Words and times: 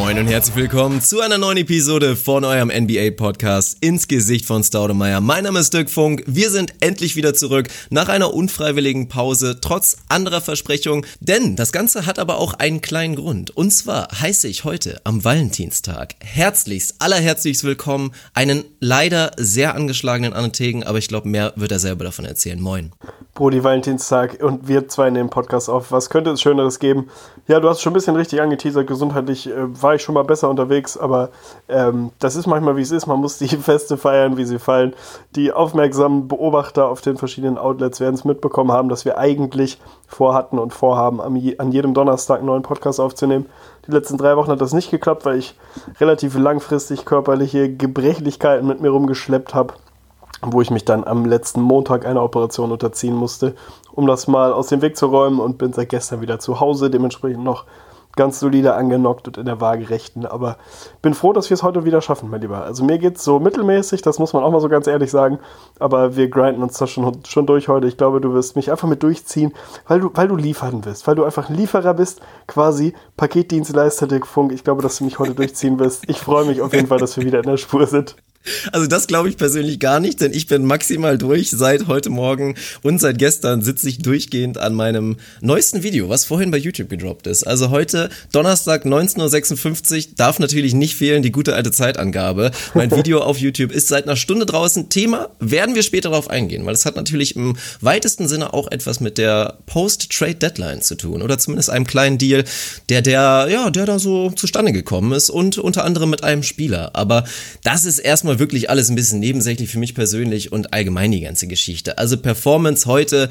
Moin 0.00 0.18
und 0.18 0.28
herzlich 0.28 0.56
willkommen 0.56 1.02
zu 1.02 1.20
einer 1.20 1.36
neuen 1.36 1.58
Episode 1.58 2.16
von 2.16 2.42
eurem 2.42 2.70
NBA-Podcast 2.70 3.76
ins 3.82 4.08
Gesicht 4.08 4.46
von 4.46 4.64
Staudemeyer. 4.64 5.20
Mein 5.20 5.44
Name 5.44 5.58
ist 5.58 5.74
Dirk 5.74 5.90
Funk. 5.90 6.24
Wir 6.26 6.48
sind 6.48 6.72
endlich 6.80 7.16
wieder 7.16 7.34
zurück 7.34 7.68
nach 7.90 8.08
einer 8.08 8.32
unfreiwilligen 8.32 9.08
Pause, 9.08 9.60
trotz 9.60 9.98
anderer 10.08 10.40
Versprechungen. 10.40 11.04
Denn 11.20 11.54
das 11.54 11.70
Ganze 11.70 12.06
hat 12.06 12.18
aber 12.18 12.38
auch 12.38 12.54
einen 12.54 12.80
kleinen 12.80 13.14
Grund. 13.14 13.54
Und 13.54 13.72
zwar 13.72 14.08
heiße 14.10 14.48
ich 14.48 14.64
heute 14.64 15.02
am 15.04 15.22
Valentinstag 15.22 16.14
herzlichst, 16.20 16.94
allerherzlichst 16.98 17.64
willkommen 17.64 18.12
einen 18.32 18.64
leider 18.80 19.32
sehr 19.36 19.74
angeschlagenen 19.74 20.32
Anategen, 20.32 20.82
aber 20.82 20.96
ich 20.96 21.08
glaube, 21.08 21.28
mehr 21.28 21.52
wird 21.56 21.72
er 21.72 21.78
selber 21.78 22.04
davon 22.04 22.24
erzählen. 22.24 22.58
Moin. 22.58 22.92
Brody 23.34 23.62
Valentinstag 23.62 24.42
und 24.42 24.66
wir 24.66 24.88
zwei 24.88 25.10
nehmen 25.10 25.30
Podcast 25.30 25.68
auf. 25.68 25.92
Was 25.92 26.10
könnte 26.10 26.30
es 26.30 26.40
Schöneres 26.40 26.78
geben? 26.78 27.10
Ja, 27.50 27.58
du 27.58 27.68
hast 27.68 27.80
schon 27.80 27.90
ein 27.90 27.94
bisschen 27.94 28.14
richtig 28.14 28.40
angeteasert. 28.40 28.86
Gesundheitlich 28.86 29.48
äh, 29.48 29.82
war 29.82 29.96
ich 29.96 30.02
schon 30.02 30.14
mal 30.14 30.22
besser 30.22 30.48
unterwegs, 30.48 30.96
aber 30.96 31.30
ähm, 31.68 32.12
das 32.20 32.36
ist 32.36 32.46
manchmal 32.46 32.76
wie 32.76 32.82
es 32.82 32.92
ist. 32.92 33.08
Man 33.08 33.18
muss 33.18 33.38
die 33.38 33.48
Feste 33.56 33.96
feiern, 33.96 34.36
wie 34.36 34.44
sie 34.44 34.60
fallen. 34.60 34.94
Die 35.34 35.52
aufmerksamen 35.52 36.28
Beobachter 36.28 36.86
auf 36.86 37.00
den 37.00 37.16
verschiedenen 37.16 37.58
Outlets 37.58 37.98
werden 37.98 38.14
es 38.14 38.24
mitbekommen 38.24 38.70
haben, 38.70 38.88
dass 38.88 39.04
wir 39.04 39.18
eigentlich 39.18 39.80
vorhatten 40.06 40.60
und 40.60 40.72
vorhaben, 40.72 41.20
an 41.20 41.72
jedem 41.72 41.92
Donnerstag 41.92 42.36
einen 42.36 42.46
neuen 42.46 42.62
Podcast 42.62 43.00
aufzunehmen. 43.00 43.46
Die 43.88 43.90
letzten 43.90 44.16
drei 44.16 44.36
Wochen 44.36 44.52
hat 44.52 44.60
das 44.60 44.72
nicht 44.72 44.92
geklappt, 44.92 45.24
weil 45.26 45.36
ich 45.36 45.58
relativ 45.98 46.38
langfristig 46.38 47.04
körperliche 47.04 47.68
Gebrechlichkeiten 47.74 48.64
mit 48.64 48.80
mir 48.80 48.90
rumgeschleppt 48.90 49.56
habe 49.56 49.74
wo 50.42 50.60
ich 50.60 50.70
mich 50.70 50.84
dann 50.84 51.04
am 51.04 51.24
letzten 51.24 51.60
Montag 51.60 52.06
einer 52.06 52.22
Operation 52.22 52.72
unterziehen 52.72 53.14
musste, 53.14 53.54
um 53.92 54.06
das 54.06 54.26
mal 54.26 54.52
aus 54.52 54.68
dem 54.68 54.82
Weg 54.82 54.96
zu 54.96 55.06
räumen 55.06 55.40
und 55.40 55.58
bin 55.58 55.72
seit 55.72 55.88
gestern 55.90 56.20
wieder 56.20 56.38
zu 56.38 56.60
Hause, 56.60 56.90
dementsprechend 56.90 57.44
noch 57.44 57.64
ganz 58.16 58.40
solide 58.40 58.74
angenockt 58.74 59.28
und 59.28 59.36
in 59.38 59.46
der 59.46 59.60
Waagerechten. 59.60 60.26
Aber 60.26 60.56
bin 61.02 61.14
froh, 61.14 61.32
dass 61.32 61.48
wir 61.50 61.54
es 61.54 61.62
heute 61.62 61.84
wieder 61.84 62.00
schaffen, 62.00 62.30
mein 62.30 62.40
Lieber. 62.40 62.64
Also 62.64 62.84
mir 62.84 62.98
geht 62.98 63.16
es 63.16 63.24
so 63.24 63.38
mittelmäßig, 63.38 64.02
das 64.02 64.18
muss 64.18 64.32
man 64.32 64.42
auch 64.42 64.50
mal 64.50 64.60
so 64.60 64.68
ganz 64.68 64.86
ehrlich 64.86 65.10
sagen. 65.10 65.38
Aber 65.78 66.16
wir 66.16 66.28
grinden 66.28 66.62
uns 66.62 66.76
da 66.78 66.86
schon, 66.86 67.24
schon 67.24 67.46
durch 67.46 67.68
heute. 67.68 67.86
Ich 67.86 67.96
glaube, 67.96 68.20
du 68.20 68.34
wirst 68.34 68.56
mich 68.56 68.70
einfach 68.70 68.88
mit 68.88 69.02
durchziehen, 69.02 69.52
weil 69.86 70.00
du, 70.00 70.10
weil 70.14 70.28
du 70.28 70.36
liefern 70.36 70.84
wirst, 70.84 71.06
weil 71.06 71.14
du 71.14 71.24
einfach 71.24 71.48
ein 71.48 71.54
Lieferer 71.56 71.94
bist, 71.94 72.20
quasi 72.46 72.94
Paketdienstleister 73.16 74.06
Dirk 74.06 74.26
Funk. 74.26 74.52
Ich 74.52 74.64
glaube, 74.64 74.82
dass 74.82 74.98
du 74.98 75.04
mich 75.04 75.18
heute 75.18 75.34
durchziehen 75.34 75.78
wirst. 75.78 76.08
Ich 76.08 76.18
freue 76.18 76.44
mich 76.44 76.60
auf 76.62 76.72
jeden 76.72 76.88
Fall, 76.88 76.98
dass 76.98 77.16
wir 77.16 77.24
wieder 77.24 77.38
in 77.38 77.46
der 77.46 77.58
Spur 77.58 77.86
sind. 77.86 78.16
Also 78.72 78.86
das 78.86 79.06
glaube 79.06 79.28
ich 79.28 79.36
persönlich 79.36 79.78
gar 79.80 80.00
nicht, 80.00 80.20
denn 80.20 80.32
ich 80.32 80.46
bin 80.46 80.64
maximal 80.64 81.18
durch 81.18 81.50
seit 81.50 81.88
heute 81.88 82.08
Morgen 82.08 82.54
und 82.82 82.98
seit 82.98 83.18
gestern 83.18 83.60
sitze 83.60 83.86
ich 83.88 83.98
durchgehend 83.98 84.56
an 84.56 84.74
meinem 84.74 85.18
neuesten 85.42 85.82
Video, 85.82 86.08
was 86.08 86.24
vorhin 86.24 86.50
bei 86.50 86.56
YouTube 86.56 86.88
gedroppt 86.88 87.26
ist. 87.26 87.46
Also 87.46 87.68
heute 87.68 88.08
Donnerstag 88.32 88.86
19.56 88.86 90.08
Uhr 90.08 90.14
darf 90.16 90.38
natürlich 90.38 90.72
nicht 90.72 90.94
fehlen 90.94 91.22
die 91.22 91.32
gute 91.32 91.54
alte 91.54 91.70
Zeitangabe. 91.70 92.50
Mein 92.72 92.90
Video 92.96 93.20
auf 93.20 93.36
YouTube 93.36 93.72
ist 93.72 93.88
seit 93.88 94.04
einer 94.04 94.16
Stunde 94.16 94.46
draußen. 94.46 94.88
Thema 94.88 95.28
werden 95.38 95.74
wir 95.74 95.82
später 95.82 96.08
darauf 96.08 96.30
eingehen, 96.30 96.64
weil 96.64 96.74
es 96.74 96.86
hat 96.86 96.96
natürlich 96.96 97.36
im 97.36 97.56
weitesten 97.82 98.26
Sinne 98.26 98.54
auch 98.54 98.70
etwas 98.72 99.00
mit 99.00 99.18
der 99.18 99.58
Post-Trade-Deadline 99.66 100.80
zu 100.80 100.94
tun 100.94 101.20
oder 101.20 101.38
zumindest 101.38 101.68
einem 101.68 101.86
kleinen 101.86 102.16
Deal, 102.16 102.44
der 102.88 103.02
der 103.02 103.48
ja, 103.50 103.68
der 103.68 103.84
da 103.84 103.98
so 103.98 104.30
zustande 104.30 104.72
gekommen 104.72 105.12
ist 105.12 105.28
und 105.28 105.58
unter 105.58 105.84
anderem 105.84 106.08
mit 106.08 106.24
einem 106.24 106.42
Spieler. 106.42 106.92
Aber 106.94 107.24
das 107.62 107.84
ist 107.84 107.98
erstmal 107.98 108.29
erstmal 108.30 108.38
wirklich 108.38 108.70
alles 108.70 108.88
ein 108.88 108.94
bisschen 108.94 109.18
nebensächlich 109.18 109.70
für 109.70 109.78
mich 109.78 109.94
persönlich 109.94 110.52
und 110.52 110.72
allgemein 110.72 111.10
die 111.10 111.20
ganze 111.20 111.48
Geschichte. 111.48 111.98
Also 111.98 112.16
Performance 112.16 112.86
heute 112.86 113.28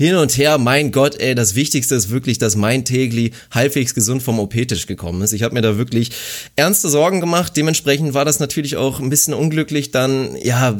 hin 0.00 0.16
und 0.16 0.38
her, 0.38 0.56
mein 0.56 0.92
Gott, 0.92 1.20
ey, 1.20 1.34
das 1.34 1.54
Wichtigste 1.54 1.94
ist 1.94 2.08
wirklich, 2.08 2.38
dass 2.38 2.56
mein 2.56 2.86
Tegli 2.86 3.32
halbwegs 3.50 3.92
gesund 3.92 4.22
vom 4.22 4.38
OP-Tisch 4.38 4.86
gekommen 4.86 5.20
ist. 5.20 5.34
Ich 5.34 5.42
habe 5.42 5.52
mir 5.52 5.60
da 5.60 5.76
wirklich 5.76 6.12
ernste 6.56 6.88
Sorgen 6.88 7.20
gemacht. 7.20 7.54
Dementsprechend 7.54 8.14
war 8.14 8.24
das 8.24 8.40
natürlich 8.40 8.78
auch 8.78 8.98
ein 8.98 9.10
bisschen 9.10 9.34
unglücklich, 9.34 9.90
dann 9.90 10.36
ja 10.36 10.74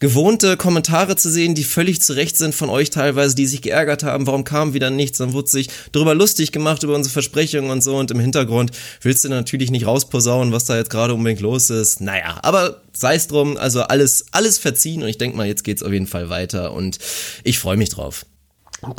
gewohnte 0.00 0.56
Kommentare 0.56 1.14
zu 1.14 1.30
sehen, 1.30 1.54
die 1.54 1.62
völlig 1.62 2.02
zurecht 2.02 2.36
sind 2.36 2.52
von 2.52 2.68
euch 2.68 2.90
teilweise, 2.90 3.36
die 3.36 3.46
sich 3.46 3.62
geärgert 3.62 4.02
haben. 4.02 4.26
Warum 4.26 4.42
kam 4.42 4.74
wieder 4.74 4.90
nichts? 4.90 5.18
Dann 5.18 5.34
wurde 5.34 5.48
sich 5.48 5.68
darüber 5.92 6.16
lustig 6.16 6.50
gemacht 6.50 6.82
über 6.82 6.96
unsere 6.96 7.12
Versprechungen 7.12 7.70
und 7.70 7.80
so. 7.80 7.96
Und 7.96 8.10
im 8.10 8.18
Hintergrund 8.18 8.72
willst 9.02 9.24
du 9.24 9.28
natürlich 9.28 9.70
nicht 9.70 9.86
rausposaunen, 9.86 10.52
was 10.52 10.64
da 10.64 10.76
jetzt 10.76 10.90
gerade 10.90 11.14
unbedingt 11.14 11.42
los 11.42 11.70
ist. 11.70 12.00
Naja, 12.00 12.40
aber 12.42 12.82
sei 12.92 13.14
es 13.14 13.28
drum. 13.28 13.56
Also 13.56 13.82
alles 13.82 14.24
alles 14.32 14.58
verziehen 14.58 15.04
und 15.04 15.08
ich 15.08 15.18
denke 15.18 15.36
mal, 15.36 15.46
jetzt 15.46 15.62
geht's 15.62 15.84
auf 15.84 15.92
jeden 15.92 16.08
Fall 16.08 16.28
weiter 16.28 16.72
und 16.72 16.98
ich 17.44 17.60
freue 17.60 17.76
mich 17.76 17.90
drauf. 17.90 18.26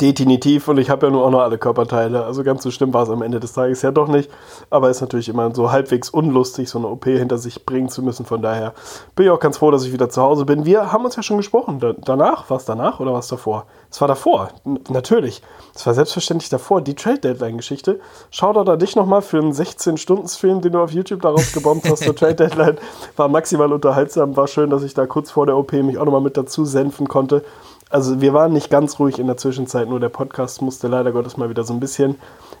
Definitiv 0.00 0.68
und 0.68 0.78
ich 0.78 0.90
habe 0.90 1.06
ja 1.06 1.12
nur 1.12 1.24
auch 1.24 1.30
noch 1.30 1.40
alle 1.40 1.58
Körperteile. 1.58 2.24
Also 2.24 2.42
ganz 2.42 2.62
so 2.62 2.70
schlimm 2.70 2.92
war 2.92 3.04
es 3.04 3.10
am 3.10 3.22
Ende 3.22 3.40
des 3.40 3.52
Tages 3.52 3.82
ja 3.82 3.90
doch 3.90 4.08
nicht. 4.08 4.30
Aber 4.70 4.90
ist 4.90 5.00
natürlich 5.00 5.28
immer 5.28 5.54
so 5.54 5.70
halbwegs 5.70 6.10
unlustig, 6.10 6.68
so 6.68 6.78
eine 6.78 6.88
OP 6.88 7.04
hinter 7.04 7.38
sich 7.38 7.64
bringen 7.64 7.88
zu 7.88 8.02
müssen. 8.02 8.26
Von 8.26 8.42
daher 8.42 8.74
bin 9.14 9.26
ich 9.26 9.30
auch 9.30 9.40
ganz 9.40 9.58
froh, 9.58 9.70
dass 9.70 9.84
ich 9.84 9.92
wieder 9.92 10.08
zu 10.08 10.22
Hause 10.22 10.44
bin. 10.44 10.64
Wir 10.64 10.92
haben 10.92 11.04
uns 11.04 11.16
ja 11.16 11.22
schon 11.22 11.36
gesprochen. 11.36 11.80
Da, 11.80 11.92
danach? 11.92 12.48
War 12.50 12.56
es 12.56 12.64
danach 12.64 13.00
oder 13.00 13.12
war 13.12 13.20
es 13.20 13.28
davor? 13.28 13.66
Es 13.90 14.00
war 14.00 14.08
davor, 14.08 14.50
N 14.64 14.80
natürlich. 14.90 15.42
Es 15.74 15.86
war 15.86 15.94
selbstverständlich 15.94 16.50
davor. 16.50 16.80
Die 16.80 16.94
Trade-Deadline-Geschichte. 16.94 18.00
Schau 18.30 18.52
da 18.52 18.76
dich 18.76 18.96
nochmal 18.96 19.22
für 19.22 19.38
einen 19.38 19.52
16-Stunden-Stream, 19.52 20.60
den 20.60 20.72
du 20.72 20.80
auf 20.80 20.90
YouTube 20.92 21.22
daraus 21.22 21.52
gebombt 21.52 21.88
hast 21.88 22.04
zur 22.04 22.14
Trade-Deadline. 22.16 22.78
War 23.16 23.28
maximal 23.28 23.72
unterhaltsam. 23.72 24.36
War 24.36 24.48
schön, 24.48 24.70
dass 24.70 24.82
ich 24.82 24.94
da 24.94 25.06
kurz 25.06 25.30
vor 25.30 25.46
der 25.46 25.56
OP 25.56 25.72
mich 25.72 25.98
auch 25.98 26.04
nochmal 26.04 26.20
mit 26.20 26.36
dazu 26.36 26.64
senfen 26.64 27.08
konnte 27.08 27.44
also 27.90 28.20
wir 28.20 28.32
waren 28.34 28.52
nicht 28.52 28.70
ganz 28.70 28.98
ruhig 28.98 29.18
in 29.18 29.26
der 29.26 29.36
Zwischenzeit, 29.36 29.88
nur 29.88 30.00
der 30.00 30.08
Podcast 30.08 30.60
musste 30.62 30.88
leider 30.88 31.12
Gottes 31.12 31.36
mal 31.36 31.50
wieder 31.50 31.64
so 31.64 31.72
ein 31.72 31.80
bisschen, 31.80 32.12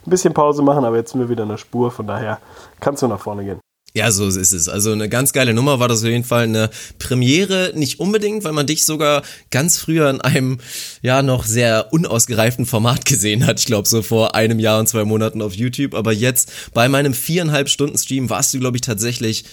ein 0.06 0.10
bisschen 0.10 0.34
Pause 0.34 0.62
machen, 0.62 0.84
aber 0.84 0.96
jetzt 0.96 1.12
sind 1.12 1.20
wir 1.20 1.28
wieder 1.28 1.42
in 1.42 1.48
der 1.48 1.56
Spur, 1.56 1.90
von 1.90 2.06
daher 2.06 2.38
kannst 2.80 3.02
du 3.02 3.08
nach 3.08 3.20
vorne 3.20 3.44
gehen. 3.44 3.60
Ja, 3.96 4.12
so 4.12 4.28
ist 4.28 4.52
es. 4.52 4.68
Also 4.68 4.92
eine 4.92 5.08
ganz 5.08 5.32
geile 5.32 5.54
Nummer 5.54 5.80
war 5.80 5.88
das 5.88 6.02
auf 6.02 6.10
jeden 6.10 6.22
Fall 6.22 6.44
eine 6.44 6.68
Premiere, 6.98 7.72
nicht 7.74 7.98
unbedingt, 7.98 8.44
weil 8.44 8.52
man 8.52 8.66
dich 8.66 8.84
sogar 8.84 9.22
ganz 9.50 9.78
früher 9.78 10.10
in 10.10 10.20
einem 10.20 10.58
ja 11.00 11.22
noch 11.22 11.44
sehr 11.44 11.94
unausgereiften 11.94 12.66
Format 12.66 13.06
gesehen 13.06 13.46
hat. 13.46 13.58
Ich 13.58 13.64
glaube 13.64 13.88
so 13.88 14.02
vor 14.02 14.34
einem 14.34 14.58
Jahr 14.58 14.80
und 14.80 14.86
zwei 14.86 15.06
Monaten 15.06 15.40
auf 15.40 15.54
YouTube, 15.54 15.94
aber 15.94 16.12
jetzt 16.12 16.52
bei 16.74 16.90
meinem 16.90 17.14
viereinhalb 17.14 17.70
Stunden 17.70 17.96
Stream 17.96 18.28
warst 18.28 18.52
du 18.52 18.58
glaube 18.58 18.76
ich 18.76 18.82
tatsächlich 18.82 19.46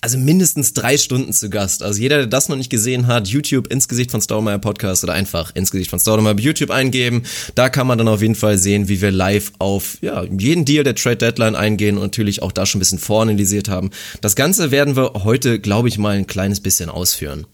also 0.00 0.16
mindestens 0.16 0.74
drei 0.74 0.96
Stunden 0.96 1.32
zu 1.32 1.50
Gast. 1.50 1.82
Also 1.82 2.00
jeder, 2.00 2.18
der 2.18 2.26
das 2.26 2.48
noch 2.48 2.56
nicht 2.56 2.70
gesehen 2.70 3.06
hat, 3.08 3.26
YouTube 3.26 3.66
ins 3.66 3.88
Gesicht 3.88 4.10
von 4.10 4.20
Staudemeyer 4.20 4.58
Podcast 4.58 5.02
oder 5.02 5.12
einfach 5.12 5.54
ins 5.54 5.70
Gesicht 5.70 5.90
von 5.90 5.98
Staudemeyer 5.98 6.34
bei 6.34 6.42
YouTube 6.42 6.70
eingeben. 6.70 7.24
Da 7.54 7.68
kann 7.68 7.86
man 7.86 7.98
dann 7.98 8.08
auf 8.08 8.22
jeden 8.22 8.36
Fall 8.36 8.58
sehen, 8.58 8.88
wie 8.88 9.00
wir 9.00 9.10
live 9.10 9.52
auf 9.58 9.98
ja, 10.00 10.22
jeden 10.24 10.64
Deal 10.64 10.84
der 10.84 10.94
Trade 10.94 11.16
Deadline 11.16 11.56
eingehen 11.56 11.96
und 11.96 12.04
natürlich 12.04 12.42
auch 12.42 12.52
da 12.52 12.64
schon 12.64 12.78
ein 12.78 12.80
bisschen 12.80 13.00
voranalysiert 13.00 13.68
haben. 13.68 13.90
Das 14.20 14.36
Ganze 14.36 14.70
werden 14.70 14.94
wir 14.94 15.12
heute, 15.24 15.58
glaube 15.58 15.88
ich, 15.88 15.98
mal 15.98 16.16
ein 16.16 16.26
kleines 16.26 16.60
bisschen 16.60 16.90
ausführen. 16.90 17.46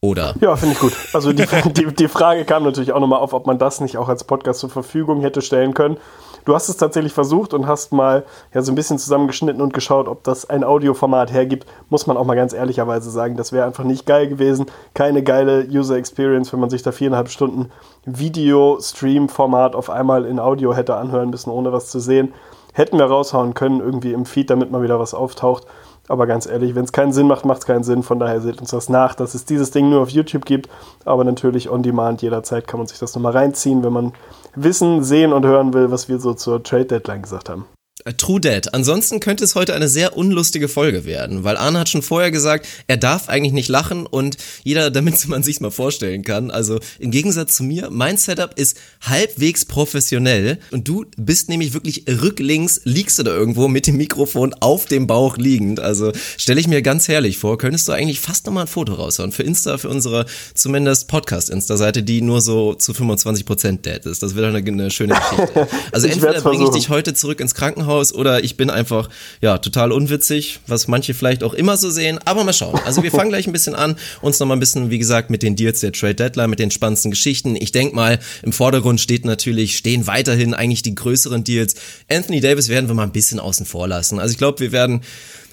Oder? 0.00 0.34
Ja, 0.40 0.56
finde 0.56 0.74
ich 0.74 0.80
gut. 0.80 0.94
Also 1.12 1.32
die, 1.32 1.46
die, 1.76 1.94
die 1.94 2.08
Frage 2.08 2.44
kam 2.44 2.64
natürlich 2.64 2.92
auch 2.92 3.00
nochmal 3.00 3.20
auf, 3.20 3.34
ob 3.34 3.46
man 3.46 3.58
das 3.58 3.80
nicht 3.80 3.98
auch 3.98 4.08
als 4.08 4.24
Podcast 4.24 4.60
zur 4.60 4.70
Verfügung 4.70 5.20
hätte 5.20 5.42
stellen 5.42 5.74
können. 5.74 5.96
Du 6.44 6.54
hast 6.54 6.68
es 6.68 6.76
tatsächlich 6.76 7.12
versucht 7.12 7.54
und 7.54 7.66
hast 7.66 7.92
mal 7.92 8.24
ja, 8.52 8.62
so 8.62 8.72
ein 8.72 8.74
bisschen 8.74 8.98
zusammengeschnitten 8.98 9.62
und 9.62 9.72
geschaut, 9.72 10.08
ob 10.08 10.24
das 10.24 10.48
ein 10.48 10.64
Audioformat 10.64 11.32
hergibt. 11.32 11.66
Muss 11.88 12.06
man 12.06 12.16
auch 12.16 12.24
mal 12.24 12.34
ganz 12.34 12.52
ehrlicherweise 12.52 13.10
sagen, 13.10 13.36
das 13.36 13.52
wäre 13.52 13.66
einfach 13.66 13.84
nicht 13.84 14.06
geil 14.06 14.28
gewesen. 14.28 14.66
Keine 14.94 15.22
geile 15.22 15.66
User 15.68 15.96
Experience, 15.96 16.52
wenn 16.52 16.60
man 16.60 16.70
sich 16.70 16.82
da 16.82 16.90
viereinhalb 16.92 17.28
Stunden 17.28 17.70
Video-Stream-Format 18.06 19.76
auf 19.76 19.90
einmal 19.90 20.24
in 20.24 20.40
Audio 20.40 20.74
hätte 20.74 20.96
anhören 20.96 21.30
müssen, 21.30 21.50
ohne 21.50 21.72
was 21.72 21.90
zu 21.90 22.00
sehen. 22.00 22.32
Hätten 22.72 22.98
wir 22.98 23.04
raushauen 23.04 23.54
können, 23.54 23.80
irgendwie 23.80 24.12
im 24.12 24.24
Feed, 24.24 24.50
damit 24.50 24.70
mal 24.70 24.82
wieder 24.82 24.98
was 24.98 25.14
auftaucht. 25.14 25.66
Aber 26.08 26.26
ganz 26.26 26.46
ehrlich, 26.46 26.74
wenn 26.74 26.84
es 26.84 26.92
keinen 26.92 27.12
Sinn 27.12 27.28
macht, 27.28 27.44
macht 27.44 27.60
es 27.60 27.66
keinen 27.66 27.84
Sinn. 27.84 28.02
Von 28.02 28.18
daher 28.18 28.40
seht 28.40 28.60
uns 28.60 28.70
das 28.70 28.88
nach, 28.88 29.14
dass 29.14 29.34
es 29.34 29.44
dieses 29.44 29.70
Ding 29.70 29.88
nur 29.88 30.02
auf 30.02 30.10
YouTube 30.10 30.44
gibt. 30.44 30.68
Aber 31.04 31.24
natürlich 31.24 31.70
on 31.70 31.82
demand 31.82 32.22
jederzeit 32.22 32.66
kann 32.66 32.78
man 32.78 32.86
sich 32.86 32.98
das 32.98 33.14
nochmal 33.14 33.32
reinziehen, 33.32 33.84
wenn 33.84 33.92
man 33.92 34.12
wissen, 34.54 35.02
sehen 35.04 35.32
und 35.32 35.46
hören 35.46 35.72
will, 35.74 35.90
was 35.90 36.08
wir 36.08 36.18
so 36.18 36.34
zur 36.34 36.62
Trade 36.62 36.86
Deadline 36.86 37.22
gesagt 37.22 37.48
haben. 37.48 37.66
Äh, 38.04 38.14
True 38.14 38.40
Dead. 38.40 38.72
Ansonsten 38.74 39.20
könnte 39.20 39.44
es 39.44 39.54
heute 39.54 39.74
eine 39.74 39.88
sehr 39.88 40.16
unlustige 40.16 40.68
Folge 40.68 41.04
werden, 41.04 41.44
weil 41.44 41.56
Arne 41.56 41.78
hat 41.78 41.88
schon 41.88 42.02
vorher 42.02 42.30
gesagt, 42.30 42.66
er 42.86 42.96
darf 42.96 43.28
eigentlich 43.28 43.52
nicht 43.52 43.68
lachen 43.68 44.06
und 44.06 44.36
jeder, 44.64 44.90
damit 45.02 45.26
man 45.28 45.42
sich's 45.42 45.60
mal 45.60 45.70
vorstellen 45.70 46.22
kann, 46.22 46.50
also 46.50 46.80
im 46.98 47.10
Gegensatz 47.10 47.56
zu 47.56 47.64
mir, 47.64 47.90
mein 47.90 48.16
Setup 48.16 48.58
ist 48.58 48.76
halbwegs 49.02 49.64
professionell 49.64 50.58
und 50.70 50.88
du 50.88 51.04
bist 51.16 51.48
nämlich 51.48 51.74
wirklich 51.74 52.04
rücklinks, 52.08 52.80
liegst 52.84 53.18
du 53.18 53.22
da 53.22 53.32
irgendwo 53.32 53.68
mit 53.68 53.86
dem 53.86 53.96
Mikrofon 53.96 54.54
auf 54.60 54.86
dem 54.86 55.06
Bauch 55.06 55.36
liegend, 55.36 55.80
also 55.80 56.12
stelle 56.36 56.60
ich 56.60 56.66
mir 56.66 56.82
ganz 56.82 57.08
herrlich 57.08 57.38
vor, 57.38 57.58
könntest 57.58 57.88
du 57.88 57.92
eigentlich 57.92 58.20
fast 58.20 58.46
nochmal 58.46 58.64
ein 58.64 58.68
Foto 58.68 58.94
raushauen 58.94 59.32
für 59.32 59.42
Insta, 59.42 59.78
für 59.78 59.88
unsere 59.88 60.26
zumindest 60.54 61.08
Podcast-Insta-Seite, 61.08 62.02
die 62.02 62.22
nur 62.22 62.40
so 62.40 62.74
zu 62.74 62.92
25% 62.92 63.82
dead 63.82 64.04
ist. 64.06 64.22
Das 64.22 64.34
wäre 64.34 64.48
eine, 64.48 64.58
eine 64.58 64.90
schöne 64.90 65.14
Geschichte. 65.30 65.68
Also 65.92 66.06
entweder 66.06 66.40
bringe 66.40 66.64
ich 66.64 66.70
dich 66.70 66.88
heute 66.88 67.14
zurück 67.14 67.40
ins 67.40 67.54
Krankenhaus 67.54 67.91
Haus 67.92 68.14
oder 68.14 68.42
ich 68.42 68.56
bin 68.56 68.70
einfach, 68.70 69.08
ja, 69.40 69.58
total 69.58 69.92
unwitzig, 69.92 70.60
was 70.66 70.88
manche 70.88 71.14
vielleicht 71.14 71.44
auch 71.44 71.54
immer 71.54 71.76
so 71.76 71.90
sehen, 71.90 72.18
aber 72.24 72.44
mal 72.44 72.52
schauen. 72.52 72.80
Also 72.84 73.02
wir 73.02 73.10
fangen 73.10 73.28
gleich 73.30 73.46
ein 73.46 73.52
bisschen 73.52 73.74
an, 73.74 73.96
uns 74.20 74.40
nochmal 74.40 74.56
ein 74.56 74.60
bisschen, 74.60 74.90
wie 74.90 74.98
gesagt, 74.98 75.30
mit 75.30 75.42
den 75.42 75.56
Deals 75.56 75.80
der 75.80 75.92
Trade 75.92 76.14
Deadline, 76.14 76.50
mit 76.50 76.58
den 76.58 76.70
spannendsten 76.70 77.10
Geschichten. 77.10 77.54
Ich 77.56 77.72
denke 77.72 77.94
mal, 77.94 78.18
im 78.42 78.52
Vordergrund 78.52 79.00
steht 79.00 79.24
natürlich, 79.24 79.76
stehen 79.76 80.06
weiterhin 80.06 80.54
eigentlich 80.54 80.82
die 80.82 80.94
größeren 80.94 81.44
Deals. 81.44 81.74
Anthony 82.08 82.40
Davis 82.40 82.68
werden 82.68 82.88
wir 82.88 82.94
mal 82.94 83.04
ein 83.04 83.12
bisschen 83.12 83.40
außen 83.40 83.66
vor 83.66 83.88
lassen. 83.88 84.18
Also 84.18 84.32
ich 84.32 84.38
glaube, 84.38 84.60
wir 84.60 84.72
werden 84.72 85.02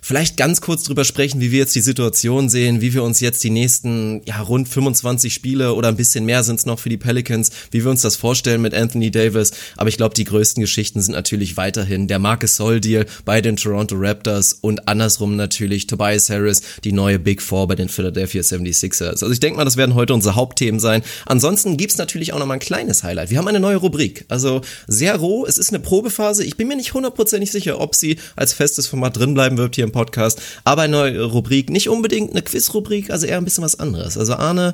vielleicht 0.02 0.38
ganz 0.38 0.62
kurz 0.62 0.84
drüber 0.84 1.04
sprechen, 1.04 1.42
wie 1.42 1.52
wir 1.52 1.60
jetzt 1.60 1.76
die 1.76 1.82
Situation 1.82 2.50
sehen, 2.50 2.82
wie 2.82 2.94
wir 2.94 3.04
uns 3.04 3.20
jetzt 3.20 3.44
die 3.44 3.50
nächsten 3.50 4.22
ja, 4.26 4.42
rund 4.42 4.68
25 4.68 5.34
Spiele 5.34 5.74
oder 5.74 5.88
ein 5.90 5.96
bisschen 5.96 6.26
mehr 6.26 6.44
sind 6.44 6.60
es 6.60 6.66
noch 6.66 6.80
für 6.80 6.90
die 6.90 6.98
Pelicans, 6.98 7.52
wie 7.72 7.84
wir 7.84 7.92
uns 7.92 8.02
das 8.02 8.16
vorstellen 8.16 8.62
mit 8.62 8.74
Anthony 8.74 9.12
Davis. 9.12 9.52
Aber 9.78 9.90
ich 9.90 9.98
glaube, 9.98 10.16
die 10.16 10.24
größten 10.24 10.62
Geschichten 10.62 11.02
sind 11.02 11.14
natürlich 11.14 11.58
weiterhin 11.58 12.08
der 12.08 12.20
Marcus 12.20 12.56
Sol 12.56 12.80
Deal 12.80 13.06
bei 13.26 13.42
den 13.42 13.56
Toronto 13.56 13.96
Raptors 13.98 14.54
und 14.54 14.88
andersrum 14.88 15.36
natürlich 15.36 15.88
Tobias 15.88 16.30
Harris, 16.30 16.62
die 16.84 16.92
neue 16.92 17.20
Big 17.20 17.42
Four 17.42 17.68
bei 17.68 17.76
den 17.76 17.90
Philadelphia 17.90 18.42
76ers. 18.42 19.10
Also 19.10 19.32
ich 19.32 19.40
denke 19.40 19.58
mal, 19.58 19.66
das 19.66 19.78
werden 19.78 19.96
heute 19.96 20.14
unsere 20.14 20.36
Hauptthemen 20.36 20.80
sein. 20.80 21.04
Ansonsten 21.26 21.78
gibt's 21.78 21.98
natürlich 21.98 22.34
auch 22.34 22.40
noch 22.40 22.46
mal 22.46 22.56
ein 22.56 22.60
kleines 22.60 23.04
Highlight. 23.04 23.30
Wir 23.30 23.38
haben 23.38 23.48
eine 23.48 23.60
neue 23.60 23.78
Rubrik. 23.78 24.26
Also 24.30 24.62
sehr 24.88 25.16
roh. 25.18 25.46
Es 25.46 25.58
ist 25.58 25.70
eine 25.70 25.80
Probephase. 25.80 26.44
Ich 26.44 26.58
bin 26.58 26.68
mir 26.68 26.76
nicht 26.76 26.94
hundertprozentig 26.94 27.52
sicher, 27.52 27.80
ob 27.80 27.96
sie 27.96 28.18
als 28.36 28.54
festes 28.54 28.88
Format 28.88 29.18
drin 29.18 29.34
bleiben 29.34 29.58
wird 29.58 29.76
hier 29.76 29.89
im 29.90 29.94
Podcast. 29.94 30.42
Aber 30.64 30.84
eine 30.84 30.92
neue 30.92 31.24
Rubrik, 31.24 31.70
nicht 31.70 31.90
unbedingt 31.90 32.32
eine 32.32 32.42
Quiz-Rubrik, 32.42 33.12
also 33.12 33.26
eher 33.26 33.38
ein 33.38 33.44
bisschen 33.44 33.64
was 33.64 33.80
anderes. 33.80 34.18
Also 34.18 34.34
Arne 34.36 34.74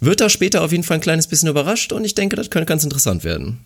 wird 0.00 0.20
da 0.20 0.28
später 0.28 0.62
auf 0.62 0.72
jeden 0.72 0.84
Fall 0.84 0.98
ein 0.98 1.02
kleines 1.02 1.26
bisschen 1.26 1.48
überrascht 1.48 1.92
und 1.92 2.04
ich 2.04 2.14
denke, 2.14 2.36
das 2.36 2.50
könnte 2.50 2.66
ganz 2.66 2.84
interessant 2.84 3.24
werden. 3.24 3.64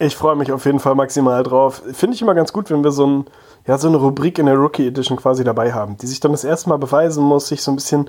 Ich 0.00 0.14
freue 0.14 0.36
mich 0.36 0.52
auf 0.52 0.64
jeden 0.64 0.78
Fall 0.78 0.94
maximal 0.94 1.42
drauf. 1.42 1.82
Finde 1.92 2.14
ich 2.14 2.22
immer 2.22 2.34
ganz 2.34 2.52
gut, 2.52 2.70
wenn 2.70 2.84
wir 2.84 2.92
so, 2.92 3.06
ein, 3.06 3.26
ja, 3.66 3.78
so 3.78 3.88
eine 3.88 3.96
Rubrik 3.96 4.38
in 4.38 4.46
der 4.46 4.54
Rookie 4.54 4.86
Edition 4.86 5.16
quasi 5.16 5.42
dabei 5.42 5.72
haben, 5.72 5.96
die 5.98 6.06
sich 6.06 6.20
dann 6.20 6.30
das 6.30 6.44
erste 6.44 6.68
Mal 6.68 6.76
beweisen 6.76 7.24
muss, 7.24 7.48
sich 7.48 7.62
so 7.62 7.72
ein 7.72 7.76
bisschen 7.76 8.08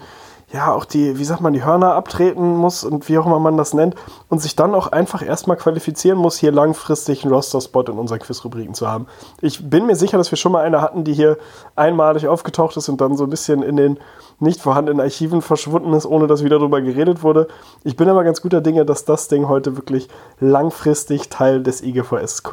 ja, 0.52 0.74
auch 0.74 0.86
die, 0.86 1.20
wie 1.20 1.24
sagt 1.24 1.42
man, 1.42 1.54
die 1.54 1.64
Hörner 1.64 1.94
abtreten 1.94 2.58
muss 2.58 2.84
und 2.84 3.08
wie 3.08 3.20
auch 3.20 3.26
immer 3.28 3.40
man 3.40 3.56
das 3.56 3.74
nennt 3.74 3.96
und 4.30 4.42
sich 4.42 4.56
dann 4.56 4.74
auch 4.74 4.88
einfach 4.88 5.22
erstmal 5.22 5.58
qualifizieren 5.58 6.18
muss, 6.18 6.38
hier 6.38 6.52
langfristig 6.52 7.24
einen 7.24 7.34
Roster-Spot 7.34 7.84
in 7.84 8.00
unseren 8.00 8.20
Quiz-Rubriken 8.20 8.74
zu 8.74 8.88
haben. 8.88 9.06
Ich 9.42 9.70
bin 9.70 9.86
mir 9.86 9.96
sicher, 9.96 10.18
dass 10.18 10.32
wir 10.32 10.38
schon 10.38 10.52
mal 10.52 10.64
eine 10.64 10.82
hatten, 10.82 11.04
die 11.04 11.14
hier 11.14 11.38
einmalig 11.76 12.28
aufgetaucht 12.28 12.76
ist 12.78 12.90
und 12.90 13.00
dann 13.00 13.16
so 13.16 13.26
ein 13.26 13.30
bisschen 13.30 13.62
in 13.62 13.76
den 13.76 14.00
nicht 14.40 14.60
vorhandenen 14.62 15.02
Archiven 15.02 15.42
verschwunden 15.42 15.94
ist, 15.94 16.08
ohne 16.08 16.26
dass 16.26 16.44
wieder 16.44 16.58
darüber 16.58 16.82
geredet 16.82 17.22
wurde. 17.22 17.48
Ich 17.84 17.96
bin 17.96 18.10
aber 18.10 18.24
ganz 18.24 18.42
guter 18.42 18.62
Dinge, 18.62 18.86
dass 18.86 19.06
das 19.06 19.28
Ding 19.28 19.48
heute 19.48 19.78
wirklich 19.78 20.08
langfristig 20.40 21.30
Teil 21.30 21.62
des 21.62 21.84
IGVS 21.84 22.44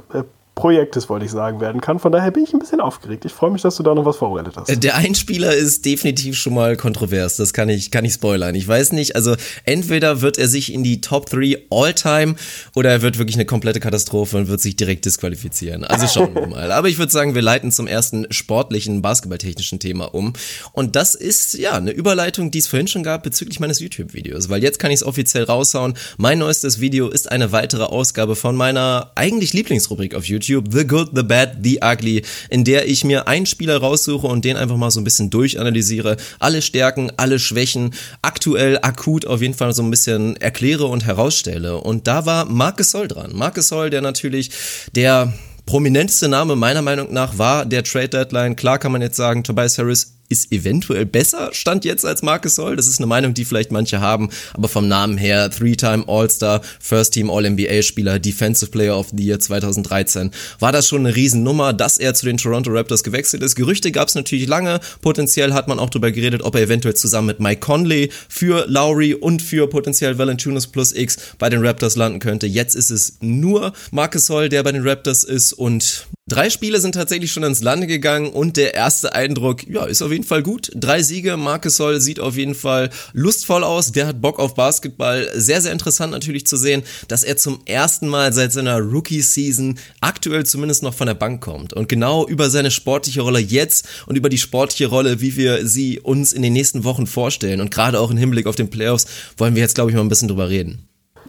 Projektes, 0.57 1.11
wollte 1.11 1.27
ich 1.27 1.31
sagen, 1.31 1.61
werden 1.61 1.83
kann. 1.83 1.99
Von 1.99 2.13
daher 2.13 2.31
bin 2.31 2.43
ich 2.43 2.55
ein 2.55 2.59
bisschen 2.59 2.81
aufgeregt. 2.81 3.27
Ich 3.27 3.33
freue 3.33 3.51
mich, 3.51 3.61
dass 3.61 3.77
du 3.77 3.83
da 3.83 3.95
noch 3.95 4.07
was 4.07 4.17
vorbereitet 4.17 4.55
hast. 4.57 4.83
Der 4.83 4.97
Einspieler 4.97 5.55
ist 5.55 5.85
definitiv 5.85 6.35
schon 6.35 6.55
mal 6.55 6.79
kontrovers. 6.79 7.37
Das 7.37 7.53
kann 7.53 7.69
ich, 7.69 7.91
kann 7.91 8.07
ich 8.07 8.15
spoilern. 8.15 8.55
Ich 8.55 8.67
weiß 8.67 8.93
nicht. 8.93 9.17
Also 9.17 9.37
entweder 9.65 10.23
wird 10.23 10.39
er 10.39 10.49
sich 10.49 10.73
in 10.73 10.83
die 10.83 11.03
Top 11.03 11.27
3 11.29 11.67
All-Time 11.69 12.37
oder 12.75 12.91
er 12.91 13.03
wird 13.03 13.19
wirklich 13.19 13.37
eine 13.37 13.45
komplette 13.45 13.81
Katastrophe 13.81 14.39
und 14.39 14.49
wird 14.49 14.63
sich 14.63 14.77
direkt 14.77 15.05
disqualifizieren. 15.05 15.85
Also 15.85 16.07
schauen 16.07 16.35
wir 16.35 16.47
mal. 16.47 16.73
Aber 16.73 16.89
ich 16.89 16.97
würde 16.97 17.13
sagen, 17.13 17.35
wir 17.35 17.43
leiten 17.43 17.71
zum 17.71 17.87
ersten 17.87 18.27
sportlichen, 18.31 19.03
basketballtechnischen 19.03 19.79
Thema 19.79 20.15
um. 20.15 20.33
Und 20.73 20.97
das 20.97 21.15
ist 21.15 21.53
ja 21.53 21.73
eine 21.73 21.91
Überleitung, 21.91 22.51
die 22.51 22.61
es 22.61 22.67
vorhin 22.67 22.89
schon 22.89 23.03
gab 23.03 23.25
bezüglich 23.25 23.61
meines 23.61 23.81
YouTube-Videos. 23.81 24.49
Weil 24.49 24.63
jetzt 24.63 24.79
kann 24.79 24.91
ich 24.91 25.01
es 25.01 25.05
offiziell 25.05 25.45
raushauen. 25.45 25.99
Mein 26.17 26.39
neuestes 26.39 26.81
Video 26.81 27.11
ist 27.11 27.31
eine 27.31 27.53
weitere 27.53 27.83
Ausgabe 27.83 28.37
von 28.37 28.57
meiner 28.57 29.13
eigentlich 29.17 29.53
Lieblingsrubrik 29.53 30.15
auf 30.15 30.25
YouTube. 30.25 30.46
YouTube, 30.49 30.73
The 30.73 30.87
Good, 30.87 31.11
The 31.15 31.23
Bad, 31.23 31.59
The 31.63 31.81
Ugly, 31.83 32.23
in 32.51 32.65
der 32.65 32.89
ich 32.89 33.05
mir 33.05 33.29
einen 33.29 33.47
Spieler 33.47 33.79
raussuche 33.79 34.27
und 34.27 34.45
den 34.45 34.57
einfach 34.57 34.77
mal 34.77 34.91
so 34.91 35.01
ein 35.01 35.05
bisschen 35.05 35.31
durchanalysiere, 35.31 36.17
alle 36.39 36.63
Stärken, 36.63 37.11
alle 37.17 37.39
Schwächen, 37.39 37.95
aktuell, 38.23 38.79
akut 38.83 39.27
auf 39.27 39.43
jeden 39.43 39.55
Fall 39.55 39.73
so 39.75 39.83
ein 39.83 39.91
bisschen 39.91 40.37
erkläre 40.37 40.87
und 40.87 41.07
herausstelle. 41.07 41.79
Und 41.79 42.07
da 42.07 42.27
war 42.27 42.45
Marcus 42.45 42.91
Soll 42.91 43.09
dran. 43.09 43.33
Marcus 43.35 43.69
Soll, 43.69 43.91
der 43.91 44.01
natürlich 44.01 44.51
der 44.95 45.33
prominenteste 45.67 46.29
Name 46.29 46.57
meiner 46.57 46.83
Meinung 46.83 47.13
nach 47.13 47.39
war 47.39 47.67
der 47.67 47.83
Trade 47.83 48.09
Deadline. 48.09 48.57
Klar 48.57 48.79
kann 48.79 48.93
man 48.93 49.03
jetzt 49.03 49.17
sagen, 49.17 49.43
Tobias 49.43 49.77
Harris 49.79 50.16
ist 50.29 50.53
eventuell 50.53 51.07
besser, 51.07 51.51
stand 51.53 51.85
jetzt 51.85 52.05
als 52.05 52.23
Marcus 52.23 52.55
Soll. 52.55 52.77
Das 52.77 52.87
ist 52.87 52.99
eine 52.99 53.07
Meinung, 53.07 53.35
die 53.35 53.45
vielleicht 53.45 53.73
manche 53.73 54.01
haben, 54.01 54.31
aber 54.55 54.69
vom 54.69 54.89
Namen 54.89 55.19
her, 55.19 55.51
Three-Time 55.51 56.05
All-Star, 56.07 56.61
First-Team 56.81 57.31
All-NBA-Spieler, 57.31 58.19
Defensive 58.19 58.71
Player 58.71 58.99
of 58.99 59.09
the 59.17 59.25
Year 59.25 59.39
2013, 59.39 60.31
war 60.59 60.73
das 60.73 60.89
schon 60.89 61.07
eine 61.07 61.15
Riesennummer, 61.15 61.73
dass 61.73 61.99
er 61.99 62.15
zu 62.15 62.27
den 62.27 62.37
Toronto 62.37 62.71
Raptors 62.71 63.05
gewechselt 63.05 63.43
ist. 63.43 63.55
Gerüchte 63.55 63.93
gab 63.93 64.09
es 64.09 64.15
natürlich 64.15 64.47
lange, 64.47 64.81
potenziell 65.03 65.53
hat 65.53 65.69
man 65.69 65.79
auch 65.79 65.91
darüber 65.91 66.11
geredet, 66.11 66.43
ob 66.43 66.55
er 66.55 66.63
eventuell 66.63 66.95
zusammen 66.95 67.29
mit 67.29 67.41
Mike 67.41 67.61
Conley 67.61 68.11
für 68.29 68.67
Lowry 68.69 69.15
und 69.15 69.43
für 69.43 69.69
potenziell 69.69 70.19
Valanciunas 70.19 70.67
plus 70.67 70.93
X 70.93 71.17
bei 71.39 71.49
den 71.49 71.65
Raptors 71.65 71.97
landen 71.97 72.19
könnte. 72.19 72.47
Jetzt 72.47 72.75
ist 72.75 72.91
es 72.91 73.19
nur 73.21 73.73
Marcus 73.91 74.27
Soll, 74.27 74.49
der 74.49 74.63
bei 74.63 74.73
den 74.73 74.87
Raptors 74.87 75.25
ist 75.25 75.53
und 75.53 76.07
Drei 76.29 76.51
Spiele 76.51 76.81
sind 76.81 76.97
tatsächlich 76.97 77.31
schon 77.31 77.45
ins 77.45 77.63
Lande 77.63 77.87
gegangen 77.87 78.31
und 78.31 78.57
der 78.57 78.75
erste 78.75 79.15
Eindruck, 79.15 79.65
ja, 79.69 79.85
ist 79.85 80.03
auf 80.03 80.11
jeden 80.11 80.25
Fall 80.25 80.43
gut. 80.43 80.73
Drei 80.75 81.01
Siege, 81.01 81.37
Marcus 81.37 81.77
Soll 81.77 82.01
sieht 82.01 82.19
auf 82.19 82.37
jeden 82.37 82.57
Fall 82.57 82.91
lustvoll 83.13 83.63
aus, 83.63 83.93
der 83.93 84.09
hat 84.09 84.21
Bock 84.21 84.41
auf 84.41 84.57
Basketball. 84.57 85.31
Sehr, 85.37 85.61
sehr 85.61 85.71
interessant 85.71 86.11
natürlich 86.11 86.45
zu 86.45 86.57
sehen, 86.57 86.83
dass 87.07 87.23
er 87.23 87.37
zum 87.37 87.61
ersten 87.65 88.09
Mal 88.09 88.33
seit 88.33 88.53
seiner 88.53 88.81
Rookie-Season 88.81 89.79
aktuell 90.01 90.45
zumindest 90.45 90.83
noch 90.83 90.95
von 90.95 91.07
der 91.07 91.15
Bank 91.15 91.41
kommt. 91.45 91.75
Und 91.75 91.89
genau 91.89 92.27
über 92.27 92.51
seine 92.51 92.73
sportliche 92.73 93.21
Rolle 93.21 93.39
jetzt 93.39 93.87
und 94.07 94.17
über 94.17 94.29
die 94.29 94.39
sportliche 94.39 94.89
Rolle, 94.89 95.21
wie 95.21 95.37
wir 95.37 95.65
sie 95.65 96.01
uns 96.01 96.33
in 96.33 96.43
den 96.43 96.55
nächsten 96.55 96.83
Wochen 96.83 97.07
vorstellen 97.07 97.61
und 97.61 97.71
gerade 97.71 98.01
auch 98.01 98.11
im 98.11 98.17
Hinblick 98.17 98.49
auf 98.49 98.57
den 98.57 98.69
Playoffs, 98.69 99.07
wollen 99.37 99.55
wir 99.55 99.63
jetzt, 99.63 99.77
glaube 99.77 99.93
ich, 99.93 99.95
mal 99.95 100.03
ein 100.03 100.09
bisschen 100.09 100.27
drüber 100.27 100.49
reden. 100.49 100.86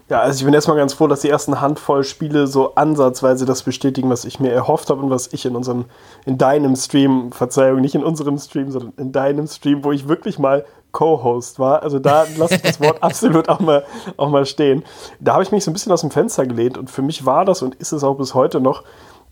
Ja, 0.10 0.22
also 0.22 0.40
ich 0.40 0.46
bin 0.46 0.54
erstmal 0.54 0.78
ganz 0.78 0.94
froh, 0.94 1.08
dass 1.08 1.20
die 1.20 1.30
ersten 1.30 1.60
Handvoll 1.60 2.06
Spiele 2.06 2.48
so 2.48 2.76
ansatzweise 2.76 3.46
das 3.46 3.64
bestätigen, 3.64 4.10
was 4.10 4.24
ich 4.24 4.40
mir 4.40 4.54
erhofft 4.54 4.90
habe 4.90 5.02
und 5.02 5.10
was 5.10 5.34
ich 5.34 5.46
in 5.46 5.56
unserem, 5.56 5.86
in 6.26 6.38
deinem 6.38 6.78
Stream, 6.78 7.34
Verzeihung, 7.34 7.82
nicht 7.82 7.94
in 7.94 8.06
unserem 8.06 8.38
Stream, 8.38 8.72
sondern 8.72 8.94
in 8.96 9.12
deinem 9.12 9.48
Stream, 9.48 9.84
wo 9.84 9.92
ich 9.92 10.08
wirklich 10.08 10.40
mal 10.40 10.66
Co-Host 10.94 11.60
war. 11.60 11.84
Also 11.84 12.00
da 12.00 12.26
lasse 12.38 12.56
ich 12.56 12.62
das 12.62 12.80
Wort 12.80 12.98
absolut 13.04 13.50
auch 13.50 13.60
mal, 13.60 13.84
auch 14.16 14.30
mal 14.30 14.46
stehen. 14.46 14.86
Da 15.20 15.34
habe 15.34 15.44
ich 15.44 15.52
mich 15.52 15.66
so 15.66 15.72
ein 15.72 15.74
bisschen 15.74 15.92
aus 15.92 16.02
dem 16.02 16.12
Fenster 16.12 16.46
gelehnt 16.46 16.78
und 16.78 16.90
für 16.90 17.02
mich 17.02 17.26
war 17.26 17.44
das 17.44 17.62
und 17.62 17.76
ist 17.76 17.92
es 17.92 18.06
auch 18.06 18.16
bis 18.16 18.34
heute 18.34 18.62
noch 18.62 18.84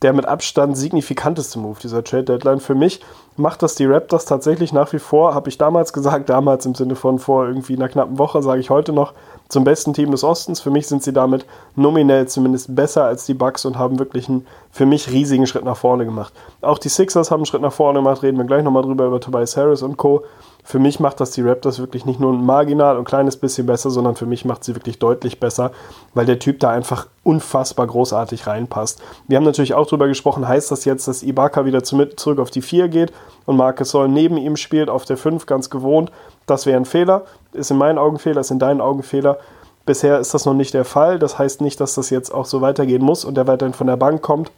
der 0.02 0.12
mit 0.12 0.26
Abstand 0.26 0.78
signifikanteste 0.78 1.58
Move 1.58 1.80
dieser 1.82 2.04
Trade 2.04 2.26
Deadline. 2.26 2.60
Für 2.60 2.76
mich 2.76 3.00
macht 3.38 3.64
das 3.64 3.76
die 3.76 3.86
Raptors 3.86 4.26
tatsächlich 4.26 4.74
nach 4.74 4.92
wie 4.92 5.00
vor, 5.00 5.34
habe 5.34 5.50
ich 5.50 5.58
damals 5.58 5.94
gesagt, 5.94 6.30
damals 6.30 6.66
im 6.66 6.76
Sinne 6.76 6.96
von 6.96 7.18
vor 7.18 7.48
irgendwie 7.48 7.76
einer 7.76 7.88
knappen 7.88 8.20
Woche, 8.20 8.44
sage 8.44 8.60
ich 8.60 8.70
heute 8.70 8.92
noch, 8.92 9.14
zum 9.48 9.64
besten 9.64 9.94
Team 9.94 10.12
des 10.12 10.24
Ostens. 10.24 10.60
Für 10.60 10.72
mich 10.72 10.88
sind 10.88 11.04
sie 11.04 11.14
damit 11.14 11.46
nominell 11.76 12.28
zumindest 12.28 12.76
besser 12.76 13.04
als 13.06 13.26
die 13.26 13.34
Bucks 13.34 13.66
und 13.66 13.78
haben 13.78 14.00
wirklich 14.00 14.28
einen 14.30 14.46
für 14.72 14.86
mich 14.86 15.12
riesigen 15.12 15.48
Schritt 15.48 15.64
nach 15.64 15.78
vorne 15.78 16.06
gemacht. 16.06 16.34
Auch 16.62 16.78
die 16.78 16.90
Sixers 16.90 17.32
haben 17.32 17.40
einen 17.40 17.46
Schritt 17.46 17.62
nach 17.62 17.74
vorne 17.74 18.00
gemacht, 18.00 18.24
reden 18.24 18.38
wir 18.38 18.46
gleich 18.46 18.64
nochmal 18.64 18.84
drüber, 18.84 19.06
über 19.06 19.20
Tobias 19.20 19.56
Harris 19.56 19.82
und 19.82 19.98
Co. 19.98 20.24
Für 20.68 20.80
mich 20.80 21.00
macht 21.00 21.20
das 21.20 21.30
die 21.30 21.44
Raptors 21.44 21.78
wirklich 21.78 22.08
nicht 22.08 22.20
nur 22.20 22.34
ein 22.34 22.44
marginal 22.44 22.98
und 22.98 23.06
kleines 23.06 23.38
bisschen 23.38 23.68
besser, 23.68 23.92
sondern 23.92 24.16
für 24.16 24.26
mich 24.26 24.46
macht 24.46 24.64
sie 24.64 24.74
wirklich 24.74 24.98
deutlich 24.98 25.40
besser, 25.40 25.72
weil 26.16 26.26
der 26.26 26.40
Typ 26.40 26.60
da 26.60 26.72
einfach 26.72 27.06
unfassbar 27.24 27.86
großartig 27.86 28.48
reinpasst. 28.48 29.00
Wir 29.28 29.38
haben 29.38 29.44
natürlich 29.44 29.76
auch 29.76 29.86
drüber 29.86 30.08
gesprochen, 30.08 30.48
heißt 30.48 30.72
das 30.72 30.84
jetzt, 30.84 31.08
dass 31.08 31.22
Ibaka 31.22 31.66
wieder 31.66 31.84
zurück 31.84 32.40
auf 32.40 32.50
die 32.50 32.64
4 32.64 32.88
geht 32.88 33.14
und 33.46 33.58
Marcus 33.58 33.92
Soll 33.92 34.08
neben 34.08 34.38
ihm 34.38 34.58
spielt 34.58 34.90
auf 34.90 35.06
der 35.06 35.18
5 35.18 35.46
ganz 35.46 35.70
gewohnt. 35.70 36.12
Das 36.46 36.66
wäre 36.66 36.78
ein 36.78 36.86
Fehler. 36.86 37.24
Ist 37.54 37.72
in 37.72 37.78
meinen 37.78 37.98
Augen 37.98 38.20
Fehler, 38.20 38.42
ist 38.42 38.52
in 38.52 38.60
deinen 38.60 38.82
Augen 38.82 39.04
Fehler. 39.04 39.38
Bisher 39.86 40.20
ist 40.20 40.34
das 40.34 40.46
noch 40.46 40.54
nicht 40.54 40.74
der 40.74 40.86
Fall. 40.86 41.20
Das 41.20 41.38
heißt 41.38 41.62
nicht, 41.62 41.80
dass 41.80 41.96
das 41.96 42.10
jetzt 42.10 42.32
auch 42.34 42.46
so 42.46 42.62
weitergehen 42.62 43.04
muss 43.04 43.26
und 43.26 43.38
er 43.38 43.48
weiterhin 43.48 43.74
von 43.74 43.88
der 43.88 43.98
Bank 43.98 44.22
kommt. 44.22 44.52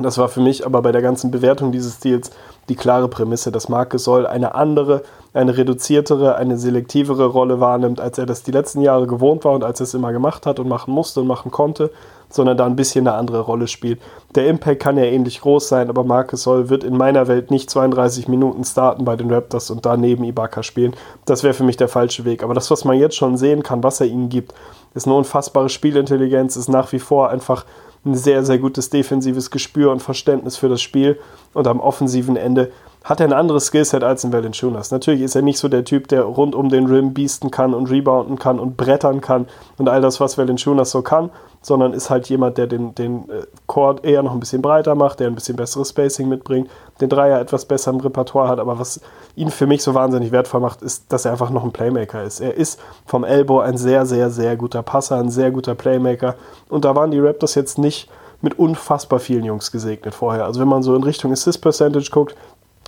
Das 0.00 0.18
war 0.18 0.28
für 0.28 0.40
mich 0.40 0.66
aber 0.66 0.82
bei 0.82 0.90
der 0.90 1.02
ganzen 1.02 1.30
Bewertung 1.30 1.70
dieses 1.70 2.00
Deals 2.00 2.30
die 2.68 2.74
klare 2.74 3.08
Prämisse, 3.08 3.52
dass 3.52 3.68
Marcus 3.68 4.04
Soll 4.04 4.26
eine 4.26 4.54
andere, 4.54 5.02
eine 5.32 5.56
reduziertere, 5.56 6.34
eine 6.34 6.56
selektivere 6.56 7.26
Rolle 7.26 7.60
wahrnimmt, 7.60 8.00
als 8.00 8.18
er 8.18 8.26
das 8.26 8.42
die 8.42 8.50
letzten 8.50 8.80
Jahre 8.80 9.06
gewohnt 9.06 9.44
war 9.44 9.52
und 9.52 9.62
als 9.62 9.80
er 9.80 9.84
es 9.84 9.94
immer 9.94 10.12
gemacht 10.12 10.46
hat 10.46 10.58
und 10.58 10.68
machen 10.68 10.92
musste 10.92 11.20
und 11.20 11.28
machen 11.28 11.50
konnte 11.50 11.90
sondern 12.34 12.56
da 12.56 12.66
ein 12.66 12.76
bisschen 12.76 13.06
eine 13.06 13.16
andere 13.16 13.40
Rolle 13.40 13.68
spielt. 13.68 14.00
Der 14.34 14.48
Impact 14.48 14.82
kann 14.82 14.98
ja 14.98 15.04
ähnlich 15.04 15.40
groß 15.40 15.68
sein, 15.68 15.88
aber 15.88 16.04
Marcus 16.04 16.42
Soll 16.42 16.68
wird 16.68 16.84
in 16.84 16.96
meiner 16.96 17.28
Welt 17.28 17.50
nicht 17.50 17.70
32 17.70 18.28
Minuten 18.28 18.64
starten 18.64 19.04
bei 19.04 19.16
den 19.16 19.30
Raptors 19.30 19.70
und 19.70 19.86
daneben 19.86 20.24
Ibaka 20.24 20.62
spielen. 20.62 20.94
Das 21.24 21.44
wäre 21.44 21.54
für 21.54 21.64
mich 21.64 21.76
der 21.76 21.88
falsche 21.88 22.24
Weg. 22.24 22.42
Aber 22.42 22.54
das, 22.54 22.70
was 22.70 22.84
man 22.84 22.98
jetzt 22.98 23.16
schon 23.16 23.36
sehen 23.36 23.62
kann, 23.62 23.82
was 23.82 24.00
er 24.00 24.06
ihnen 24.06 24.28
gibt, 24.28 24.52
ist 24.94 25.06
eine 25.06 25.16
unfassbare 25.16 25.68
Spielintelligenz, 25.68 26.56
ist 26.56 26.68
nach 26.68 26.92
wie 26.92 26.98
vor 26.98 27.30
einfach 27.30 27.64
ein 28.04 28.14
sehr, 28.14 28.44
sehr 28.44 28.58
gutes 28.58 28.90
defensives 28.90 29.50
Gespür 29.50 29.90
und 29.90 30.00
Verständnis 30.00 30.56
für 30.56 30.68
das 30.68 30.82
Spiel 30.82 31.18
und 31.52 31.66
am 31.66 31.80
offensiven 31.80 32.36
Ende 32.36 32.70
hat 33.04 33.20
er 33.20 33.26
ein 33.26 33.32
anderes 33.34 33.66
Skillset 33.66 34.02
als 34.02 34.24
ein 34.24 34.32
Valanciunas. 34.32 34.90
Natürlich 34.90 35.20
ist 35.20 35.34
er 35.34 35.42
nicht 35.42 35.58
so 35.58 35.68
der 35.68 35.84
Typ, 35.84 36.08
der 36.08 36.22
rund 36.22 36.54
um 36.54 36.70
den 36.70 36.86
Rim 36.86 37.12
biesten 37.12 37.50
kann 37.50 37.74
und 37.74 37.90
rebounden 37.90 38.38
kann 38.38 38.58
und 38.58 38.78
brettern 38.78 39.20
kann 39.20 39.46
und 39.76 39.88
all 39.88 40.00
das, 40.00 40.20
was 40.20 40.38
Valanciunas 40.38 40.90
so 40.90 41.02
kann. 41.02 41.30
Sondern 41.64 41.94
ist 41.94 42.10
halt 42.10 42.28
jemand, 42.28 42.58
der 42.58 42.66
den, 42.66 42.94
den 42.94 43.28
äh, 43.30 43.46
Chord 43.66 44.04
eher 44.04 44.22
noch 44.22 44.32
ein 44.32 44.40
bisschen 44.40 44.60
breiter 44.60 44.94
macht, 44.94 45.18
der 45.18 45.28
ein 45.28 45.34
bisschen 45.34 45.56
besseres 45.56 45.88
Spacing 45.88 46.28
mitbringt, 46.28 46.68
den 47.00 47.08
Dreier 47.08 47.40
etwas 47.40 47.64
besser 47.64 47.90
im 47.90 48.00
Repertoire 48.00 48.48
hat. 48.48 48.58
Aber 48.58 48.78
was 48.78 49.00
ihn 49.34 49.50
für 49.50 49.66
mich 49.66 49.82
so 49.82 49.94
wahnsinnig 49.94 50.30
wertvoll 50.30 50.60
macht, 50.60 50.82
ist, 50.82 51.10
dass 51.10 51.24
er 51.24 51.32
einfach 51.32 51.48
noch 51.48 51.64
ein 51.64 51.72
Playmaker 51.72 52.22
ist. 52.22 52.40
Er 52.40 52.54
ist 52.54 52.78
vom 53.06 53.24
Elbow 53.24 53.60
ein 53.60 53.78
sehr, 53.78 54.04
sehr, 54.04 54.28
sehr 54.28 54.56
guter 54.56 54.82
Passer, 54.82 55.16
ein 55.16 55.30
sehr 55.30 55.50
guter 55.50 55.74
Playmaker. 55.74 56.36
Und 56.68 56.84
da 56.84 56.94
waren 56.94 57.10
die 57.10 57.20
Raptors 57.20 57.54
jetzt 57.54 57.78
nicht 57.78 58.10
mit 58.42 58.58
unfassbar 58.58 59.18
vielen 59.18 59.44
Jungs 59.44 59.72
gesegnet 59.72 60.14
vorher. 60.14 60.44
Also 60.44 60.60
wenn 60.60 60.68
man 60.68 60.82
so 60.82 60.94
in 60.94 61.02
Richtung 61.02 61.32
Assist 61.32 61.62
Percentage 61.62 62.10
guckt, 62.10 62.36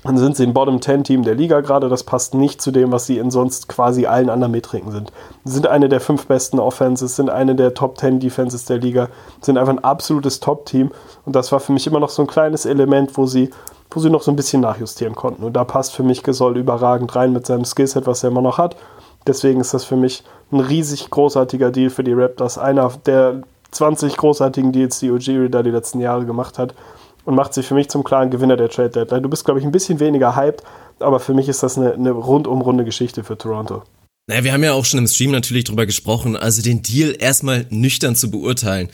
dann 0.07 0.19
sind 0.19 0.37
sie 0.37 0.45
ein 0.45 0.53
Bottom 0.53 0.81
10 0.81 1.05
Team 1.05 1.23
der 1.23 1.35
Liga 1.35 1.61
gerade. 1.61 1.89
Das 1.89 2.05
passt 2.05 2.35
nicht 2.35 2.61
zu 2.61 2.71
dem, 2.71 2.93
was 2.93 3.07
sie 3.07 3.19
in 3.19 3.31
sonst 3.31 3.69
quasi 3.69 4.07
allen 4.07 4.31
anderen 4.31 4.53
Metriken 4.53 4.93
sind. 4.93 5.13
Sie 5.45 5.55
sind 5.55 5.67
eine 5.67 5.89
der 5.89 6.01
fünf 6.01 6.27
besten 6.27 6.59
Offenses, 6.59 7.17
sind 7.17 7.31
eine 7.31 7.55
der 7.55 7.75
Top 7.75 7.99
10 7.99 8.21
Defenses 8.21 8.67
der 8.67 8.79
Liga, 8.79 9.09
sind 9.41 9.59
einfach 9.59 9.73
ein 9.73 9.85
absolutes 9.85 10.41
Top-Team. 10.41 10.91
Und 11.25 11.35
das 11.35 11.51
war 11.51 11.61
für 11.61 11.73
mich 11.73 11.87
immer 11.87 12.01
noch 12.01 12.11
so 12.11 12.23
ein 12.23 12.29
kleines 12.29 12.67
Element, 12.67 13.17
wo 13.17 13.27
sie, 13.27 13.51
wo 13.91 14.01
sie 14.01 14.11
noch 14.11 14.23
so 14.23 14.31
ein 14.31 14.37
bisschen 14.37 14.61
nachjustieren 14.61 15.15
konnten. 15.15 15.43
Und 15.43 15.55
da 15.55 15.65
passt 15.65 15.95
für 15.95 16.03
mich 16.03 16.23
Gesoll 16.23 16.57
überragend 16.57 17.17
rein 17.17 17.33
mit 17.33 17.47
seinem 17.47 17.65
Skillset, 17.65 18.07
was 18.07 18.23
er 18.23 18.31
immer 18.31 18.43
noch 18.43 18.59
hat. 18.59 18.77
Deswegen 19.27 19.61
ist 19.61 19.75
das 19.75 19.85
für 19.85 19.97
mich 19.97 20.25
ein 20.53 20.61
riesig 20.61 21.11
großartiger 21.11 21.71
Deal 21.71 21.91
für 21.91 22.05
die 22.05 22.13
Raptors. 22.13 22.59
Einer 22.59 22.93
der 23.07 23.43
20 23.73 24.17
großartigen 24.17 24.73
Deals, 24.73 25.01
die 25.01 25.11
Ujiri 25.11 25.51
da 25.51 25.63
die 25.63 25.71
letzten 25.71 26.01
Jahre 26.01 26.25
gemacht 26.25 26.59
hat 26.59 26.75
und 27.27 27.35
macht 27.35 27.53
sich 27.53 27.67
für 27.67 27.75
mich 27.75 27.91
zum 27.91 28.05
klaren 28.05 28.31
Gewinner 28.31 28.57
der 28.57 28.71
Trade 28.71 28.91
Deadline. 28.91 29.23
Du 29.23 29.29
bist, 29.29 29.45
glaube 29.45 29.61
ich, 29.61 29.67
ein 29.67 29.73
bisschen 29.73 30.01
weniger 30.01 30.35
hyped, 30.35 30.63
aber 31.01 31.21
für 31.21 31.35
mich 31.35 31.49
ist 31.49 31.63
das 31.63 31.77
eine, 31.77 31.93
eine 31.93 32.13
rundum 32.13 32.63
runde 32.63 32.85
Geschichte 32.85 33.25
für 33.25 33.37
Toronto. 33.37 33.83
Naja, 34.29 34.45
wir 34.45 34.53
haben 34.53 34.65
ja 34.65 34.73
auch 34.73 34.85
schon 34.85 34.99
im 34.99 35.07
Stream 35.07 35.33
natürlich 35.33 35.65
drüber 35.65 35.87
gesprochen, 35.87 36.37
also 36.37 36.63
den 36.63 36.83
Deal 36.83 37.15
erstmal 37.19 37.67
nüchtern 37.71 38.17
zu 38.17 38.31
beurteilen 38.31 38.89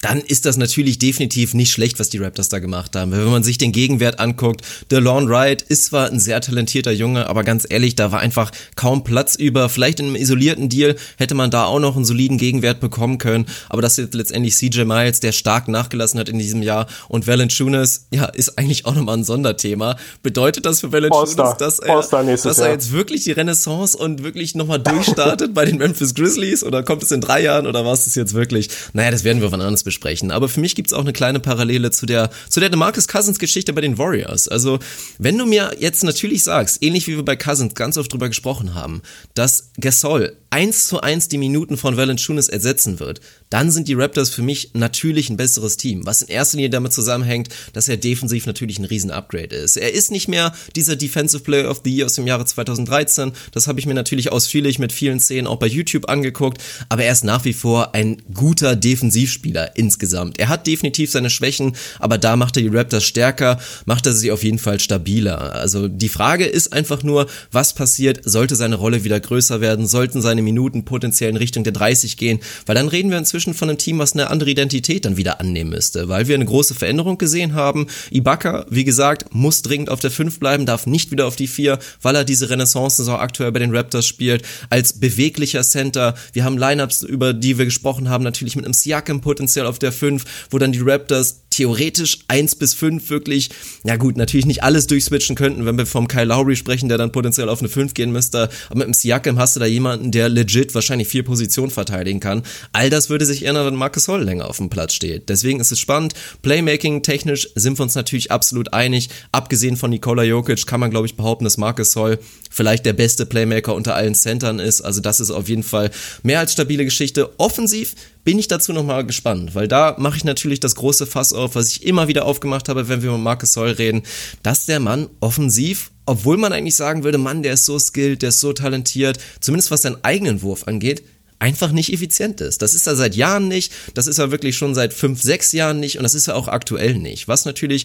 dann 0.00 0.20
ist 0.20 0.46
das 0.46 0.56
natürlich 0.56 0.98
definitiv 0.98 1.52
nicht 1.52 1.72
schlecht, 1.72 2.00
was 2.00 2.08
die 2.08 2.18
Raptors 2.18 2.48
da 2.48 2.58
gemacht 2.58 2.96
haben. 2.96 3.12
Wenn 3.12 3.24
man 3.30 3.42
sich 3.42 3.58
den 3.58 3.72
Gegenwert 3.72 4.18
anguckt, 4.18 4.62
DeLon 4.90 5.28
Wright 5.28 5.62
ist 5.62 5.86
zwar 5.86 6.10
ein 6.10 6.18
sehr 6.18 6.40
talentierter 6.40 6.92
Junge, 6.92 7.28
aber 7.28 7.44
ganz 7.44 7.66
ehrlich, 7.68 7.96
da 7.96 8.10
war 8.10 8.20
einfach 8.20 8.50
kaum 8.76 9.04
Platz 9.04 9.34
über. 9.34 9.68
Vielleicht 9.68 10.00
in 10.00 10.06
einem 10.06 10.16
isolierten 10.16 10.68
Deal 10.70 10.96
hätte 11.18 11.34
man 11.34 11.50
da 11.50 11.66
auch 11.66 11.80
noch 11.80 11.96
einen 11.96 12.06
soliden 12.06 12.38
Gegenwert 12.38 12.80
bekommen 12.80 13.18
können, 13.18 13.46
aber 13.68 13.82
das 13.82 13.98
ist 13.98 14.14
letztendlich 14.14 14.56
CJ 14.56 14.84
Miles, 14.84 15.20
der 15.20 15.32
stark 15.32 15.68
nachgelassen 15.68 16.18
hat 16.18 16.30
in 16.30 16.38
diesem 16.38 16.62
Jahr 16.62 16.86
und 17.08 17.26
Valanciunas, 17.26 18.06
ja, 18.10 18.24
ist 18.24 18.58
eigentlich 18.58 18.86
auch 18.86 18.94
nochmal 18.94 19.18
ein 19.18 19.24
Sonderthema. 19.24 19.96
Bedeutet 20.22 20.64
das 20.64 20.80
für 20.80 20.92
Valanciunas, 20.92 21.58
dass, 21.58 21.78
er, 21.78 22.00
dass 22.00 22.58
er 22.58 22.70
jetzt 22.70 22.92
wirklich 22.92 23.24
die 23.24 23.32
Renaissance 23.32 23.98
und 23.98 24.22
wirklich 24.22 24.54
nochmal 24.54 24.80
durchstartet 24.80 25.52
bei 25.54 25.66
den 25.66 25.76
Memphis 25.76 26.14
Grizzlies 26.14 26.64
oder 26.64 26.82
kommt 26.82 27.02
es 27.02 27.10
in 27.10 27.20
drei 27.20 27.42
Jahren 27.42 27.66
oder 27.66 27.84
was 27.84 28.06
ist 28.06 28.16
jetzt 28.16 28.32
wirklich? 28.32 28.70
Naja, 28.94 29.10
das 29.10 29.24
werden 29.24 29.42
wir 29.42 29.50
von 29.50 29.60
anders 29.60 29.84
besprechen. 29.90 30.30
Aber 30.30 30.48
für 30.48 30.60
mich 30.60 30.76
gibt's 30.76 30.92
auch 30.92 31.00
eine 31.00 31.12
kleine 31.12 31.40
Parallele 31.40 31.90
zu 31.90 32.06
der, 32.06 32.30
zu 32.48 32.60
der 32.60 32.70
Demarcus 32.70 33.08
Cousins 33.08 33.38
Geschichte 33.38 33.72
bei 33.72 33.80
den 33.80 33.98
Warriors. 33.98 34.46
Also, 34.46 34.78
wenn 35.18 35.36
du 35.36 35.46
mir 35.46 35.72
jetzt 35.78 36.04
natürlich 36.04 36.44
sagst, 36.44 36.82
ähnlich 36.82 37.08
wie 37.08 37.16
wir 37.16 37.24
bei 37.24 37.36
Cousins 37.36 37.74
ganz 37.74 37.98
oft 37.98 38.12
drüber 38.12 38.28
gesprochen 38.28 38.74
haben, 38.74 39.02
dass 39.34 39.70
Gasol 39.80 40.36
eins 40.50 40.88
zu 40.88 41.00
eins 41.00 41.28
die 41.28 41.38
Minuten 41.38 41.76
von 41.76 41.96
Valanciunas 41.96 42.48
ersetzen 42.48 42.98
wird, 42.98 43.20
dann 43.50 43.70
sind 43.70 43.88
die 43.88 43.94
Raptors 43.94 44.30
für 44.30 44.42
mich 44.42 44.70
natürlich 44.74 45.30
ein 45.30 45.36
besseres 45.36 45.76
Team, 45.76 46.06
was 46.06 46.22
in 46.22 46.28
erster 46.28 46.56
Linie 46.56 46.70
damit 46.70 46.92
zusammenhängt, 46.92 47.48
dass 47.72 47.88
er 47.88 47.96
defensiv 47.96 48.46
natürlich 48.46 48.78
ein 48.78 48.84
riesen 48.84 49.10
Upgrade 49.10 49.54
ist. 49.54 49.76
Er 49.76 49.92
ist 49.92 50.10
nicht 50.10 50.28
mehr 50.28 50.52
dieser 50.74 50.96
Defensive 50.96 51.42
Player 51.42 51.70
of 51.70 51.82
the 51.84 51.94
Year 51.94 52.06
aus 52.06 52.14
dem 52.14 52.26
Jahre 52.26 52.44
2013, 52.44 53.32
das 53.52 53.68
habe 53.68 53.78
ich 53.78 53.86
mir 53.86 53.94
natürlich 53.94 54.32
ausführlich 54.32 54.78
mit 54.78 54.92
vielen 54.92 55.20
Szenen 55.20 55.46
auch 55.46 55.58
bei 55.58 55.66
YouTube 55.66 56.08
angeguckt, 56.08 56.60
aber 56.88 57.04
er 57.04 57.12
ist 57.12 57.24
nach 57.24 57.44
wie 57.44 57.52
vor 57.52 57.94
ein 57.94 58.20
guter 58.34 58.74
Defensivspieler 58.74 59.76
insgesamt. 59.80 60.38
Er 60.38 60.48
hat 60.48 60.66
definitiv 60.66 61.10
seine 61.10 61.30
Schwächen, 61.30 61.74
aber 61.98 62.18
da 62.18 62.36
macht 62.36 62.56
er 62.56 62.62
die 62.62 62.68
Raptors 62.68 63.02
stärker, 63.02 63.58
macht 63.86 64.06
er 64.06 64.12
sie 64.12 64.30
auf 64.30 64.44
jeden 64.44 64.58
Fall 64.58 64.78
stabiler. 64.78 65.54
Also 65.54 65.88
die 65.88 66.10
Frage 66.10 66.44
ist 66.44 66.72
einfach 66.72 67.02
nur, 67.02 67.26
was 67.50 67.72
passiert, 67.72 68.20
sollte 68.24 68.54
seine 68.54 68.76
Rolle 68.76 69.02
wieder 69.04 69.18
größer 69.18 69.60
werden, 69.60 69.86
sollten 69.86 70.20
seine 70.20 70.42
Minuten 70.42 70.84
potenziell 70.84 71.30
in 71.30 71.36
Richtung 71.36 71.64
der 71.64 71.72
30 71.72 72.16
gehen, 72.16 72.40
weil 72.66 72.74
dann 72.74 72.88
reden 72.88 73.10
wir 73.10 73.18
inzwischen 73.18 73.54
von 73.54 73.70
einem 73.70 73.78
Team, 73.78 73.98
was 73.98 74.12
eine 74.12 74.28
andere 74.28 74.50
Identität 74.50 75.06
dann 75.06 75.16
wieder 75.16 75.40
annehmen 75.40 75.70
müsste, 75.70 76.08
weil 76.08 76.28
wir 76.28 76.34
eine 76.34 76.44
große 76.44 76.74
Veränderung 76.74 77.16
gesehen 77.16 77.54
haben. 77.54 77.86
Ibaka, 78.10 78.66
wie 78.68 78.84
gesagt, 78.84 79.34
muss 79.34 79.62
dringend 79.62 79.88
auf 79.88 80.00
der 80.00 80.10
5 80.10 80.38
bleiben, 80.38 80.66
darf 80.66 80.86
nicht 80.86 81.10
wieder 81.10 81.26
auf 81.26 81.36
die 81.36 81.48
4, 81.48 81.78
weil 82.02 82.14
er 82.14 82.24
diese 82.24 82.50
Renaissance-Saison 82.50 83.18
aktuell 83.18 83.50
bei 83.52 83.60
den 83.60 83.74
Raptors 83.74 84.06
spielt, 84.06 84.42
als 84.68 85.00
beweglicher 85.00 85.62
Center. 85.62 86.14
Wir 86.34 86.44
haben 86.44 86.58
Lineups, 86.58 87.02
über 87.02 87.32
die 87.32 87.56
wir 87.56 87.64
gesprochen 87.64 88.10
haben, 88.10 88.24
natürlich 88.24 88.56
mit 88.56 88.66
einem 88.66 88.74
Siakam 88.74 89.20
potenziell 89.20 89.66
auf 89.70 89.78
der 89.78 89.92
5, 89.92 90.24
wo 90.50 90.58
dann 90.58 90.72
die 90.72 90.80
Raptors 90.80 91.40
theoretisch 91.50 92.20
eins 92.28 92.54
bis 92.54 92.74
fünf 92.74 93.10
wirklich, 93.10 93.50
ja 93.84 93.96
gut, 93.96 94.16
natürlich 94.16 94.46
nicht 94.46 94.62
alles 94.62 94.86
durchswitchen 94.86 95.36
könnten, 95.36 95.66
wenn 95.66 95.76
wir 95.76 95.84
vom 95.84 96.08
Kyle 96.08 96.24
Lowry 96.24 96.56
sprechen, 96.56 96.88
der 96.88 96.96
dann 96.96 97.12
potenziell 97.12 97.48
auf 97.48 97.58
eine 97.58 97.68
fünf 97.68 97.92
gehen 97.94 98.12
müsste. 98.12 98.48
Aber 98.68 98.78
mit 98.78 98.86
dem 98.86 98.94
Siakam 98.94 99.38
hast 99.38 99.56
du 99.56 99.60
da 99.60 99.66
jemanden, 99.66 100.12
der 100.12 100.28
legit 100.28 100.74
wahrscheinlich 100.74 101.08
vier 101.08 101.24
Positionen 101.24 101.70
verteidigen 101.70 102.20
kann. 102.20 102.42
All 102.72 102.88
das 102.88 103.10
würde 103.10 103.26
sich 103.26 103.44
ändern, 103.44 103.66
wenn 103.66 103.74
Marcus 103.74 104.06
Holl 104.08 104.22
länger 104.22 104.48
auf 104.48 104.58
dem 104.58 104.70
Platz 104.70 104.94
steht. 104.94 105.28
Deswegen 105.28 105.60
ist 105.60 105.72
es 105.72 105.80
spannend. 105.80 106.14
Playmaking 106.42 107.02
technisch 107.02 107.48
sind 107.56 107.78
wir 107.78 107.82
uns 107.82 107.94
natürlich 107.94 108.30
absolut 108.30 108.72
einig. 108.72 109.10
Abgesehen 109.32 109.76
von 109.76 109.90
Nikola 109.90 110.22
Jokic 110.22 110.66
kann 110.66 110.80
man, 110.80 110.90
glaube 110.90 111.06
ich, 111.06 111.16
behaupten, 111.16 111.44
dass 111.44 111.58
Marcus 111.58 111.96
Holl 111.96 112.18
vielleicht 112.48 112.86
der 112.86 112.92
beste 112.92 113.26
Playmaker 113.26 113.74
unter 113.74 113.94
allen 113.94 114.14
Centern 114.14 114.60
ist. 114.60 114.80
Also 114.82 115.00
das 115.00 115.20
ist 115.20 115.30
auf 115.30 115.48
jeden 115.48 115.62
Fall 115.62 115.90
mehr 116.22 116.38
als 116.38 116.52
stabile 116.52 116.84
Geschichte. 116.84 117.30
Offensiv 117.38 117.94
bin 118.30 118.38
ich 118.38 118.46
dazu 118.46 118.72
nochmal 118.72 119.04
gespannt, 119.04 119.56
weil 119.56 119.66
da 119.66 119.96
mache 119.98 120.16
ich 120.16 120.22
natürlich 120.22 120.60
das 120.60 120.76
große 120.76 121.04
Fass 121.04 121.32
auf, 121.32 121.56
was 121.56 121.66
ich 121.66 121.84
immer 121.84 122.06
wieder 122.06 122.26
aufgemacht 122.26 122.68
habe, 122.68 122.88
wenn 122.88 123.02
wir 123.02 123.08
über 123.08 123.18
Marcus 123.18 123.54
Soll 123.54 123.70
reden, 123.70 124.04
dass 124.44 124.66
der 124.66 124.78
Mann 124.78 125.10
offensiv, 125.18 125.90
obwohl 126.06 126.36
man 126.36 126.52
eigentlich 126.52 126.76
sagen 126.76 127.02
würde, 127.02 127.18
Mann, 127.18 127.42
der 127.42 127.54
ist 127.54 127.66
so 127.66 127.76
skilled, 127.76 128.22
der 128.22 128.28
ist 128.28 128.38
so 128.38 128.52
talentiert, 128.52 129.18
zumindest 129.40 129.72
was 129.72 129.82
seinen 129.82 130.04
eigenen 130.04 130.42
Wurf 130.42 130.68
angeht, 130.68 131.02
einfach 131.40 131.72
nicht 131.72 131.92
effizient 131.92 132.40
ist. 132.40 132.62
Das 132.62 132.74
ist 132.74 132.86
er 132.86 132.94
seit 132.94 133.16
Jahren 133.16 133.48
nicht, 133.48 133.72
das 133.94 134.06
ist 134.06 134.18
er 134.18 134.30
wirklich 134.30 134.56
schon 134.56 134.76
seit 134.76 134.94
fünf, 134.94 135.20
sechs 135.20 135.50
Jahren 135.50 135.80
nicht 135.80 135.96
und 135.96 136.04
das 136.04 136.14
ist 136.14 136.28
er 136.28 136.36
auch 136.36 136.46
aktuell 136.46 136.94
nicht. 136.94 137.26
Was 137.26 137.46
natürlich 137.46 137.84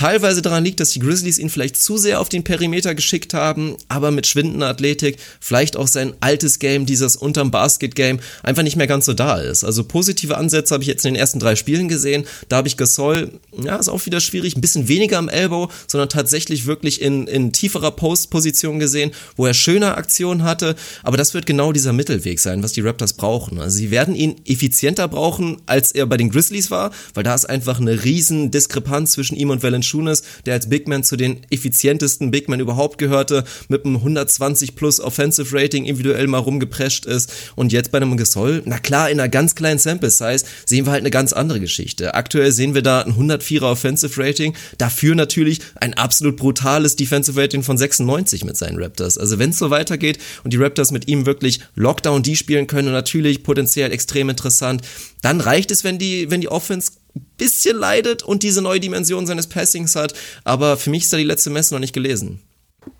teilweise 0.00 0.40
daran 0.40 0.64
liegt, 0.64 0.80
dass 0.80 0.90
die 0.90 0.98
Grizzlies 0.98 1.38
ihn 1.38 1.50
vielleicht 1.50 1.76
zu 1.76 1.98
sehr 1.98 2.20
auf 2.20 2.30
den 2.30 2.42
Perimeter 2.42 2.94
geschickt 2.94 3.34
haben, 3.34 3.76
aber 3.88 4.10
mit 4.10 4.26
schwindender 4.26 4.68
Athletik 4.68 5.18
vielleicht 5.40 5.76
auch 5.76 5.88
sein 5.88 6.14
altes 6.20 6.58
Game, 6.58 6.86
dieses 6.86 7.16
unterm 7.16 7.50
Basket-Game, 7.50 8.20
einfach 8.42 8.62
nicht 8.62 8.76
mehr 8.76 8.86
ganz 8.86 9.04
so 9.04 9.12
da 9.12 9.38
ist. 9.38 9.62
Also 9.62 9.84
positive 9.84 10.38
Ansätze 10.38 10.72
habe 10.72 10.82
ich 10.82 10.88
jetzt 10.88 11.04
in 11.04 11.12
den 11.12 11.20
ersten 11.20 11.38
drei 11.38 11.54
Spielen 11.54 11.88
gesehen. 11.88 12.24
Da 12.48 12.56
habe 12.56 12.68
ich 12.68 12.78
Gasol, 12.78 13.40
ja, 13.62 13.76
ist 13.76 13.88
auch 13.88 14.06
wieder 14.06 14.20
schwierig, 14.20 14.56
ein 14.56 14.62
bisschen 14.62 14.88
weniger 14.88 15.18
am 15.18 15.28
Elbow, 15.28 15.70
sondern 15.86 16.08
tatsächlich 16.08 16.64
wirklich 16.64 17.02
in, 17.02 17.26
in 17.26 17.52
tieferer 17.52 17.90
Post-Position 17.90 18.78
gesehen, 18.78 19.10
wo 19.36 19.44
er 19.44 19.54
schöne 19.54 19.96
Aktionen 19.96 20.44
hatte. 20.44 20.76
Aber 21.02 21.18
das 21.18 21.34
wird 21.34 21.44
genau 21.44 21.72
dieser 21.72 21.92
Mittelweg 21.92 22.40
sein, 22.40 22.62
was 22.62 22.72
die 22.72 22.80
Raptors 22.80 23.12
brauchen. 23.12 23.60
Also 23.60 23.76
sie 23.76 23.90
werden 23.90 24.14
ihn 24.14 24.36
effizienter 24.46 25.08
brauchen, 25.08 25.60
als 25.66 25.92
er 25.92 26.06
bei 26.06 26.16
den 26.16 26.30
Grizzlies 26.30 26.70
war, 26.70 26.90
weil 27.12 27.24
da 27.24 27.34
ist 27.34 27.44
einfach 27.44 27.80
eine 27.80 28.04
riesen 28.04 28.50
Diskrepanz 28.50 29.12
zwischen 29.12 29.36
ihm 29.36 29.50
und 29.50 29.62
Valanciunas 29.62 29.79
Valanciunas, 29.80 30.22
der 30.46 30.54
als 30.54 30.68
Big 30.68 30.88
Man 30.88 31.04
zu 31.04 31.16
den 31.16 31.40
effizientesten 31.50 32.30
Big 32.30 32.48
Men 32.48 32.60
überhaupt 32.60 32.98
gehörte, 32.98 33.44
mit 33.68 33.84
einem 33.84 33.96
120 33.96 34.74
plus 34.74 35.00
Offensive 35.00 35.56
Rating 35.56 35.84
individuell 35.84 36.26
mal 36.26 36.38
rumgeprescht 36.38 37.06
ist 37.06 37.32
und 37.56 37.72
jetzt 37.72 37.90
bei 37.90 37.98
einem 37.98 38.16
Gasol, 38.16 38.62
na 38.64 38.78
klar, 38.78 39.10
in 39.10 39.18
einer 39.18 39.28
ganz 39.28 39.54
kleinen 39.54 39.78
Sample 39.78 40.10
Size 40.10 40.44
sehen 40.66 40.86
wir 40.86 40.92
halt 40.92 41.00
eine 41.02 41.10
ganz 41.10 41.32
andere 41.32 41.60
Geschichte. 41.60 42.14
Aktuell 42.14 42.52
sehen 42.52 42.74
wir 42.74 42.82
da 42.82 43.02
ein 43.02 43.14
104er 43.14 43.70
Offensive 43.70 44.20
Rating, 44.22 44.54
dafür 44.78 45.14
natürlich 45.14 45.60
ein 45.76 45.94
absolut 45.94 46.36
brutales 46.36 46.96
Defensive 46.96 47.40
Rating 47.40 47.62
von 47.62 47.78
96 47.78 48.44
mit 48.44 48.56
seinen 48.56 48.82
Raptors. 48.82 49.18
Also 49.18 49.38
wenn 49.38 49.50
es 49.50 49.58
so 49.58 49.70
weitergeht 49.70 50.18
und 50.44 50.52
die 50.52 50.58
Raptors 50.58 50.92
mit 50.92 51.08
ihm 51.08 51.26
wirklich 51.26 51.60
Lockdown 51.74 52.22
D 52.22 52.36
spielen 52.36 52.66
können 52.66 52.92
natürlich 52.92 53.42
potenziell 53.42 53.92
extrem 53.92 54.28
interessant, 54.28 54.82
dann 55.22 55.40
reicht 55.40 55.70
es, 55.70 55.84
wenn 55.84 55.98
die, 55.98 56.30
wenn 56.30 56.40
die 56.40 56.48
Offense 56.48 56.92
bisschen 57.40 57.76
leidet 57.76 58.22
und 58.22 58.44
diese 58.44 58.62
neue 58.62 58.78
Dimension 58.78 59.26
seines 59.26 59.48
Passings 59.48 59.96
hat. 59.96 60.14
Aber 60.44 60.76
für 60.76 60.90
mich 60.90 61.02
ist 61.02 61.12
da 61.12 61.16
die 61.16 61.24
letzte 61.24 61.50
Messe 61.50 61.74
noch 61.74 61.80
nicht 61.80 61.94
gelesen. 61.94 62.40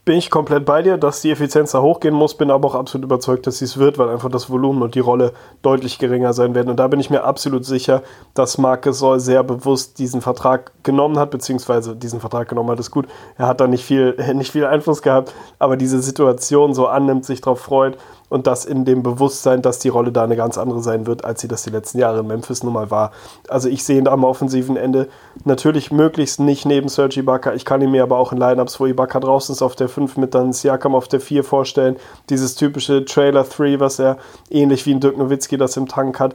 Bin 0.05 0.19
ich 0.19 0.31
komplett 0.31 0.67
bei 0.67 0.83
dir, 0.83 0.99
dass 0.99 1.23
die 1.23 1.31
Effizienz 1.31 1.73
da 1.73 1.81
hochgehen 1.81 2.15
muss, 2.15 2.35
bin 2.35 2.51
aber 2.51 2.69
auch 2.69 2.75
absolut 2.75 3.05
überzeugt, 3.05 3.47
dass 3.47 3.59
sie 3.59 3.65
es 3.65 3.79
wird, 3.79 3.97
weil 3.97 4.11
einfach 4.11 4.31
das 4.31 4.51
Volumen 4.51 4.83
und 4.83 4.95
die 4.95 5.01
Rolle 5.01 5.33
deutlich 5.63 5.99
geringer 5.99 6.35
sein 6.35 6.55
werden. 6.55 6.69
Und 6.69 6.77
da 6.77 6.89
bin 6.89 7.01
ich 7.01 7.09
mir 7.09 7.25
absolut 7.25 7.65
sicher, 7.65 8.03
dass 8.35 8.59
Marc 8.59 8.83
Gasol 8.83 9.21
sehr 9.21 9.43
bewusst 9.43 9.99
diesen 9.99 10.21
Vertrag 10.21 10.73
genommen 10.83 11.19
hat, 11.19 11.31
beziehungsweise 11.31 11.97
diesen 11.97 12.21
Vertrag 12.21 12.49
genommen 12.49 12.71
hat, 12.71 12.81
ist 12.81 12.91
gut. 12.91 13.07
Er 13.39 13.47
hat 13.47 13.61
da 13.61 13.67
nicht 13.67 13.85
viel, 13.85 14.17
nicht 14.35 14.53
viel 14.53 14.67
Einfluss 14.67 15.01
gehabt, 15.01 15.33
aber 15.59 15.77
diese 15.77 16.01
Situation 16.03 16.75
so 16.75 16.87
annimmt, 16.87 17.25
sich 17.25 17.41
darauf 17.41 17.61
freut 17.61 17.97
und 18.31 18.47
das 18.47 18.65
in 18.65 18.85
dem 18.85 19.03
Bewusstsein, 19.05 19.63
dass 19.63 19.79
die 19.79 19.91
Rolle 19.91 20.11
da 20.11 20.25
eine 20.25 20.37
ganz 20.37 20.59
andere 20.59 20.83
sein 20.83 21.07
wird, 21.07 21.25
als 21.25 21.41
sie 21.41 21.49
das 21.49 21.63
die 21.63 21.71
letzten 21.71 21.99
Jahre 21.99 22.21
in 22.21 22.27
Memphis 22.27 22.65
nun 22.65 22.73
mal 22.73 22.91
war. 22.91 23.13
Also 23.49 23.69
ich 23.69 23.85
sehe 23.85 23.99
ihn 23.99 24.07
da 24.07 24.13
am 24.13 24.25
offensiven 24.25 24.77
Ende 24.77 25.09
natürlich 25.45 25.93
möglichst 25.93 26.41
nicht 26.41 26.67
neben 26.67 26.89
Serge 26.89 27.21
Ibaka. 27.21 27.55
Ich 27.55 27.65
kann 27.65 27.81
ihn 27.81 27.93
mir 27.93 28.03
aber 28.03 28.19
auch 28.19 28.33
in 28.33 28.39
Lineups, 28.39 28.81
wo 28.81 28.87
Ibaka 28.87 29.21
draußen 29.21 29.53
ist, 29.53 29.63
auf 29.63 29.77
der 29.77 29.89
5 29.89 30.01
5 30.01 30.17
mit 30.17 30.35
dann 30.35 30.53
Siakam 30.53 30.95
auf 30.95 31.09
der 31.09 31.21
4 31.21 31.45
vorstellen. 31.45 31.97
Dieses 32.31 32.55
typische 32.55 33.05
Trailer 33.05 33.45
3, 33.45 33.81
was 33.81 33.99
er 33.99 34.19
ähnlich 34.49 34.87
wie 34.87 34.95
ein 34.95 35.01
Dirk 35.01 35.19
Nowitzki 35.19 35.57
das 35.57 35.77
im 35.77 35.89
Tank 35.89 36.19
hat, 36.21 36.35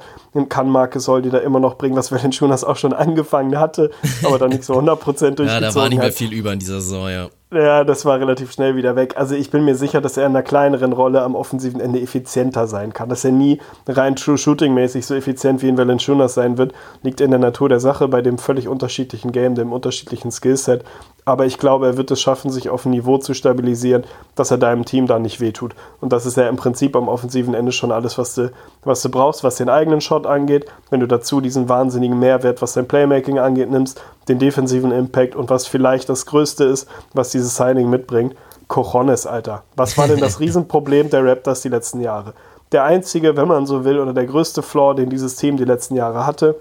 kann 0.49 0.69
Marke 0.69 0.99
soll 0.99 1.21
die 1.21 1.29
da 1.29 1.39
immer 1.39 1.59
noch 1.59 1.77
bringen, 1.77 1.95
was 1.95 2.11
Valanciunas 2.11 2.63
auch 2.63 2.77
schon 2.77 2.93
angefangen 3.05 3.59
hatte, 3.59 3.91
aber 4.23 4.37
dann 4.37 4.49
nicht 4.49 4.63
so 4.63 4.73
100% 4.79 4.95
durchgezogen 5.31 5.47
Ja, 5.47 5.59
da 5.59 5.75
war 5.75 5.89
nicht 5.89 5.97
mehr 5.97 6.07
hat. 6.07 6.13
viel 6.13 6.33
über 6.33 6.53
in 6.53 6.59
dieser 6.59 6.81
Saison, 6.81 7.09
ja. 7.09 7.29
Ja, 7.55 7.85
das 7.85 8.03
war 8.03 8.19
relativ 8.19 8.51
schnell 8.51 8.75
wieder 8.75 8.97
weg. 8.97 9.13
Also 9.15 9.33
ich 9.33 9.50
bin 9.50 9.63
mir 9.63 9.75
sicher, 9.75 10.01
dass 10.01 10.17
er 10.17 10.25
in 10.25 10.31
einer 10.31 10.43
kleineren 10.43 10.91
Rolle 10.91 11.21
am 11.21 11.35
offensiven 11.35 11.79
Ende 11.79 12.01
effizienter 12.01 12.67
sein 12.67 12.91
kann. 12.91 13.07
Dass 13.07 13.24
er 13.24 13.31
nie 13.31 13.62
rein 13.88 14.17
True 14.17 14.38
Shooting 14.38 14.74
mäßig 14.74 15.05
so 15.05 15.15
effizient 15.15 15.62
wie 15.62 15.69
in 15.69 15.77
Valanciunas 15.77 16.33
sein 16.33 16.57
wird, 16.57 16.74
liegt 17.01 17.21
in 17.21 17.31
der 17.31 17.39
Natur 17.39 17.69
der 17.69 17.79
Sache 17.79 18.09
bei 18.09 18.21
dem 18.21 18.39
völlig 18.39 18.67
unterschiedlichen 18.67 19.31
Game, 19.31 19.55
dem 19.55 19.71
unterschiedlichen 19.71 20.31
Skillset. 20.31 20.83
Aber 21.24 21.45
ich 21.45 21.57
glaube, 21.57 21.88
er 21.88 21.97
wird 21.97 22.12
es 22.12 22.21
schaffen, 22.21 22.51
sich 22.51 22.69
auf 22.69 22.85
ein 22.85 22.91
Niveau 22.91 23.17
zu 23.17 23.33
stabilisieren, 23.33 24.03
dass 24.35 24.51
er 24.51 24.57
deinem 24.57 24.83
Team 24.83 25.07
da 25.07 25.17
nicht 25.17 25.39
wehtut. 25.39 25.75
Und 26.01 26.12
das 26.12 26.25
ist 26.25 26.35
ja 26.35 26.50
im 26.50 26.57
Prinzip 26.57 26.95
am 26.95 27.07
offensiven 27.07 27.53
Ende 27.53 27.71
schon 27.71 27.91
alles, 27.91 28.17
was 28.17 28.35
du, 28.35 28.51
was 28.83 29.01
du 29.01 29.09
brauchst, 29.09 29.45
was 29.45 29.55
den 29.55 29.69
eigenen 29.69 30.01
Shot 30.01 30.27
angeht. 30.27 30.65
Wenn 30.89 31.00
du 31.00 31.07
dazu 31.07 31.39
diesen 31.39 31.69
wahnsinnigen 31.69 32.19
Mehrwert, 32.19 32.62
was 32.62 32.74
dein 32.74 32.88
Playmaking 32.88 33.39
angeht, 33.39 33.71
nimmst, 33.71 34.01
den 34.27 34.39
defensiven 34.39 34.91
Impact 34.91 35.36
und 35.36 35.50
was 35.50 35.67
vielleicht 35.67 36.10
das 36.10 36.25
Größte 36.25 36.63
ist, 36.63 36.88
was 37.13 37.29
dieses 37.29 37.55
Signing 37.55 37.89
mitbringt, 37.89 38.36
Cojones, 38.67 39.27
Alter. 39.27 39.63
Was 39.75 39.98
war 39.98 40.08
denn 40.08 40.20
das 40.20 40.39
Riesenproblem 40.39 41.10
der 41.10 41.25
Raptors 41.25 41.62
die 41.62 41.70
letzten 41.70 42.01
Jahre? 42.01 42.34
Der 42.72 42.84
einzige, 42.84 43.38
wenn 43.38 43.48
man 43.48 43.65
so 43.65 43.86
will, 43.86 44.00
oder 44.00 44.13
der 44.13 44.25
größte 44.25 44.62
Flaw, 44.62 44.96
den 44.96 45.10
dieses 45.10 45.36
Team 45.36 45.58
die 45.58 45.65
letzten 45.65 45.96
Jahre 45.96 46.25
hatte, 46.25 46.55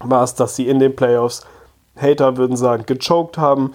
war 0.00 0.24
es, 0.24 0.34
dass 0.34 0.56
sie 0.56 0.66
in 0.66 0.78
den 0.78 0.96
Playoffs, 0.96 1.46
Hater 1.96 2.36
würden 2.36 2.56
sagen, 2.56 2.84
gechoked 2.86 3.38
haben. 3.38 3.72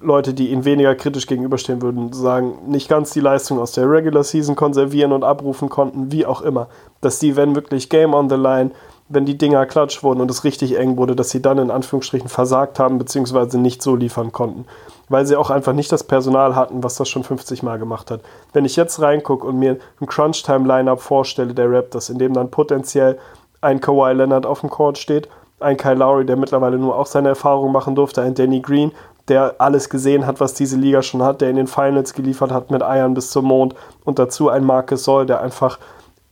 Leute, 0.00 0.32
die 0.32 0.50
ihnen 0.50 0.64
weniger 0.64 0.94
kritisch 0.94 1.26
gegenüberstehen 1.26 1.82
würden, 1.82 2.12
sagen, 2.12 2.58
nicht 2.68 2.88
ganz 2.88 3.10
die 3.10 3.20
Leistung 3.20 3.58
aus 3.58 3.72
der 3.72 3.90
Regular 3.90 4.24
Season 4.24 4.56
konservieren 4.56 5.12
und 5.12 5.24
abrufen 5.24 5.68
konnten, 5.68 6.10
wie 6.10 6.24
auch 6.24 6.42
immer. 6.42 6.68
Dass 7.00 7.18
die, 7.18 7.36
wenn 7.36 7.54
wirklich 7.54 7.90
Game 7.90 8.14
on 8.14 8.30
the 8.30 8.36
Line, 8.36 8.70
wenn 9.10 9.26
die 9.26 9.36
Dinger 9.36 9.66
klatsch 9.66 10.02
wurden 10.02 10.20
und 10.20 10.30
es 10.30 10.44
richtig 10.44 10.78
eng 10.78 10.96
wurde, 10.96 11.16
dass 11.16 11.30
sie 11.30 11.42
dann 11.42 11.58
in 11.58 11.70
Anführungsstrichen 11.70 12.28
versagt 12.28 12.78
haben, 12.78 12.96
beziehungsweise 12.96 13.58
nicht 13.58 13.82
so 13.82 13.96
liefern 13.96 14.30
konnten. 14.30 14.64
Weil 15.08 15.26
sie 15.26 15.36
auch 15.36 15.50
einfach 15.50 15.72
nicht 15.72 15.90
das 15.90 16.04
Personal 16.04 16.54
hatten, 16.54 16.84
was 16.84 16.94
das 16.94 17.08
schon 17.08 17.24
50 17.24 17.64
Mal 17.64 17.80
gemacht 17.80 18.12
hat. 18.12 18.20
Wenn 18.52 18.64
ich 18.64 18.76
jetzt 18.76 19.02
reingucke 19.02 19.44
und 19.46 19.58
mir 19.58 19.78
ein 20.00 20.06
Crunch-Time-Lineup 20.06 21.00
vorstelle 21.00 21.52
der 21.52 21.70
Raptors, 21.70 22.08
in 22.08 22.18
dem 22.18 22.32
dann 22.32 22.52
potenziell 22.52 23.18
ein 23.60 23.80
Kawhi 23.80 24.12
Leonard 24.12 24.46
auf 24.46 24.60
dem 24.60 24.70
Court 24.70 24.96
steht, 24.96 25.28
ein 25.58 25.76
Kyle 25.76 25.94
Lowry, 25.94 26.24
der 26.24 26.36
mittlerweile 26.36 26.78
nur 26.78 26.96
auch 26.96 27.06
seine 27.06 27.30
Erfahrung 27.30 27.72
machen 27.72 27.96
durfte, 27.96 28.22
ein 28.22 28.34
Danny 28.34 28.60
Green, 28.60 28.92
der 29.26 29.56
alles 29.58 29.90
gesehen 29.90 30.24
hat, 30.24 30.40
was 30.40 30.54
diese 30.54 30.76
Liga 30.76 31.02
schon 31.02 31.22
hat, 31.22 31.40
der 31.40 31.50
in 31.50 31.56
den 31.56 31.66
Finals 31.66 32.14
geliefert 32.14 32.52
hat 32.52 32.70
mit 32.70 32.82
Eiern 32.82 33.14
bis 33.14 33.30
zum 33.30 33.44
Mond 33.46 33.74
und 34.04 34.18
dazu 34.18 34.48
ein 34.48 34.64
Marcus 34.64 35.04
Soll, 35.04 35.26
der 35.26 35.40
einfach 35.40 35.78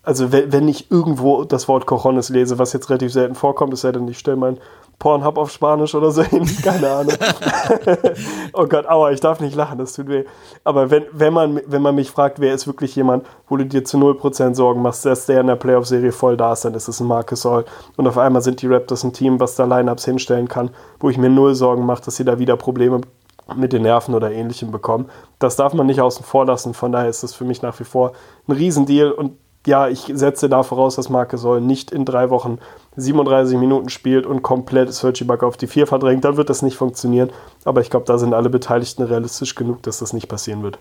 also 0.09 0.33
wenn 0.33 0.67
ich 0.69 0.91
irgendwo 0.91 1.45
das 1.45 1.69
Wort 1.69 1.85
Cojones 1.85 2.31
lese, 2.31 2.59
was 2.59 2.73
jetzt 2.73 2.89
relativ 2.89 3.13
selten 3.13 3.35
vorkommt, 3.35 3.75
ist 3.75 3.85
ja 3.85 3.93
dann, 3.93 4.09
ich 4.09 4.19
stelle 4.19 4.39
mein 4.39 4.57
Pornhub 4.99 5.37
auf 5.37 5.51
Spanisch 5.51 5.95
oder 5.95 6.11
so 6.13 6.23
hin, 6.23 6.49
keine 6.65 6.89
Ahnung. 6.89 7.13
oh 8.55 8.65
Gott, 8.67 8.89
aua, 8.89 9.11
ich 9.11 9.21
darf 9.21 9.41
nicht 9.41 9.55
lachen, 9.55 9.77
das 9.77 9.93
tut 9.93 10.09
weh. 10.09 10.25
Aber 10.65 10.91
wenn, 10.91 11.05
wenn, 11.13 11.35
man, 11.35 11.61
wenn 11.67 11.83
man 11.83 11.95
mich 11.95 12.11
fragt, 12.11 12.41
wer 12.41 12.55
ist 12.55 12.67
wirklich 12.67 12.97
jemand, 12.97 13.27
wo 13.51 13.59
du 13.59 13.67
dir 13.67 13.85
zu 13.85 13.99
0% 13.99 14.55
Sorgen 14.55 14.81
machst, 14.81 15.05
dass 15.05 15.27
der 15.27 15.43
in 15.43 15.47
der 15.47 15.57
Playoff-Serie 15.57 16.13
voll 16.13 16.39
da 16.39 16.55
ist, 16.55 16.65
dann 16.65 16.73
ist 16.73 16.89
es 16.89 17.01
ein 17.01 17.07
Marcus 17.07 17.45
All. 17.45 17.67
Und 17.99 18.09
auf 18.09 18.17
einmal 18.17 18.41
sind 18.41 18.63
die 18.63 18.67
Raptors 18.67 19.05
ein 19.05 19.13
Team, 19.13 19.39
was 19.41 19.57
da 19.57 19.67
Lineups 19.67 20.07
hinstellen 20.07 20.49
kann, 20.49 20.71
wo 21.01 21.11
ich 21.11 21.19
mir 21.19 21.29
null 21.29 21.55
Sorgen 21.55 21.85
mache, 21.85 22.05
dass 22.07 22.17
sie 22.17 22.25
da 22.25 22.39
wieder 22.39 22.57
Probleme 22.57 23.03
mit 23.55 23.75
den 23.75 23.83
Nerven 23.83 24.15
oder 24.15 24.33
ähnlichem 24.33 24.71
bekommen. 24.71 25.11
Das 25.39 25.57
darf 25.57 25.75
man 25.75 25.87
nicht 25.87 26.01
außen 26.01 26.25
vor 26.25 26.47
lassen, 26.47 26.73
von 26.73 26.93
daher 26.93 27.11
ist 27.11 27.23
das 27.23 27.35
für 27.35 27.45
mich 27.45 27.61
nach 27.61 27.79
wie 27.79 27.85
vor 27.85 28.13
ein 28.47 28.53
Riesendeal 28.53 29.11
und 29.11 29.33
ja, 29.67 29.89
ich 29.89 30.11
setze 30.15 30.49
da 30.49 30.63
voraus, 30.63 30.97
dass 30.97 31.09
Marke 31.09 31.39
Soll 31.39 31.61
nicht 31.61 31.91
in 31.91 32.05
drei 32.05 32.31
Wochen 32.31 32.59
37 32.97 33.59
Minuten 33.59 33.89
spielt 33.89 34.27
und 34.27 34.43
komplett 34.43 34.93
Sergi 34.93 35.25
Buck 35.25 35.43
auf 35.43 35.57
die 35.57 35.67
4 35.67 35.87
verdrängt, 35.87 36.25
dann 36.25 36.37
wird 36.37 36.51
das 36.51 36.63
nicht 36.63 36.77
funktionieren. 36.77 37.31
Aber 37.65 37.81
ich 37.81 37.91
glaube, 37.91 38.07
da 38.07 38.19
sind 38.19 38.35
alle 38.35 38.51
Beteiligten 38.51 39.03
realistisch 39.03 39.55
genug, 39.55 39.83
dass 39.83 39.99
das 39.99 40.13
nicht 40.13 40.29
passieren 40.29 40.63
wird. 40.63 40.79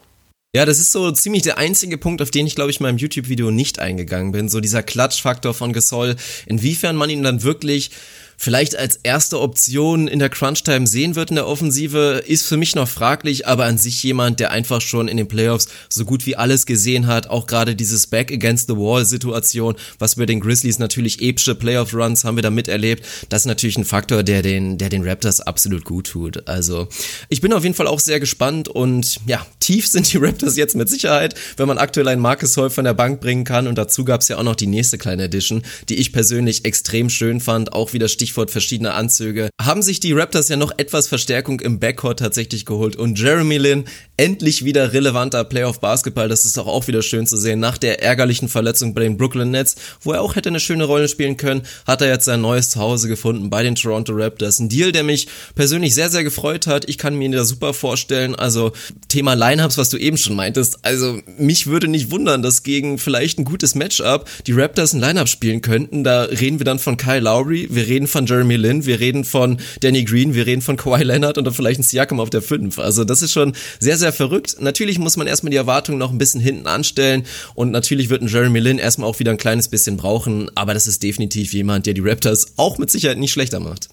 Ja, 0.55 0.65
das 0.65 0.79
ist 0.79 0.91
so 0.91 1.11
ziemlich 1.11 1.43
der 1.43 1.57
einzige 1.57 1.97
Punkt, 1.97 2.21
auf 2.21 2.31
den 2.31 2.47
ich, 2.47 2.55
glaube 2.55 2.71
ich, 2.71 2.79
in 2.79 2.85
meinem 2.85 2.97
YouTube-Video 2.97 3.51
nicht 3.51 3.79
eingegangen 3.79 4.31
bin. 4.31 4.49
So 4.49 4.59
dieser 4.59 4.81
Klatschfaktor 4.81 5.53
von 5.53 5.73
Gasol, 5.73 6.15
inwiefern 6.45 6.95
man 6.95 7.09
ihn 7.09 7.21
dann 7.21 7.43
wirklich 7.43 7.91
vielleicht 8.37 8.75
als 8.75 8.97
erste 8.97 9.41
Option 9.41 10.07
in 10.07 10.19
der 10.19 10.29
Crunch-Time 10.29 10.85
sehen 10.87 11.15
wird 11.15 11.31
in 11.31 11.35
der 11.35 11.47
Offensive, 11.47 12.23
ist 12.25 12.45
für 12.45 12.55
mich 12.55 12.75
noch 12.75 12.87
fraglich, 12.87 13.47
aber 13.47 13.65
an 13.65 13.77
sich 13.77 14.01
jemand, 14.03 14.39
der 14.39 14.51
einfach 14.51 14.79
schon 14.79 15.07
in 15.07 15.17
den 15.17 15.27
Playoffs 15.27 15.67
so 15.89 16.05
gut 16.05 16.25
wie 16.25 16.35
alles 16.35 16.65
gesehen 16.65 17.07
hat, 17.07 17.27
auch 17.27 17.47
gerade 17.47 17.75
dieses 17.75 18.07
Back 18.07 18.31
against 18.31 18.67
the 18.67 18.75
Wall 18.75 19.05
Situation, 19.05 19.75
was 19.97 20.15
bei 20.15 20.25
den 20.25 20.39
Grizzlies 20.39 20.79
natürlich 20.79 21.21
epische 21.21 21.55
Playoff 21.55 21.93
Runs 21.93 22.23
haben 22.23 22.37
wir 22.37 22.43
da 22.43 22.51
miterlebt, 22.51 23.05
das 23.29 23.41
ist 23.41 23.47
natürlich 23.47 23.77
ein 23.77 23.85
Faktor, 23.85 24.23
der 24.23 24.43
den, 24.43 24.77
der 24.77 24.89
den 24.89 25.03
Raptors 25.03 25.41
absolut 25.41 25.83
gut 25.83 26.07
tut. 26.07 26.47
Also, 26.47 26.87
ich 27.29 27.41
bin 27.41 27.53
auf 27.53 27.63
jeden 27.63 27.75
Fall 27.75 27.87
auch 27.87 27.99
sehr 27.99 28.19
gespannt 28.19 28.67
und 28.67 29.19
ja, 29.25 29.45
tief 29.59 29.87
sind 29.87 30.13
die 30.13 30.17
Raptors 30.17 30.55
jetzt 30.55 30.75
mit 30.75 30.89
Sicherheit, 30.89 31.33
wenn 31.57 31.67
man 31.67 31.79
aktuell 31.79 32.07
einen 32.07 32.21
Marcus 32.21 32.55
Hall 32.55 32.69
von 32.69 32.85
der 32.85 32.93
Bank 32.93 33.19
bringen 33.19 33.45
kann 33.45 33.67
und 33.67 33.77
dazu 33.77 34.05
gab 34.05 34.21
es 34.21 34.27
ja 34.27 34.37
auch 34.37 34.43
noch 34.43 34.55
die 34.55 34.67
nächste 34.67 34.99
kleine 34.99 35.23
Edition, 35.23 35.63
die 35.89 35.95
ich 35.95 36.13
persönlich 36.13 36.65
extrem 36.65 37.09
schön 37.09 37.39
fand, 37.39 37.73
auch 37.73 37.93
wieder 37.93 38.07
Stichwort 38.27 38.51
verschiedene 38.51 38.93
Anzüge, 38.93 39.49
haben 39.61 39.81
sich 39.81 40.01
die 40.01 40.11
Raptors 40.11 40.49
ja 40.49 40.57
noch 40.57 40.73
etwas 40.75 41.07
Verstärkung 41.07 41.61
im 41.61 41.79
Backcourt 41.79 42.19
tatsächlich 42.19 42.65
geholt. 42.65 42.97
Und 42.97 43.17
Jeremy 43.17 43.57
Lin 43.57 43.85
endlich 44.17 44.65
wieder 44.65 44.93
relevanter 44.93 45.43
Playoff-Basketball, 45.43 46.27
das 46.27 46.43
ist 46.45 46.57
auch, 46.57 46.67
auch 46.67 46.87
wieder 46.87 47.03
schön 47.03 47.27
zu 47.27 47.37
sehen, 47.37 47.59
nach 47.59 47.77
der 47.77 48.01
ärgerlichen 48.01 48.49
Verletzung 48.49 48.93
bei 48.93 49.01
den 49.01 49.15
Brooklyn 49.15 49.51
Nets, 49.51 49.75
wo 50.01 50.11
er 50.11 50.21
auch 50.21 50.35
hätte 50.35 50.49
eine 50.49 50.59
schöne 50.59 50.85
Rolle 50.85 51.07
spielen 51.07 51.37
können, 51.37 51.61
hat 51.85 52.01
er 52.01 52.09
jetzt 52.09 52.25
sein 52.25 52.41
neues 52.41 52.71
Zuhause 52.71 53.07
gefunden 53.07 53.49
bei 53.49 53.63
den 53.63 53.75
Toronto 53.75 54.13
Raptors. 54.13 54.59
Ein 54.59 54.69
Deal, 54.69 54.91
der 54.91 55.03
mich 55.03 55.27
persönlich 55.55 55.93
sehr, 55.93 56.09
sehr 56.09 56.23
gefreut 56.23 56.67
hat. 56.67 56.89
Ich 56.89 56.97
kann 56.97 57.15
mir 57.15 57.25
ihn 57.25 57.31
da 57.31 57.45
super 57.45 57.73
vorstellen. 57.73 58.33
Also 58.35 58.71
Thema 59.07 59.35
Lineups, 59.35 59.77
was 59.77 59.89
du 59.89 59.97
eben 59.97 60.17
schon 60.17 60.35
meintest. 60.35 60.79
Also 60.81 61.19
mich 61.37 61.67
würde 61.67 61.87
nicht 61.87 62.11
wundern, 62.11 62.41
dass 62.41 62.63
gegen 62.63 62.97
vielleicht 62.97 63.37
ein 63.37 63.45
gutes 63.45 63.75
Matchup 63.75 64.27
die 64.47 64.53
Raptors 64.53 64.93
ein 64.93 64.99
Lineup 64.99 65.29
spielen 65.29 65.61
könnten. 65.61 66.03
Da 66.03 66.23
reden 66.23 66.59
wir 66.59 66.65
dann 66.65 66.79
von 66.79 66.97
Kyle 66.97 67.19
Lowry, 67.19 67.67
wir 67.69 67.87
reden 67.87 68.07
von 68.07 68.25
Jeremy 68.25 68.55
Lin, 68.55 68.85
wir 68.85 68.99
reden 68.99 69.23
von 69.23 69.59
Danny 69.81 70.03
Green, 70.03 70.33
wir 70.33 70.45
reden 70.47 70.61
von 70.61 70.75
Kawhi 70.75 71.03
Leonard 71.03 71.37
und 71.37 71.45
dann 71.45 71.53
vielleicht 71.53 71.79
ein 71.79 71.83
Siakam 71.83 72.19
auf 72.19 72.29
der 72.29 72.41
5. 72.41 72.79
Also 72.79 73.03
das 73.03 73.21
ist 73.21 73.31
schon 73.31 73.53
sehr, 73.79 73.97
sehr 73.97 74.06
verrückt. 74.11 74.57
Natürlich 74.59 74.99
muss 74.99 75.17
man 75.17 75.27
erstmal 75.27 75.51
die 75.51 75.57
Erwartungen 75.57 75.97
noch 75.97 76.11
ein 76.11 76.17
bisschen 76.17 76.41
hinten 76.41 76.67
anstellen 76.67 77.25
und 77.55 77.71
natürlich 77.71 78.09
wird 78.09 78.21
ein 78.21 78.27
Jeremy 78.27 78.59
Lin 78.59 78.79
erstmal 78.79 79.09
auch 79.09 79.19
wieder 79.19 79.31
ein 79.31 79.37
kleines 79.37 79.67
bisschen 79.67 79.97
brauchen, 79.97 80.49
aber 80.55 80.73
das 80.73 80.87
ist 80.87 81.03
definitiv 81.03 81.53
jemand, 81.53 81.85
der 81.85 81.93
die 81.93 82.01
Raptors 82.01 82.53
auch 82.57 82.77
mit 82.77 82.89
Sicherheit 82.91 83.17
nicht 83.17 83.31
schlechter 83.31 83.59
macht. 83.59 83.89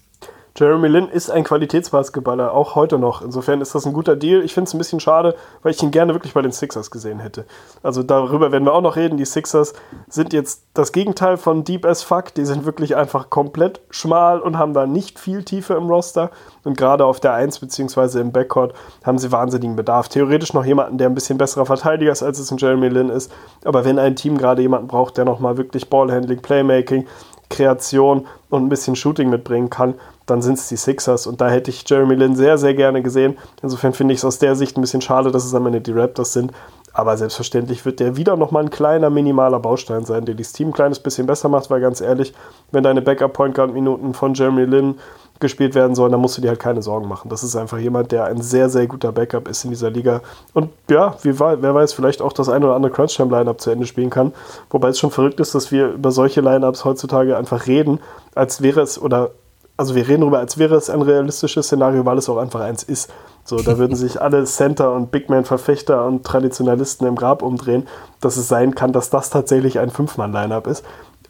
Jeremy 0.57 0.87
Lin 0.87 1.09
ist 1.09 1.29
ein 1.29 1.43
Qualitätsbasketballer, 1.43 2.53
auch 2.53 2.75
heute 2.75 2.97
noch. 2.97 3.21
Insofern 3.21 3.59
ist 3.59 3.75
das 3.75 3.85
ein 3.85 3.91
guter 3.91 4.15
Deal. 4.15 4.41
Ich 4.41 4.53
finde 4.53 4.69
es 4.69 4.73
ein 4.73 4.77
bisschen 4.77 5.01
schade, 5.01 5.35
weil 5.61 5.73
ich 5.73 5.83
ihn 5.83 5.91
gerne 5.91 6.13
wirklich 6.13 6.33
bei 6.33 6.41
den 6.41 6.53
Sixers 6.53 6.91
gesehen 6.91 7.19
hätte. 7.19 7.43
Also 7.83 8.03
darüber 8.03 8.53
werden 8.53 8.63
wir 8.63 8.73
auch 8.73 8.79
noch 8.79 8.95
reden. 8.95 9.17
Die 9.17 9.25
Sixers 9.25 9.73
sind 10.07 10.31
jetzt 10.31 10.63
das 10.73 10.93
Gegenteil 10.93 11.35
von 11.35 11.65
Deep 11.65 11.85
as 11.85 12.03
Fuck. 12.03 12.33
Die 12.35 12.45
sind 12.45 12.65
wirklich 12.65 12.95
einfach 12.95 13.29
komplett 13.29 13.81
schmal 13.89 14.39
und 14.39 14.57
haben 14.57 14.73
da 14.73 14.87
nicht 14.87 15.19
viel 15.19 15.43
Tiefe 15.43 15.73
im 15.73 15.89
Roster. 15.89 16.31
Und 16.63 16.77
gerade 16.77 17.03
auf 17.03 17.19
der 17.19 17.33
1 17.33 17.59
bzw. 17.59 18.21
im 18.21 18.31
Backcourt 18.31 18.73
haben 19.03 19.17
sie 19.17 19.33
wahnsinnigen 19.33 19.75
Bedarf. 19.75 20.07
Theoretisch 20.07 20.53
noch 20.53 20.63
jemanden, 20.63 20.97
der 20.97 21.09
ein 21.09 21.15
bisschen 21.15 21.37
besserer 21.37 21.65
Verteidiger 21.65 22.13
ist, 22.13 22.23
als 22.23 22.39
es 22.39 22.49
ein 22.49 22.57
Jeremy 22.57 22.87
Lin 22.87 23.09
ist. 23.09 23.29
Aber 23.65 23.83
wenn 23.83 23.99
ein 23.99 24.15
Team 24.15 24.37
gerade 24.37 24.61
jemanden 24.61 24.87
braucht, 24.87 25.17
der 25.17 25.25
nochmal 25.25 25.57
wirklich 25.57 25.89
Ballhandling, 25.89 26.41
Playmaking, 26.41 27.05
Kreation 27.49 28.25
und 28.55 28.65
ein 28.65 28.69
bisschen 28.69 28.95
Shooting 28.95 29.29
mitbringen 29.29 29.69
kann, 29.69 29.95
dann 30.25 30.41
sind 30.41 30.57
es 30.57 30.67
die 30.67 30.77
Sixers. 30.77 31.27
Und 31.27 31.41
da 31.41 31.49
hätte 31.49 31.69
ich 31.69 31.87
Jeremy 31.87 32.15
Lin 32.15 32.35
sehr, 32.35 32.57
sehr 32.57 32.73
gerne 32.73 33.01
gesehen. 33.01 33.37
Insofern 33.61 33.93
finde 33.93 34.13
ich 34.13 34.19
es 34.19 34.25
aus 34.25 34.39
der 34.39 34.55
Sicht 34.55 34.77
ein 34.77 34.81
bisschen 34.81 35.01
schade, 35.01 35.31
dass 35.31 35.45
es 35.45 35.53
am 35.53 35.65
Ende 35.65 35.81
die 35.81 35.91
Raptors 35.91 36.33
sind. 36.33 36.51
Aber 36.93 37.17
selbstverständlich 37.17 37.85
wird 37.85 37.99
der 37.99 38.15
wieder 38.15 38.37
nochmal 38.37 38.63
ein 38.63 38.69
kleiner, 38.69 39.09
minimaler 39.09 39.59
Baustein 39.59 40.05
sein, 40.05 40.23
der 40.23 40.33
das 40.33 40.53
Team 40.53 40.69
ein 40.69 40.73
kleines 40.73 40.99
bisschen 40.99 41.27
besser 41.27 41.49
macht, 41.49 41.69
weil 41.69 41.81
ganz 41.81 41.99
ehrlich, 41.99 42.33
wenn 42.71 42.83
deine 42.83 43.01
Backup-Point-Guard-Minuten 43.01 44.13
von 44.13 44.33
Jeremy 44.33 44.63
Lin 44.63 44.95
gespielt 45.39 45.75
werden 45.75 45.95
sollen, 45.95 46.11
dann 46.11 46.21
musst 46.21 46.37
du 46.37 46.41
dir 46.41 46.49
halt 46.49 46.59
keine 46.59 46.81
Sorgen 46.81 47.07
machen. 47.07 47.29
Das 47.29 47.43
ist 47.43 47.55
einfach 47.55 47.77
jemand, 47.77 48.11
der 48.11 48.25
ein 48.25 48.41
sehr, 48.41 48.69
sehr 48.69 48.87
guter 48.87 49.11
Backup 49.11 49.47
ist 49.47 49.63
in 49.65 49.71
dieser 49.71 49.89
Liga. 49.89 50.21
Und 50.53 50.69
ja, 50.89 51.15
wie, 51.23 51.37
wer 51.39 51.75
weiß, 51.75 51.93
vielleicht 51.93 52.21
auch 52.21 52.33
das 52.33 52.49
ein 52.49 52.63
oder 52.63 52.75
andere 52.75 52.91
Crunch-Time-Lineup 52.91 53.59
zu 53.59 53.71
Ende 53.71 53.85
spielen 53.85 54.09
kann. 54.09 54.33
Wobei 54.69 54.89
es 54.89 54.99
schon 54.99 55.11
verrückt 55.11 55.39
ist, 55.39 55.53
dass 55.53 55.71
wir 55.71 55.89
über 55.89 56.11
solche 56.11 56.41
Lineups 56.41 56.85
heutzutage 56.85 57.37
einfach 57.37 57.67
reden, 57.67 57.99
als 58.33 58.61
wäre 58.61 58.81
es, 58.81 59.01
oder 59.01 59.31
also 59.77 59.93
wir 59.95 60.07
reden 60.07 60.21
darüber, 60.21 60.39
als 60.39 60.57
wäre 60.57 60.75
es 60.75 60.89
ein 60.89 61.01
realistisches 61.01 61.65
Szenario, 61.65 62.05
weil 62.05 62.17
es 62.17 62.29
auch 62.29 62.37
einfach 62.37 62.61
eins 62.61 62.83
ist. 62.83 63.11
So, 63.43 63.57
da 63.57 63.77
würden 63.77 63.95
sich 63.95 64.19
alle 64.19 64.43
Center 64.45 64.93
und 64.93 65.11
Big 65.11 65.29
Man-Verfechter 65.29 66.05
und 66.05 66.25
Traditionalisten 66.25 67.05
im 67.05 67.15
Grab 67.15 67.43
umdrehen, 67.43 67.87
dass 68.19 68.37
es 68.37 68.47
sein 68.47 68.73
kann, 68.73 68.91
dass 68.91 69.11
das 69.11 69.29
tatsächlich 69.29 69.77
ein 69.77 69.91
Fünf-Mann-Lineup 69.91 70.65
ist. 70.65 70.83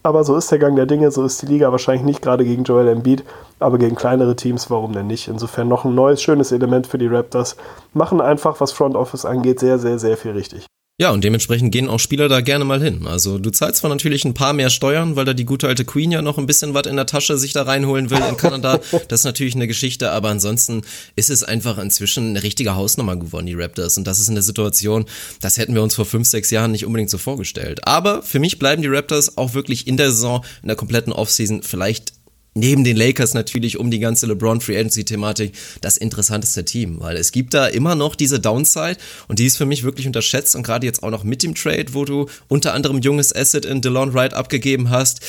Aber 0.05 0.23
so 0.23 0.35
ist 0.35 0.51
der 0.51 0.59
Gang 0.59 0.75
der 0.75 0.85
Dinge, 0.85 1.09
so 1.09 1.25
ist 1.25 1.41
die 1.41 1.47
Liga 1.47 1.71
wahrscheinlich 1.71 2.05
nicht 2.05 2.21
gerade 2.21 2.45
gegen 2.45 2.63
Joel 2.63 2.89
Embiid, 2.89 3.23
aber 3.57 3.79
gegen 3.79 3.95
kleinere 3.95 4.35
Teams, 4.35 4.69
warum 4.69 4.93
denn 4.93 5.07
nicht? 5.07 5.27
Insofern 5.27 5.67
noch 5.67 5.83
ein 5.83 5.95
neues, 5.95 6.21
schönes 6.21 6.51
Element 6.51 6.85
für 6.85 6.99
die 6.99 7.07
Raptors. 7.07 7.57
Machen 7.91 8.21
einfach, 8.21 8.61
was 8.61 8.71
Front 8.71 8.95
Office 8.95 9.25
angeht, 9.25 9.59
sehr, 9.59 9.79
sehr, 9.79 9.97
sehr 9.97 10.15
viel 10.15 10.33
richtig. 10.33 10.67
Ja, 10.97 11.11
und 11.11 11.25
dementsprechend 11.25 11.73
gehen 11.73 11.89
auch 11.89 11.99
Spieler 11.99 12.29
da 12.29 12.39
gerne 12.39 12.63
mal 12.63 12.81
hin. 12.81 13.05
Also 13.05 13.37
du 13.37 13.49
zahlst 13.49 13.81
zwar 13.81 13.89
natürlich 13.89 14.23
ein 14.23 14.33
paar 14.33 14.53
mehr 14.53 14.69
Steuern, 14.69 15.17
weil 15.17 15.25
da 15.25 15.33
die 15.33 15.43
gute 15.43 15.67
alte 15.67 15.83
Queen 15.83 16.09
ja 16.09 16.21
noch 16.21 16.37
ein 16.37 16.45
bisschen 16.45 16.73
was 16.73 16.87
in 16.87 16.95
der 16.95 17.05
Tasche 17.05 17.37
sich 17.37 17.51
da 17.51 17.63
reinholen 17.63 18.09
will 18.11 18.23
in 18.29 18.37
Kanada. 18.37 18.79
Das 19.09 19.19
ist 19.19 19.25
natürlich 19.25 19.55
eine 19.55 19.67
Geschichte, 19.67 20.11
aber 20.11 20.29
ansonsten 20.29 20.83
ist 21.17 21.29
es 21.29 21.43
einfach 21.43 21.79
inzwischen 21.79 22.29
eine 22.29 22.43
richtige 22.43 22.75
Hausnummer 22.75 23.17
geworden, 23.17 23.45
die 23.45 23.55
Raptors. 23.55 23.97
Und 23.97 24.07
das 24.07 24.19
ist 24.19 24.29
eine 24.29 24.41
Situation, 24.41 25.03
das 25.41 25.57
hätten 25.57 25.75
wir 25.75 25.83
uns 25.83 25.95
vor 25.95 26.05
fünf, 26.05 26.27
sechs 26.27 26.49
Jahren 26.49 26.71
nicht 26.71 26.85
unbedingt 26.85 27.09
so 27.09 27.17
vorgestellt. 27.17 27.85
Aber 27.85 28.21
für 28.21 28.39
mich 28.39 28.57
bleiben 28.57 28.81
die 28.81 28.87
Raptors 28.87 29.37
auch 29.37 29.53
wirklich 29.53 29.87
in 29.87 29.97
der 29.97 30.11
Saison, 30.11 30.45
in 30.61 30.69
der 30.69 30.77
kompletten 30.77 31.11
Offseason 31.11 31.61
vielleicht 31.61 32.13
neben 32.55 32.83
den 32.83 32.97
Lakers 32.97 33.33
natürlich 33.33 33.77
um 33.77 33.91
die 33.91 33.99
ganze 33.99 34.25
LeBron 34.25 34.61
Free 34.61 34.77
Agency 34.77 35.03
Thematik 35.03 35.53
das 35.81 35.97
interessanteste 35.97 36.65
Team, 36.65 36.99
weil 36.99 37.17
es 37.17 37.31
gibt 37.31 37.53
da 37.53 37.67
immer 37.67 37.95
noch 37.95 38.15
diese 38.15 38.39
Downside 38.39 38.97
und 39.27 39.39
die 39.39 39.45
ist 39.45 39.57
für 39.57 39.65
mich 39.65 39.83
wirklich 39.83 40.07
unterschätzt 40.07 40.55
und 40.55 40.63
gerade 40.63 40.85
jetzt 40.87 41.03
auch 41.03 41.11
noch 41.11 41.23
mit 41.23 41.43
dem 41.43 41.53
Trade, 41.53 41.93
wo 41.93 42.05
du 42.05 42.27
unter 42.47 42.73
anderem 42.73 42.99
junges 42.99 43.35
Asset 43.35 43.65
in 43.65 43.81
DeLon 43.81 44.13
Wright 44.13 44.33
abgegeben 44.33 44.89
hast, 44.89 45.19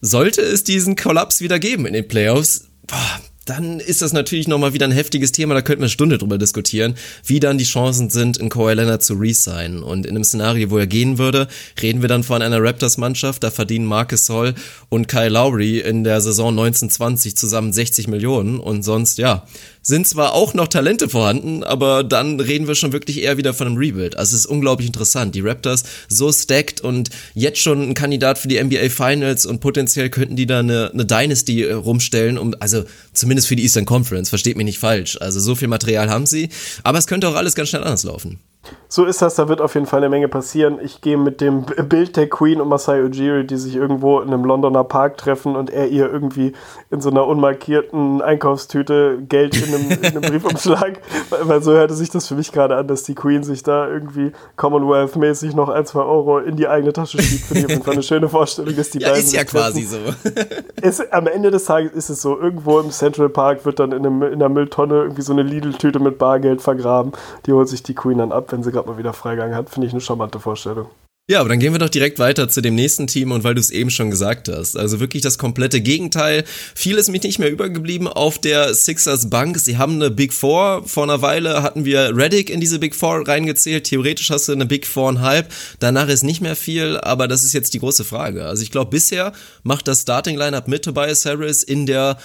sollte 0.00 0.42
es 0.42 0.62
diesen 0.62 0.94
Kollaps 0.94 1.40
wieder 1.40 1.58
geben 1.58 1.86
in 1.86 1.94
den 1.94 2.06
Playoffs, 2.06 2.66
boah, 2.86 3.20
dann 3.46 3.80
ist 3.80 4.02
das 4.02 4.12
natürlich 4.12 4.48
nochmal 4.48 4.74
wieder 4.74 4.86
ein 4.86 4.92
heftiges 4.92 5.32
Thema, 5.32 5.54
da 5.54 5.62
könnten 5.62 5.80
wir 5.80 5.86
eine 5.86 5.90
Stunde 5.90 6.18
drüber 6.18 6.36
diskutieren, 6.36 6.96
wie 7.24 7.40
dann 7.40 7.58
die 7.58 7.64
Chancen 7.64 8.10
sind, 8.10 8.36
in 8.36 8.48
Kawhi 8.48 8.74
Leonard 8.74 9.02
zu 9.02 9.14
resignen. 9.14 9.82
Und 9.82 10.04
in 10.04 10.14
einem 10.14 10.24
Szenario, 10.24 10.70
wo 10.70 10.78
er 10.78 10.86
gehen 10.86 11.16
würde, 11.18 11.48
reden 11.80 12.02
wir 12.02 12.08
dann 12.08 12.24
von 12.24 12.42
einer 12.42 12.62
Raptors-Mannschaft, 12.62 13.42
da 13.42 13.50
verdienen 13.50 13.86
Marcus 13.86 14.26
Sol 14.26 14.54
und 14.88 15.08
Kyle 15.08 15.28
Lowry 15.28 15.78
in 15.78 16.04
der 16.04 16.20
Saison 16.20 16.48
1920 16.48 17.36
zusammen 17.36 17.72
60 17.72 18.08
Millionen 18.08 18.58
und 18.58 18.82
sonst, 18.82 19.18
ja, 19.18 19.46
sind 19.86 20.08
zwar 20.08 20.34
auch 20.34 20.52
noch 20.52 20.66
Talente 20.66 21.08
vorhanden, 21.08 21.62
aber 21.62 22.02
dann 22.02 22.40
reden 22.40 22.66
wir 22.66 22.74
schon 22.74 22.92
wirklich 22.92 23.22
eher 23.22 23.36
wieder 23.36 23.54
von 23.54 23.68
einem 23.68 23.76
Rebuild. 23.76 24.16
Also 24.16 24.34
es 24.34 24.40
ist 24.40 24.46
unglaublich 24.46 24.88
interessant. 24.88 25.36
Die 25.36 25.42
Raptors 25.42 25.84
so 26.08 26.32
stacked 26.32 26.80
und 26.80 27.10
jetzt 27.34 27.60
schon 27.60 27.90
ein 27.90 27.94
Kandidat 27.94 28.38
für 28.38 28.48
die 28.48 28.60
NBA 28.60 28.88
Finals 28.88 29.46
und 29.46 29.60
potenziell 29.60 30.10
könnten 30.10 30.34
die 30.34 30.46
da 30.46 30.58
eine, 30.58 30.90
eine 30.92 31.06
Dynasty 31.06 31.62
äh, 31.62 31.72
rumstellen, 31.72 32.36
um, 32.36 32.56
also 32.58 32.82
zumindest 33.12 33.46
für 33.46 33.54
die 33.54 33.62
Eastern 33.62 33.84
Conference, 33.84 34.28
versteht 34.28 34.56
mich 34.56 34.64
nicht 34.64 34.80
falsch. 34.80 35.18
Also 35.20 35.38
so 35.38 35.54
viel 35.54 35.68
Material 35.68 36.10
haben 36.10 36.26
sie, 36.26 36.48
aber 36.82 36.98
es 36.98 37.06
könnte 37.06 37.28
auch 37.28 37.36
alles 37.36 37.54
ganz 37.54 37.68
schnell 37.68 37.84
anders 37.84 38.02
laufen. 38.02 38.40
So 38.88 39.04
ist 39.04 39.20
das, 39.20 39.34
da 39.34 39.48
wird 39.48 39.60
auf 39.60 39.74
jeden 39.74 39.86
Fall 39.86 39.98
eine 39.98 40.08
Menge 40.08 40.28
passieren. 40.28 40.78
Ich 40.80 41.00
gehe 41.00 41.16
mit 41.16 41.40
dem 41.40 41.64
Bild 41.64 42.16
der 42.16 42.28
Queen 42.28 42.60
und 42.60 42.68
Masai 42.68 43.02
Ujiri, 43.02 43.46
die 43.46 43.56
sich 43.56 43.74
irgendwo 43.74 44.20
in 44.20 44.28
einem 44.28 44.44
Londoner 44.44 44.84
Park 44.84 45.18
treffen 45.18 45.56
und 45.56 45.70
er 45.70 45.88
ihr 45.88 46.10
irgendwie 46.10 46.52
in 46.90 47.00
so 47.00 47.10
einer 47.10 47.26
unmarkierten 47.26 48.22
Einkaufstüte 48.22 49.18
Geld 49.28 49.56
in 49.56 49.74
einem, 49.74 49.90
in 49.90 50.04
einem 50.04 50.20
Briefumschlag, 50.30 51.00
weil 51.42 51.62
so 51.62 51.72
hörte 51.72 51.94
sich 51.94 52.10
das 52.10 52.28
für 52.28 52.36
mich 52.36 52.52
gerade 52.52 52.76
an, 52.76 52.86
dass 52.86 53.02
die 53.02 53.14
Queen 53.14 53.42
sich 53.42 53.62
da 53.62 53.88
irgendwie 53.88 54.32
Commonwealth-mäßig 54.56 55.54
noch 55.54 55.68
ein, 55.68 55.84
zwei 55.84 56.02
Euro 56.02 56.38
in 56.38 56.56
die 56.56 56.68
eigene 56.68 56.92
Tasche 56.92 57.20
schiebt. 57.20 57.44
Finde 57.46 57.60
ich 57.60 57.64
auf 57.66 57.70
jeden 57.72 57.82
Fall 57.82 57.94
eine 57.94 58.02
schöne 58.02 58.28
Vorstellung, 58.28 58.76
dass 58.76 58.90
die 58.90 58.98
ja, 59.00 59.08
beiden 59.08 59.24
ist 59.24 59.32
ja 59.32 59.44
quasi 59.44 59.82
so. 59.82 59.98
ist, 60.82 61.12
am 61.12 61.26
Ende 61.26 61.50
des 61.50 61.64
Tages 61.64 61.92
ist 61.92 62.08
es 62.08 62.22
so, 62.22 62.38
irgendwo 62.38 62.78
im 62.78 62.90
Central 62.90 63.28
Park 63.28 63.64
wird 63.64 63.80
dann 63.80 63.92
in, 63.92 64.06
einem, 64.06 64.22
in 64.22 64.34
einer 64.34 64.48
Mülltonne 64.48 65.02
irgendwie 65.02 65.22
so 65.22 65.32
eine 65.32 65.42
Lidl-Tüte 65.42 65.98
mit 65.98 66.18
Bargeld 66.18 66.62
vergraben. 66.62 67.12
Die 67.46 67.52
holt 67.52 67.68
sich 67.68 67.82
die 67.82 67.94
Queen 67.94 68.18
dann 68.18 68.32
ab, 68.32 68.48
wenn 68.56 68.62
sie 68.62 68.72
gerade 68.72 68.88
mal 68.88 68.96
wieder 68.96 69.12
Freigang 69.12 69.54
hat. 69.54 69.68
Finde 69.68 69.86
ich 69.86 69.92
eine 69.92 70.00
charmante 70.00 70.40
Vorstellung. 70.40 70.88
Ja, 71.28 71.40
aber 71.40 71.48
dann 71.48 71.58
gehen 71.58 71.72
wir 71.72 71.80
doch 71.80 71.88
direkt 71.88 72.20
weiter 72.20 72.48
zu 72.48 72.62
dem 72.62 72.76
nächsten 72.76 73.08
Team 73.08 73.32
und 73.32 73.42
weil 73.42 73.54
du 73.54 73.60
es 73.60 73.70
eben 73.70 73.90
schon 73.90 74.10
gesagt 74.10 74.48
hast, 74.48 74.76
also 74.76 75.00
wirklich 75.00 75.24
das 75.24 75.38
komplette 75.38 75.80
Gegenteil. 75.80 76.44
Viel 76.72 76.96
ist 76.98 77.10
mich 77.10 77.24
nicht 77.24 77.40
mehr 77.40 77.50
übergeblieben 77.50 78.06
auf 78.06 78.38
der 78.38 78.72
Sixers 78.74 79.28
Bank. 79.28 79.58
Sie 79.58 79.76
haben 79.76 79.96
eine 79.96 80.12
Big 80.12 80.32
Four. 80.32 80.84
Vor 80.86 81.02
einer 81.02 81.22
Weile 81.22 81.64
hatten 81.64 81.84
wir 81.84 82.16
Reddick 82.16 82.48
in 82.48 82.60
diese 82.60 82.78
Big 82.78 82.94
Four 82.94 83.26
reingezählt. 83.26 83.84
Theoretisch 83.84 84.30
hast 84.30 84.46
du 84.46 84.52
eine 84.52 84.66
Big 84.66 84.86
Four 84.86 85.08
und 85.08 85.20
halb. 85.20 85.52
Danach 85.80 86.08
ist 86.08 86.22
nicht 86.22 86.40
mehr 86.40 86.54
viel, 86.54 86.96
aber 86.98 87.26
das 87.26 87.42
ist 87.42 87.52
jetzt 87.52 87.74
die 87.74 87.80
große 87.80 88.04
Frage. 88.04 88.46
Also 88.46 88.62
ich 88.62 88.70
glaube, 88.70 88.90
bisher 88.90 89.32
macht 89.64 89.88
das 89.88 90.02
Starting 90.02 90.36
Lineup 90.36 90.68
mit 90.68 90.84
Tobias 90.84 91.26
Harris 91.26 91.64
in 91.64 91.86
der 91.86 92.18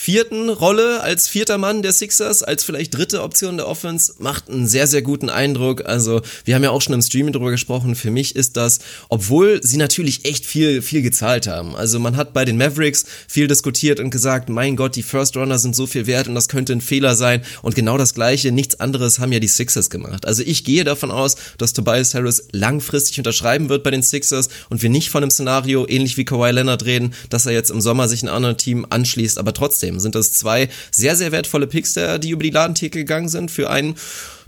vierten 0.00 0.48
Rolle 0.48 1.00
als 1.00 1.26
vierter 1.26 1.58
Mann 1.58 1.82
der 1.82 1.92
Sixers, 1.92 2.44
als 2.44 2.62
vielleicht 2.62 2.96
dritte 2.96 3.20
Option 3.20 3.56
der 3.56 3.66
Offense, 3.66 4.14
macht 4.20 4.48
einen 4.48 4.68
sehr, 4.68 4.86
sehr 4.86 5.02
guten 5.02 5.28
Eindruck. 5.28 5.86
Also, 5.86 6.22
wir 6.44 6.54
haben 6.54 6.62
ja 6.62 6.70
auch 6.70 6.80
schon 6.80 6.94
im 6.94 7.02
Streaming 7.02 7.32
drüber 7.32 7.50
gesprochen. 7.50 7.96
Für 7.96 8.12
mich 8.12 8.36
ist 8.36 8.56
das, 8.56 8.78
obwohl 9.08 9.60
sie 9.64 9.76
natürlich 9.76 10.24
echt 10.24 10.46
viel, 10.46 10.82
viel 10.82 11.02
gezahlt 11.02 11.48
haben. 11.48 11.74
Also, 11.74 11.98
man 11.98 12.16
hat 12.16 12.32
bei 12.32 12.44
den 12.44 12.56
Mavericks 12.56 13.06
viel 13.26 13.48
diskutiert 13.48 13.98
und 13.98 14.10
gesagt, 14.10 14.48
mein 14.48 14.76
Gott, 14.76 14.94
die 14.94 15.02
First 15.02 15.36
Runner 15.36 15.58
sind 15.58 15.74
so 15.74 15.88
viel 15.88 16.06
wert 16.06 16.28
und 16.28 16.36
das 16.36 16.48
könnte 16.48 16.74
ein 16.74 16.80
Fehler 16.80 17.16
sein. 17.16 17.42
Und 17.62 17.74
genau 17.74 17.98
das 17.98 18.14
Gleiche, 18.14 18.52
nichts 18.52 18.78
anderes 18.78 19.18
haben 19.18 19.32
ja 19.32 19.40
die 19.40 19.48
Sixers 19.48 19.90
gemacht. 19.90 20.26
Also, 20.26 20.44
ich 20.44 20.62
gehe 20.62 20.84
davon 20.84 21.10
aus, 21.10 21.34
dass 21.58 21.72
Tobias 21.72 22.14
Harris 22.14 22.44
langfristig 22.52 23.18
unterschreiben 23.18 23.68
wird 23.68 23.82
bei 23.82 23.90
den 23.90 24.04
Sixers 24.04 24.48
und 24.70 24.80
wir 24.80 24.90
nicht 24.90 25.10
von 25.10 25.24
einem 25.24 25.32
Szenario, 25.32 25.88
ähnlich 25.88 26.16
wie 26.16 26.24
Kawhi 26.24 26.52
Leonard 26.52 26.84
reden, 26.84 27.14
dass 27.30 27.46
er 27.46 27.52
jetzt 27.52 27.70
im 27.70 27.80
Sommer 27.80 28.06
sich 28.06 28.22
ein 28.22 28.28
anderes 28.28 28.58
Team 28.58 28.86
anschließt, 28.88 29.38
aber 29.38 29.52
trotzdem 29.52 29.87
trotzdem 29.88 30.00
sind 30.00 30.14
das 30.14 30.32
zwei 30.32 30.68
sehr, 30.90 31.16
sehr 31.16 31.32
wertvolle 31.32 31.66
Picks, 31.66 31.94
die 31.94 32.30
über 32.30 32.42
die 32.42 32.50
Ladentheke 32.50 32.98
gegangen 32.98 33.28
sind 33.28 33.50
für 33.50 33.70
einen 33.70 33.94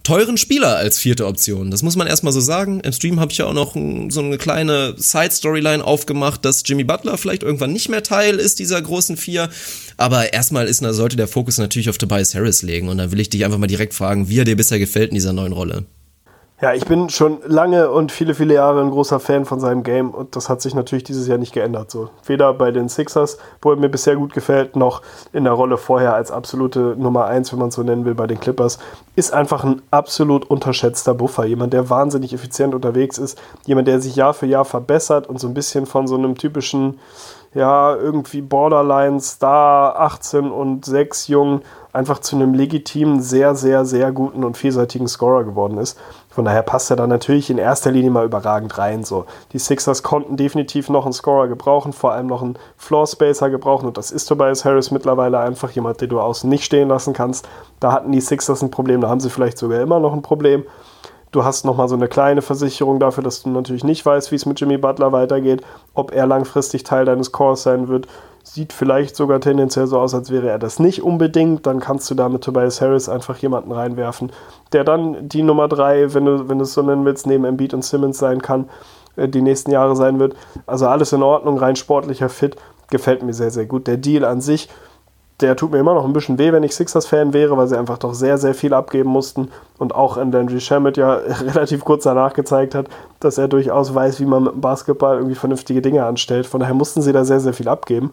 teuren 0.03 0.39
Spieler 0.39 0.77
als 0.77 0.99
vierte 0.99 1.27
Option. 1.27 1.71
Das 1.71 1.83
muss 1.83 1.97
man 1.97 2.07
erstmal 2.07 2.33
so 2.33 2.41
sagen. 2.41 2.81
Im 2.81 2.93
Stream 2.93 3.21
habe 3.21 3.33
ich 3.33 3.39
ja 3.39 3.45
auch 3.45 3.53
noch 3.53 3.75
so 3.75 4.21
eine 4.21 4.39
kleine 4.39 4.95
Side-Storyline 4.97 5.85
aufgemacht, 5.85 6.45
dass 6.45 6.63
Jimmy 6.65 6.85
Butler 6.85 7.19
vielleicht 7.19 7.43
irgendwann 7.43 7.73
nicht 7.73 7.91
mehr 7.91 8.03
Teil 8.03 8.37
ist 8.37 8.59
dieser 8.59 8.81
großen 8.81 9.19
Vier. 9.19 9.51
Aber 9.99 10.33
erstmal 10.33 10.67
ist, 10.67 10.79
sollte 10.79 11.17
der 11.17 11.29
Fokus 11.29 11.59
natürlich 11.59 11.91
auf 11.91 11.99
Tobias 11.99 12.35
Harris 12.35 12.63
legen. 12.63 12.89
Und 12.89 12.97
dann 12.97 13.13
will 13.13 13.21
ich 13.21 13.29
dich 13.29 13.45
einfach 13.45 13.59
mal 13.59 13.67
direkt 13.67 13.93
fragen, 13.93 14.29
wie 14.29 14.39
er 14.39 14.47
dir 14.47 14.57
bisher 14.57 14.79
gefällt 14.79 15.11
in 15.11 15.17
dieser 15.17 15.35
neuen 15.35 15.53
Rolle. 15.53 15.85
Ja, 16.63 16.75
ich 16.75 16.85
bin 16.85 17.09
schon 17.09 17.39
lange 17.47 17.91
und 17.91 18.13
viele, 18.13 18.35
viele 18.35 18.53
Jahre 18.53 18.83
ein 18.83 18.91
großer 18.91 19.19
Fan 19.19 19.47
von 19.47 19.61
seinem 19.61 19.83
Game 19.83 20.11
und 20.11 20.37
das 20.37 20.51
hat 20.51 20.61
sich 20.61 20.75
natürlich 20.75 21.05
dieses 21.05 21.27
Jahr 21.27 21.39
nicht 21.39 21.55
geändert. 21.55 21.91
So. 21.91 22.11
Weder 22.27 22.53
bei 22.53 22.71
den 22.71 22.91
Sixers, 22.91 23.39
wo 23.63 23.71
er 23.71 23.79
mir 23.79 23.89
bisher 23.89 24.15
gut 24.15 24.35
gefällt, 24.35 24.77
noch 24.77 25.01
in 25.33 25.45
der 25.45 25.55
Rolle 25.55 25.79
vorher 25.79 26.13
als 26.13 26.31
absolute 26.31 26.97
Nummer 26.99 27.25
1, 27.25 27.51
wenn 27.53 27.61
man 27.61 27.69
es 27.69 27.77
so 27.77 27.83
nennen 27.83 28.05
will, 28.05 28.15
bei 28.15 28.27
den 28.27 28.41
Clippers. 28.41 28.79
Ist 29.17 29.33
einfach 29.33 29.65
ein 29.65 29.81
absolut 29.91 30.45
unterschätzter 30.51 31.15
Buffer. 31.15 31.47
Jemand, 31.47 31.73
der 31.73 31.89
wahnsinnig 31.89 32.35
effizient 32.35 32.75
unterwegs 32.75 33.17
ist. 33.17 33.41
Jemand, 33.65 33.89
der 33.89 34.03
sich 34.03 34.15
Jahr 34.17 34.35
für 34.35 34.47
Jahr 34.47 34.67
verbessert 34.67 35.29
und 35.29 35.41
so 35.41 35.49
ein 35.49 35.55
bisschen 35.55 35.87
von 35.87 36.07
so 36.07 36.17
einem 36.17 36.37
typischen, 36.37 36.99
ja, 37.55 37.97
irgendwie 37.97 38.43
Borderline 38.43 39.19
Star 39.21 39.99
18 39.99 40.51
und 40.51 40.85
6 40.85 41.29
Jungen 41.29 41.63
einfach 41.93 42.21
zu 42.21 42.37
einem 42.37 42.55
legitimen, 42.55 43.21
sehr, 43.21 43.55
sehr, 43.55 43.85
sehr 43.85 44.13
guten 44.13 44.45
und 44.45 44.57
vielseitigen 44.57 45.09
Scorer 45.09 45.45
geworden 45.45 45.79
ist. 45.79 45.99
Von 46.31 46.45
daher 46.45 46.63
passt 46.63 46.91
er 46.91 46.97
da 46.97 47.09
natürlich 47.09 47.51
in 47.51 47.59
erster 47.59 47.91
Linie 47.91 48.11
mal 48.11 48.25
überragend 48.25 48.79
rein. 48.79 49.03
So. 49.03 49.27
Die 49.53 49.59
Sixers 49.59 50.05
konnten 50.05 50.37
definitiv 50.37 50.89
noch 50.89 51.05
einen 51.05 51.13
Scorer 51.13 51.49
gebrauchen, 51.49 51.93
vor 51.93 52.13
allem 52.13 52.29
noch 52.29 52.41
einen 52.41 52.57
Floor 52.77 53.07
Spacer 53.07 53.51
gebrauchen 53.51 53.87
und 53.87 53.99
das 53.99 54.13
ist 54.13 54.27
Tobias 54.27 54.65
Harris 54.65 54.93
mittlerweile 54.93 55.41
einfach 55.41 55.71
jemand, 55.73 56.01
den 56.01 56.09
du 56.09 56.21
außen 56.21 56.49
nicht 56.49 56.65
stehen 56.65 56.89
lassen 56.89 57.13
kannst. 57.15 57.49
Da 57.81 57.93
hatten 57.93 58.13
die 58.13 58.21
Sixers 58.21 58.63
ein 58.63 58.71
Problem, 58.71 59.01
da 59.01 59.09
haben 59.09 59.21
sie 59.21 59.31
vielleicht 59.31 59.59
sogar 59.59 59.81
immer 59.81 59.99
noch 59.99 60.13
ein 60.13 60.23
Problem. 60.23 60.65
Du 61.33 61.45
hast 61.45 61.65
nochmal 61.65 61.89
so 61.89 61.95
eine 61.95 62.09
kleine 62.09 62.43
Versicherung 62.43 62.99
dafür, 62.99 63.23
dass 63.23 63.43
du 63.43 63.51
natürlich 63.51 63.85
nicht 63.85 64.05
weißt, 64.05 64.33
wie 64.33 64.37
es 64.37 64.47
mit 64.47 64.61
Jimmy 64.61 64.79
Butler 64.79 65.13
weitergeht, 65.13 65.63
ob 65.95 66.13
er 66.13 66.27
langfristig 66.27 66.83
Teil 66.83 67.05
deines 67.05 67.31
Cores 67.31 67.63
sein 67.63 67.87
wird. 67.87 68.09
Sieht 68.43 68.73
vielleicht 68.73 69.15
sogar 69.15 69.41
tendenziell 69.41 69.87
so 69.87 70.01
aus, 70.01 70.13
als 70.13 70.31
wäre 70.31 70.49
er 70.49 70.59
das 70.59 70.81
nicht 70.81 71.03
unbedingt. 71.03 71.67
Dann 71.67 71.79
kannst 71.79 72.11
du 72.11 72.17
da 72.17 72.29
mit 72.29 72.43
Tobias 72.43 72.81
Harris 72.81 73.09
einfach 73.09 73.37
jemanden 73.37 73.71
reinwerfen, 73.71 74.33
der 74.73 74.83
dann 74.83 75.29
die 75.29 75.43
Nummer 75.43 75.69
3, 75.69 76.15
wenn 76.15 76.25
du, 76.25 76.49
wenn 76.49 76.59
du 76.59 76.65
es 76.65 76.73
so 76.73 76.83
nennen 76.83 77.05
willst, 77.05 77.29
neben 77.29 77.45
Embiid 77.45 77.75
und 77.75 77.85
Simmons 77.85 78.19
sein 78.19 78.43
kann, 78.43 78.69
äh, 79.15 79.29
die 79.29 79.43
nächsten 79.43 79.71
Jahre 79.71 79.95
sein 79.95 80.19
wird. 80.19 80.35
Also 80.67 80.89
alles 80.89 81.13
in 81.13 81.23
Ordnung, 81.23 81.59
rein 81.59 81.77
sportlicher 81.77 82.29
Fit. 82.29 82.57
Gefällt 82.89 83.23
mir 83.23 83.35
sehr, 83.35 83.53
sehr 83.53 83.67
gut. 83.67 83.87
Der 83.87 83.99
Deal 83.99 84.25
an 84.25 84.41
sich 84.41 84.69
der 85.41 85.57
tut 85.57 85.71
mir 85.71 85.79
immer 85.79 85.95
noch 85.95 86.05
ein 86.05 86.13
bisschen 86.13 86.39
weh, 86.39 86.53
wenn 86.53 86.63
ich 86.63 86.75
Sixers-Fan 86.75 87.33
wäre, 87.33 87.57
weil 87.57 87.67
sie 87.67 87.79
einfach 87.79 87.99
doch 87.99 88.15
sehr, 88.15 88.39
sehr 88.39 88.55
viel 88.55 88.75
abgeben 88.75 89.11
mussten 89.11 89.51
und 89.79 89.95
auch 89.95 90.17
in 90.17 90.33
Landry 90.33 90.61
Shamet 90.61 90.97
ja 90.97 91.15
relativ 91.41 91.85
kurz 91.85 92.05
danach 92.05 92.35
gezeigt 92.35 92.75
hat, 92.75 92.87
dass 93.21 93.39
er 93.39 93.49
durchaus 93.49 93.95
weiß, 93.95 94.21
wie 94.21 94.27
man 94.27 94.45
mit 94.45 94.53
dem 94.55 94.61
Basketball 94.61 95.17
irgendwie 95.17 95.35
vernünftige 95.35 95.83
Dinge 95.83 96.05
anstellt. 96.05 96.47
Von 96.47 96.61
daher 96.61 96.75
mussten 96.75 97.03
sie 97.03 97.13
da 97.13 97.25
sehr, 97.25 97.41
sehr 97.41 97.53
viel 97.53 97.69
abgeben. 97.69 98.13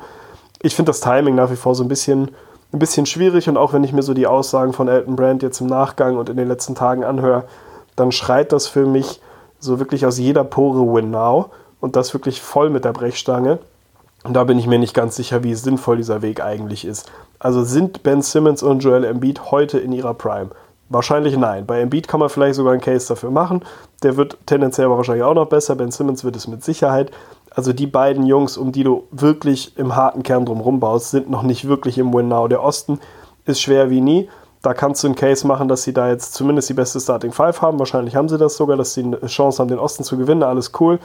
Ich 0.62 0.76
finde 0.76 0.90
das 0.90 1.02
Timing 1.02 1.36
nach 1.36 1.52
wie 1.52 1.56
vor 1.56 1.76
so 1.76 1.84
ein 1.84 1.88
bisschen, 1.88 2.32
ein 2.74 2.80
bisschen 2.80 3.06
schwierig 3.06 3.48
und 3.48 3.58
auch 3.58 3.74
wenn 3.74 3.84
ich 3.84 3.94
mir 3.94 4.04
so 4.04 4.14
die 4.14 4.28
Aussagen 4.28 4.74
von 4.74 4.88
Elton 4.88 5.16
Brand 5.16 5.44
jetzt 5.44 5.62
im 5.62 5.68
Nachgang 5.68 6.18
und 6.18 6.30
in 6.30 6.38
den 6.38 6.48
letzten 6.48 6.76
Tagen 6.76 7.04
anhöre, 7.04 7.44
dann 7.96 8.12
schreit 8.12 8.52
das 8.52 8.68
für 8.68 8.86
mich 8.86 9.22
so 9.60 9.80
wirklich 9.80 10.06
aus 10.06 10.18
jeder 10.18 10.44
Pore 10.44 10.94
Win 10.94 11.12
Now 11.12 11.52
und 11.80 11.96
das 11.96 12.14
wirklich 12.14 12.42
voll 12.42 12.70
mit 12.70 12.86
der 12.86 12.94
Brechstange. 12.94 13.60
Und 14.28 14.34
da 14.34 14.44
bin 14.44 14.60
ich 14.60 14.68
mir 14.68 14.78
nicht 14.78 14.94
ganz 14.94 15.16
sicher, 15.16 15.46
wie 15.46 15.56
sinnvoll 15.56 15.96
dieser 15.96 16.22
Weg 16.22 16.44
eigentlich 16.44 16.84
ist. 16.84 17.10
Also 17.40 17.64
sind 17.64 18.04
Ben 18.04 18.22
Simmons 18.22 18.62
und 18.62 18.80
Joel 18.80 19.06
Embiid 19.06 19.52
heute 19.52 19.80
in 19.80 19.94
ihrer 19.94 20.14
Prime? 20.14 20.50
Wahrscheinlich 20.90 21.38
nein. 21.38 21.66
Bei 21.66 21.80
Embiid 21.80 22.10
kann 22.10 22.20
man 22.20 22.28
vielleicht 22.28 22.56
sogar 22.56 22.74
einen 22.74 22.82
Case 22.82 23.08
dafür 23.08 23.32
machen. 23.32 23.64
Der 24.04 24.18
wird 24.18 24.38
tendenziell 24.46 24.88
aber 24.88 24.98
wahrscheinlich 24.98 25.24
auch 25.24 25.34
noch 25.34 25.48
besser. 25.48 25.76
Ben 25.76 25.92
Simmons 25.92 26.26
wird 26.26 26.36
es 26.36 26.46
mit 26.46 26.62
Sicherheit. 26.62 27.12
Also 27.52 27.72
die 27.72 27.88
beiden 27.88 28.26
Jungs, 28.26 28.58
um 28.58 28.74
die 28.74 28.84
du 28.84 29.06
wirklich 29.12 29.78
im 29.78 29.96
harten 29.96 30.24
Kern 30.24 30.46
drumherum 30.46 30.82
baust, 30.82 31.12
sind 31.12 31.30
noch 31.30 31.44
nicht 31.44 31.70
wirklich 31.70 31.98
im 31.98 32.14
Win-Now. 32.14 32.50
Der 32.50 32.62
Osten 32.62 33.00
ist 33.46 33.62
schwer 33.62 33.90
wie 33.90 34.02
nie. 34.02 34.28
Da 34.62 34.74
kannst 34.74 35.04
du 35.04 35.08
einen 35.08 35.16
Case 35.16 35.48
machen, 35.48 35.70
dass 35.70 35.84
sie 35.84 35.94
da 35.94 36.10
jetzt 36.10 36.34
zumindest 36.34 36.68
die 36.68 36.74
beste 36.74 37.00
Starting 37.00 37.32
Five 37.32 37.62
haben. 37.62 37.80
Wahrscheinlich 37.80 38.18
haben 38.18 38.28
sie 38.28 38.38
das 38.38 38.58
sogar, 38.58 38.76
dass 38.76 38.94
sie 38.94 39.04
eine 39.04 39.22
Chance 39.28 39.60
haben, 39.60 39.70
den 39.70 39.80
Osten 39.80 40.04
zu 40.04 40.18
gewinnen. 40.18 40.44
Alles 40.44 40.74
cool. 40.82 41.00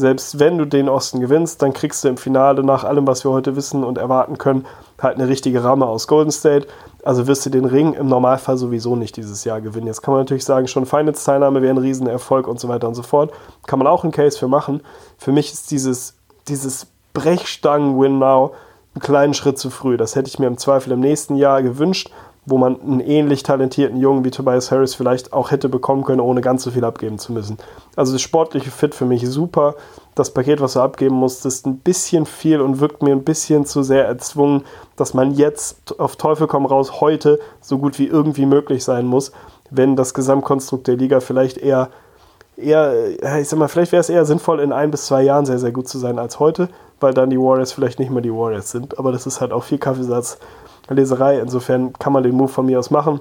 Selbst 0.00 0.38
wenn 0.38 0.58
du 0.58 0.64
den 0.64 0.88
Osten 0.88 1.18
gewinnst, 1.18 1.60
dann 1.60 1.72
kriegst 1.72 2.04
du 2.04 2.08
im 2.08 2.18
Finale 2.18 2.62
nach 2.62 2.84
allem, 2.84 3.08
was 3.08 3.24
wir 3.24 3.32
heute 3.32 3.56
wissen 3.56 3.82
und 3.82 3.98
erwarten 3.98 4.38
können, 4.38 4.64
halt 5.02 5.16
eine 5.16 5.26
richtige 5.26 5.64
Ramme 5.64 5.86
aus 5.86 6.06
Golden 6.06 6.30
State. 6.30 6.68
Also 7.02 7.26
wirst 7.26 7.44
du 7.46 7.50
den 7.50 7.64
Ring 7.64 7.94
im 7.94 8.06
Normalfall 8.06 8.56
sowieso 8.56 8.94
nicht 8.94 9.16
dieses 9.16 9.42
Jahr 9.42 9.60
gewinnen. 9.60 9.88
Jetzt 9.88 10.02
kann 10.02 10.14
man 10.14 10.20
natürlich 10.20 10.44
sagen, 10.44 10.68
schon 10.68 10.86
Finals-Teilnahme 10.86 11.62
wäre 11.62 11.74
ein 11.74 11.78
Riesenerfolg 11.78 12.46
und 12.46 12.60
so 12.60 12.68
weiter 12.68 12.86
und 12.86 12.94
so 12.94 13.02
fort. 13.02 13.32
Kann 13.66 13.80
man 13.80 13.88
auch 13.88 14.04
einen 14.04 14.12
Case 14.12 14.38
für 14.38 14.46
machen. 14.46 14.82
Für 15.16 15.32
mich 15.32 15.52
ist 15.52 15.72
dieses, 15.72 16.14
dieses 16.46 16.86
Brechstangen-Win 17.12 18.20
Now 18.20 18.52
einen 18.94 19.02
kleinen 19.02 19.34
Schritt 19.34 19.58
zu 19.58 19.68
früh. 19.68 19.96
Das 19.96 20.14
hätte 20.14 20.28
ich 20.28 20.38
mir 20.38 20.46
im 20.46 20.58
Zweifel 20.58 20.92
im 20.92 21.00
nächsten 21.00 21.34
Jahr 21.34 21.60
gewünscht 21.60 22.12
wo 22.48 22.58
man 22.58 22.80
einen 22.80 23.00
ähnlich 23.00 23.42
talentierten 23.42 23.98
Jungen 24.00 24.24
wie 24.24 24.30
Tobias 24.30 24.70
Harris 24.70 24.94
vielleicht 24.94 25.32
auch 25.32 25.50
hätte 25.50 25.68
bekommen 25.68 26.04
können, 26.04 26.20
ohne 26.20 26.40
ganz 26.40 26.62
so 26.62 26.70
viel 26.70 26.84
abgeben 26.84 27.18
zu 27.18 27.32
müssen. 27.32 27.58
Also 27.94 28.12
das 28.12 28.22
sportliche 28.22 28.70
Fit 28.70 28.94
für 28.94 29.04
mich 29.04 29.28
super. 29.28 29.74
Das 30.14 30.32
Paket, 30.32 30.60
was 30.60 30.72
du 30.72 30.80
abgeben 30.80 31.14
musst, 31.14 31.44
ist 31.46 31.66
ein 31.66 31.78
bisschen 31.78 32.26
viel 32.26 32.60
und 32.60 32.80
wirkt 32.80 33.02
mir 33.02 33.12
ein 33.12 33.24
bisschen 33.24 33.66
zu 33.66 33.82
sehr 33.82 34.06
erzwungen, 34.06 34.64
dass 34.96 35.14
man 35.14 35.32
jetzt 35.32 36.00
auf 36.00 36.16
Teufel 36.16 36.46
komm 36.46 36.66
raus 36.66 37.00
heute 37.00 37.38
so 37.60 37.78
gut 37.78 37.98
wie 37.98 38.06
irgendwie 38.06 38.46
möglich 38.46 38.82
sein 38.82 39.06
muss, 39.06 39.32
wenn 39.70 39.94
das 39.94 40.14
Gesamtkonstrukt 40.14 40.86
der 40.86 40.96
Liga 40.96 41.20
vielleicht 41.20 41.58
eher 41.58 41.90
eher, 42.58 43.38
ich 43.40 43.48
sag 43.48 43.58
mal, 43.58 43.68
vielleicht 43.68 43.92
wäre 43.92 44.00
es 44.00 44.08
eher 44.08 44.24
sinnvoll, 44.24 44.60
in 44.60 44.72
ein 44.72 44.90
bis 44.90 45.06
zwei 45.06 45.22
Jahren 45.22 45.46
sehr, 45.46 45.58
sehr 45.58 45.72
gut 45.72 45.88
zu 45.88 45.98
sein 45.98 46.18
als 46.18 46.38
heute, 46.38 46.68
weil 47.00 47.14
dann 47.14 47.30
die 47.30 47.38
Warriors 47.38 47.72
vielleicht 47.72 47.98
nicht 47.98 48.10
mehr 48.10 48.22
die 48.22 48.32
Warriors 48.32 48.70
sind. 48.70 48.98
Aber 48.98 49.12
das 49.12 49.26
ist 49.26 49.40
halt 49.40 49.52
auch 49.52 49.64
viel 49.64 49.78
Kaffeesatz 49.78 50.38
Leserei. 50.88 51.38
Insofern 51.38 51.92
kann 51.94 52.12
man 52.12 52.22
den 52.22 52.34
Move 52.34 52.48
von 52.48 52.66
mir 52.66 52.78
aus 52.78 52.90
machen. 52.90 53.20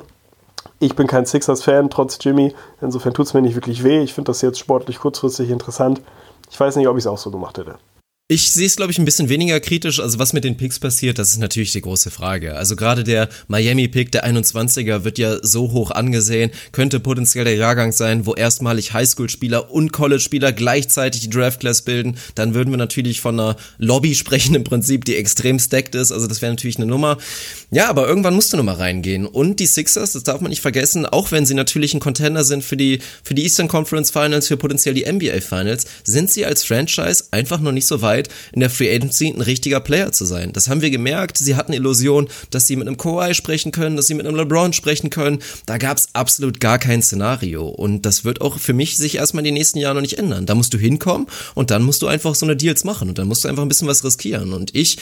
Ich 0.80 0.96
bin 0.96 1.08
kein 1.08 1.26
Sixers-Fan, 1.26 1.90
trotz 1.90 2.18
Jimmy. 2.22 2.54
Insofern 2.82 3.14
tut 3.14 3.26
es 3.26 3.34
mir 3.34 3.42
nicht 3.42 3.56
wirklich 3.56 3.84
weh. 3.84 4.02
Ich 4.02 4.14
finde 4.14 4.30
das 4.30 4.42
jetzt 4.42 4.60
sportlich 4.60 5.00
kurzfristig 5.00 5.50
interessant. 5.50 6.02
Ich 6.50 6.60
weiß 6.60 6.76
nicht, 6.76 6.88
ob 6.88 6.98
ich 6.98 7.04
es 7.04 7.08
auch 7.08 7.18
so 7.18 7.32
gemacht 7.32 7.58
hätte. 7.58 7.76
Ich 8.30 8.52
sehe 8.52 8.66
es, 8.66 8.76
glaube 8.76 8.92
ich, 8.92 9.00
ein 9.00 9.06
bisschen 9.06 9.30
weniger 9.30 9.58
kritisch. 9.62 10.02
Also 10.02 10.20
was 10.20 10.34
mit 10.34 10.44
den 10.44 10.58
Picks 10.58 10.80
passiert, 10.80 11.18
das 11.18 11.30
ist 11.30 11.38
natürlich 11.38 11.72
die 11.72 11.80
große 11.80 12.12
Frage. 12.12 12.58
Also 12.58 12.76
gerade 12.76 13.06
der 13.06 13.30
Miami-Pick, 13.48 14.12
der 14.12 14.28
21er, 14.28 15.06
wird 15.06 15.18
ja 15.18 15.38
so 15.42 15.72
hoch 15.72 15.92
angesehen, 15.92 16.52
könnte 16.74 17.00
potenziell 17.00 17.46
der 17.46 17.56
Jahrgang 17.56 17.94
sein, 17.94 18.26
wo 18.26 18.34
erstmalig 18.34 18.92
Highschool-Spieler 18.92 19.72
und 19.72 19.94
College-Spieler 19.94 20.52
gleichzeitig 20.52 21.22
die 21.22 21.30
Draft-Class 21.30 21.84
bilden. 21.84 22.18
Dann 22.36 22.54
würden 22.54 22.70
wir 22.70 22.78
natürlich 22.78 23.22
von 23.22 23.40
einer 23.40 23.56
Lobby 23.78 24.14
sprechen 24.14 24.56
im 24.56 24.66
Prinzip, 24.66 25.06
die 25.06 25.16
extrem 25.16 25.58
stacked 25.58 25.96
ist. 25.96 26.12
Also 26.12 26.28
das 26.28 26.42
wäre 26.42 26.52
natürlich 26.52 26.76
eine 26.76 26.86
Nummer. 26.86 27.20
Ja, 27.72 27.88
aber 27.88 28.10
irgendwann 28.10 28.34
musste 28.34 28.58
Nummer 28.58 28.78
reingehen. 28.78 29.26
Und 29.26 29.62
die 29.62 29.68
Sixers, 29.68 30.12
das 30.12 30.24
darf 30.24 30.42
man 30.42 30.50
nicht 30.50 30.62
vergessen, 30.62 31.06
auch 31.06 31.32
wenn 31.32 31.46
sie 31.46 31.54
natürlich 31.54 31.94
ein 31.94 32.02
Contender 32.02 32.44
sind 32.44 32.66
für 32.66 32.76
die, 32.76 33.00
für 33.24 33.36
die 33.36 33.44
Eastern 33.44 33.70
Conference 33.70 34.12
Finals, 34.12 34.50
für 34.50 34.58
potenziell 34.58 34.96
die 34.96 35.10
NBA 35.10 35.40
Finals, 35.40 35.86
sind 36.04 36.30
sie 36.30 36.46
als 36.46 36.66
Franchise 36.66 37.24
einfach 37.32 37.62
noch 37.62 37.72
nicht 37.72 37.88
so 37.88 38.02
weit 38.02 38.17
Zeit, 38.18 38.30
in 38.52 38.60
der 38.60 38.70
Free 38.70 38.94
Agency 38.94 39.28
ein 39.30 39.42
richtiger 39.42 39.80
Player 39.80 40.12
zu 40.12 40.26
sein. 40.26 40.54
Das 40.54 40.70
haben 40.70 40.82
wir 40.82 40.90
gemerkt. 40.90 41.38
Sie 41.38 41.56
hatten 41.56 41.74
Illusion, 41.74 42.28
dass 42.50 42.68
sie 42.68 42.76
mit 42.76 42.88
einem 42.88 42.98
Kawhi 42.98 43.34
sprechen 43.34 43.72
können, 43.72 43.96
dass 43.96 44.08
sie 44.08 44.14
mit 44.14 44.26
einem 44.26 44.36
LeBron 44.36 44.74
sprechen 44.74 45.10
können. 45.10 45.40
Da 45.66 45.78
gab 45.78 45.98
es 45.98 46.10
absolut 46.14 46.60
gar 46.60 46.80
kein 46.80 47.02
Szenario. 47.02 47.68
Und 47.68 48.06
das 48.06 48.26
wird 48.26 48.42
auch 48.42 48.60
für 48.60 48.74
mich 48.74 48.98
sich 48.98 49.16
erstmal 49.16 49.42
in 49.42 49.46
den 49.46 49.54
nächsten 49.56 49.80
Jahren 49.80 49.96
noch 49.96 50.02
nicht 50.02 50.18
ändern. 50.18 50.46
Da 50.46 50.56
musst 50.56 50.74
du 50.74 50.78
hinkommen 50.78 51.28
und 51.56 51.72
dann 51.72 51.84
musst 51.84 52.02
du 52.02 52.08
einfach 52.08 52.36
so 52.36 52.46
eine 52.46 52.56
Deals 52.56 52.84
machen 52.84 53.10
und 53.10 53.18
dann 53.18 53.28
musst 53.28 53.44
du 53.44 53.48
einfach 53.48 53.64
ein 53.64 53.70
bisschen 53.70 53.88
was 53.88 54.04
riskieren. 54.04 54.54
Und 54.54 54.76
ich 54.76 54.98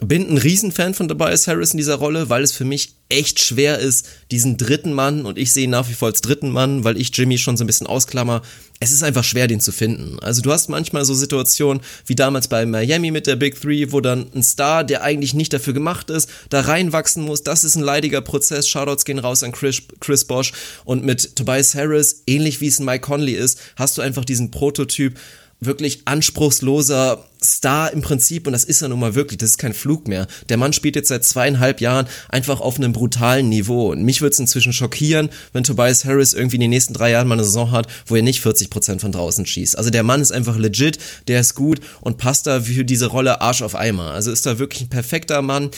bin 0.00 0.28
ein 0.28 0.38
Riesenfan 0.38 0.94
von 0.94 1.08
Tobias 1.08 1.46
Harris 1.46 1.72
in 1.72 1.78
dieser 1.78 1.96
Rolle, 1.96 2.28
weil 2.28 2.42
es 2.42 2.52
für 2.52 2.64
mich 2.64 2.94
echt 3.08 3.40
schwer 3.40 3.78
ist, 3.78 4.06
diesen 4.30 4.56
dritten 4.56 4.92
Mann, 4.92 5.26
und 5.26 5.38
ich 5.38 5.52
sehe 5.52 5.64
ihn 5.64 5.70
nach 5.70 5.88
wie 5.88 5.92
vor 5.92 6.08
als 6.08 6.20
dritten 6.20 6.50
Mann, 6.50 6.84
weil 6.84 6.98
ich 7.00 7.16
Jimmy 7.16 7.38
schon 7.38 7.56
so 7.56 7.64
ein 7.64 7.66
bisschen 7.66 7.86
ausklammer, 7.86 8.42
es 8.84 8.92
ist 8.92 9.02
einfach 9.02 9.24
schwer, 9.24 9.46
den 9.46 9.60
zu 9.60 9.72
finden. 9.72 10.18
Also 10.20 10.42
du 10.42 10.52
hast 10.52 10.68
manchmal 10.68 11.04
so 11.06 11.14
Situationen 11.14 11.82
wie 12.06 12.14
damals 12.14 12.48
bei 12.48 12.66
Miami 12.66 13.10
mit 13.10 13.26
der 13.26 13.36
Big 13.36 13.60
Three, 13.60 13.90
wo 13.90 14.00
dann 14.00 14.26
ein 14.34 14.42
Star, 14.42 14.84
der 14.84 15.02
eigentlich 15.02 15.32
nicht 15.32 15.52
dafür 15.54 15.72
gemacht 15.72 16.10
ist, 16.10 16.28
da 16.50 16.60
reinwachsen 16.60 17.24
muss. 17.24 17.42
Das 17.42 17.64
ist 17.64 17.76
ein 17.76 17.82
leidiger 17.82 18.20
Prozess. 18.20 18.68
Shoutouts 18.68 19.06
gehen 19.06 19.18
raus 19.18 19.42
an 19.42 19.52
Chris, 19.52 19.82
Chris 20.00 20.26
Bosch. 20.26 20.52
Und 20.84 21.04
mit 21.04 21.34
Tobias 21.34 21.74
Harris, 21.74 22.22
ähnlich 22.26 22.60
wie 22.60 22.68
es 22.68 22.78
ein 22.78 22.84
Mike 22.84 23.06
Conley 23.06 23.32
ist, 23.32 23.58
hast 23.76 23.96
du 23.96 24.02
einfach 24.02 24.24
diesen 24.24 24.50
Prototyp, 24.50 25.18
wirklich 25.60 26.02
anspruchsloser 26.04 27.24
Star 27.44 27.92
im 27.92 28.02
Prinzip, 28.02 28.46
und 28.46 28.52
das 28.52 28.64
ist 28.64 28.82
er 28.82 28.88
nun 28.88 29.00
mal 29.00 29.14
wirklich, 29.14 29.38
das 29.38 29.50
ist 29.50 29.58
kein 29.58 29.74
Flug 29.74 30.08
mehr. 30.08 30.26
Der 30.48 30.56
Mann 30.56 30.72
spielt 30.72 30.96
jetzt 30.96 31.08
seit 31.08 31.24
zweieinhalb 31.24 31.80
Jahren 31.80 32.06
einfach 32.28 32.60
auf 32.60 32.76
einem 32.76 32.92
brutalen 32.92 33.48
Niveau. 33.48 33.92
Und 33.92 34.02
mich 34.02 34.20
würde 34.20 34.32
es 34.32 34.38
inzwischen 34.38 34.72
schockieren, 34.72 35.30
wenn 35.52 35.64
Tobias 35.64 36.04
Harris 36.04 36.32
irgendwie 36.32 36.56
in 36.56 36.62
den 36.62 36.70
nächsten 36.70 36.94
drei 36.94 37.10
Jahren 37.10 37.28
mal 37.28 37.34
eine 37.34 37.44
Saison 37.44 37.70
hat, 37.70 37.86
wo 38.06 38.16
er 38.16 38.22
nicht 38.22 38.44
40% 38.44 39.00
von 39.00 39.12
draußen 39.12 39.46
schießt. 39.46 39.78
Also 39.78 39.90
der 39.90 40.02
Mann 40.02 40.20
ist 40.20 40.32
einfach 40.32 40.56
legit, 40.56 40.98
der 41.28 41.40
ist 41.40 41.54
gut 41.54 41.80
und 42.00 42.18
passt 42.18 42.46
da 42.46 42.60
für 42.60 42.84
diese 42.84 43.06
Rolle 43.06 43.40
Arsch 43.40 43.62
auf 43.62 43.74
Eimer. 43.74 44.12
Also 44.12 44.32
ist 44.32 44.46
da 44.46 44.58
wirklich 44.58 44.82
ein 44.82 44.88
perfekter 44.88 45.42
Mann 45.42 45.70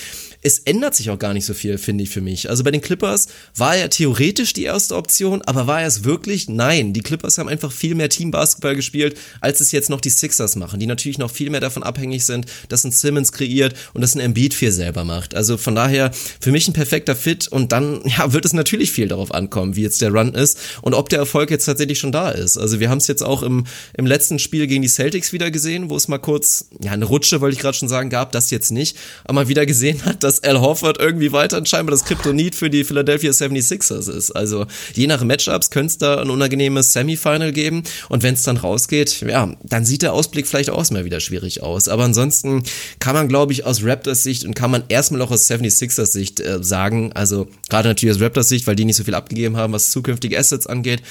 es 0.47 0.61
ändert 0.61 0.95
sich 0.95 1.11
auch 1.11 1.19
gar 1.19 1.35
nicht 1.35 1.45
so 1.45 1.55
viel, 1.55 1.77
finde 1.77 2.05
ich 2.05 2.11
für 2.11 2.21
mich. 2.21 2.49
Also 2.49 2.63
bei 2.63 2.71
den 2.71 2.81
Clippers 2.81 3.27
war 3.57 3.75
er 3.75 3.91
theoretisch 3.91 4.53
die 4.53 4.63
erste 4.63 4.95
Option, 4.95 5.43
aber 5.43 5.67
war 5.67 5.81
er 5.81 5.89
es 5.89 6.05
wirklich? 6.05 6.49
Nein. 6.49 6.93
Die 6.93 7.01
Clippers 7.01 7.39
haben 7.39 7.49
einfach 7.49 7.73
viel 7.73 7.97
mehr 7.97 8.09
Teambasketball 8.09 8.77
gespielt, 8.77 9.19
als 9.41 9.61
es 9.61 9.73
jetzt 9.73 9.91
noch 9.91 10.01
die 10.01 10.11
Sixers 10.11 10.55
machen, 10.55 10.79
die 10.79 10.87
natürlich 10.87 11.19
noch 11.19 11.33
viel 11.33 11.51
mehr 11.51 11.59
davon 11.59 11.83
abhängig 11.83 12.25
sind, 12.25 12.47
dass 12.69 12.85
ein 12.85 12.93
Simmons 12.93 13.33
kreiert 13.33 13.75
und 13.93 14.03
dass 14.03 14.15
ein 14.15 14.21
Embiid 14.21 14.55
viel 14.55 14.71
selber 14.71 15.05
macht. 15.05 15.35
Also 15.35 15.57
von 15.57 15.75
daher 15.75 16.13
für 16.41 16.53
mich 16.53 16.69
ein 16.69 16.75
perfekter 16.75 17.17
Fit 17.17 17.49
und 17.49 17.73
dann 17.73 18.03
ja, 18.17 18.33
wird 18.33 18.45
es 18.45 18.53
natürlich 18.53 18.93
viel 18.93 19.09
darauf 19.09 19.35
ankommen, 19.35 19.75
wie 19.75 19.83
jetzt 19.83 20.01
der 20.01 20.13
Run 20.13 20.33
ist 20.33 20.59
und 20.81 20.95
ob 20.95 21.09
der 21.09 21.19
Erfolg 21.19 21.51
jetzt 21.51 21.65
tatsächlich 21.65 21.99
schon 21.99 22.13
da 22.13 22.31
ist. 22.31 22.57
Also 22.57 22.79
wir 22.79 22.89
haben 22.89 22.99
es 22.99 23.09
jetzt 23.09 23.25
auch 23.25 23.43
im, 23.43 23.65
im 23.97 24.07
letzten 24.07 24.39
Spiel 24.39 24.69
gegen 24.69 24.83
die 24.83 24.89
Celtics 24.89 25.33
wieder 25.33 25.51
gesehen, 25.51 25.91
wo 25.91 25.97
es 25.97 26.07
mal 26.07 26.19
kurz, 26.19 26.69
ja, 26.81 26.93
eine 26.93 27.05
Rutsche, 27.05 27.41
wollte 27.41 27.57
ich 27.57 27.61
gerade 27.61 27.77
schon 27.77 27.89
sagen, 27.89 28.11
gab, 28.11 28.31
das 28.31 28.53
jetzt 28.53 28.71
nicht, 28.71 28.97
aber 29.25 29.35
mal 29.35 29.49
wieder 29.49 29.67
gesehen 29.67 30.05
hat, 30.05 30.23
dass 30.23 30.36
dass 30.37 30.49
Al 30.49 30.61
Horford 30.61 30.99
irgendwie 30.99 31.33
weiter 31.33 31.64
scheinbar 31.64 31.92
das 31.92 32.05
Kryptonit 32.05 32.55
für 32.55 32.70
die 32.70 32.85
Philadelphia 32.85 33.31
76ers 33.31 34.11
ist. 34.11 34.31
Also 34.33 34.66
je 34.94 35.07
nach 35.07 35.22
Matchups 35.22 35.70
könnte 35.70 35.87
es 35.87 35.99
da 35.99 36.20
ein 36.20 36.31
unangenehmes 36.31 36.92
Semifinal 36.92 37.53
geben 37.53 37.83
und 38.09 38.22
wenn 38.22 38.35
es 38.35 38.42
dann 38.42 38.57
rausgeht, 38.57 39.22
ja, 39.22 39.55
dann 39.62 39.85
sieht 39.85 40.03
der 40.03 40.12
Ausblick 40.12 40.46
vielleicht 40.46 40.70
auch 40.70 40.90
mal 40.90 41.05
wieder 41.05 41.20
schwierig 41.20 41.62
aus. 41.62 41.88
Aber 41.88 42.05
ansonsten 42.05 42.62
kann 42.99 43.14
man, 43.14 43.29
glaube 43.29 43.53
ich, 43.53 43.64
aus 43.64 43.83
Raptors 43.83 44.22
Sicht 44.22 44.44
und 44.44 44.55
kann 44.55 44.70
man 44.70 44.85
erstmal 44.88 45.22
auch 45.22 45.31
aus 45.31 45.51
76ers 45.51 46.07
Sicht 46.07 46.40
äh, 46.40 46.62
sagen, 46.62 47.12
also 47.14 47.49
gerade 47.68 47.88
natürlich 47.88 48.14
aus 48.14 48.22
Raptors 48.22 48.49
Sicht, 48.49 48.66
weil 48.66 48.77
die 48.77 48.85
nicht 48.85 48.96
so 48.96 49.05
viel 49.05 49.14
abgegeben 49.14 49.57
haben, 49.57 49.72
was 49.72 49.90
zukünftige 49.90 50.38
Assets 50.38 50.66
angeht, 50.66 51.03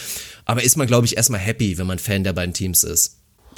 aber 0.46 0.64
ist 0.64 0.78
man, 0.78 0.88
glaube 0.88 1.06
ich, 1.06 1.18
erstmal 1.18 1.40
happy, 1.40 1.78
wenn 1.78 1.88
man 1.88 2.00
Fan 2.00 2.24
der 2.24 2.34
beiden 2.34 2.54
Teams 2.54 2.84
ist. 2.84 3.18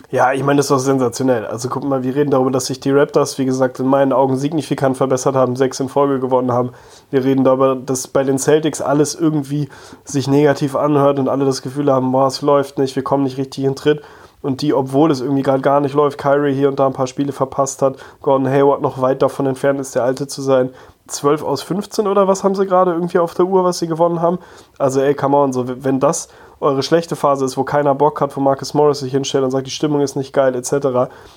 Ja, 0.09 0.31
ich 0.31 0.41
meine, 0.41 0.57
das 0.57 0.67
ist 0.67 0.71
doch 0.71 0.79
sensationell. 0.79 1.45
Also 1.45 1.67
guck 1.67 1.83
mal, 1.83 2.01
wir 2.01 2.15
reden 2.15 2.31
darüber, 2.31 2.51
dass 2.51 2.67
sich 2.67 2.79
die 2.79 2.91
Raptors, 2.91 3.37
wie 3.39 3.45
gesagt, 3.45 3.79
in 3.79 3.87
meinen 3.87 4.13
Augen 4.13 4.37
signifikant 4.37 4.95
verbessert 4.95 5.35
haben, 5.35 5.57
sechs 5.57 5.79
in 5.81 5.89
Folge 5.89 6.19
gewonnen 6.19 6.51
haben. 6.51 6.71
Wir 7.11 7.25
reden 7.25 7.43
darüber, 7.43 7.75
dass 7.75 8.07
bei 8.07 8.23
den 8.23 8.39
Celtics 8.39 8.79
alles 8.81 9.15
irgendwie 9.15 9.67
sich 10.05 10.29
negativ 10.29 10.75
anhört 10.77 11.19
und 11.19 11.27
alle 11.27 11.43
das 11.43 11.61
Gefühl 11.61 11.91
haben, 11.91 12.11
boah, 12.11 12.27
es 12.27 12.41
läuft 12.41 12.77
nicht, 12.77 12.95
wir 12.95 13.03
kommen 13.03 13.23
nicht 13.23 13.37
richtig 13.37 13.65
in 13.65 13.75
Tritt. 13.75 14.01
Und 14.41 14.61
die, 14.61 14.73
obwohl 14.73 15.11
es 15.11 15.19
irgendwie 15.19 15.41
gerade 15.41 15.61
gar 15.61 15.81
nicht 15.81 15.95
läuft, 15.95 16.19
Kyrie 16.19 16.53
hier 16.53 16.69
und 16.69 16.79
da 16.79 16.85
ein 16.85 16.93
paar 16.93 17.07
Spiele 17.07 17.33
verpasst 17.33 17.81
hat, 17.81 17.97
Gordon 18.21 18.47
Hayward 18.47 18.81
noch 18.81 19.01
weit 19.01 19.21
davon 19.21 19.47
entfernt 19.47 19.79
ist, 19.79 19.95
der 19.95 20.03
Alte 20.03 20.27
zu 20.27 20.41
sein. 20.41 20.69
12 21.07 21.43
aus 21.43 21.63
15 21.63 22.07
oder 22.07 22.27
was 22.27 22.43
haben 22.43 22.55
sie 22.55 22.65
gerade 22.65 22.91
irgendwie 22.91 23.19
auf 23.19 23.33
der 23.33 23.45
Uhr, 23.45 23.63
was 23.63 23.79
sie 23.79 23.87
gewonnen 23.87 24.21
haben? 24.21 24.39
Also 24.77 25.01
ey, 25.01 25.15
come 25.15 25.35
on, 25.35 25.53
so, 25.53 25.65
wenn 25.83 25.99
das 25.99 26.29
eure 26.59 26.83
schlechte 26.83 27.15
Phase 27.15 27.45
ist, 27.45 27.57
wo 27.57 27.63
keiner 27.63 27.95
Bock 27.95 28.19
hat, 28.21 28.35
wo 28.35 28.41
Marcus 28.41 28.73
Morris 28.73 28.99
sich 28.99 29.11
hinstellt 29.11 29.43
und 29.43 29.51
sagt, 29.51 29.67
die 29.67 29.71
Stimmung 29.71 30.01
ist 30.01 30.15
nicht 30.15 30.33
geil, 30.33 30.55
etc. 30.55 30.71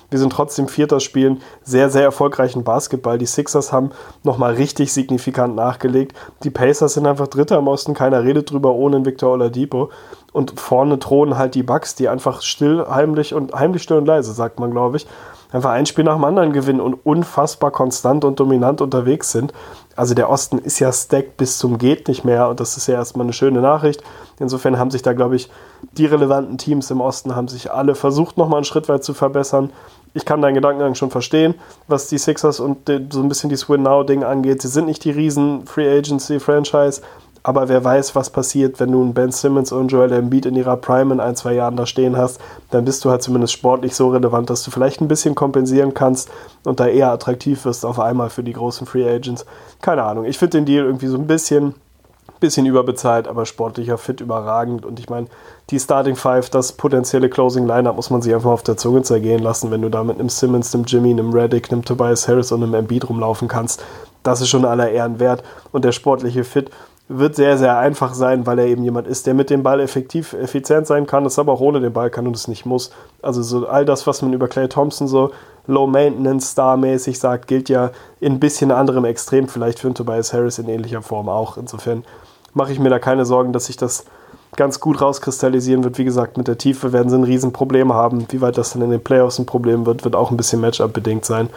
Wir 0.09 0.19
sind 0.19 0.31
trotzdem 0.31 0.67
Vierter 0.67 0.99
spielen, 0.99 1.41
sehr, 1.63 1.89
sehr 1.89 2.03
erfolgreichen 2.03 2.63
Basketball. 2.63 3.17
Die 3.17 3.25
Sixers 3.25 3.71
haben 3.71 3.91
nochmal 4.23 4.55
richtig 4.55 4.93
signifikant 4.93 5.55
nachgelegt. 5.55 6.15
Die 6.43 6.49
Pacers 6.49 6.95
sind 6.95 7.05
einfach 7.05 7.27
Dritter 7.27 7.57
im 7.57 7.67
Osten, 7.67 7.93
keiner 7.93 8.23
redet 8.23 8.51
drüber 8.51 8.73
ohne 8.73 9.05
Victor 9.05 9.31
Oladipo. 9.31 9.89
Und 10.33 10.59
vorne 10.59 10.97
thronen 10.97 11.37
halt 11.37 11.55
die 11.55 11.63
Bucks, 11.63 11.95
die 11.95 12.07
einfach 12.07 12.41
still, 12.41 12.85
heimlich 12.89 13.33
und 13.33 13.53
heimlich 13.53 13.83
still 13.83 13.97
und 13.97 14.05
leise, 14.05 14.31
sagt 14.31 14.59
man, 14.59 14.71
glaube 14.71 14.97
ich, 14.97 15.07
einfach 15.51 15.71
ein 15.71 15.85
Spiel 15.85 16.03
nach 16.03 16.15
dem 16.15 16.23
anderen 16.23 16.53
gewinnen 16.53 16.81
und 16.81 17.05
unfassbar 17.05 17.71
konstant 17.71 18.25
und 18.25 18.39
dominant 18.39 18.81
unterwegs 18.81 19.31
sind. 19.31 19.53
Also 19.95 20.13
der 20.13 20.29
Osten 20.29 20.57
ist 20.57 20.79
ja 20.79 20.91
stacked 20.91 21.37
bis 21.37 21.57
zum 21.57 21.77
geht 21.77 22.07
nicht 22.07 22.23
mehr 22.23 22.49
und 22.49 22.59
das 22.59 22.77
ist 22.77 22.87
ja 22.87 22.95
erstmal 22.95 23.25
eine 23.25 23.33
schöne 23.33 23.61
Nachricht. 23.61 24.03
Insofern 24.39 24.79
haben 24.79 24.91
sich 24.91 25.01
da, 25.01 25.13
glaube 25.13 25.35
ich, 25.35 25.49
die 25.97 26.05
relevanten 26.05 26.57
Teams 26.57 26.89
im 26.91 27.01
Osten 27.01 27.35
haben 27.35 27.47
sich 27.47 27.71
alle 27.71 27.95
versucht, 27.95 28.37
nochmal 28.37 28.57
einen 28.57 28.65
Schritt 28.65 28.89
weit 28.89 29.03
zu 29.03 29.13
verbessern. 29.13 29.71
Ich 30.13 30.25
kann 30.25 30.41
deinen 30.41 30.55
Gedankengang 30.55 30.95
schon 30.95 31.11
verstehen, 31.11 31.55
was 31.87 32.07
die 32.07 32.17
Sixers 32.17 32.59
und 32.59 32.89
so 33.11 33.21
ein 33.21 33.29
bisschen 33.29 33.49
dieses 33.49 33.69
Win-Now-Ding 33.69 34.23
angeht. 34.23 34.61
Sie 34.61 34.67
sind 34.67 34.85
nicht 34.85 35.03
die 35.03 35.11
riesen 35.11 35.65
Free 35.65 35.97
Agency-Franchise, 35.97 37.01
Aber 37.43 37.69
wer 37.69 37.83
weiß, 37.83 38.15
was 38.15 38.29
passiert, 38.29 38.79
wenn 38.79 38.91
du 38.91 39.01
einen 39.01 39.13
Ben 39.13 39.31
Simmons 39.31 39.71
und 39.71 39.87
Joel 39.87 40.11
Embiid 40.11 40.45
in 40.45 40.55
ihrer 40.55 40.77
Prime 40.77 41.13
in 41.13 41.19
ein, 41.19 41.35
zwei 41.35 41.53
Jahren 41.53 41.75
da 41.75 41.85
stehen 41.85 42.15
hast, 42.15 42.39
dann 42.69 42.85
bist 42.85 43.03
du 43.03 43.09
halt 43.09 43.23
zumindest 43.23 43.53
sportlich 43.53 43.95
so 43.95 44.09
relevant, 44.09 44.49
dass 44.49 44.63
du 44.63 44.71
vielleicht 44.71 45.01
ein 45.01 45.07
bisschen 45.07 45.33
kompensieren 45.33 45.93
kannst 45.93 46.29
und 46.63 46.79
da 46.79 46.87
eher 46.87 47.11
attraktiv 47.11 47.65
wirst 47.65 47.85
auf 47.85 47.99
einmal 47.99 48.29
für 48.29 48.43
die 48.43 48.53
großen 48.53 48.85
Free 48.85 49.09
Agents. 49.09 49.45
Keine 49.81 50.03
Ahnung. 50.03 50.25
Ich 50.25 50.37
finde 50.37 50.57
den 50.57 50.65
Deal 50.65 50.85
irgendwie 50.85 51.07
so 51.07 51.17
ein 51.17 51.27
bisschen 51.27 51.73
bisschen 52.41 52.65
überbezahlt, 52.65 53.29
aber 53.29 53.45
sportlicher 53.45 53.97
Fit 53.97 54.19
überragend. 54.19 54.85
Und 54.85 54.99
ich 54.99 55.09
meine, 55.09 55.27
die 55.69 55.79
Starting 55.79 56.17
Five, 56.17 56.49
das 56.49 56.73
potenzielle 56.73 57.29
Closing 57.29 57.65
Lineup 57.65 57.95
muss 57.95 58.09
man 58.09 58.21
sich 58.21 58.33
einfach 58.33 58.51
auf 58.51 58.63
der 58.63 58.75
Zunge 58.75 59.03
zergehen 59.03 59.41
lassen, 59.41 59.71
wenn 59.71 59.81
du 59.81 59.89
da 59.89 60.03
mit 60.03 60.19
einem 60.19 60.27
Simmons, 60.27 60.75
einem 60.75 60.83
Jimmy, 60.83 61.11
einem 61.11 61.31
Reddick, 61.31 61.71
einem 61.71 61.85
Tobias 61.85 62.27
Harris 62.27 62.51
und 62.51 62.63
einem 62.63 62.73
Embiid 62.73 63.07
rumlaufen 63.07 63.47
kannst. 63.47 63.81
Das 64.23 64.41
ist 64.41 64.49
schon 64.49 64.65
aller 64.65 64.91
Ehren 64.91 65.19
wert. 65.19 65.43
Und 65.71 65.85
der 65.85 65.93
sportliche 65.93 66.43
Fit 66.43 66.69
wird 67.17 67.35
sehr, 67.35 67.57
sehr 67.57 67.77
einfach 67.77 68.13
sein, 68.13 68.45
weil 68.45 68.59
er 68.59 68.67
eben 68.67 68.83
jemand 68.83 69.07
ist, 69.07 69.27
der 69.27 69.33
mit 69.33 69.49
dem 69.49 69.63
Ball 69.63 69.79
effektiv, 69.79 70.33
effizient 70.33 70.87
sein 70.87 71.05
kann, 71.05 71.23
das 71.23 71.39
aber 71.39 71.53
auch 71.53 71.61
ohne 71.61 71.79
den 71.79 71.93
Ball 71.93 72.09
kann 72.09 72.27
und 72.27 72.35
es 72.35 72.47
nicht 72.47 72.65
muss. 72.65 72.91
Also 73.21 73.41
so 73.41 73.67
all 73.67 73.85
das, 73.85 74.07
was 74.07 74.21
man 74.21 74.33
über 74.33 74.47
Clay 74.47 74.67
Thompson 74.67 75.07
so 75.07 75.31
Low-Maintenance-Star-mäßig 75.67 77.19
sagt, 77.19 77.47
gilt 77.47 77.69
ja 77.69 77.91
in 78.19 78.33
ein 78.33 78.39
bisschen 78.39 78.71
anderem 78.71 79.05
Extrem 79.05 79.47
vielleicht 79.47 79.79
für 79.79 79.93
Tobias 79.93 80.33
Harris 80.33 80.59
in 80.59 80.69
ähnlicher 80.69 81.01
Form 81.01 81.29
auch. 81.29 81.57
Insofern 81.57 82.03
mache 82.53 82.71
ich 82.71 82.79
mir 82.79 82.89
da 82.89 82.99
keine 82.99 83.25
Sorgen, 83.25 83.53
dass 83.53 83.65
sich 83.65 83.77
das 83.77 84.05
ganz 84.55 84.79
gut 84.79 85.01
rauskristallisieren 85.01 85.83
wird. 85.83 85.97
Wie 85.97 86.03
gesagt, 86.03 86.37
mit 86.37 86.47
der 86.47 86.57
Tiefe 86.57 86.91
werden 86.91 87.09
sie 87.09 87.15
ein 87.15 87.23
Riesenproblem 87.23 87.93
haben. 87.93 88.25
Wie 88.29 88.41
weit 88.41 88.57
das 88.57 88.73
dann 88.73 88.81
in 88.81 88.89
den 88.89 89.03
Playoffs 89.03 89.39
ein 89.39 89.45
Problem 89.45 89.85
wird, 89.85 90.03
wird 90.03 90.15
auch 90.15 90.31
ein 90.31 90.37
bisschen 90.37 90.61
Matchup-bedingt 90.61 91.25
sein. 91.25 91.49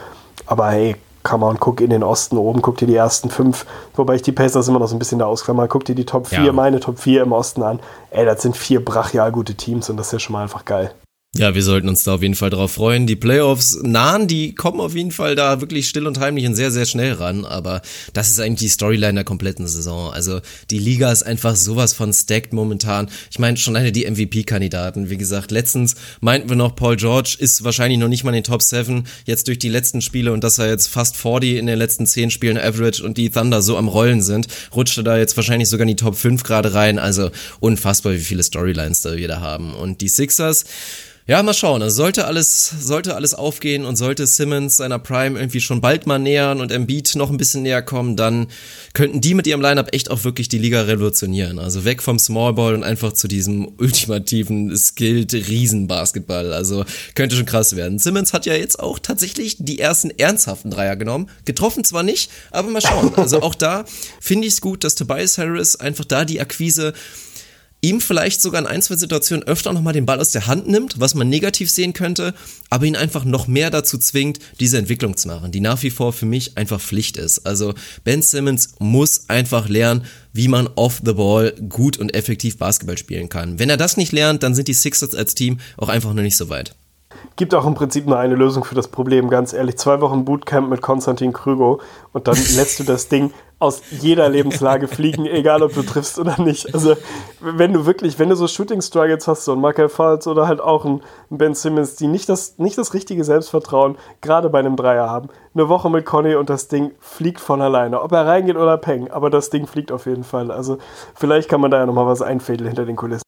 Aber 0.46 0.68
hey, 0.70 0.96
come 1.24 1.44
on, 1.44 1.58
guck 1.58 1.80
in 1.80 1.90
den 1.90 2.04
Osten 2.04 2.38
oben, 2.38 2.62
guck 2.62 2.76
dir 2.76 2.86
die 2.86 2.94
ersten 2.94 3.30
fünf, 3.30 3.66
wobei 3.96 4.14
ich 4.14 4.22
die 4.22 4.30
Pacers 4.30 4.68
immer 4.68 4.78
noch 4.78 4.86
so 4.86 4.94
ein 4.94 5.00
bisschen 5.00 5.18
da 5.18 5.26
ausklammer, 5.26 5.66
guck 5.66 5.84
dir 5.84 5.96
die 5.96 6.04
Top 6.04 6.28
4, 6.28 6.44
ja. 6.44 6.52
meine 6.52 6.78
Top 6.78 6.98
4 6.98 7.22
im 7.22 7.32
Osten 7.32 7.62
an. 7.62 7.80
Ey, 8.10 8.24
das 8.24 8.42
sind 8.42 8.56
vier 8.56 8.84
brachial 8.84 9.32
gute 9.32 9.54
Teams 9.54 9.90
und 9.90 9.96
das 9.96 10.06
ist 10.06 10.12
ja 10.12 10.18
schon 10.20 10.34
mal 10.34 10.42
einfach 10.42 10.64
geil. 10.64 10.94
Ja, 11.36 11.52
wir 11.52 11.64
sollten 11.64 11.88
uns 11.88 12.04
da 12.04 12.14
auf 12.14 12.22
jeden 12.22 12.36
Fall 12.36 12.50
drauf 12.50 12.74
freuen. 12.74 13.08
Die 13.08 13.16
Playoffs 13.16 13.80
nahen, 13.82 14.28
die 14.28 14.54
kommen 14.54 14.78
auf 14.78 14.94
jeden 14.94 15.10
Fall 15.10 15.34
da 15.34 15.60
wirklich 15.60 15.88
still 15.88 16.06
und 16.06 16.20
heimlich 16.20 16.46
und 16.46 16.54
sehr, 16.54 16.70
sehr 16.70 16.86
schnell 16.86 17.14
ran. 17.14 17.44
Aber 17.44 17.82
das 18.12 18.30
ist 18.30 18.38
eigentlich 18.38 18.60
die 18.60 18.68
Storyline 18.68 19.14
der 19.14 19.24
kompletten 19.24 19.66
Saison. 19.66 20.12
Also 20.12 20.40
die 20.70 20.78
Liga 20.78 21.10
ist 21.10 21.24
einfach 21.24 21.56
sowas 21.56 21.92
von 21.92 22.12
stacked 22.12 22.52
momentan. 22.52 23.08
Ich 23.32 23.40
meine, 23.40 23.56
schon 23.56 23.74
eine 23.74 23.90
die 23.90 24.08
MVP-Kandidaten. 24.08 25.10
Wie 25.10 25.16
gesagt, 25.16 25.50
letztens 25.50 25.96
meinten 26.20 26.50
wir 26.50 26.54
noch, 26.54 26.76
Paul 26.76 26.94
George 26.94 27.34
ist 27.36 27.64
wahrscheinlich 27.64 27.98
noch 27.98 28.06
nicht 28.06 28.22
mal 28.22 28.30
in 28.30 28.36
den 28.36 28.44
Top 28.44 28.62
7. 28.62 29.02
Jetzt 29.24 29.48
durch 29.48 29.58
die 29.58 29.68
letzten 29.68 30.02
Spiele 30.02 30.32
und 30.32 30.44
dass 30.44 30.58
er 30.58 30.68
jetzt 30.68 30.86
fast 30.86 31.16
40 31.16 31.56
in 31.56 31.66
den 31.66 31.78
letzten 31.78 32.06
10 32.06 32.30
Spielen 32.30 32.58
Average 32.58 33.02
und 33.02 33.18
die 33.18 33.30
Thunder 33.30 33.60
so 33.60 33.76
am 33.76 33.88
Rollen 33.88 34.22
sind, 34.22 34.46
rutscht 34.72 34.98
er 34.98 35.02
da 35.02 35.18
jetzt 35.18 35.36
wahrscheinlich 35.36 35.68
sogar 35.68 35.82
in 35.82 35.88
die 35.88 35.96
Top 35.96 36.14
5 36.14 36.44
gerade 36.44 36.74
rein. 36.74 37.00
Also 37.00 37.32
unfassbar, 37.58 38.12
wie 38.12 38.18
viele 38.18 38.44
Storylines 38.44 39.02
da 39.02 39.16
wir 39.16 39.26
da 39.26 39.40
haben. 39.40 39.74
Und 39.74 40.00
die 40.00 40.08
Sixers, 40.08 40.64
ja, 41.26 41.42
mal 41.42 41.54
schauen. 41.54 41.80
Also 41.80 41.96
sollte 41.96 42.26
alles, 42.26 42.68
sollte 42.80 43.14
alles 43.14 43.32
aufgehen 43.32 43.86
und 43.86 43.96
sollte 43.96 44.26
Simmons 44.26 44.76
seiner 44.76 44.98
Prime 44.98 45.38
irgendwie 45.38 45.62
schon 45.62 45.80
bald 45.80 46.06
mal 46.06 46.18
nähern 46.18 46.60
und 46.60 46.70
Embiid 46.70 47.14
noch 47.16 47.30
ein 47.30 47.38
bisschen 47.38 47.62
näher 47.62 47.80
kommen, 47.80 48.14
dann 48.14 48.48
könnten 48.92 49.22
die 49.22 49.32
mit 49.32 49.46
ihrem 49.46 49.62
Lineup 49.62 49.94
echt 49.94 50.10
auch 50.10 50.24
wirklich 50.24 50.50
die 50.50 50.58
Liga 50.58 50.82
revolutionieren. 50.82 51.58
Also 51.58 51.86
weg 51.86 52.02
vom 52.02 52.18
Smallball 52.18 52.74
und 52.74 52.84
einfach 52.84 53.14
zu 53.14 53.26
diesem 53.26 53.72
ultimativen 53.78 54.76
skilled 54.76 55.32
Riesenbasketball. 55.32 56.52
Also 56.52 56.84
könnte 57.14 57.36
schon 57.36 57.46
krass 57.46 57.74
werden. 57.74 57.98
Simmons 57.98 58.34
hat 58.34 58.44
ja 58.44 58.52
jetzt 58.52 58.78
auch 58.78 58.98
tatsächlich 58.98 59.56
die 59.58 59.78
ersten 59.78 60.10
ernsthaften 60.10 60.70
Dreier 60.70 60.96
genommen. 60.96 61.30
Getroffen 61.46 61.84
zwar 61.84 62.02
nicht, 62.02 62.30
aber 62.50 62.68
mal 62.68 62.82
schauen. 62.82 63.14
Also 63.16 63.40
auch 63.40 63.54
da 63.54 63.86
finde 64.20 64.46
ich 64.46 64.54
es 64.54 64.60
gut, 64.60 64.84
dass 64.84 64.94
Tobias 64.94 65.38
Harris 65.38 65.76
einfach 65.76 66.04
da 66.04 66.26
die 66.26 66.42
Akquise 66.42 66.92
ihm 67.84 68.00
vielleicht 68.00 68.40
sogar 68.40 68.62
in 68.62 68.66
ein, 68.66 68.80
zwei 68.80 68.96
Situationen 68.96 69.46
öfter 69.46 69.72
nochmal 69.72 69.92
den 69.92 70.06
Ball 70.06 70.18
aus 70.18 70.32
der 70.32 70.46
Hand 70.46 70.66
nimmt, 70.66 70.98
was 71.00 71.14
man 71.14 71.28
negativ 71.28 71.70
sehen 71.70 71.92
könnte, 71.92 72.34
aber 72.70 72.86
ihn 72.86 72.96
einfach 72.96 73.24
noch 73.24 73.46
mehr 73.46 73.70
dazu 73.70 73.98
zwingt, 73.98 74.38
diese 74.58 74.78
Entwicklung 74.78 75.16
zu 75.16 75.28
machen, 75.28 75.52
die 75.52 75.60
nach 75.60 75.82
wie 75.82 75.90
vor 75.90 76.12
für 76.12 76.26
mich 76.26 76.56
einfach 76.56 76.80
Pflicht 76.80 77.18
ist. 77.18 77.46
Also 77.46 77.74
Ben 78.02 78.22
Simmons 78.22 78.74
muss 78.78 79.28
einfach 79.28 79.68
lernen, 79.68 80.04
wie 80.32 80.48
man 80.48 80.68
off 80.76 81.02
the 81.04 81.12
ball 81.12 81.52
gut 81.68 81.98
und 81.98 82.14
effektiv 82.14 82.56
Basketball 82.56 82.96
spielen 82.96 83.28
kann. 83.28 83.58
Wenn 83.58 83.70
er 83.70 83.76
das 83.76 83.98
nicht 83.98 84.12
lernt, 84.12 84.42
dann 84.42 84.54
sind 84.54 84.68
die 84.68 84.74
Sixers 84.74 85.14
als 85.14 85.34
Team 85.34 85.58
auch 85.76 85.88
einfach 85.88 86.14
noch 86.14 86.22
nicht 86.22 86.36
so 86.36 86.48
weit 86.48 86.74
gibt 87.36 87.54
auch 87.54 87.66
im 87.66 87.74
Prinzip 87.74 88.06
nur 88.06 88.18
eine 88.18 88.34
Lösung 88.34 88.64
für 88.64 88.74
das 88.74 88.88
Problem, 88.88 89.28
ganz 89.28 89.52
ehrlich. 89.52 89.76
Zwei 89.76 90.00
Wochen 90.00 90.24
Bootcamp 90.24 90.68
mit 90.68 90.82
Konstantin 90.82 91.32
Krügo 91.32 91.80
und 92.12 92.28
dann 92.28 92.36
lässt 92.54 92.78
du 92.78 92.84
das 92.84 93.08
Ding 93.08 93.32
aus 93.58 93.82
jeder 93.90 94.28
Lebenslage 94.28 94.88
fliegen, 94.88 95.26
egal 95.26 95.62
ob 95.62 95.74
du 95.74 95.82
triffst 95.82 96.18
oder 96.18 96.40
nicht. 96.40 96.74
Also, 96.74 96.96
wenn 97.40 97.72
du 97.72 97.86
wirklich, 97.86 98.18
wenn 98.18 98.28
du 98.28 98.36
so 98.36 98.46
Shooting 98.46 98.82
Struggles 98.82 99.26
hast, 99.28 99.44
so 99.44 99.52
ein 99.52 99.60
Michael 99.60 99.88
Falls 99.88 100.26
oder 100.26 100.46
halt 100.46 100.60
auch 100.60 100.84
ein 100.84 101.02
Ben 101.30 101.54
Simmons, 101.54 101.96
die 101.96 102.06
nicht 102.06 102.28
das, 102.28 102.58
nicht 102.58 102.76
das 102.76 102.94
richtige 102.94 103.24
Selbstvertrauen 103.24 103.96
gerade 104.20 104.50
bei 104.50 104.58
einem 104.58 104.76
Dreier 104.76 105.08
haben, 105.08 105.28
eine 105.54 105.68
Woche 105.68 105.90
mit 105.90 106.04
Conny 106.04 106.34
und 106.34 106.50
das 106.50 106.68
Ding 106.68 106.92
fliegt 107.00 107.40
von 107.40 107.62
alleine. 107.62 108.02
Ob 108.02 108.12
er 108.12 108.26
reingeht 108.26 108.56
oder 108.56 108.76
peng, 108.76 109.10
aber 109.10 109.30
das 109.30 109.50
Ding 109.50 109.66
fliegt 109.66 109.92
auf 109.92 110.06
jeden 110.06 110.24
Fall. 110.24 110.50
Also, 110.50 110.78
vielleicht 111.14 111.48
kann 111.48 111.60
man 111.60 111.70
da 111.70 111.78
ja 111.78 111.86
nochmal 111.86 112.06
was 112.06 112.22
einfädeln 112.22 112.68
hinter 112.68 112.84
den 112.84 112.96
Kulissen. 112.96 113.24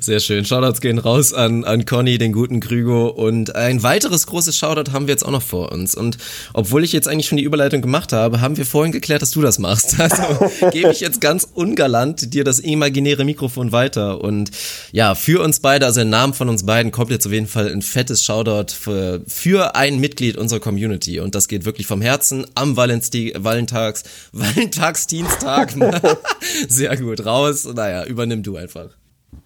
Sehr 0.00 0.20
schön. 0.20 0.44
Shoutouts 0.44 0.80
gehen 0.80 0.98
raus 0.98 1.32
an, 1.32 1.64
an 1.64 1.84
Conny, 1.84 2.18
den 2.18 2.32
guten 2.32 2.60
Krügo. 2.60 3.08
Und 3.08 3.54
ein 3.54 3.82
weiteres 3.82 4.26
großes 4.26 4.56
Shoutout 4.56 4.92
haben 4.92 5.06
wir 5.06 5.12
jetzt 5.12 5.24
auch 5.24 5.30
noch 5.30 5.42
vor 5.42 5.72
uns. 5.72 5.94
Und 5.94 6.18
obwohl 6.52 6.84
ich 6.84 6.92
jetzt 6.92 7.08
eigentlich 7.08 7.26
schon 7.26 7.38
die 7.38 7.44
Überleitung 7.44 7.82
gemacht 7.82 8.12
habe, 8.12 8.40
haben 8.40 8.56
wir 8.56 8.66
vorhin 8.66 8.92
geklärt, 8.92 9.22
dass 9.22 9.30
du 9.30 9.40
das 9.40 9.58
machst. 9.58 9.96
Also 10.02 10.50
gebe 10.72 10.90
ich 10.90 11.00
jetzt 11.00 11.20
ganz 11.20 11.46
ungalant 11.54 12.34
dir 12.34 12.44
das 12.44 12.58
imaginäre 12.58 13.24
Mikrofon 13.24 13.72
weiter. 13.72 14.20
Und 14.20 14.50
ja, 14.90 15.14
für 15.14 15.42
uns 15.42 15.60
beide, 15.60 15.86
also 15.86 16.00
im 16.00 16.10
Namen 16.10 16.34
von 16.34 16.48
uns 16.48 16.66
beiden, 16.66 16.92
kommt 16.92 17.10
jetzt 17.10 17.24
auf 17.24 17.32
jeden 17.32 17.46
Fall 17.46 17.70
ein 17.70 17.82
fettes 17.82 18.24
Shoutout 18.24 18.74
für, 18.74 19.22
für 19.26 19.76
ein 19.76 20.00
Mitglied 20.00 20.36
unserer 20.36 20.60
Community. 20.60 21.20
Und 21.20 21.34
das 21.34 21.48
geht 21.48 21.64
wirklich 21.64 21.86
vom 21.86 22.02
Herzen 22.02 22.46
am 22.54 22.76
Valensti 22.76 23.32
Valentags, 23.36 24.02
Valenttagsdienstag. 24.32 25.74
Sehr 26.68 26.96
gut. 26.96 27.24
Raus. 27.24 27.64
Naja, 27.64 28.04
übernimm 28.04 28.42
du 28.42 28.56
einfach 28.56 29.01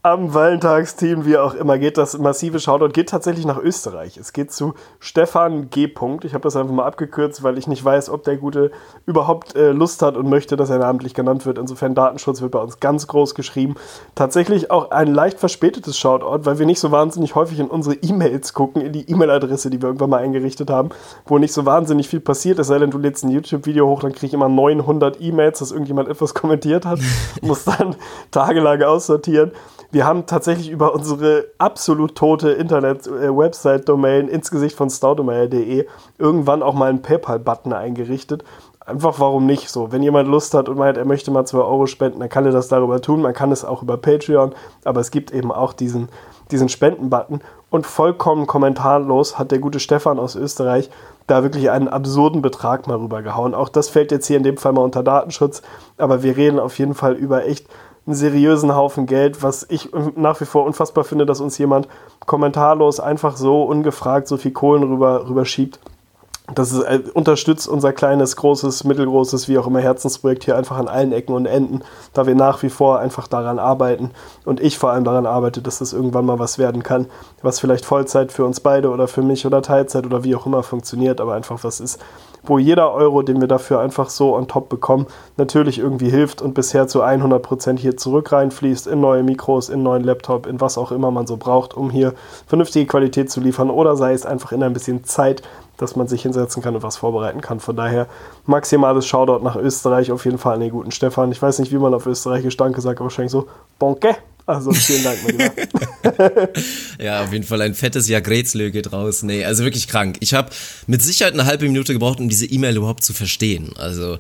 am 0.07 0.33
Valentinsteam, 0.33 1.27
wie 1.27 1.37
auch 1.37 1.55
immer, 1.55 1.79
geht 1.79 1.99
das 1.99 2.17
massive 2.17 2.61
Shoutout, 2.61 2.91
geht 2.91 3.09
tatsächlich 3.09 3.45
nach 3.45 3.59
Österreich. 3.59 4.17
Es 4.17 4.33
geht 4.33 4.53
zu 4.53 4.75
Stefan 5.01 5.69
G. 5.71 5.93
Ich 6.23 6.35
habe 6.35 6.43
das 6.43 6.55
einfach 6.55 6.73
mal 6.73 6.85
abgekürzt, 6.85 7.43
weil 7.43 7.59
ich 7.59 7.67
nicht 7.67 7.85
weiß, 7.85 8.11
ob 8.11 8.23
der 8.23 8.37
Gute 8.37 8.71
überhaupt 9.05 9.57
äh, 9.57 9.73
Lust 9.73 10.03
hat 10.03 10.17
und 10.17 10.29
möchte, 10.29 10.57
dass 10.57 10.71
er 10.71 10.79
namentlich 10.79 11.15
genannt 11.15 11.45
wird. 11.45 11.59
Insofern 11.59 11.97
Datenschutz 11.97 12.41
wird 12.41 12.53
bei 12.53 12.61
uns 12.61 12.79
ganz 12.79 13.09
groß 13.09 13.35
geschrieben. 13.35 13.75
Tatsächlich 14.15 14.71
auch 14.71 14.93
ein 14.93 15.13
leicht 15.13 15.41
verspätetes 15.41 15.99
Shoutout, 15.99 16.47
weil 16.47 16.61
wir 16.61 16.67
nicht 16.67 16.81
so 16.81 16.93
wahnsinnig 16.93 17.35
häufig 17.35 17.59
in 17.59 17.67
unsere 17.67 17.97
E-Mails 17.97 18.53
gucken, 18.53 18.83
in 18.83 18.93
die 18.93 19.11
E-Mail-Adresse, 19.11 19.71
die 19.71 19.83
wir 19.83 19.89
irgendwann 19.89 20.11
mal 20.11 20.23
eingerichtet 20.23 20.71
haben, 20.71 20.91
wo 21.27 21.39
nicht 21.39 21.53
so 21.53 21.67
wahnsinnig 21.67 22.09
viel 22.09 22.21
passiert. 22.21 22.61
Es 22.61 22.69
sei 22.69 22.79
denn, 22.79 22.93
du 22.93 22.99
lädst 22.99 23.25
ein 23.25 23.31
YouTube-Video 23.31 23.89
hoch, 23.89 24.01
dann 24.01 24.13
kriege 24.13 24.27
ich 24.27 24.35
immer 24.35 24.49
900 24.49 25.21
E-Mails, 25.21 25.59
dass 25.59 25.73
irgendjemand 25.73 26.09
etwas 26.09 26.33
kommentiert 26.33 26.87
hat. 26.87 27.01
Muss 27.43 27.65
dann 27.65 27.97
tagelang 28.31 28.83
aussortieren. 28.83 29.51
Wir 29.91 30.05
haben 30.07 30.27
tatsächlich 30.27 30.71
über 30.71 30.95
unsere 30.95 31.47
absolut 31.59 32.17
tote 32.17 32.51
Internet-Website-Domain 32.51 34.29
ins 34.29 34.51
Gesicht 34.51 34.77
von 34.77 34.91
staudemeyer.de 34.91 35.87
irgendwann 36.19 36.63
auch 36.63 36.75
mal 36.75 36.91
einen 36.91 37.03
PayPal-Button 37.03 37.73
eingerichtet. 37.73 38.45
Einfach 38.85 39.19
warum 39.19 39.47
nicht 39.47 39.69
so. 39.69 39.91
Wenn 39.91 40.03
jemand 40.03 40.29
Lust 40.29 40.55
hat 40.55 40.69
und 40.69 40.79
meint, 40.79 40.97
er 40.97 41.05
möchte 41.05 41.33
mal 41.33 41.45
2 41.45 41.59
Euro 41.59 41.87
spenden, 41.87 42.21
dann 42.21 42.29
kann 42.29 42.47
er 42.47 42.53
das 42.53 42.69
darüber 42.69 43.01
tun. 43.01 43.21
Man 43.21 43.35
kann 43.35 43.51
es 43.51 43.65
auch 43.65 43.83
über 43.83 43.97
Patreon, 43.97 44.55
aber 44.85 45.01
es 45.01 45.11
gibt 45.11 45.33
eben 45.33 45.51
auch 45.51 45.73
diesen, 45.73 46.09
diesen 46.53 46.69
Spenden-Button. 46.69 47.41
Und 47.69 47.87
vollkommen 47.87 48.47
kommentarlos 48.47 49.41
hat 49.41 49.51
der 49.51 49.59
gute 49.59 49.81
Stefan 49.81 50.21
aus 50.21 50.37
Österreich 50.37 50.89
da 51.27 51.43
wirklich 51.43 51.71
einen 51.71 51.89
absurden 51.89 52.43
Betrag 52.43 52.87
mal 52.87 52.99
rübergehauen. 52.99 53.55
Auch 53.55 53.69
das 53.69 53.89
fällt 53.89 54.13
jetzt 54.13 54.29
hier 54.29 54.37
in 54.37 54.45
dem 54.45 54.57
Fall 54.57 54.73
mal 54.73 54.83
unter 54.83 55.03
Datenschutz, 55.03 55.63
aber 55.99 56.23
wir 56.23 56.37
reden 56.37 56.61
auf 56.61 56.79
jeden 56.79 56.95
Fall 56.95 57.15
über 57.15 57.45
echt 57.45 57.67
einen 58.07 58.15
seriösen 58.15 58.75
Haufen 58.75 59.07
Geld, 59.07 59.43
was 59.43 59.67
ich 59.69 59.91
nach 60.15 60.41
wie 60.41 60.45
vor 60.45 60.65
unfassbar 60.65 61.05
finde, 61.05 61.27
dass 61.27 61.41
uns 61.41 61.59
jemand 61.59 61.89
kommentarlos 62.25 63.01
einfach 63.01 63.37
so 63.37 63.65
ungefragt 63.65 64.29
so 64.29 64.37
viel 64.37 64.53
Kohlen 64.53 64.85
rüber, 64.85 65.45
schiebt. 65.45 65.81
Das 66.55 66.71
ist, 66.71 66.85
äh, 66.85 67.01
unterstützt 67.13 67.67
unser 67.67 67.93
kleines, 67.93 68.37
großes, 68.37 68.85
mittelgroßes, 68.85 69.49
wie 69.49 69.59
auch 69.59 69.67
immer 69.67 69.81
Herzensprojekt 69.81 70.45
hier 70.45 70.57
einfach 70.57 70.77
an 70.77 70.87
allen 70.87 71.11
Ecken 71.11 71.35
und 71.35 71.47
Enden, 71.47 71.83
da 72.13 72.25
wir 72.25 72.37
nach 72.37 72.63
wie 72.63 72.69
vor 72.69 73.01
einfach 73.01 73.27
daran 73.27 73.59
arbeiten 73.59 74.13
und 74.45 74.61
ich 74.61 74.79
vor 74.79 74.93
allem 74.93 75.03
daran 75.03 75.27
arbeite, 75.27 75.61
dass 75.61 75.81
das 75.81 75.93
irgendwann 75.93 76.25
mal 76.25 76.39
was 76.39 76.59
werden 76.59 76.85
kann, 76.85 77.07
was 77.43 77.59
vielleicht 77.59 77.85
Vollzeit 77.85 78.31
für 78.31 78.45
uns 78.45 78.61
beide 78.61 78.91
oder 78.91 79.09
für 79.09 79.23
mich 79.23 79.45
oder 79.45 79.61
Teilzeit 79.61 80.07
oder 80.07 80.23
wie 80.23 80.37
auch 80.37 80.47
immer 80.47 80.63
funktioniert, 80.63 81.21
aber 81.21 81.35
einfach 81.35 81.65
was 81.65 81.81
ist, 81.81 81.99
wo 82.49 82.59
jeder 82.59 82.93
Euro, 82.93 83.23
den 83.23 83.41
wir 83.41 83.49
dafür 83.49 83.81
einfach 83.81 84.09
so 84.09 84.35
on 84.35 84.49
top 84.49 84.69
bekommen, 84.69 85.07
natürlich 85.37 85.79
irgendwie 85.79 86.11
hilft 86.11 86.43
und 86.43 86.55
bisher 86.55 86.89
zu 86.89 87.03
100% 87.03 87.79
hier 87.79 87.97
zurück 87.97 88.33
reinfließt 88.33 88.87
in 88.87 89.01
neue 89.01 89.23
Mikros, 89.23 89.69
in 89.69 89.83
neuen 89.83 90.05
Laptop, 90.05 90.47
in 90.47 90.61
was 90.61 90.79
auch 90.79 90.93
immer 90.93 91.11
man 91.11 91.27
so 91.27 91.37
braucht, 91.37 91.75
um 91.75 91.91
hier 91.91 92.15
vernünftige 92.47 92.87
Qualität 92.87 93.31
zu 93.31 93.41
liefern 93.41 93.71
oder 93.71 93.97
sei 93.97 94.13
es 94.13 94.27
einfach 94.27 94.53
in 94.53 94.63
ein 94.63 94.73
bisschen 94.73 95.05
Zeit, 95.05 95.43
dass 95.77 95.97
man 95.97 96.09
sich 96.09 96.23
hinsetzen 96.23 96.63
kann 96.63 96.75
und 96.75 96.83
was 96.83 96.97
vorbereiten 96.97 97.41
kann. 97.41 97.61
Von 97.61 97.77
daher 97.77 98.07
maximales 98.47 99.07
Shoutout 99.07 99.45
nach 99.45 99.57
Österreich, 99.57 100.11
auf 100.13 100.25
jeden 100.25 100.39
Fall 100.39 100.55
an 100.55 100.61
den 100.61 100.71
guten 100.71 100.91
Stefan. 100.91 101.33
Ich 101.33 101.43
weiß 101.43 101.59
nicht, 101.59 101.73
wie 101.73 101.79
man 101.79 101.95
auf 101.95 102.07
Österreichisch 102.07 102.57
Danke 102.57 102.81
sagt, 102.81 102.99
aber 102.99 103.07
wahrscheinlich 103.07 103.33
so 103.33 103.47
Bonke. 103.79 104.17
Also 104.47 104.73
vielen 104.73 105.03
Dank, 105.03 105.19
mein 105.25 105.39
Lieber. 105.39 106.49
ja, 107.03 107.25
auf 107.25 107.33
jeden 107.33 107.45
Fall 107.45 107.61
ein 107.63 107.75
fettes 107.75 108.09
Ja 108.09 108.21
Grätzlö 108.21 108.71
geht 108.71 108.93
raus. 108.93 109.23
Nee, 109.25 109.45
also 109.45 109.65
wirklich 109.65 109.89
krank. 109.89 110.19
Ich 110.21 110.35
habe 110.35 110.51
mit 110.87 111.03
Sicherheit 111.03 111.35
eine 111.35 111.47
halbe 111.47 111.67
Minute 111.67 111.93
gebraucht, 111.93 112.21
um 112.21 112.29
diese 112.29 112.47
E-Mail 112.47 112.77
überhaupt 112.77 113.03
zu 113.03 113.13
verstehen. 113.13 113.73
Also 113.77 114.19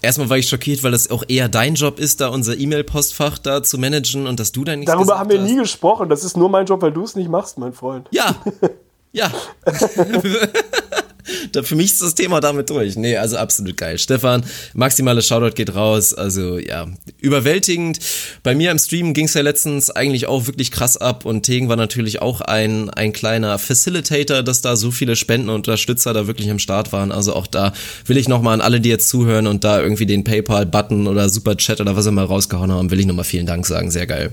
erstmal 0.00 0.30
war 0.30 0.38
ich 0.38 0.48
schockiert, 0.48 0.82
weil 0.82 0.92
das 0.92 1.10
auch 1.10 1.24
eher 1.28 1.50
dein 1.50 1.74
Job 1.74 1.98
ist, 1.98 2.22
da 2.22 2.28
unser 2.28 2.56
E-Mail-Postfach 2.58 3.36
da 3.38 3.62
zu 3.62 3.76
managen 3.76 4.26
und 4.26 4.40
dass 4.40 4.52
du 4.52 4.64
da 4.64 4.74
nichts 4.74 4.90
Darüber 4.90 5.18
haben 5.18 5.28
wir 5.30 5.40
hast. 5.40 5.48
nie 5.50 5.56
gesprochen. 5.56 6.08
Das 6.08 6.24
ist 6.24 6.38
nur 6.38 6.48
mein 6.48 6.64
Job, 6.64 6.80
weil 6.80 6.92
du 6.92 7.04
es 7.04 7.14
nicht 7.14 7.28
machst, 7.28 7.58
mein 7.58 7.72
Freund. 7.74 8.08
Ja. 8.10 8.34
Ja. 9.12 9.30
für 11.62 11.76
mich 11.76 11.92
ist 11.92 12.02
das 12.02 12.14
Thema 12.14 12.40
damit 12.40 12.70
durch. 12.70 12.96
Nee, 12.96 13.16
also 13.16 13.36
absolut 13.36 13.76
geil. 13.76 13.98
Stefan, 13.98 14.44
maximale 14.74 15.22
Shoutout 15.22 15.54
geht 15.54 15.74
raus. 15.74 16.14
Also 16.14 16.58
ja, 16.58 16.86
überwältigend. 17.20 17.98
Bei 18.42 18.54
mir 18.54 18.70
im 18.70 18.78
Stream 18.78 19.14
ging 19.14 19.26
es 19.26 19.34
ja 19.34 19.42
letztens 19.42 19.90
eigentlich 19.90 20.26
auch 20.26 20.46
wirklich 20.46 20.70
krass 20.70 20.96
ab 20.96 21.24
und 21.24 21.42
Tegen 21.42 21.68
war 21.68 21.76
natürlich 21.76 22.22
auch 22.22 22.40
ein, 22.40 22.90
ein 22.90 23.12
kleiner 23.12 23.58
Facilitator, 23.58 24.42
dass 24.42 24.60
da 24.60 24.76
so 24.76 24.90
viele 24.90 25.16
Spenden 25.16 25.48
und 25.48 25.56
Unterstützer 25.56 26.12
da 26.12 26.26
wirklich 26.26 26.50
am 26.50 26.58
Start 26.58 26.92
waren. 26.92 27.12
Also 27.12 27.34
auch 27.34 27.46
da 27.46 27.72
will 28.06 28.16
ich 28.16 28.28
nochmal 28.28 28.54
an 28.54 28.60
alle, 28.60 28.80
die 28.80 28.88
jetzt 28.88 29.08
zuhören 29.08 29.46
und 29.46 29.64
da 29.64 29.80
irgendwie 29.80 30.06
den 30.06 30.24
PayPal-Button 30.24 31.06
oder 31.06 31.28
Superchat 31.28 31.80
oder 31.80 31.96
was 31.96 32.06
immer 32.06 32.24
rausgehauen 32.24 32.72
haben, 32.72 32.90
will 32.90 33.00
ich 33.00 33.06
nochmal 33.06 33.24
vielen 33.24 33.46
Dank 33.46 33.66
sagen. 33.66 33.90
Sehr 33.90 34.06
geil. 34.06 34.32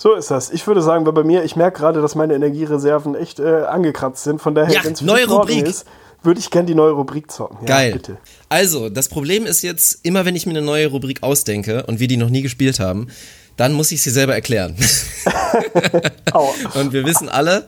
So 0.00 0.14
ist 0.14 0.30
das. 0.30 0.50
Ich 0.50 0.64
würde 0.68 0.80
sagen, 0.80 1.04
weil 1.06 1.12
bei 1.12 1.24
mir, 1.24 1.42
ich 1.42 1.56
merke 1.56 1.80
gerade, 1.80 2.00
dass 2.00 2.14
meine 2.14 2.34
Energiereserven 2.34 3.16
echt 3.16 3.40
äh, 3.40 3.64
angekratzt 3.64 4.22
sind. 4.22 4.40
Von 4.40 4.54
daher, 4.54 4.72
ja, 4.72 4.84
wenn 4.84 4.92
es 4.92 5.02
neue 5.02 5.28
Rubrik 5.28 5.66
ist, 5.66 5.86
würde 6.22 6.40
ich 6.40 6.50
gerne 6.50 6.66
die 6.66 6.74
neue 6.74 6.92
Rubrik 6.92 7.30
zocken. 7.30 7.58
Ja, 7.60 7.66
Geil. 7.66 7.92
Bitte. 7.92 8.18
Also, 8.48 8.88
das 8.88 9.08
Problem 9.08 9.46
ist 9.46 9.62
jetzt, 9.62 10.00
immer 10.04 10.24
wenn 10.24 10.36
ich 10.36 10.46
mir 10.46 10.52
eine 10.52 10.62
neue 10.62 10.88
Rubrik 10.88 11.22
ausdenke 11.22 11.84
und 11.86 12.00
wir 12.00 12.08
die 12.08 12.16
noch 12.16 12.30
nie 12.30 12.42
gespielt 12.42 12.80
haben, 12.80 13.08
dann 13.56 13.72
muss 13.72 13.90
ich 13.90 14.02
sie 14.02 14.10
selber 14.10 14.34
erklären. 14.34 14.76
und 16.74 16.92
wir 16.92 17.04
wissen 17.04 17.28
alle, 17.28 17.66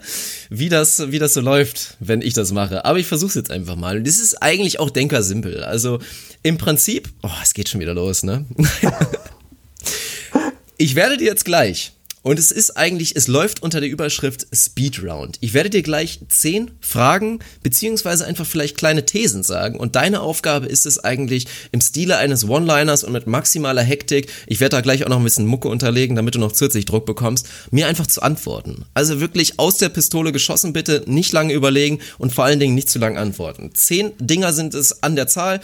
wie 0.49 0.69
das, 0.69 1.11
wie 1.11 1.19
das 1.19 1.35
so 1.35 1.41
läuft, 1.41 1.97
wenn 1.99 2.23
ich 2.23 2.33
das 2.33 2.53
mache. 2.53 2.85
Aber 2.85 2.99
ich 2.99 3.07
versuche 3.07 3.31
es 3.31 3.35
jetzt 3.35 3.51
einfach 3.51 3.75
mal. 3.75 3.97
Und 3.97 4.07
das 4.07 4.21
ist 4.21 4.41
eigentlich 4.41 4.79
auch 4.79 4.91
denkersimpel. 4.91 5.65
Also 5.65 5.99
im 6.45 6.59
Prinzip, 6.59 7.09
oh, 7.23 7.31
es 7.43 7.55
geht 7.55 7.69
schon 7.69 7.81
wieder 7.81 7.95
los, 7.95 8.23
ne? 8.23 8.47
ich 10.77 10.95
werde 10.95 11.17
dir 11.17 11.27
jetzt 11.27 11.45
gleich 11.45 11.93
und 12.23 12.39
es 12.39 12.51
ist 12.51 12.77
eigentlich, 12.77 13.17
es 13.17 13.29
läuft 13.29 13.63
unter 13.63 13.81
der 13.81 13.89
Überschrift 13.89 14.47
Speed 14.55 15.03
Round. 15.03 15.39
Ich 15.41 15.55
werde 15.55 15.71
dir 15.71 15.83
gleich 15.83 16.21
zehn 16.29 16.71
Fragen 16.81 17.39
beziehungsweise 17.63 18.27
einfach 18.27 18.45
vielleicht 18.45 18.77
kleine 18.77 19.07
Thesen 19.07 19.43
sagen. 19.43 19.79
Und 19.81 19.97
deine 19.97 20.21
Aufgabe 20.21 20.67
ist 20.67 20.85
es 20.85 21.03
eigentlich 21.03 21.47
im 21.73 21.81
Stile 21.81 22.19
eines 22.19 22.47
One-Liners 22.47 23.05
und 23.05 23.13
mit 23.13 23.27
maximaler 23.27 23.83
Hektik, 23.83 24.29
ich 24.47 24.61
werde 24.61 24.77
da 24.77 24.81
gleich 24.83 25.05
auch 25.05 25.09
noch 25.09 25.17
ein 25.17 25.25
bisschen 25.25 25.47
Mucke 25.47 25.69
unterlegen, 25.69 26.15
damit 26.15 26.35
du 26.35 26.39
noch 26.39 26.53
zusätzlich 26.53 26.85
Druck 26.85 27.07
bekommst, 27.07 27.49
mir 27.71 27.87
einfach 27.87 28.07
zu 28.07 28.23
antworten. 28.23 28.85
Also 28.93 29.21
wirklich 29.21 29.59
aus 29.59 29.79
der 29.79 29.89
Pistole 29.89 30.33
geschossen, 30.33 30.73
bitte 30.75 31.05
nicht 31.07 31.33
lange 31.33 31.55
überlegen 31.55 32.01
und 32.19 32.35
vor 32.35 32.45
allen 32.45 32.61
Dingen 32.61 32.75
nicht 32.75 32.91
zu 32.91 32.99
lang 32.99 33.17
antworten. 33.17 33.71
Zehn 33.75 34.13
Dinger 34.19 34.53
sind 34.53 34.75
es 34.75 35.03
an 35.03 35.17
der 35.17 35.27
Zahl. 35.27 35.61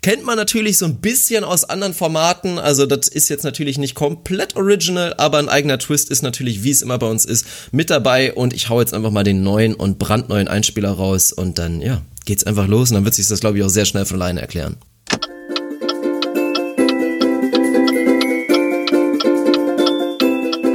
Kennt 0.00 0.24
man 0.24 0.36
natürlich 0.36 0.78
so 0.78 0.84
ein 0.84 1.00
bisschen 1.00 1.42
aus 1.42 1.64
anderen 1.64 1.92
Formaten. 1.92 2.58
Also 2.58 2.86
das 2.86 3.08
ist 3.08 3.28
jetzt 3.28 3.42
natürlich 3.42 3.78
nicht 3.78 3.96
komplett 3.96 4.54
original, 4.56 5.14
aber 5.18 5.38
ein 5.38 5.48
eigener 5.48 5.78
Twist 5.78 6.10
ist 6.10 6.22
natürlich, 6.22 6.62
wie 6.62 6.70
es 6.70 6.82
immer 6.82 6.98
bei 6.98 7.08
uns 7.08 7.24
ist, 7.24 7.46
mit 7.72 7.90
dabei. 7.90 8.32
Und 8.32 8.52
ich 8.54 8.68
hau 8.68 8.80
jetzt 8.80 8.94
einfach 8.94 9.10
mal 9.10 9.24
den 9.24 9.42
neuen 9.42 9.74
und 9.74 9.98
brandneuen 9.98 10.46
Einspieler 10.46 10.92
raus 10.92 11.32
und 11.32 11.58
dann, 11.58 11.80
ja, 11.80 12.02
geht's 12.26 12.44
einfach 12.44 12.68
los 12.68 12.90
und 12.90 12.94
dann 12.94 13.04
wird 13.04 13.14
sich 13.14 13.26
das, 13.26 13.40
glaube 13.40 13.58
ich, 13.58 13.64
auch 13.64 13.68
sehr 13.68 13.86
schnell 13.86 14.04
von 14.04 14.22
alleine 14.22 14.40
erklären. 14.40 14.76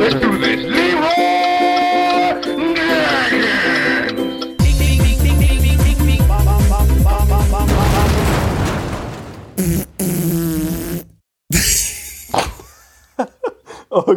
Oh 0.06 0.73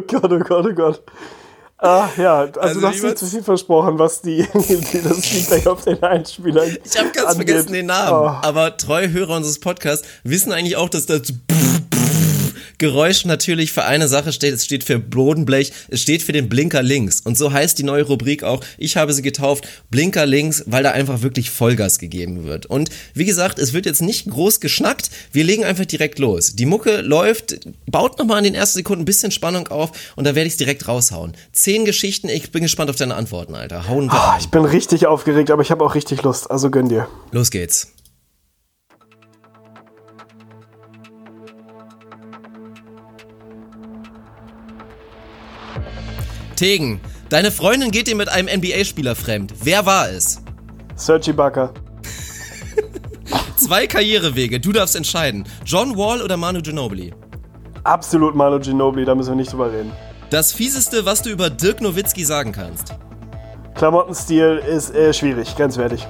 Gott, 0.07 0.33
oh 0.33 0.39
Gott, 0.39 0.67
oh 0.67 0.75
Gott. 0.75 1.03
Ah, 1.79 2.09
ja, 2.17 2.39
also, 2.41 2.61
also 2.61 2.81
du 2.81 2.87
hast 2.87 3.03
mir 3.03 3.15
zu 3.15 3.27
viel 3.27 3.43
versprochen, 3.43 3.99
was 3.99 4.23
die, 4.23 4.47
die 4.55 5.03
das 5.03 5.27
Feedback 5.27 5.67
auf 5.67 5.85
den 5.85 6.03
Einspieler 6.03 6.65
Ich 6.65 6.99
habe 6.99 7.11
ganz 7.11 7.29
angeht. 7.29 7.49
vergessen 7.49 7.73
den 7.75 7.87
Namen, 7.87 8.13
oh. 8.13 8.47
aber 8.47 8.79
treue 8.79 9.13
Hörer 9.13 9.37
unseres 9.37 9.61
Podcasts 9.61 10.09
wissen 10.25 10.53
eigentlich 10.53 10.77
auch, 10.77 10.89
dass 10.89 11.05
das 11.05 11.35
Geräusch 12.79 13.25
natürlich 13.25 13.73
für 13.73 13.85
eine 13.85 14.09
Sache 14.09 14.33
steht. 14.33 14.55
Es 14.55 14.65
steht 14.65 14.85
für 14.85 14.99
Bodenblech, 14.99 15.73
es 15.89 16.03
steht 16.03 16.23
für 16.23 16.33
den 16.33 16.49
Blinker 16.49 16.83
links. 16.83 17.21
Und 17.21 17.39
so 17.39 17.53
heißt 17.53 17.79
die 17.79 17.83
neue 17.83 18.03
Rubrik 18.03 18.43
auch. 18.43 18.63
Ich 18.79 18.97
habe 18.97 19.13
sie 19.13 19.23
getauft, 19.23 19.67
Blinker 19.91 20.27
links, 20.27 20.65
weil 20.67 20.83
da 20.83 20.91
einfach 20.91 21.23
wirklich 21.23 21.51
Vollgas 21.51 21.99
gegeben 21.99 22.45
wird. 22.45 22.67
Und 22.67 22.91
wie 23.15 23.25
gesagt, 23.25 23.59
es 23.59 23.73
wird 23.73 23.87
jetzt 23.87 24.03
nicht 24.03 24.29
groß 24.29 24.61
geschnackt. 24.61 25.11
Wir 25.33 25.45
legen 25.45 25.65
einfach 25.65 25.87
direkt 25.87 26.19
los. 26.19 26.55
Die 26.55 26.67
Mucke 26.67 27.01
läuft, 27.01 27.61
baut 27.87 28.19
nochmal 28.19 28.39
in 28.39 28.45
den 28.45 28.55
ersten 28.55 28.79
Sekunden 28.79 29.03
ein 29.03 29.07
bisschen 29.07 29.31
Spannung 29.31 29.69
auf 29.69 29.91
und 30.17 30.25
da 30.25 30.35
werde 30.35 30.47
ich 30.47 30.55
es 30.55 30.59
direkt 30.59 30.89
raushauen. 30.89 31.35
Zehn 31.53 31.85
Geschichten, 31.85 32.29
ich 32.29 32.53
bin 32.53 32.63
gespannt 32.63 32.91
auf 32.91 32.97
deine 32.97 33.15
Antworten, 33.15 33.55
Alter. 33.55 33.89
Hauen 33.89 34.07
wir 34.07 34.15
oh, 34.15 34.39
Ich 34.39 34.51
bin 34.51 34.65
richtig 34.65 35.07
aufgeregt, 35.07 35.51
aber 35.51 35.63
ich 35.63 35.71
habe 35.71 35.85
auch 35.85 35.95
richtig 35.95 36.23
Lust. 36.23 36.51
Also 36.51 36.71
gönn 36.71 36.89
dir. 36.89 37.09
Los 37.33 37.51
geht's. 37.51 37.96
Tegen, 46.57 47.01
deine 47.29 47.51
Freundin 47.51 47.91
geht 47.91 48.07
dir 48.07 48.17
mit 48.17 48.29
einem 48.29 48.49
NBA-Spieler 48.49 49.15
fremd. 49.15 49.53
Wer 49.63 49.85
war 49.85 50.09
es? 50.09 50.41
Sergi 50.97 51.31
Ibaka. 51.31 51.73
Zwei 53.57 53.87
Karrierewege, 53.87 54.59
du 54.59 54.73
darfst 54.73 54.97
entscheiden. 54.97 55.45
John 55.65 55.97
Wall 55.97 56.23
oder 56.23 56.37
Manu 56.37 56.63
Ginobili? 56.63 57.15
Absolut 57.85 58.35
Manu 58.35 58.59
Ginobili, 58.59 59.05
da 59.05 59.15
müssen 59.15 59.31
wir 59.31 59.37
nicht 59.37 59.53
drüber 59.53 59.71
reden. 59.71 59.93
Das 60.31 60.53
fieseste, 60.53 61.05
was 61.05 61.23
du 61.23 61.31
über 61.31 61.51
Dirk 61.51 61.81
Nowitzki 61.81 62.25
sagen 62.25 62.53
kannst? 62.53 62.95
Klamottenstil 63.75 64.63
ist 64.67 64.95
äh, 64.95 65.13
schwierig, 65.13 65.55
grenzwertig. 65.55 66.07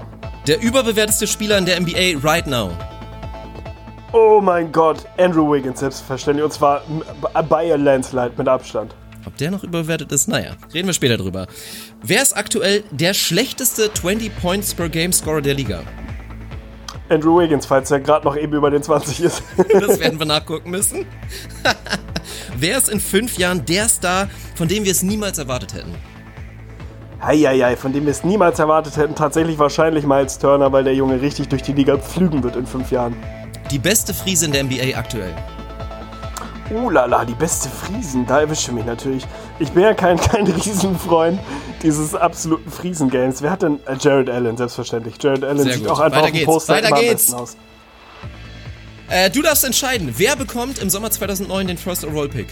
Der 0.46 0.62
überbewerteste 0.62 1.26
Spieler 1.26 1.58
in 1.58 1.66
der 1.66 1.80
NBA 1.80 2.20
right 2.22 2.46
now? 2.46 2.70
Oh 4.12 4.40
mein 4.40 4.70
Gott, 4.70 5.04
Andrew 5.18 5.52
Wiggins, 5.52 5.80
selbstverständlich. 5.80 6.44
Und 6.44 6.52
zwar 6.52 6.82
bei 7.48 7.72
a 7.72 7.76
Landslide 7.76 8.32
mit 8.36 8.46
Abstand. 8.46 8.94
Ob 9.26 9.36
der 9.36 9.50
noch 9.50 9.64
überbewertet 9.64 10.12
ist, 10.12 10.28
naja, 10.28 10.52
reden 10.72 10.86
wir 10.86 10.94
später 10.94 11.16
drüber. 11.16 11.46
Wer 12.02 12.22
ist 12.22 12.36
aktuell 12.36 12.84
der 12.92 13.12
schlechteste 13.12 13.92
20 13.92 14.40
Points 14.40 14.72
per 14.72 14.88
Game 14.88 15.12
Scorer 15.12 15.42
der 15.42 15.54
Liga? 15.54 15.82
Andrew 17.08 17.38
Wiggins, 17.38 17.66
falls 17.66 17.90
er 17.90 18.00
gerade 18.00 18.24
noch 18.24 18.36
eben 18.36 18.52
über 18.52 18.70
den 18.70 18.82
20 18.82 19.20
ist. 19.20 19.42
das 19.72 20.00
werden 20.00 20.18
wir 20.18 20.26
nachgucken 20.26 20.70
müssen. 20.70 21.06
Wer 22.58 22.78
ist 22.78 22.88
in 22.88 23.00
fünf 23.00 23.36
Jahren 23.38 23.64
der 23.64 23.88
Star, 23.88 24.28
von 24.54 24.68
dem 24.68 24.84
wir 24.84 24.92
es 24.92 25.02
niemals 25.02 25.38
erwartet 25.38 25.74
hätten? 25.74 25.94
Heieiei, 27.22 27.76
von 27.76 27.92
dem 27.92 28.04
wir 28.04 28.12
es 28.12 28.24
niemals 28.24 28.58
erwartet 28.58 28.96
hätten. 28.96 29.14
Tatsächlich 29.14 29.58
wahrscheinlich 29.58 30.06
Miles 30.06 30.38
Turner, 30.38 30.72
weil 30.72 30.84
der 30.84 30.94
Junge 30.94 31.20
richtig 31.20 31.48
durch 31.48 31.62
die 31.62 31.72
Liga 31.72 31.96
pflügen 31.96 32.42
wird 32.42 32.56
in 32.56 32.66
fünf 32.66 32.90
Jahren. 32.90 33.16
Die 33.70 33.78
beste 33.78 34.14
Friese 34.14 34.46
in 34.46 34.52
der 34.52 34.64
NBA 34.64 34.96
aktuell. 34.96 35.34
Uh 36.70 36.90
lala, 36.90 37.24
die 37.24 37.34
beste 37.34 37.68
Friesen, 37.68 38.26
da 38.26 38.40
erwische 38.40 38.72
mich 38.72 38.84
natürlich. 38.84 39.26
Ich 39.58 39.70
bin 39.70 39.84
ja 39.84 39.94
kein, 39.94 40.16
kein 40.20 40.46
Riesenfreund 40.46 41.38
dieses 41.82 42.14
absoluten 42.14 42.70
Friesen-Games. 42.70 43.42
Wer 43.42 43.50
hat 43.50 43.62
denn 43.62 43.78
äh, 43.86 43.96
Jared 43.98 44.28
Allen, 44.28 44.56
selbstverständlich. 44.56 45.16
Jared 45.22 45.44
Allen 45.44 45.58
Sehr 45.58 45.74
sieht 45.74 45.82
gut. 45.84 45.92
auch 45.92 46.00
einfach 46.00 46.22
Weiter 46.22 46.26
auf 46.26 46.38
dem 46.38 46.44
Poster 46.44 46.74
Weiter 46.74 47.00
geht's. 47.00 47.32
aus. 47.32 47.56
Äh, 49.08 49.30
du 49.30 49.42
darfst 49.42 49.64
entscheiden, 49.64 50.12
wer 50.16 50.34
bekommt 50.34 50.78
im 50.78 50.90
Sommer 50.90 51.10
2009 51.10 51.68
den 51.68 51.78
First 51.78 52.04
Overall 52.04 52.28
Pick? 52.28 52.48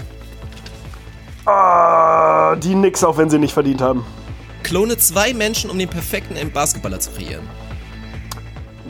Ah, 1.46 2.54
die 2.56 2.74
nix, 2.74 3.02
auch 3.02 3.16
wenn 3.18 3.28
sie 3.28 3.38
nicht 3.38 3.52
verdient 3.52 3.80
haben. 3.80 4.06
Klone 4.62 4.96
zwei 4.96 5.34
Menschen, 5.34 5.68
um 5.68 5.78
den 5.78 5.88
perfekten 5.90 6.36
Basketballer 6.52 7.00
zu 7.00 7.10
kreieren. 7.10 7.46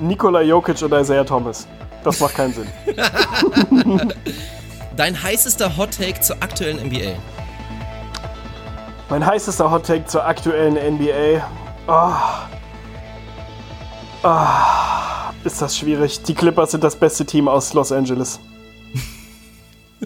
Nikola 0.01 0.43
Jokic 0.43 0.83
oder 0.83 1.01
Isaiah 1.01 1.25
Thomas. 1.25 1.67
Das 2.05 2.21
macht 2.21 2.35
keinen 2.35 2.53
Sinn. 2.53 2.69
Dein 4.97 5.21
heißester 5.21 5.77
Hot 5.77 5.97
Take 5.97 6.21
zur 6.21 6.37
aktuellen 6.41 6.79
NBA? 6.87 7.17
Mein 9.11 9.27
heißester 9.27 9.71
Hot 9.71 9.87
Take 9.87 10.07
zur 10.07 10.25
aktuellen 10.25 10.75
NBA. 10.75 11.45
Oh. 11.89 12.13
Oh. 14.23 15.45
ist 15.45 15.61
das 15.61 15.77
schwierig. 15.77 16.23
Die 16.23 16.35
Clippers 16.35 16.71
sind 16.71 16.85
das 16.85 16.97
beste 16.97 17.27
Team 17.27 17.49
aus 17.49 17.75
Los 17.75 17.93
Angeles. 17.93 18.41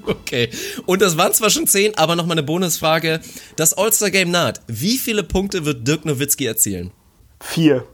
Okay. 0.07 0.49
Und 0.87 1.03
das 1.03 1.17
waren 1.17 1.33
zwar 1.33 1.51
schon 1.51 1.67
zehn, 1.67 1.93
aber 1.99 2.15
nochmal 2.15 2.37
eine 2.37 2.45
Bonusfrage. 2.45 3.21
Das 3.57 3.75
All-Star-Game 3.75 4.31
naht. 4.31 4.61
Wie 4.69 4.97
viele 4.97 5.25
Punkte 5.25 5.65
wird 5.65 5.89
Dirk 5.89 6.05
Nowitzki 6.05 6.47
erzielen? 6.47 6.93
Vier. 7.41 7.85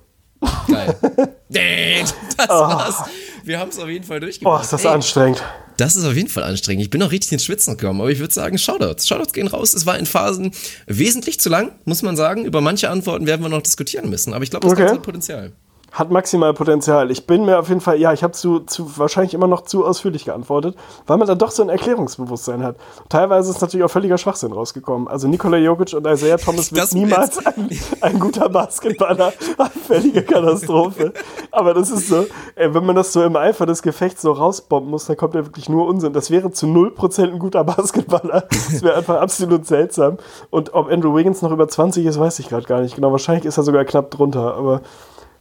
Geil. 0.68 0.94
das 1.48 2.48
war's. 2.48 2.96
Wir 3.44 3.58
haben 3.58 3.68
es 3.68 3.78
auf 3.78 3.88
jeden 3.88 4.04
Fall 4.04 4.20
durchgebracht. 4.20 4.60
Oh, 4.60 4.62
ist 4.62 4.72
das 4.72 4.84
Ey, 4.84 4.90
anstrengend. 4.90 5.42
Das 5.76 5.96
ist 5.96 6.04
auf 6.04 6.14
jeden 6.14 6.28
Fall 6.28 6.44
anstrengend. 6.44 6.82
Ich 6.82 6.90
bin 6.90 7.02
auch 7.02 7.10
richtig 7.10 7.32
ins 7.32 7.44
Schwitzen 7.44 7.76
gekommen, 7.76 8.00
aber 8.00 8.10
ich 8.10 8.18
würde 8.20 8.32
sagen, 8.32 8.56
Shoutouts. 8.56 9.06
Shoutouts 9.06 9.32
gehen 9.32 9.48
raus. 9.48 9.74
Es 9.74 9.86
war 9.86 9.98
in 9.98 10.06
Phasen 10.06 10.52
wesentlich 10.86 11.40
zu 11.40 11.48
lang, 11.50 11.72
muss 11.84 12.02
man 12.02 12.16
sagen. 12.16 12.44
Über 12.44 12.60
manche 12.60 12.88
Antworten 12.88 13.26
werden 13.26 13.42
wir 13.42 13.48
noch 13.48 13.60
diskutieren 13.60 14.08
müssen, 14.08 14.32
aber 14.32 14.44
ich 14.44 14.50
glaube, 14.50 14.66
das 14.66 14.72
Okay. 14.72 14.88
Hat 14.88 15.02
Potenzial. 15.02 15.52
Hat 15.94 16.10
maximal 16.10 16.52
Potenzial. 16.54 17.12
Ich 17.12 17.24
bin 17.24 17.44
mir 17.44 17.56
auf 17.56 17.68
jeden 17.68 17.80
Fall, 17.80 18.00
ja, 18.00 18.12
ich 18.12 18.24
habe 18.24 18.32
zu, 18.32 18.58
zu 18.58 18.98
wahrscheinlich 18.98 19.32
immer 19.32 19.46
noch 19.46 19.60
zu 19.60 19.86
ausführlich 19.86 20.24
geantwortet, 20.24 20.76
weil 21.06 21.18
man 21.18 21.28
dann 21.28 21.38
doch 21.38 21.52
so 21.52 21.62
ein 21.62 21.68
Erklärungsbewusstsein 21.68 22.64
hat. 22.64 22.74
Teilweise 23.08 23.52
ist 23.52 23.60
natürlich 23.60 23.84
auch 23.84 23.90
völliger 23.90 24.18
Schwachsinn 24.18 24.50
rausgekommen. 24.50 25.06
Also 25.06 25.28
Nikola 25.28 25.56
Jokic 25.56 25.94
und 25.94 26.04
Isaiah 26.04 26.36
Thomas 26.36 26.72
wird 26.72 26.92
niemals 26.94 27.46
ein, 27.46 27.70
ein 28.00 28.18
guter 28.18 28.48
Basketballer. 28.48 29.32
Völlige 29.86 30.24
Katastrophe. 30.24 31.12
Aber 31.52 31.74
das 31.74 31.92
ist 31.92 32.08
so, 32.08 32.26
ey, 32.56 32.74
wenn 32.74 32.84
man 32.84 32.96
das 32.96 33.12
so 33.12 33.22
im 33.22 33.36
Eifer 33.36 33.64
des 33.64 33.80
Gefechts 33.80 34.22
so 34.22 34.32
rausbomben 34.32 34.90
muss, 34.90 35.06
dann 35.06 35.16
kommt 35.16 35.36
ja 35.36 35.46
wirklich 35.46 35.68
nur 35.68 35.86
Unsinn. 35.86 36.12
Das 36.12 36.28
wäre 36.32 36.50
zu 36.50 36.66
0% 36.66 37.22
ein 37.22 37.38
guter 37.38 37.62
Basketballer. 37.62 38.48
Das 38.50 38.82
wäre 38.82 38.96
einfach 38.96 39.20
absolut 39.20 39.64
seltsam. 39.64 40.18
Und 40.50 40.74
ob 40.74 40.90
Andrew 40.90 41.14
Wiggins 41.14 41.40
noch 41.40 41.52
über 41.52 41.68
20 41.68 42.04
ist, 42.04 42.18
weiß 42.18 42.40
ich 42.40 42.48
gerade 42.48 42.66
gar 42.66 42.80
nicht 42.80 42.96
genau. 42.96 43.12
Wahrscheinlich 43.12 43.44
ist 43.44 43.58
er 43.58 43.62
sogar 43.62 43.84
knapp 43.84 44.10
drunter, 44.10 44.56
aber 44.56 44.80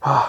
ah, 0.00 0.28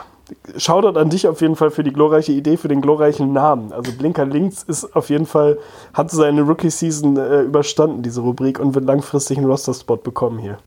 Shoutout 0.57 0.99
an 0.99 1.09
dich 1.09 1.28
auf 1.28 1.41
jeden 1.41 1.55
Fall 1.55 1.71
für 1.71 1.84
die 1.84 1.93
glorreiche 1.93 2.32
Idee, 2.32 2.57
für 2.57 2.67
den 2.67 2.82
glorreichen 2.82 3.34
Namen. 3.34 3.71
Also 3.71 3.91
Blinker 3.91 4.26
Links 4.26 4.63
ist 4.63 4.95
auf 4.95 5.09
jeden 5.09 5.26
Fall, 5.26 5.59
hat 5.93 6.11
seine 6.11 6.41
Rookie-Season 6.41 7.17
äh, 7.17 7.41
überstanden, 7.41 8.01
diese 8.01 8.21
Rubrik, 8.21 8.59
und 8.59 8.73
wird 8.76 8.86
langfristig 8.86 9.38
einen 9.38 9.47
Roster-Spot 9.47 9.97
bekommen 9.97 10.39
hier. 10.39 10.57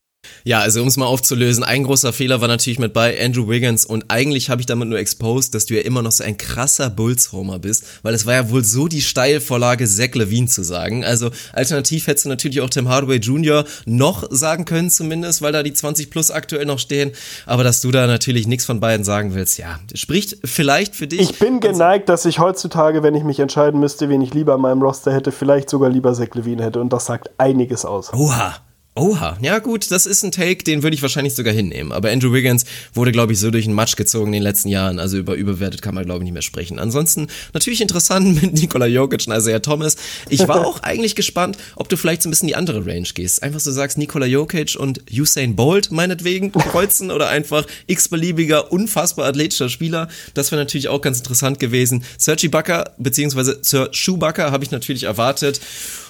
Ja, 0.44 0.60
also 0.60 0.80
um 0.82 0.88
es 0.88 0.96
mal 0.96 1.06
aufzulösen, 1.06 1.62
ein 1.62 1.84
großer 1.84 2.12
Fehler 2.12 2.40
war 2.40 2.48
natürlich 2.48 2.78
mit 2.78 2.92
bei 2.92 3.22
Andrew 3.22 3.48
Wiggins 3.48 3.84
und 3.84 4.06
eigentlich 4.08 4.50
habe 4.50 4.60
ich 4.60 4.66
damit 4.66 4.88
nur 4.88 4.98
exposed, 4.98 5.54
dass 5.54 5.66
du 5.66 5.74
ja 5.74 5.82
immer 5.82 6.02
noch 6.02 6.12
so 6.12 6.24
ein 6.24 6.36
krasser 6.36 6.90
Bulls-Homer 6.90 7.58
bist, 7.58 7.84
weil 8.02 8.14
es 8.14 8.26
war 8.26 8.34
ja 8.34 8.50
wohl 8.50 8.64
so 8.64 8.88
die 8.88 9.02
Steilvorlage, 9.02 9.86
Zach 9.86 10.14
Levine 10.14 10.46
zu 10.46 10.62
sagen. 10.62 11.04
Also 11.04 11.30
alternativ 11.52 12.06
hättest 12.06 12.24
du 12.24 12.30
natürlich 12.30 12.60
auch 12.60 12.70
Tim 12.70 12.88
Hardaway 12.88 13.18
Jr. 13.18 13.64
noch 13.86 14.24
sagen 14.30 14.64
können 14.64 14.90
zumindest, 14.90 15.42
weil 15.42 15.52
da 15.52 15.62
die 15.62 15.72
20 15.72 16.10
plus 16.10 16.30
aktuell 16.30 16.66
noch 16.66 16.78
stehen, 16.78 17.12
aber 17.46 17.64
dass 17.64 17.80
du 17.80 17.90
da 17.90 18.06
natürlich 18.06 18.46
nichts 18.46 18.64
von 18.64 18.80
beiden 18.80 19.04
sagen 19.04 19.34
willst, 19.34 19.58
ja, 19.58 19.78
spricht 19.94 20.38
vielleicht 20.44 20.96
für 20.96 21.06
dich. 21.06 21.20
Ich 21.20 21.38
bin 21.38 21.60
geneigt, 21.60 22.08
dass 22.08 22.24
ich 22.24 22.38
heutzutage, 22.38 23.02
wenn 23.02 23.14
ich 23.14 23.24
mich 23.24 23.38
entscheiden 23.38 23.80
müsste, 23.80 24.08
wen 24.08 24.22
ich 24.22 24.34
lieber 24.34 24.54
in 24.54 24.60
meinem 24.60 24.82
Roster 24.82 25.12
hätte, 25.12 25.32
vielleicht 25.32 25.68
sogar 25.70 25.90
lieber 25.90 26.14
Zach 26.14 26.34
Levine 26.34 26.64
hätte. 26.64 26.80
Und 26.80 26.92
das 26.92 27.06
sagt 27.06 27.30
einiges 27.38 27.84
aus. 27.84 28.12
Oha. 28.12 28.56
Oha, 28.98 29.38
ja 29.40 29.60
gut, 29.60 29.92
das 29.92 30.06
ist 30.06 30.24
ein 30.24 30.32
Take, 30.32 30.64
den 30.64 30.82
würde 30.82 30.94
ich 30.94 31.02
wahrscheinlich 31.02 31.34
sogar 31.34 31.54
hinnehmen. 31.54 31.92
Aber 31.92 32.10
Andrew 32.10 32.32
Wiggins 32.32 32.64
wurde, 32.94 33.12
glaube 33.12 33.32
ich, 33.32 33.38
so 33.38 33.52
durch 33.52 33.64
den 33.64 33.72
Matsch 33.72 33.94
gezogen 33.94 34.28
in 34.28 34.32
den 34.32 34.42
letzten 34.42 34.68
Jahren. 34.68 34.98
Also 34.98 35.16
über 35.16 35.36
überwertet 35.36 35.82
kann 35.82 35.94
man, 35.94 36.04
glaube 36.04 36.20
ich, 36.20 36.24
nicht 36.24 36.32
mehr 36.32 36.42
sprechen. 36.42 36.80
Ansonsten 36.80 37.28
natürlich 37.52 37.80
interessant 37.80 38.42
mit 38.42 38.54
Nikola 38.54 38.86
Jokic 38.86 39.28
und 39.28 39.36
Isaiah 39.36 39.60
Thomas. 39.60 39.96
Ich 40.28 40.48
war 40.48 40.66
auch 40.66 40.82
eigentlich 40.82 41.14
gespannt, 41.14 41.58
ob 41.76 41.88
du 41.88 41.96
vielleicht 41.96 42.22
so 42.22 42.28
ein 42.28 42.30
bisschen 42.30 42.48
die 42.48 42.56
andere 42.56 42.84
Range 42.86 43.06
gehst. 43.14 43.42
Einfach 43.42 43.60
so 43.60 43.70
sagst, 43.70 43.98
Nikola 43.98 44.26
Jokic 44.26 44.74
und 44.74 45.00
Usain 45.12 45.54
Bolt 45.54 45.92
meinetwegen 45.92 46.50
kreuzen 46.50 47.12
oder 47.12 47.28
einfach 47.28 47.66
x-beliebiger, 47.86 48.72
unfassbar 48.72 49.26
athletischer 49.26 49.68
Spieler. 49.68 50.08
Das 50.34 50.50
wäre 50.50 50.60
natürlich 50.60 50.88
auch 50.88 51.00
ganz 51.00 51.18
interessant 51.18 51.60
gewesen. 51.60 52.02
Serge 52.16 52.46
Ibaka, 52.46 52.90
beziehungsweise 52.98 53.60
Sir 53.62 53.90
Schubacker 53.92 54.50
habe 54.50 54.64
ich 54.64 54.72
natürlich 54.72 55.04
erwartet. 55.04 55.60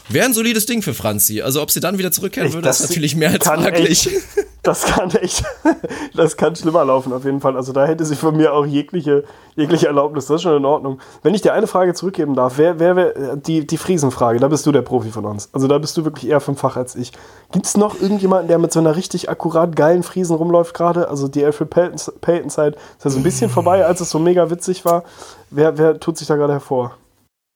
Wäre 0.08 0.24
ein 0.26 0.32
solides 0.34 0.66
Ding 0.66 0.82
für 0.82 0.94
Franzi. 0.94 1.42
Also 1.42 1.60
ob 1.62 1.70
sie 1.70 1.80
dann 1.80 1.98
wieder 1.98 2.10
zurückkehren 2.12 2.48
würde, 2.54 2.66
ist 2.80 2.88
natürlich 2.90 3.14
mehr 3.16 3.30
als. 3.30 3.44
Echt, 3.90 4.10
das 4.62 4.84
kann 4.84 5.10
echt, 5.16 5.44
das 6.16 6.36
kann 6.36 6.56
schlimmer 6.56 6.84
laufen 6.84 7.12
auf 7.12 7.24
jeden 7.24 7.40
Fall. 7.40 7.56
Also 7.56 7.72
da 7.72 7.86
hätte 7.86 8.04
sie 8.04 8.16
von 8.16 8.36
mir 8.36 8.52
auch 8.54 8.64
jegliche, 8.64 9.24
jegliche 9.56 9.86
Erlaubnis. 9.86 10.26
Das 10.26 10.36
ist 10.36 10.42
schon 10.42 10.56
in 10.56 10.64
Ordnung. 10.64 10.98
Wenn 11.22 11.34
ich 11.34 11.42
dir 11.42 11.52
eine 11.52 11.66
Frage 11.66 11.92
zurückgeben 11.94 12.34
darf, 12.34 12.58
wer, 12.58 12.78
wer, 12.78 12.96
wer 12.96 13.36
die, 13.36 13.66
die 13.66 13.76
Friesenfrage, 13.76 14.38
da 14.40 14.48
bist 14.48 14.64
du 14.66 14.72
der 14.72 14.82
Profi 14.82 15.10
von 15.10 15.24
uns. 15.26 15.50
Also 15.52 15.68
da 15.68 15.78
bist 15.78 15.96
du 15.96 16.04
wirklich 16.04 16.28
eher 16.30 16.40
vom 16.40 16.56
Fach 16.56 16.76
als 16.76 16.94
ich. 16.96 17.12
Gibt 17.52 17.66
es 17.66 17.76
noch 17.76 18.00
irgendjemanden, 18.00 18.48
der 18.48 18.58
mit 18.58 18.72
so 18.72 18.80
einer 18.80 18.96
richtig 18.96 19.28
akkurat 19.28 19.76
geilen 19.76 20.02
Friesen 20.02 20.36
rumläuft 20.36 20.74
gerade? 20.74 21.08
Also 21.08 21.28
die 21.28 21.44
Alfred 21.44 21.70
Payton- 21.70 22.12
Payton-Zeit 22.20 22.76
ist 22.76 23.04
ja 23.04 23.10
so 23.10 23.18
ein 23.18 23.22
bisschen 23.22 23.50
vorbei, 23.50 23.84
als 23.84 24.00
es 24.00 24.10
so 24.10 24.18
mega 24.18 24.50
witzig 24.50 24.84
war. 24.84 25.04
Wer, 25.50 25.76
wer 25.78 26.00
tut 26.00 26.16
sich 26.18 26.26
da 26.28 26.36
gerade 26.36 26.54
hervor? 26.54 26.96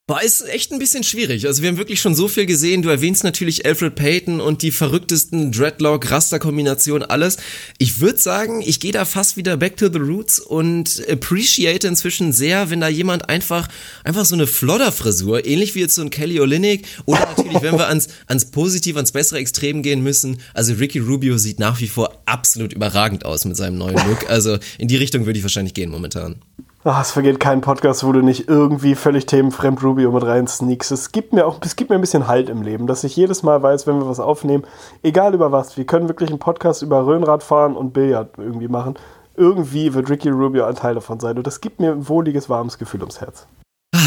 Boah, 0.09 0.21
ist 0.21 0.41
echt 0.49 0.73
ein 0.73 0.81
bisschen 0.81 1.05
schwierig. 1.05 1.47
Also 1.47 1.63
wir 1.63 1.69
haben 1.69 1.77
wirklich 1.77 2.01
schon 2.01 2.17
so 2.17 2.27
viel 2.27 2.45
gesehen. 2.45 2.83
Du 2.83 2.89
erwähnst 2.89 3.23
natürlich 3.23 3.65
Alfred 3.65 3.95
Payton 3.95 4.41
und 4.41 4.63
die 4.63 4.73
verrücktesten 4.73 5.53
Dreadlock-Raster-Kombinationen, 5.53 7.09
alles. 7.09 7.37
Ich 7.79 8.01
würde 8.01 8.19
sagen, 8.19 8.63
ich 8.63 8.81
gehe 8.81 8.91
da 8.91 9.05
fast 9.05 9.37
wieder 9.37 9.57
back 9.57 9.77
to 9.77 9.89
the 9.93 10.01
roots 10.01 10.41
und 10.41 11.05
appreciate 11.09 11.87
inzwischen 11.87 12.33
sehr, 12.33 12.69
wenn 12.69 12.81
da 12.81 12.89
jemand 12.89 13.29
einfach, 13.29 13.69
einfach 14.03 14.25
so 14.25 14.35
eine 14.35 14.49
Flodder-Frisur, 14.49 15.47
ähnlich 15.47 15.77
wie 15.77 15.81
jetzt 15.81 15.95
so 15.95 16.03
ein 16.03 16.11
Kelly 16.11 16.41
Olynyk 16.41 16.85
oder 17.07 17.21
natürlich, 17.21 17.63
wenn 17.63 17.79
wir 17.79 17.87
ans, 17.87 18.09
ans 18.27 18.47
positive, 18.51 18.97
ans 18.99 19.13
bessere 19.13 19.39
Extrem 19.39 19.85
gehen 19.85 20.03
müssen. 20.03 20.41
Also 20.53 20.75
Ricky 20.75 20.99
Rubio 20.99 21.39
sieht 21.39 21.61
nach 21.61 21.81
wie 21.81 21.87
vor 21.87 22.23
absolut 22.27 22.73
überragend 22.73 23.25
aus 23.25 23.45
mit 23.45 23.57
seinem 23.57 23.79
neuen 23.79 24.05
Look. 24.09 24.29
Also 24.29 24.59
in 24.79 24.89
die 24.89 24.97
Richtung 24.97 25.27
würde 25.27 25.39
ich 25.39 25.45
wahrscheinlich 25.45 25.75
gehen 25.75 25.93
momentan. 25.93 26.43
Ach, 26.85 27.01
es 27.01 27.13
vergeht 27.13 27.39
kein 27.39 27.61
Podcast, 27.61 28.05
wo 28.05 28.11
du 28.11 28.23
nicht 28.23 28.49
irgendwie 28.49 28.97
völlig 28.97 29.27
themenfremd 29.27 29.85
Rubio 29.85 30.11
mit 30.11 30.25
rein 30.25 30.49
sneakst. 30.49 30.91
Es 30.91 31.13
gibt 31.13 31.33
mir 31.33 31.47
auch, 31.47 31.61
es 31.65 31.77
gibt 31.77 31.91
mir 31.91 31.95
ein 31.95 32.01
bisschen 32.01 32.27
Halt 32.27 32.49
im 32.49 32.63
Leben, 32.63 32.89
dass 32.89 33.05
ich 33.05 33.15
jedes 33.15 33.45
Mal 33.45 33.63
weiß, 33.63 33.87
wenn 33.87 34.01
wir 34.01 34.09
was 34.09 34.19
aufnehmen, 34.19 34.65
egal 35.05 35.33
über 35.33 35.53
was, 35.53 35.77
wir 35.77 35.87
können 35.87 36.09
wirklich 36.09 36.31
einen 36.31 36.41
Podcast 36.41 36.83
über 36.83 37.07
Röhnradfahren 37.07 37.77
und 37.77 37.93
Billard 37.93 38.31
irgendwie 38.37 38.67
machen. 38.67 38.97
Irgendwie 39.37 39.95
wird 39.95 40.11
Ricky 40.11 40.31
Rubio 40.31 40.65
ein 40.65 40.75
Teil 40.75 40.97
davon 40.97 41.21
sein. 41.21 41.37
Und 41.37 41.47
das 41.47 41.61
gibt 41.61 41.79
mir 41.79 41.93
ein 41.93 42.09
wohliges, 42.09 42.51
warmes 42.51 42.79
Gefühl 42.79 43.03
ums 43.03 43.21
Herz. 43.21 43.47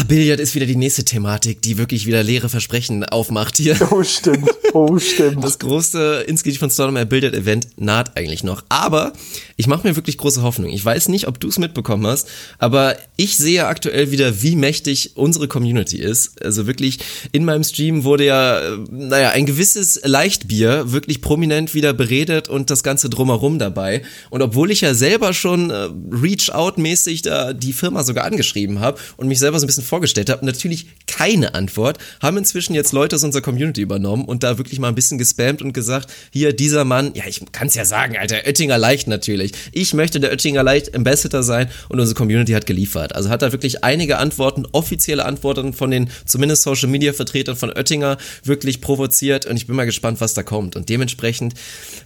Billard 0.08 0.38
ist 0.38 0.54
wieder 0.54 0.66
die 0.66 0.76
nächste 0.76 1.04
Thematik, 1.04 1.62
die 1.62 1.78
wirklich 1.78 2.06
wieder 2.06 2.22
leere 2.22 2.48
Versprechen 2.48 3.04
aufmacht 3.04 3.56
hier. 3.56 3.76
Oh, 3.96 4.02
stimmt. 4.02 4.50
Oh, 4.72 4.98
stimmt. 4.98 5.42
Das 5.42 5.58
große 5.58 6.24
Insgate 6.26 6.58
von 6.58 6.70
Storm 6.70 6.96
Bildet 7.08 7.34
Event 7.34 7.68
naht 7.76 8.16
eigentlich 8.16 8.44
noch. 8.44 8.62
Aber 8.68 9.12
ich 9.56 9.68
mache 9.68 9.86
mir 9.86 9.96
wirklich 9.96 10.18
große 10.18 10.42
Hoffnung. 10.42 10.70
Ich 10.70 10.84
weiß 10.84 11.08
nicht, 11.08 11.28
ob 11.28 11.40
du 11.40 11.48
es 11.48 11.58
mitbekommen 11.58 12.06
hast, 12.06 12.28
aber 12.58 12.96
ich 13.16 13.36
sehe 13.36 13.66
aktuell 13.66 14.10
wieder, 14.10 14.42
wie 14.42 14.56
mächtig 14.56 15.16
unsere 15.16 15.48
Community 15.48 15.96
ist. 15.96 16.42
Also 16.42 16.66
wirklich, 16.66 16.98
in 17.32 17.44
meinem 17.44 17.64
Stream 17.64 18.04
wurde 18.04 18.26
ja, 18.26 18.58
äh, 18.58 18.78
naja, 18.90 19.30
ein 19.30 19.46
gewisses 19.46 20.00
Leichtbier 20.04 20.92
wirklich 20.92 21.22
prominent 21.22 21.72
wieder 21.72 21.94
beredet 21.94 22.48
und 22.48 22.68
das 22.68 22.82
Ganze 22.82 23.08
drumherum 23.08 23.58
dabei. 23.58 24.02
Und 24.28 24.42
obwohl 24.42 24.70
ich 24.70 24.82
ja 24.82 24.92
selber 24.92 25.32
schon 25.32 25.70
äh, 25.70 25.88
Reach-Out-mäßig 26.10 27.22
da 27.22 27.54
die 27.54 27.72
Firma 27.72 28.02
sogar 28.02 28.24
angeschrieben 28.24 28.80
habe 28.80 28.98
und 29.16 29.28
mich 29.28 29.38
selber 29.38 29.58
so 29.58 29.64
ein 29.64 29.68
bisschen 29.68 29.84
vorgestellt 29.96 30.28
habe, 30.28 30.44
natürlich 30.44 30.88
keine 31.06 31.54
Antwort, 31.54 31.96
haben 32.20 32.36
inzwischen 32.36 32.74
jetzt 32.74 32.92
Leute 32.92 33.16
aus 33.16 33.24
unserer 33.24 33.40
Community 33.40 33.80
übernommen 33.80 34.26
und 34.26 34.42
da 34.42 34.58
wirklich 34.58 34.78
mal 34.78 34.88
ein 34.88 34.94
bisschen 34.94 35.16
gespammt 35.16 35.62
und 35.62 35.72
gesagt, 35.72 36.12
hier 36.30 36.52
dieser 36.52 36.84
Mann, 36.84 37.12
ja, 37.14 37.24
ich 37.26 37.40
kann 37.50 37.68
es 37.68 37.74
ja 37.74 37.86
sagen, 37.86 38.14
Alter, 38.18 38.46
Oettinger 38.46 38.76
Leicht 38.76 39.08
natürlich. 39.08 39.52
Ich 39.72 39.94
möchte 39.94 40.20
der 40.20 40.32
Oettinger 40.32 40.62
Leicht 40.62 40.94
Ambassador 40.94 41.42
sein 41.42 41.70
und 41.88 41.98
unsere 41.98 42.14
Community 42.14 42.52
hat 42.52 42.66
geliefert. 42.66 43.14
Also 43.14 43.30
hat 43.30 43.40
da 43.40 43.52
wirklich 43.52 43.84
einige 43.84 44.18
Antworten, 44.18 44.66
offizielle 44.72 45.24
Antworten 45.24 45.72
von 45.72 45.90
den 45.90 46.10
zumindest 46.26 46.64
Social 46.64 46.90
Media 46.90 47.14
Vertretern 47.14 47.56
von 47.56 47.70
Oettinger 47.70 48.18
wirklich 48.44 48.82
provoziert 48.82 49.46
und 49.46 49.56
ich 49.56 49.66
bin 49.66 49.76
mal 49.76 49.86
gespannt, 49.86 50.20
was 50.20 50.34
da 50.34 50.42
kommt. 50.42 50.76
Und 50.76 50.90
dementsprechend 50.90 51.54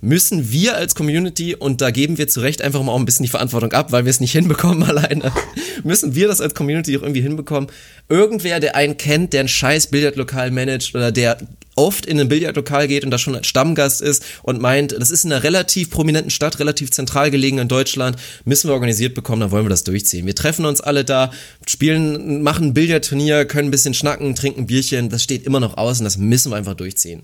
müssen 0.00 0.52
wir 0.52 0.76
als 0.76 0.94
Community, 0.94 1.56
und 1.56 1.80
da 1.80 1.90
geben 1.90 2.18
wir 2.18 2.28
zu 2.28 2.38
Recht 2.38 2.62
einfach 2.62 2.80
mal 2.84 2.92
auch 2.92 3.00
ein 3.00 3.04
bisschen 3.04 3.24
die 3.24 3.30
Verantwortung 3.30 3.72
ab, 3.72 3.90
weil 3.90 4.04
wir 4.04 4.10
es 4.10 4.20
nicht 4.20 4.30
hinbekommen 4.30 4.84
alleine, 4.88 5.32
müssen 5.82 6.14
wir 6.14 6.28
das 6.28 6.40
als 6.40 6.54
Community 6.54 6.96
auch 6.96 7.02
irgendwie 7.02 7.22
hinbekommen. 7.22 7.68
Irgendwer, 8.08 8.58
der 8.58 8.74
einen 8.74 8.96
kennt, 8.96 9.32
der 9.32 9.40
ein 9.40 9.48
scheiß 9.48 9.88
Billardlokal 9.88 10.50
managt 10.50 10.94
oder 10.94 11.12
der 11.12 11.38
oft 11.76 12.06
in 12.06 12.20
ein 12.20 12.28
Billardlokal 12.28 12.88
geht 12.88 13.04
und 13.04 13.10
da 13.10 13.18
schon 13.18 13.34
als 13.34 13.46
Stammgast 13.46 14.02
ist 14.02 14.24
und 14.42 14.60
meint, 14.60 14.92
das 14.92 15.10
ist 15.10 15.24
in 15.24 15.32
einer 15.32 15.44
relativ 15.44 15.90
prominenten 15.90 16.30
Stadt, 16.30 16.58
relativ 16.58 16.90
zentral 16.90 17.30
gelegen 17.30 17.58
in 17.58 17.68
Deutschland, 17.68 18.16
müssen 18.44 18.68
wir 18.68 18.74
organisiert 18.74 19.14
bekommen, 19.14 19.40
dann 19.40 19.50
wollen 19.50 19.64
wir 19.64 19.70
das 19.70 19.84
durchziehen. 19.84 20.26
Wir 20.26 20.34
treffen 20.34 20.64
uns 20.66 20.80
alle 20.80 21.04
da, 21.04 21.30
spielen, 21.66 22.42
machen 22.42 22.68
ein 22.68 22.74
Billardturnier, 22.74 23.44
können 23.44 23.68
ein 23.68 23.70
bisschen 23.70 23.94
schnacken, 23.94 24.34
trinken 24.34 24.62
ein 24.62 24.66
Bierchen, 24.66 25.08
das 25.08 25.22
steht 25.22 25.44
immer 25.44 25.60
noch 25.60 25.76
aus 25.76 25.98
und 26.00 26.04
das 26.04 26.18
müssen 26.18 26.50
wir 26.52 26.56
einfach 26.56 26.74
durchziehen. 26.74 27.22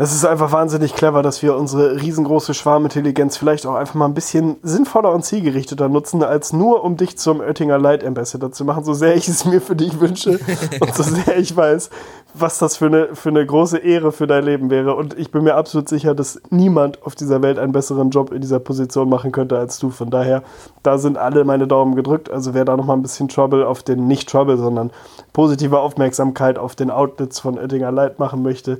Es 0.00 0.14
ist 0.14 0.24
einfach 0.24 0.52
wahnsinnig 0.52 0.94
clever, 0.94 1.24
dass 1.24 1.42
wir 1.42 1.56
unsere 1.56 2.00
riesengroße 2.00 2.54
Schwarmintelligenz 2.54 3.36
vielleicht 3.36 3.66
auch 3.66 3.74
einfach 3.74 3.96
mal 3.96 4.04
ein 4.04 4.14
bisschen 4.14 4.54
sinnvoller 4.62 5.12
und 5.12 5.24
zielgerichteter 5.24 5.88
nutzen, 5.88 6.22
als 6.22 6.52
nur 6.52 6.84
um 6.84 6.96
dich 6.96 7.18
zum 7.18 7.40
Oettinger 7.40 7.78
Light 7.78 8.04
Ambassador 8.04 8.52
zu 8.52 8.64
machen, 8.64 8.84
so 8.84 8.94
sehr 8.94 9.16
ich 9.16 9.26
es 9.26 9.44
mir 9.44 9.60
für 9.60 9.74
dich 9.74 9.98
wünsche 9.98 10.38
und 10.80 10.94
so 10.94 11.02
sehr 11.02 11.36
ich 11.36 11.56
weiß, 11.56 11.90
was 12.34 12.58
das 12.58 12.76
für 12.76 12.86
eine, 12.86 13.16
für 13.16 13.30
eine 13.30 13.44
große 13.44 13.78
Ehre 13.78 14.12
für 14.12 14.28
dein 14.28 14.44
Leben 14.44 14.70
wäre. 14.70 14.94
Und 14.94 15.18
ich 15.18 15.32
bin 15.32 15.42
mir 15.42 15.56
absolut 15.56 15.88
sicher, 15.88 16.14
dass 16.14 16.40
niemand 16.50 17.02
auf 17.04 17.16
dieser 17.16 17.42
Welt 17.42 17.58
einen 17.58 17.72
besseren 17.72 18.10
Job 18.10 18.32
in 18.32 18.40
dieser 18.40 18.60
Position 18.60 19.08
machen 19.08 19.32
könnte 19.32 19.58
als 19.58 19.80
du. 19.80 19.90
Von 19.90 20.10
daher, 20.10 20.44
da 20.84 20.98
sind 20.98 21.18
alle 21.18 21.44
meine 21.44 21.66
Daumen 21.66 21.96
gedrückt. 21.96 22.30
Also 22.30 22.54
wer 22.54 22.64
da 22.64 22.76
nochmal 22.76 22.96
ein 22.96 23.02
bisschen 23.02 23.28
Trouble 23.28 23.66
auf 23.66 23.82
den, 23.82 24.06
nicht 24.06 24.28
Trouble, 24.28 24.58
sondern 24.58 24.92
positive 25.32 25.80
Aufmerksamkeit 25.80 26.56
auf 26.56 26.76
den 26.76 26.92
Outlets 26.92 27.40
von 27.40 27.58
Oettinger 27.58 27.90
Light 27.90 28.20
machen 28.20 28.42
möchte, 28.42 28.78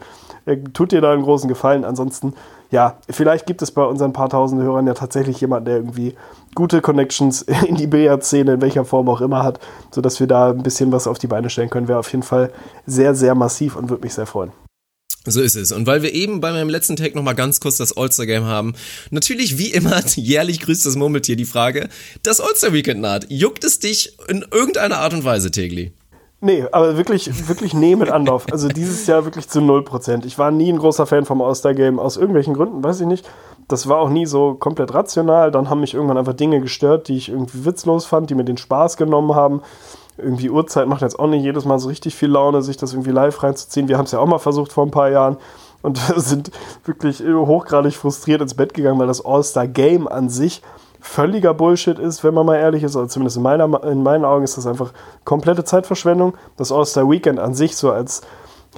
tut 0.56 0.92
dir 0.92 1.00
da 1.00 1.12
einen 1.12 1.22
großen 1.22 1.48
Gefallen. 1.48 1.84
Ansonsten, 1.84 2.34
ja, 2.70 2.98
vielleicht 3.08 3.46
gibt 3.46 3.62
es 3.62 3.70
bei 3.70 3.84
unseren 3.84 4.12
paar 4.12 4.28
tausend 4.28 4.62
Hörern 4.62 4.86
ja 4.86 4.94
tatsächlich 4.94 5.40
jemanden, 5.40 5.66
der 5.66 5.76
irgendwie 5.76 6.14
gute 6.54 6.80
Connections 6.80 7.42
in 7.66 7.76
die 7.76 7.86
Billardszene, 7.86 8.54
in 8.54 8.60
welcher 8.60 8.84
Form 8.84 9.08
auch 9.08 9.20
immer 9.20 9.42
hat, 9.42 9.60
sodass 9.90 10.20
wir 10.20 10.26
da 10.26 10.50
ein 10.50 10.62
bisschen 10.62 10.92
was 10.92 11.06
auf 11.06 11.18
die 11.18 11.26
Beine 11.26 11.50
stellen 11.50 11.70
können. 11.70 11.88
Wäre 11.88 11.98
auf 11.98 12.10
jeden 12.12 12.22
Fall 12.22 12.50
sehr, 12.86 13.14
sehr 13.14 13.34
massiv 13.34 13.76
und 13.76 13.90
würde 13.90 14.02
mich 14.02 14.14
sehr 14.14 14.26
freuen. 14.26 14.52
So 15.26 15.42
ist 15.42 15.56
es. 15.56 15.72
Und 15.72 15.86
weil 15.86 16.02
wir 16.02 16.14
eben 16.14 16.40
bei 16.40 16.52
meinem 16.52 16.70
letzten 16.70 16.96
Take 16.96 17.16
nochmal 17.16 17.34
ganz 17.34 17.60
kurz 17.60 17.76
das 17.76 17.96
All-Star-Game 17.96 18.44
haben, 18.44 18.74
natürlich 19.10 19.58
wie 19.58 19.70
immer, 19.70 20.02
jährlich 20.14 20.60
grüßt 20.60 20.86
das 20.86 20.96
Murmeltier 20.96 21.36
die 21.36 21.44
Frage, 21.44 21.88
das 22.22 22.40
All-Star-Weekend 22.40 23.00
naht. 23.00 23.26
Juckt 23.28 23.64
es 23.64 23.78
dich 23.78 24.16
in 24.28 24.44
irgendeiner 24.50 24.98
Art 24.98 25.12
und 25.12 25.24
Weise, 25.24 25.50
Tegli? 25.50 25.92
Nee, 26.40 26.64
aber 26.70 26.96
wirklich, 26.96 27.48
wirklich 27.48 27.74
nee 27.74 27.96
mit 27.96 28.10
Anlauf. 28.10 28.46
Also 28.52 28.68
dieses 28.68 29.06
Jahr 29.08 29.24
wirklich 29.24 29.48
zu 29.48 29.58
0%. 29.58 30.24
Ich 30.24 30.38
war 30.38 30.52
nie 30.52 30.72
ein 30.72 30.78
großer 30.78 31.04
Fan 31.04 31.24
vom 31.24 31.42
All-Star-Game, 31.42 31.98
aus 31.98 32.16
irgendwelchen 32.16 32.54
Gründen, 32.54 32.84
weiß 32.84 33.00
ich 33.00 33.08
nicht. 33.08 33.28
Das 33.66 33.88
war 33.88 33.98
auch 33.98 34.08
nie 34.08 34.24
so 34.24 34.54
komplett 34.54 34.94
rational. 34.94 35.50
Dann 35.50 35.68
haben 35.68 35.80
mich 35.80 35.94
irgendwann 35.94 36.16
einfach 36.16 36.34
Dinge 36.34 36.60
gestört, 36.60 37.08
die 37.08 37.16
ich 37.16 37.28
irgendwie 37.28 37.64
witzlos 37.64 38.06
fand, 38.06 38.30
die 38.30 38.36
mir 38.36 38.44
den 38.44 38.56
Spaß 38.56 38.96
genommen 38.96 39.34
haben. 39.34 39.62
Irgendwie 40.16 40.48
Uhrzeit 40.48 40.86
macht 40.86 41.02
jetzt 41.02 41.18
auch 41.18 41.26
nicht 41.26 41.42
jedes 41.42 41.64
Mal 41.64 41.80
so 41.80 41.88
richtig 41.88 42.14
viel 42.14 42.30
Laune, 42.30 42.62
sich 42.62 42.76
das 42.76 42.92
irgendwie 42.92 43.10
live 43.10 43.42
reinzuziehen. 43.42 43.88
Wir 43.88 43.98
haben 43.98 44.04
es 44.04 44.12
ja 44.12 44.20
auch 44.20 44.26
mal 44.26 44.38
versucht 44.38 44.72
vor 44.72 44.86
ein 44.86 44.92
paar 44.92 45.10
Jahren 45.10 45.38
und 45.82 45.98
sind 46.16 46.52
wirklich 46.84 47.20
hochgradig 47.20 47.94
frustriert 47.94 48.42
ins 48.42 48.54
Bett 48.54 48.74
gegangen, 48.74 48.98
weil 49.00 49.08
das 49.08 49.24
All-Star-Game 49.24 50.06
an 50.06 50.28
sich 50.28 50.62
völliger 51.08 51.54
Bullshit 51.54 51.98
ist, 51.98 52.22
wenn 52.22 52.34
man 52.34 52.44
mal 52.44 52.56
ehrlich 52.56 52.82
ist. 52.82 52.94
Also 52.94 53.08
zumindest 53.08 53.38
in, 53.38 53.42
meiner, 53.42 53.82
in 53.84 54.02
meinen 54.02 54.24
Augen 54.24 54.44
ist 54.44 54.58
das 54.58 54.66
einfach 54.66 54.92
komplette 55.24 55.64
Zeitverschwendung. 55.64 56.34
Das 56.56 56.70
All-Star 56.70 57.08
Weekend 57.10 57.40
an 57.40 57.54
sich 57.54 57.76
so 57.76 57.90
als 57.90 58.20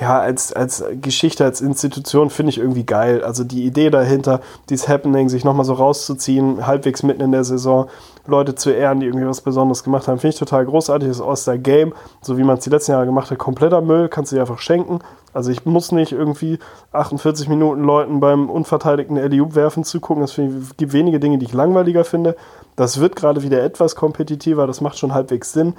ja, 0.00 0.18
als, 0.18 0.52
als 0.52 0.82
Geschichte, 1.02 1.44
als 1.44 1.60
Institution 1.60 2.30
finde 2.30 2.50
ich 2.50 2.58
irgendwie 2.58 2.84
geil. 2.84 3.22
Also 3.22 3.44
die 3.44 3.64
Idee 3.64 3.90
dahinter, 3.90 4.40
dieses 4.70 4.88
Happening, 4.88 5.28
sich 5.28 5.44
nochmal 5.44 5.66
so 5.66 5.74
rauszuziehen, 5.74 6.66
halbwegs 6.66 7.02
mitten 7.02 7.20
in 7.20 7.32
der 7.32 7.44
Saison, 7.44 7.88
Leute 8.26 8.54
zu 8.54 8.70
ehren, 8.70 9.00
die 9.00 9.06
irgendwie 9.06 9.26
was 9.26 9.42
Besonderes 9.42 9.84
gemacht 9.84 10.08
haben, 10.08 10.18
finde 10.18 10.34
ich 10.34 10.38
total 10.38 10.64
großartig. 10.64 11.08
Das 11.08 11.20
All-Star-Game, 11.20 11.92
so 12.22 12.38
wie 12.38 12.44
man 12.44 12.56
es 12.56 12.64
die 12.64 12.70
letzten 12.70 12.92
Jahre 12.92 13.04
gemacht 13.04 13.30
hat, 13.30 13.38
kompletter 13.38 13.82
Müll, 13.82 14.08
kannst 14.08 14.32
du 14.32 14.36
dir 14.36 14.42
einfach 14.42 14.60
schenken. 14.60 15.00
Also 15.34 15.50
ich 15.50 15.66
muss 15.66 15.92
nicht 15.92 16.12
irgendwie 16.12 16.58
48 16.92 17.48
Minuten 17.48 17.82
Leuten 17.84 18.20
beim 18.20 18.48
unverteidigten 18.48 19.16
LEU 19.16 19.54
werfen 19.54 19.84
zugucken. 19.84 20.22
Es 20.22 20.34
gibt 20.76 20.92
wenige 20.92 21.20
Dinge, 21.20 21.38
die 21.38 21.46
ich 21.46 21.52
langweiliger 21.52 22.04
finde. 22.04 22.36
Das 22.74 23.00
wird 23.00 23.16
gerade 23.16 23.42
wieder 23.42 23.62
etwas 23.62 23.96
kompetitiver, 23.96 24.66
das 24.66 24.80
macht 24.80 24.98
schon 24.98 25.12
halbwegs 25.12 25.52
Sinn. 25.52 25.74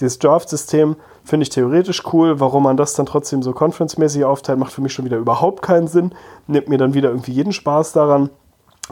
Dieses 0.00 0.18
Draft-System 0.18 0.96
finde 1.24 1.44
ich 1.44 1.50
theoretisch 1.50 2.02
cool. 2.12 2.40
Warum 2.40 2.64
man 2.64 2.76
das 2.76 2.94
dann 2.94 3.06
trotzdem 3.06 3.42
so 3.42 3.52
conference-mäßig 3.52 4.24
aufteilt, 4.24 4.58
macht 4.58 4.72
für 4.72 4.80
mich 4.80 4.92
schon 4.92 5.04
wieder 5.04 5.18
überhaupt 5.18 5.62
keinen 5.62 5.88
Sinn. 5.88 6.12
Nimmt 6.46 6.68
mir 6.68 6.78
dann 6.78 6.94
wieder 6.94 7.10
irgendwie 7.10 7.32
jeden 7.32 7.52
Spaß 7.52 7.92
daran. 7.92 8.30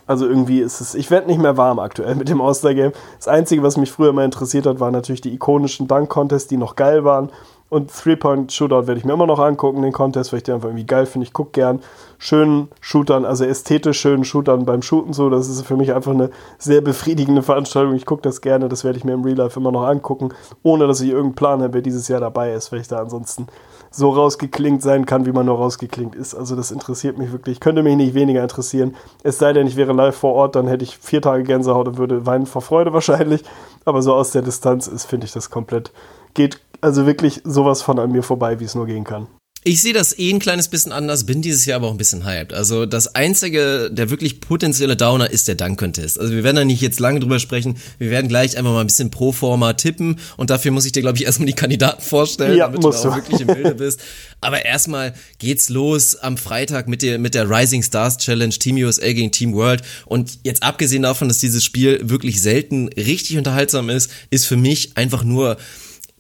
Also 0.07 0.27
irgendwie 0.27 0.61
ist 0.61 0.81
es, 0.81 0.95
ich 0.95 1.11
werde 1.11 1.27
nicht 1.27 1.41
mehr 1.41 1.57
warm 1.57 1.79
aktuell 1.79 2.15
mit 2.15 2.29
dem 2.29 2.41
All-Star-Game. 2.41 2.93
Das 3.17 3.27
Einzige, 3.29 3.63
was 3.63 3.77
mich 3.77 3.91
früher 3.91 4.13
mal 4.13 4.25
interessiert 4.25 4.67
hat, 4.67 4.79
waren 4.79 4.93
natürlich 4.93 5.21
die 5.21 5.35
ikonischen 5.35 5.89
Dunk-Contests, 5.89 6.49
die 6.49 6.57
noch 6.57 6.77
geil 6.77 7.05
waren. 7.05 7.31
Und 7.71 7.93
Three-Point-Shootout 7.93 8.89
werde 8.89 8.99
ich 8.99 9.05
mir 9.05 9.13
immer 9.13 9.29
noch 9.29 9.39
angucken, 9.39 9.83
den 9.83 9.93
Contest, 9.93 10.33
weil 10.33 10.39
ich 10.39 10.43
den 10.43 10.57
einfach 10.57 10.69
irgendwie 10.69 10.87
geil 10.87 11.07
finde. 11.07 11.25
Ich 11.25 11.33
gucke 11.33 11.53
gern 11.53 11.81
schönen 12.19 12.69
Shootern, 12.81 13.25
also 13.25 13.45
ästhetisch 13.45 14.01
schönen 14.01 14.25
Shootern 14.25 14.67
beim 14.67 14.83
Shooten 14.83 15.13
so. 15.13 15.31
Das 15.31 15.49
ist 15.49 15.65
für 15.65 15.77
mich 15.77 15.95
einfach 15.95 16.11
eine 16.11 16.31
sehr 16.59 16.81
befriedigende 16.81 17.43
Veranstaltung. 17.43 17.95
Ich 17.95 18.07
gucke 18.07 18.23
das 18.23 18.41
gerne, 18.41 18.69
das 18.69 18.83
werde 18.83 18.99
ich 18.99 19.05
mir 19.05 19.13
im 19.13 19.23
Real 19.23 19.37
Life 19.37 19.59
immer 19.59 19.71
noch 19.71 19.85
angucken, 19.85 20.31
ohne 20.65 20.89
dass 20.89 21.01
ich 21.01 21.11
irgendeinen 21.11 21.37
Plan 21.37 21.63
habe, 21.63 21.75
wer 21.75 21.83
dieses 21.83 22.09
Jahr 22.09 22.21
dabei 22.21 22.53
ist, 22.53 22.73
weil 22.73 22.81
ich 22.81 22.89
da 22.89 22.99
ansonsten 22.99 23.47
so 23.93 24.11
rausgeklingt 24.11 24.83
sein 24.83 25.07
kann, 25.07 25.25
wie 25.27 25.33
man 25.33 25.47
nur 25.47 25.57
rausgeklingt 25.57 26.17
ist. 26.17 26.35
Also 26.35 26.57
das 26.57 26.73
interessiert 26.73 27.19
mich 27.19 27.31
wirklich. 27.31 27.61
Könnte 27.61 27.85
mich 27.85 27.97
nicht 27.97 28.15
weniger 28.15 28.43
interessieren. 28.43 28.97
Es 29.23 29.39
sei 29.39 29.53
denn, 29.53 29.69
ich 29.69 29.77
wäre 29.77 29.93
live 29.93 30.17
vor 30.17 30.35
Ort, 30.35 30.57
dann 30.57 30.67
hätte 30.67 30.85
ich 30.85 30.99
vier 30.99 31.23
Tage 31.23 31.45
Gänsehaut 31.45 31.87
und 31.87 31.99
würde 31.99 32.27
weinen 32.27 32.47
vor 32.47 32.63
Freude 32.63 32.93
wahrscheinlich. 32.93 33.45
Aber 33.85 34.03
so 34.03 34.13
aus 34.15 34.33
der 34.33 34.43
Distanz 34.43 34.89
ist, 34.89 35.07
finde 35.07 35.27
ich 35.27 35.33
das 35.33 35.51
komplett, 35.51 35.93
geht 36.35 36.61
also 36.81 37.07
wirklich 37.07 37.41
sowas 37.45 37.83
von 37.83 37.99
an 37.99 38.13
mir 38.13 38.23
vorbei, 38.23 38.61
wie 38.61 38.65
es 38.65 38.75
nur 38.75 38.87
gehen 38.87 39.05
kann. 39.05 39.29
Ich 39.63 39.83
sehe 39.83 39.93
das 39.93 40.19
eh 40.19 40.33
ein 40.33 40.39
kleines 40.39 40.69
bisschen 40.69 40.91
anders, 40.91 41.27
bin 41.27 41.43
dieses 41.43 41.67
Jahr 41.67 41.77
aber 41.77 41.89
auch 41.89 41.93
ein 41.93 41.99
bisschen 41.99 42.25
hyped. 42.25 42.55
Also 42.55 42.87
das 42.87 43.15
einzige, 43.15 43.91
der 43.93 44.09
wirklich 44.09 44.41
potenzielle 44.41 44.97
Downer 44.97 45.31
ist 45.31 45.49
der 45.49 45.55
Dunk-Contest. 45.55 46.19
Also 46.19 46.33
wir 46.33 46.43
werden 46.45 46.57
da 46.57 46.65
nicht 46.65 46.81
jetzt 46.81 46.99
lange 46.99 47.21
drüber 47.21 47.39
sprechen. 47.39 47.77
Wir 47.99 48.11
werden 48.11 48.29
gleich 48.29 48.57
einfach 48.57 48.71
mal 48.73 48.81
ein 48.81 48.87
bisschen 48.87 49.11
pro 49.11 49.33
forma 49.33 49.75
tippen 49.75 50.19
und 50.39 50.49
dafür 50.49 50.71
muss 50.71 50.87
ich 50.87 50.93
dir, 50.93 51.03
glaube 51.03 51.19
ich, 51.19 51.25
erstmal 51.27 51.45
die 51.45 51.53
Kandidaten 51.53 52.01
vorstellen, 52.01 52.57
ja, 52.57 52.69
damit 52.69 52.83
du 52.83 52.89
auch 52.89 53.17
wirklich 53.17 53.43
im 53.43 53.47
Bilde 53.55 53.75
bist. 53.75 54.01
Aber 54.41 54.65
erstmal 54.65 55.13
geht's 55.39 55.69
los 55.69 56.17
am 56.17 56.39
Freitag 56.39 56.89
mit 56.89 57.03
der, 57.03 57.19
mit 57.19 57.35
der 57.35 57.51
Rising 57.51 57.83
Stars 57.83 58.17
Challenge, 58.17 58.55
Team 58.55 58.77
USA 58.77 59.13
gegen 59.13 59.31
Team 59.31 59.53
World. 59.53 59.83
Und 60.07 60.39
jetzt 60.43 60.63
abgesehen 60.63 61.03
davon, 61.03 61.29
dass 61.29 61.37
dieses 61.37 61.63
Spiel 61.63 62.01
wirklich 62.03 62.41
selten 62.41 62.89
richtig 62.95 63.37
unterhaltsam 63.37 63.91
ist, 63.91 64.11
ist 64.31 64.47
für 64.47 64.57
mich 64.57 64.97
einfach 64.97 65.23
nur 65.23 65.59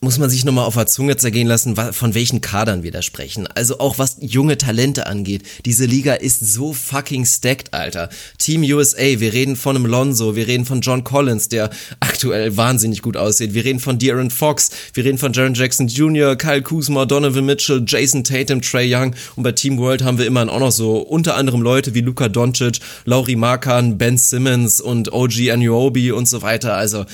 muss 0.03 0.17
man 0.17 0.31
sich 0.31 0.47
nochmal 0.47 0.65
auf 0.65 0.77
der 0.77 0.87
Zunge 0.87 1.19
zergehen 1.19 1.47
lassen, 1.47 1.77
von 1.77 2.15
welchen 2.15 2.41
Kadern 2.41 2.83
wir 2.83 2.91
da 2.91 3.03
sprechen. 3.03 3.47
Also 3.49 3.81
auch 3.81 3.99
was 3.99 4.17
junge 4.21 4.57
Talente 4.57 5.07
angeht. 5.07 5.43
Diese 5.67 5.85
Liga 5.85 6.15
ist 6.15 6.41
so 6.41 6.73
fucking 6.73 7.27
stacked, 7.27 7.75
Alter. 7.75 8.09
Team 8.39 8.63
USA, 8.63 9.21
wir 9.21 9.35
reden 9.35 9.57
von 9.57 9.77
einem 9.77 9.85
Lonzo, 9.85 10.37
wir 10.37 10.47
reden 10.47 10.65
von 10.65 10.81
John 10.81 11.05
Collins, 11.05 11.51
der 11.51 11.69
aktuell 12.01 12.57
wahnsinnig 12.57 13.03
gut 13.03 13.19
aussieht. 13.19 13.53
Wir 13.53 13.63
reden 13.67 13.79
von 13.79 13.99
De'Aaron 13.99 14.31
Fox, 14.31 14.71
wir 14.95 15.05
reden 15.05 15.19
von 15.19 15.35
Jaron 15.35 15.53
Jackson 15.53 15.87
Jr., 15.87 16.35
Kyle 16.35 16.63
Kuzma, 16.63 17.05
Donovan 17.05 17.45
Mitchell, 17.45 17.85
Jason 17.87 18.25
Tatum, 18.25 18.63
Trey 18.63 18.91
Young. 18.95 19.15
Und 19.37 19.43
bei 19.43 19.53
Team 19.53 19.77
World 19.77 20.03
haben 20.03 20.17
wir 20.17 20.25
immerhin 20.25 20.49
auch 20.49 20.61
noch 20.61 20.73
so 20.73 20.97
unter 20.97 21.37
anderem 21.37 21.61
Leute 21.61 21.93
wie 21.93 22.01
Luka 22.01 22.31
Doncic, 22.31 22.79
Lauri 23.05 23.37
Markan, 23.37 23.99
Ben 23.99 24.17
Simmons 24.17 24.81
und 24.81 25.13
OG 25.13 25.51
Anuobi 25.51 26.11
und 26.11 26.27
so 26.27 26.41
weiter. 26.41 26.75
Also 26.75 27.05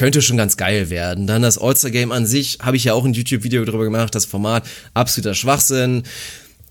könnte 0.00 0.22
schon 0.22 0.38
ganz 0.38 0.56
geil 0.56 0.88
werden. 0.88 1.26
Dann 1.26 1.42
das 1.42 1.58
All-Star-Game 1.58 2.10
an 2.10 2.24
sich, 2.30 2.58
habe 2.62 2.78
ich 2.78 2.84
ja 2.84 2.94
auch 2.94 3.04
ein 3.04 3.12
YouTube-Video 3.12 3.64
darüber 3.64 3.84
gemacht, 3.84 4.14
das 4.14 4.24
Format, 4.24 4.66
absoluter 4.94 5.34
Schwachsinn. 5.34 6.04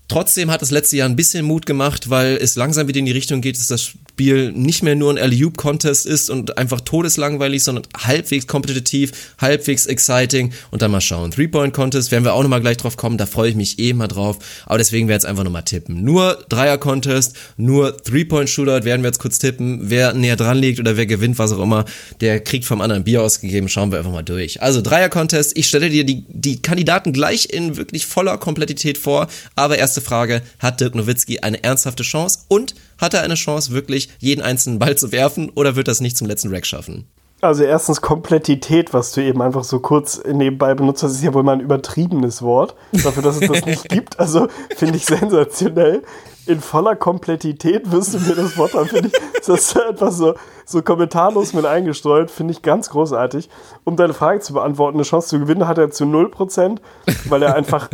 Trotzdem 0.08 0.50
hat 0.50 0.60
das 0.60 0.72
letzte 0.72 0.96
Jahr 0.96 1.08
ein 1.08 1.14
bisschen 1.14 1.44
Mut 1.44 1.66
gemacht, 1.66 2.10
weil 2.10 2.36
es 2.36 2.56
langsam 2.56 2.88
wieder 2.88 2.98
in 2.98 3.06
die 3.06 3.12
Richtung 3.12 3.40
geht, 3.40 3.56
dass 3.56 3.68
das 3.68 3.92
Spiel 4.20 4.52
nicht 4.52 4.82
mehr 4.82 4.96
nur 4.96 5.14
ein 5.14 5.16
Alley-Oop-Contest 5.16 6.04
ist 6.04 6.28
und 6.28 6.58
einfach 6.58 6.82
todeslangweilig, 6.82 7.64
sondern 7.64 7.84
halbwegs 7.96 8.46
kompetitiv, 8.46 9.12
halbwegs 9.40 9.86
exciting 9.86 10.52
und 10.70 10.82
dann 10.82 10.90
mal 10.90 11.00
schauen. 11.00 11.30
Three-Point-Contest 11.30 12.12
werden 12.12 12.24
wir 12.24 12.34
auch 12.34 12.42
nochmal 12.42 12.60
gleich 12.60 12.76
drauf 12.76 12.98
kommen, 12.98 13.16
da 13.16 13.24
freue 13.24 13.48
ich 13.48 13.56
mich 13.56 13.78
eh 13.78 13.94
mal 13.94 14.08
drauf, 14.08 14.36
aber 14.66 14.76
deswegen 14.76 15.08
werde 15.08 15.16
ich 15.16 15.22
jetzt 15.22 15.30
einfach 15.30 15.44
nochmal 15.44 15.62
tippen. 15.62 16.04
Nur 16.04 16.44
Dreier-Contest, 16.50 17.34
nur 17.56 17.96
Three-Point-Shootout 17.96 18.84
werden 18.84 19.00
wir 19.00 19.08
jetzt 19.08 19.20
kurz 19.20 19.38
tippen. 19.38 19.78
Wer 19.84 20.12
näher 20.12 20.36
dran 20.36 20.58
liegt 20.58 20.80
oder 20.80 20.98
wer 20.98 21.06
gewinnt, 21.06 21.38
was 21.38 21.52
auch 21.52 21.62
immer, 21.62 21.86
der 22.20 22.40
kriegt 22.40 22.66
vom 22.66 22.82
anderen 22.82 23.04
Bier 23.04 23.22
ausgegeben, 23.22 23.70
schauen 23.70 23.90
wir 23.90 24.00
einfach 24.00 24.12
mal 24.12 24.22
durch. 24.22 24.60
Also 24.60 24.82
Dreier-Contest, 24.82 25.56
ich 25.56 25.66
stelle 25.66 25.88
dir 25.88 26.04
die, 26.04 26.26
die 26.28 26.60
Kandidaten 26.60 27.14
gleich 27.14 27.48
in 27.48 27.78
wirklich 27.78 28.04
voller 28.04 28.36
Komplettität 28.36 28.98
vor, 28.98 29.28
aber 29.56 29.78
erste 29.78 30.02
Frage, 30.02 30.42
hat 30.58 30.82
Dirk 30.82 30.94
Nowitzki 30.94 31.38
eine 31.38 31.64
ernsthafte 31.64 32.02
Chance 32.02 32.40
und 32.48 32.74
hat 33.00 33.14
er 33.14 33.22
eine 33.22 33.34
Chance, 33.34 33.72
wirklich 33.72 34.10
jeden 34.18 34.42
einzelnen 34.42 34.78
Ball 34.78 34.96
zu 34.96 35.12
werfen 35.12 35.50
oder 35.50 35.76
wird 35.76 35.88
das 35.88 36.00
nicht 36.00 36.16
zum 36.16 36.26
letzten 36.26 36.52
Rack 36.52 36.66
schaffen? 36.66 37.06
Also 37.42 37.64
erstens 37.64 38.02
Komplettität, 38.02 38.92
was 38.92 39.12
du 39.12 39.22
eben 39.22 39.40
einfach 39.40 39.64
so 39.64 39.80
kurz 39.80 40.22
nebenbei 40.30 40.74
benutzt 40.74 41.02
hast, 41.02 41.12
ist 41.12 41.22
ja 41.22 41.32
wohl 41.32 41.42
mal 41.42 41.52
ein 41.52 41.60
übertriebenes 41.60 42.42
Wort. 42.42 42.74
Dafür, 42.92 43.22
dass 43.22 43.40
es 43.40 43.48
das 43.48 43.64
nicht 43.64 43.88
gibt. 43.88 44.20
Also 44.20 44.48
finde 44.76 44.98
ich 44.98 45.06
sensationell. 45.06 46.02
In 46.46 46.60
voller 46.60 46.96
Komplettität 46.96 47.90
wirst 47.90 48.12
du 48.12 48.18
mir 48.18 48.34
das 48.34 48.58
Wort 48.58 48.74
haben, 48.74 48.88
finde 48.88 49.08
ich. 49.08 49.14
Das 49.46 49.48
ist 49.48 49.80
einfach 49.80 50.12
so, 50.12 50.34
so 50.66 50.82
kommentarlos 50.82 51.54
mit 51.54 51.64
eingestreut, 51.64 52.30
finde 52.30 52.52
ich 52.52 52.60
ganz 52.60 52.90
großartig. 52.90 53.48
Um 53.84 53.96
deine 53.96 54.12
Frage 54.12 54.40
zu 54.40 54.52
beantworten, 54.52 54.98
eine 54.98 55.04
Chance 55.04 55.28
zu 55.28 55.40
gewinnen 55.40 55.66
hat 55.66 55.78
er 55.78 55.90
zu 55.90 56.04
0%, 56.04 56.78
weil 57.28 57.42
er 57.42 57.54
einfach 57.54 57.88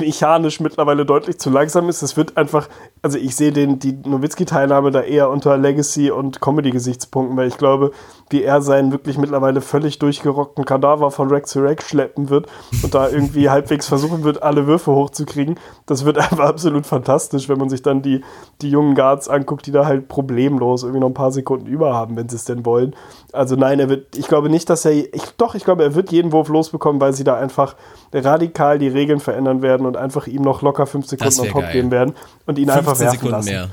mechanisch 0.00 0.60
mittlerweile 0.60 1.04
deutlich 1.04 1.38
zu 1.38 1.50
langsam 1.50 1.88
ist. 1.88 2.02
Es 2.02 2.16
wird 2.16 2.36
einfach, 2.36 2.68
also 3.02 3.18
ich 3.18 3.36
sehe 3.36 3.52
den, 3.52 3.78
die 3.78 3.92
Nowitzki-Teilnahme 3.92 4.90
da 4.90 5.02
eher 5.02 5.28
unter 5.28 5.58
Legacy- 5.58 6.10
und 6.10 6.40
Comedy-Gesichtspunkten, 6.40 7.36
weil 7.36 7.48
ich 7.48 7.58
glaube, 7.58 7.90
wie 8.30 8.42
er 8.42 8.62
seinen 8.62 8.92
wirklich 8.92 9.18
mittlerweile 9.18 9.60
völlig 9.60 9.98
durchgerockten 9.98 10.64
Kadaver 10.64 11.10
von 11.10 11.30
Rack 11.30 11.46
zu 11.46 11.60
Rack 11.60 11.82
schleppen 11.82 12.30
wird 12.30 12.46
und 12.82 12.94
da 12.94 13.08
irgendwie 13.10 13.50
halbwegs 13.54 13.86
versuchen 13.86 14.24
wird, 14.24 14.42
alle 14.42 14.66
Würfe 14.66 14.92
hochzukriegen. 14.92 15.60
Das 15.84 16.06
wird 16.06 16.16
einfach 16.30 16.48
absolut 16.48 16.86
fantastisch, 16.86 17.50
wenn 17.50 17.58
man 17.58 17.68
sich 17.68 17.82
dann 17.82 18.00
die, 18.00 18.22
die 18.62 18.70
jungen 18.70 18.94
Guards 18.94 19.28
anguckt, 19.28 19.66
die 19.66 19.72
da 19.72 19.84
halt 19.84 20.08
problemlos 20.08 20.82
irgendwie 20.82 21.00
noch 21.00 21.08
ein 21.08 21.14
paar 21.14 21.32
Sekunden 21.32 21.66
über 21.66 21.92
haben, 21.92 22.16
wenn 22.16 22.30
sie 22.30 22.36
es 22.36 22.44
denn 22.44 22.64
wollen. 22.64 22.96
Also 23.32 23.54
nein, 23.54 23.80
er 23.80 23.90
wird, 23.90 24.16
ich 24.16 24.28
glaube 24.28 24.48
nicht, 24.48 24.70
dass 24.70 24.86
er, 24.86 24.92
ich, 24.92 25.36
doch, 25.36 25.54
ich 25.54 25.64
glaube, 25.64 25.82
er 25.82 25.94
wird 25.94 26.10
jeden 26.10 26.32
Wurf 26.32 26.48
losbekommen, 26.48 27.02
weil 27.02 27.12
sie 27.12 27.24
da 27.24 27.36
einfach 27.36 27.76
radikal 28.14 28.78
die 28.78 28.88
Regeln 28.88 29.20
verändern 29.20 29.60
werden 29.60 29.73
werden 29.74 29.86
und 29.86 29.96
einfach 29.96 30.26
ihm 30.26 30.42
noch 30.42 30.62
locker 30.62 30.86
5 30.86 31.06
Das 31.06 31.10
Sekunden 31.10 31.40
on 31.40 31.48
top 31.48 31.62
geil. 31.62 31.72
geben 31.72 31.90
werden 31.90 32.14
und 32.46 32.58
ihn 32.58 32.70
einfach 32.70 32.96
15 32.96 33.04
werfen 33.06 33.18
Sekunden 33.18 33.36
lassen. 33.36 33.50
mehr. 33.50 33.68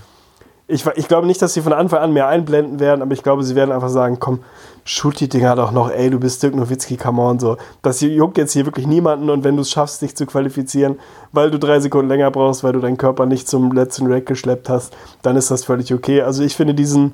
Ich, 0.67 0.85
ich 0.95 1.07
glaube 1.09 1.27
nicht, 1.27 1.41
dass 1.41 1.53
sie 1.53 1.61
von 1.61 1.73
Anfang 1.73 1.99
an 1.99 2.13
mehr 2.13 2.27
einblenden 2.29 2.79
werden, 2.79 3.01
aber 3.01 3.13
ich 3.13 3.23
glaube, 3.23 3.43
sie 3.43 3.55
werden 3.55 3.73
einfach 3.73 3.89
sagen, 3.89 4.19
komm, 4.21 4.39
shoot 4.85 5.19
die 5.19 5.27
Dinger 5.27 5.55
doch 5.55 5.71
noch, 5.73 5.91
ey, 5.91 6.09
du 6.09 6.17
bist 6.17 6.41
Dirk 6.41 6.55
Nowitzki, 6.55 6.95
come 6.95 7.21
on, 7.21 7.39
so. 7.39 7.57
Das 7.81 7.99
juckt 7.99 8.37
jetzt 8.37 8.53
hier 8.53 8.65
wirklich 8.65 8.87
niemanden 8.87 9.29
und 9.29 9.43
wenn 9.43 9.57
du 9.57 9.63
es 9.63 9.69
schaffst, 9.69 10.01
dich 10.01 10.15
zu 10.15 10.25
qualifizieren, 10.25 10.97
weil 11.33 11.51
du 11.51 11.59
drei 11.59 11.81
Sekunden 11.81 12.07
länger 12.07 12.31
brauchst, 12.31 12.63
weil 12.63 12.71
du 12.71 12.79
deinen 12.79 12.97
Körper 12.97 13.25
nicht 13.25 13.49
zum 13.49 13.73
letzten 13.73 14.07
Rack 14.09 14.25
geschleppt 14.27 14.69
hast, 14.69 14.95
dann 15.23 15.35
ist 15.35 15.51
das 15.51 15.65
völlig 15.65 15.93
okay. 15.93 16.21
Also 16.21 16.41
ich 16.41 16.55
finde 16.55 16.73
diesen, 16.73 17.13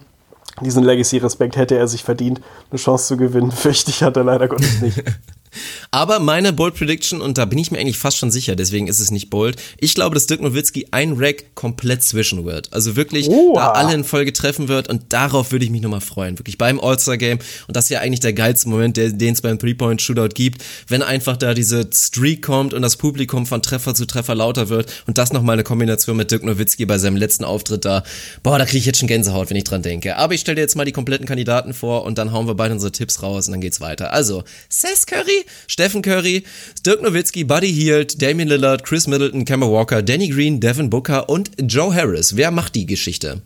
diesen 0.61 0.83
Legacy-Respekt 0.83 1.55
hätte 1.57 1.77
er 1.77 1.88
sich 1.88 2.03
verdient. 2.03 2.41
Eine 2.69 2.79
Chance 2.79 3.07
zu 3.07 3.17
gewinnen, 3.17 3.51
fürchte 3.63 3.89
ich, 3.89 4.03
hat 4.03 4.17
er 4.17 4.23
leider 4.23 4.47
Gottes 4.49 4.81
nicht. 4.81 5.03
Aber 5.91 6.20
meine 6.20 6.53
Bold 6.53 6.76
Prediction, 6.76 7.22
und 7.22 7.38
da 7.38 7.45
bin 7.45 7.60
ich 7.60 7.72
mir 7.72 7.80
eigentlich 7.80 7.97
fast 7.97 8.18
schon 8.18 8.32
sicher, 8.32 8.55
deswegen 8.55 8.88
ist 8.88 8.99
es 8.99 9.12
nicht 9.12 9.30
bold, 9.30 9.58
ich 9.80 9.93
glaube, 9.95 10.14
dass 10.16 10.28
Dirk 10.28 10.41
Nowitzki 10.41 10.88
ein 10.91 11.14
Rack 11.14 11.55
komplett 11.55 12.03
zwischen 12.03 12.45
wird. 12.45 12.74
Also 12.74 12.95
wirklich 12.95 13.30
Oha. 13.30 13.60
da 13.60 13.72
alle 13.72 13.93
in 13.93 14.03
Folge 14.03 14.34
treffen 14.34 14.68
wird 14.68 14.89
und 14.89 15.14
darauf 15.14 15.51
würde 15.51 15.66
ich 15.66 15.72
mich 15.72 15.82
nochmal 15.82 16.01
freuen. 16.01 16.39
Wirklich 16.39 16.58
beim 16.58 16.80
All-Star-Game. 16.80 17.39
Und 17.68 17.76
das 17.76 17.86
ist 17.86 17.89
ja 17.89 17.99
eigentlich 17.99 18.20
der 18.20 18.34
geilste 18.34 18.70
Moment, 18.70 18.97
den 18.97 19.34
es 19.34 19.41
beim 19.41 19.60
Three-Point-Shootout 19.60 20.34
gibt, 20.34 20.64
wenn 20.88 21.01
einfach 21.01 21.38
da 21.38 21.53
diese 21.53 21.89
Streak 21.93 22.43
kommt 22.43 22.74
und 22.74 22.82
das 22.82 22.97
Publikum 22.97 23.45
von 23.45 23.62
Treffer 23.62 23.95
zu 23.95 24.05
Treffer 24.05 24.36
lauter 24.36 24.70
wird 24.70 25.03
und 25.08 25.18
das 25.18 25.34
nochmal 25.34 25.53
eine 25.53 25.64
Kombination 25.64 26.18
mit 26.18 26.32
Dirk 26.32 26.43
Nowitzki 26.43 26.86
bei 26.86 26.97
seinem 26.97 27.18
letzten 27.18 27.43
Auftritt 27.43 27.86
da. 27.86 28.03
Boah, 28.43 28.58
da 28.58 28.66
kriege 28.66 28.80
ich 28.80 28.86
jetzt 28.86 28.99
schon 28.99 29.08
Gänsehaut, 29.08 29.49
wenn 29.49 29.58
ich 29.58 29.64
dran 29.64 29.82
denke. 29.82 30.18
Aber 30.18 30.34
ich 30.34 30.41
stelle 30.41 30.55
dir 30.55 30.62
jetzt 30.62 30.76
mal 30.76 30.86
die 30.86 30.91
kompletten 30.91 31.26
Kandidaten 31.26 31.74
vor 31.74 32.03
und 32.03 32.18
dann 32.18 32.32
hauen 32.32 32.47
wir 32.47 32.55
beide 32.55 32.74
unsere 32.74 32.91
Tipps 32.91 33.24
raus 33.24 33.47
und 33.47 33.53
dann 33.53 33.62
geht's 33.62 33.82
weiter. 33.82 34.14
Also, 34.14 34.43
Seth 34.70 35.08
Curry, 35.08 35.45
Stephen 35.68 36.02
Curry, 36.02 36.43
Dirk 36.86 37.02
Nowitzki, 37.02 37.43
Buddy 37.43 37.72
Hield, 37.72 38.22
Damian 38.22 38.50
Lillard, 38.50 38.84
Chris 38.84 39.08
Middleton, 39.08 39.45
Kemba 39.45 39.68
Walker, 39.68 40.02
Danny 40.02 40.30
Green, 40.30 40.60
Devin 40.60 40.89
Booker 40.89 41.30
und 41.30 41.52
Joe 41.60 41.93
Harris. 41.93 42.36
Wer 42.36 42.52
macht 42.52 42.76
die 42.76 42.86
Geschichte? 42.86 43.41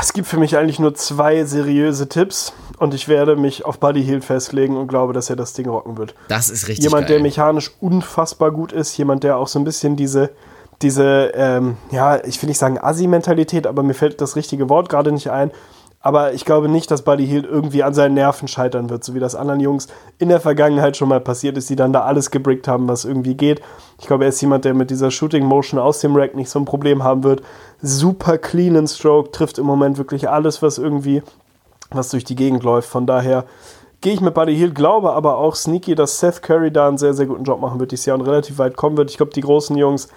Es 0.00 0.12
gibt 0.12 0.28
für 0.28 0.36
mich 0.36 0.58
eigentlich 0.58 0.78
nur 0.78 0.94
zwei 0.94 1.44
seriöse 1.44 2.08
Tipps 2.08 2.52
und 2.78 2.92
ich 2.92 3.08
werde 3.08 3.34
mich 3.34 3.64
auf 3.64 3.80
Buddy 3.80 4.04
Hield 4.04 4.22
festlegen 4.24 4.76
und 4.76 4.88
glaube, 4.88 5.14
dass 5.14 5.30
er 5.30 5.36
das 5.36 5.54
Ding 5.54 5.68
rocken 5.68 5.96
wird. 5.96 6.14
Das 6.28 6.50
ist 6.50 6.68
richtig 6.68 6.84
jemand, 6.84 7.06
geil. 7.06 7.16
der 7.16 7.22
mechanisch 7.22 7.70
unfassbar 7.80 8.50
gut 8.50 8.72
ist, 8.72 8.96
jemand, 8.98 9.24
der 9.24 9.38
auch 9.38 9.48
so 9.48 9.58
ein 9.58 9.64
bisschen 9.64 9.96
diese, 9.96 10.30
diese, 10.82 11.32
ähm, 11.34 11.78
ja, 11.90 12.22
ich 12.24 12.42
will 12.42 12.48
nicht 12.48 12.58
sagen 12.58 12.78
Assi-Mentalität, 12.78 13.66
aber 13.66 13.82
mir 13.82 13.94
fällt 13.94 14.20
das 14.20 14.36
richtige 14.36 14.68
Wort 14.68 14.90
gerade 14.90 15.12
nicht 15.12 15.30
ein. 15.30 15.50
Aber 16.06 16.34
ich 16.34 16.44
glaube 16.44 16.68
nicht, 16.68 16.90
dass 16.90 17.00
Buddy 17.00 17.26
Hield 17.26 17.46
irgendwie 17.46 17.82
an 17.82 17.94
seinen 17.94 18.12
Nerven 18.12 18.46
scheitern 18.46 18.90
wird, 18.90 19.02
so 19.02 19.14
wie 19.14 19.20
das 19.20 19.34
anderen 19.34 19.60
Jungs 19.60 19.88
in 20.18 20.28
der 20.28 20.38
Vergangenheit 20.38 20.98
schon 20.98 21.08
mal 21.08 21.18
passiert 21.18 21.56
ist, 21.56 21.70
die 21.70 21.76
dann 21.76 21.94
da 21.94 22.02
alles 22.02 22.30
gebrickt 22.30 22.68
haben, 22.68 22.86
was 22.88 23.06
irgendwie 23.06 23.34
geht. 23.34 23.62
Ich 23.98 24.06
glaube, 24.06 24.24
er 24.24 24.28
ist 24.28 24.40
jemand, 24.42 24.66
der 24.66 24.74
mit 24.74 24.90
dieser 24.90 25.10
Shooting 25.10 25.46
Motion 25.46 25.80
aus 25.80 26.00
dem 26.00 26.14
Rack 26.14 26.34
nicht 26.34 26.50
so 26.50 26.58
ein 26.58 26.66
Problem 26.66 27.02
haben 27.02 27.24
wird. 27.24 27.40
Super 27.80 28.36
cleanen 28.36 28.86
Stroke, 28.86 29.30
trifft 29.30 29.56
im 29.56 29.64
Moment 29.64 29.96
wirklich 29.96 30.28
alles, 30.28 30.60
was 30.60 30.76
irgendwie, 30.76 31.22
was 31.90 32.10
durch 32.10 32.24
die 32.24 32.36
Gegend 32.36 32.64
läuft. 32.64 32.90
Von 32.90 33.06
daher 33.06 33.46
gehe 34.04 34.12
ich 34.12 34.20
mit 34.20 34.34
Buddy 34.34 34.54
Hield, 34.54 34.74
glaube 34.74 35.14
aber 35.14 35.38
auch 35.38 35.54
sneaky, 35.54 35.94
dass 35.94 36.20
Seth 36.20 36.42
Curry 36.42 36.70
da 36.70 36.88
einen 36.88 36.98
sehr, 36.98 37.14
sehr 37.14 37.24
guten 37.24 37.42
Job 37.42 37.62
machen 37.62 37.80
wird 37.80 37.90
dieses 37.90 38.04
Jahr 38.04 38.18
und 38.18 38.26
relativ 38.26 38.58
weit 38.58 38.76
kommen 38.76 38.98
wird. 38.98 39.10
Ich 39.10 39.16
glaube, 39.16 39.32
die 39.32 39.40
großen 39.40 39.78
Jungs, 39.78 40.08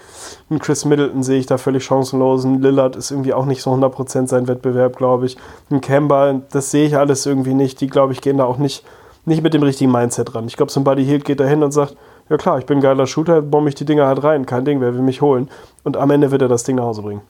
einen 0.50 0.60
Chris 0.60 0.84
Middleton 0.84 1.24
sehe 1.24 1.40
ich 1.40 1.46
da 1.46 1.58
völlig 1.58 1.86
chancenlos. 1.86 2.44
Ein 2.44 2.62
Lillard 2.62 2.98
ist 2.98 3.12
irgendwie 3.12 3.34
auch 3.34 3.46
nicht 3.46 3.62
so 3.62 3.72
100% 3.72 4.28
sein 4.28 4.50
Wettbewerb, 4.50 4.98
glaube 4.98 5.26
ich. 5.26 5.38
Ein 5.72 5.80
Kemba, 5.80 6.42
das 6.52 6.70
sehe 6.70 6.86
ich 6.86 6.98
alles 6.98 7.26
irgendwie 7.26 7.54
nicht. 7.54 7.80
Die, 7.80 7.88
glaube 7.88 8.12
ich, 8.12 8.20
gehen 8.20 8.40
da 8.40 8.44
auch 8.44 8.58
nicht, 8.58 8.84
nicht 9.24 9.42
mit 9.42 9.54
dem 9.54 9.64
richtigen 9.64 9.92
Mindset 9.94 10.36
ran. 10.36 10.48
Ich 10.48 10.58
glaube, 10.58 10.70
so 10.70 10.82
ein 10.82 10.84
Buddy 10.84 11.06
Hield 11.06 11.24
geht 11.24 11.40
da 11.40 11.46
hin 11.46 11.64
und 11.64 11.72
sagt, 11.72 11.96
ja 12.30 12.36
klar, 12.36 12.60
ich 12.60 12.66
bin 12.66 12.80
ein 12.80 12.82
geiler 12.82 13.08
Shooter, 13.08 13.42
bombe 13.42 13.70
ich 13.70 13.76
die 13.76 13.86
Dinger 13.86 14.06
halt 14.06 14.22
rein. 14.22 14.46
Kein 14.46 14.66
Ding, 14.66 14.82
wer 14.82 14.94
will 14.96 15.02
mich 15.02 15.22
holen? 15.22 15.50
Und 15.86 15.96
am 15.96 16.12
Ende 16.12 16.30
wird 16.32 16.42
er 16.42 16.50
das 16.50 16.66
Ding 16.66 16.76
nach 16.76 16.84
Hause 16.84 17.04
bringen. 17.04 17.22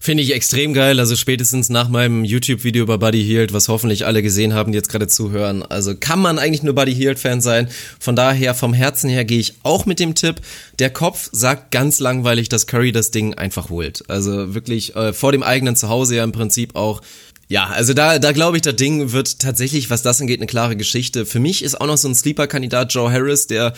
Finde 0.00 0.22
ich 0.22 0.32
extrem 0.32 0.74
geil, 0.74 1.00
also 1.00 1.16
spätestens 1.16 1.70
nach 1.70 1.88
meinem 1.88 2.24
YouTube-Video 2.24 2.84
über 2.84 2.98
Buddy 2.98 3.22
Hield, 3.22 3.52
was 3.52 3.68
hoffentlich 3.68 4.06
alle 4.06 4.22
gesehen 4.22 4.54
haben, 4.54 4.70
die 4.70 4.76
jetzt 4.76 4.90
gerade 4.90 5.08
zuhören. 5.08 5.64
Also 5.64 5.96
kann 5.96 6.20
man 6.20 6.38
eigentlich 6.38 6.62
nur 6.62 6.74
Buddy 6.74 6.94
Hield-Fan 6.94 7.40
sein. 7.40 7.68
Von 7.98 8.14
daher, 8.14 8.54
vom 8.54 8.72
Herzen 8.72 9.10
her 9.10 9.24
gehe 9.24 9.40
ich 9.40 9.54
auch 9.64 9.86
mit 9.86 9.98
dem 9.98 10.14
Tipp. 10.14 10.36
Der 10.78 10.90
Kopf 10.90 11.28
sagt 11.32 11.72
ganz 11.72 11.98
langweilig, 11.98 12.48
dass 12.48 12.68
Curry 12.68 12.92
das 12.92 13.10
Ding 13.10 13.34
einfach 13.34 13.70
holt. 13.70 14.08
Also 14.08 14.54
wirklich 14.54 14.94
äh, 14.94 15.12
vor 15.12 15.32
dem 15.32 15.42
eigenen 15.42 15.74
Zuhause 15.74 16.14
ja 16.14 16.24
im 16.24 16.32
Prinzip 16.32 16.76
auch 16.76 17.02
ja, 17.50 17.66
also 17.66 17.94
da, 17.94 18.18
da 18.18 18.32
glaube 18.32 18.58
ich, 18.58 18.62
das 18.62 18.76
Ding 18.76 19.12
wird 19.12 19.38
tatsächlich, 19.38 19.88
was 19.88 20.02
das 20.02 20.20
angeht, 20.20 20.38
eine 20.38 20.46
klare 20.46 20.76
Geschichte. 20.76 21.24
Für 21.24 21.40
mich 21.40 21.64
ist 21.64 21.80
auch 21.80 21.86
noch 21.86 21.96
so 21.96 22.06
ein 22.06 22.14
Sleeper-Kandidat 22.14 22.92
Joe 22.92 23.10
Harris, 23.10 23.46
der 23.46 23.72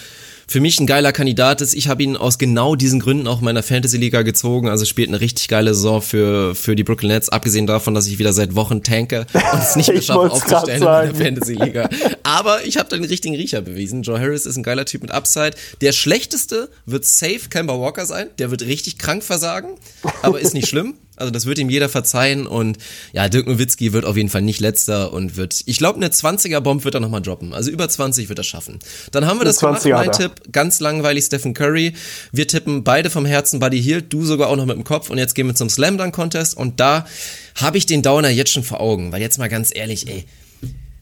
für 0.48 0.60
mich 0.60 0.80
ein 0.80 0.88
geiler 0.88 1.12
Kandidat 1.12 1.60
ist. 1.60 1.74
Ich 1.74 1.86
habe 1.86 2.02
ihn 2.02 2.16
aus 2.16 2.38
genau 2.38 2.74
diesen 2.74 2.98
Gründen 2.98 3.28
auch 3.28 3.38
in 3.38 3.44
meiner 3.44 3.62
Fantasy-Liga 3.62 4.22
gezogen. 4.22 4.68
Also 4.68 4.84
spielt 4.84 5.08
eine 5.08 5.20
richtig 5.20 5.46
geile 5.46 5.72
Saison 5.72 6.02
für, 6.02 6.56
für 6.56 6.74
die 6.74 6.82
Brooklyn 6.82 7.12
Nets, 7.12 7.28
abgesehen 7.28 7.68
davon, 7.68 7.94
dass 7.94 8.08
ich 8.08 8.18
wieder 8.18 8.32
seit 8.32 8.56
Wochen 8.56 8.82
tanke 8.82 9.26
und 9.32 9.62
es 9.62 9.76
nicht 9.76 9.92
grad 10.04 10.32
aufzustellen 10.32 10.78
in 10.78 10.84
meiner. 10.84 11.14
Fantasy-Liga. 11.14 11.88
Aber 12.24 12.64
ich 12.66 12.76
habe 12.76 12.88
da 12.88 12.96
den 12.96 13.04
richtigen 13.04 13.36
Riecher 13.36 13.60
bewiesen. 13.60 14.02
Joe 14.02 14.18
Harris 14.18 14.46
ist 14.46 14.56
ein 14.56 14.64
geiler 14.64 14.84
Typ 14.84 15.02
mit 15.02 15.12
Upside. 15.12 15.52
Der 15.80 15.92
schlechteste 15.92 16.70
wird 16.86 17.04
safe 17.04 17.48
Kemba 17.48 17.78
Walker 17.78 18.04
sein. 18.04 18.30
Der 18.40 18.50
wird 18.50 18.62
richtig 18.62 18.98
krank 18.98 19.22
versagen, 19.22 19.76
aber 20.22 20.40
ist 20.40 20.54
nicht 20.54 20.66
schlimm. 20.66 20.94
Also 21.20 21.30
das 21.30 21.46
wird 21.46 21.58
ihm 21.58 21.70
jeder 21.70 21.88
verzeihen 21.88 22.46
und 22.46 22.78
ja, 23.12 23.28
Dirk 23.28 23.46
Nowitzki 23.46 23.92
wird 23.92 24.04
auf 24.04 24.16
jeden 24.16 24.28
Fall 24.28 24.42
nicht 24.42 24.60
letzter 24.60 25.12
und 25.12 25.36
wird, 25.36 25.62
ich 25.66 25.78
glaube, 25.78 25.96
eine 25.96 26.08
20er-Bomb 26.08 26.84
wird 26.84 26.94
er 26.94 27.00
nochmal 27.00 27.22
droppen. 27.22 27.54
Also 27.54 27.70
über 27.70 27.88
20 27.88 28.28
wird 28.28 28.38
er 28.38 28.44
schaffen. 28.44 28.78
Dann 29.12 29.26
haben 29.26 29.38
wir 29.38 29.44
das 29.44 29.58
gemacht, 29.58 29.82
20er 29.82 29.94
mein. 29.94 30.12
Tipp, 30.12 30.32
ganz 30.52 30.80
langweilig 30.80 31.24
Stephen 31.24 31.54
Curry. 31.54 31.94
Wir 32.32 32.48
tippen 32.48 32.84
beide 32.84 33.10
vom 33.10 33.26
Herzen 33.26 33.60
Buddy 33.60 33.82
Hield, 33.82 34.12
du 34.12 34.24
sogar 34.24 34.48
auch 34.48 34.56
noch 34.56 34.66
mit 34.66 34.76
dem 34.76 34.84
Kopf 34.84 35.10
und 35.10 35.18
jetzt 35.18 35.34
gehen 35.34 35.46
wir 35.46 35.54
zum 35.54 35.70
Slam 35.70 35.98
Dunk 35.98 36.14
Contest 36.14 36.56
und 36.56 36.80
da 36.80 37.06
habe 37.54 37.78
ich 37.78 37.86
den 37.86 38.02
Downer 38.02 38.30
jetzt 38.30 38.52
schon 38.52 38.64
vor 38.64 38.80
Augen, 38.80 39.12
weil 39.12 39.20
jetzt 39.20 39.38
mal 39.38 39.48
ganz 39.48 39.74
ehrlich, 39.74 40.08
ey, 40.08 40.24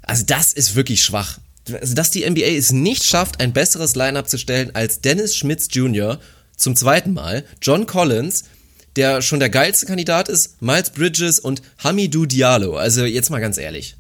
also 0.02 0.24
das 0.26 0.52
ist 0.52 0.74
wirklich 0.74 1.02
schwach. 1.02 1.38
Also, 1.72 1.94
dass 1.94 2.10
die 2.10 2.28
NBA 2.28 2.56
es 2.56 2.72
nicht 2.72 3.04
schafft, 3.04 3.40
ein 3.40 3.52
besseres 3.52 3.94
Lineup 3.94 4.28
zu 4.28 4.38
stellen 4.38 4.70
als 4.74 5.00
Dennis 5.00 5.36
Schmitz 5.36 5.68
Jr. 5.70 6.18
zum 6.56 6.74
zweiten 6.76 7.12
Mal, 7.12 7.44
John 7.60 7.86
Collins, 7.86 8.44
der 8.98 9.22
schon 9.22 9.40
der 9.40 9.48
geilste 9.48 9.86
Kandidat 9.86 10.28
ist, 10.28 10.60
Miles 10.60 10.90
Bridges 10.90 11.38
und 11.38 11.62
Hamidou 11.82 12.26
Diallo. 12.26 12.76
Also 12.76 13.04
jetzt 13.04 13.30
mal 13.30 13.40
ganz 13.40 13.56
ehrlich. 13.56 13.96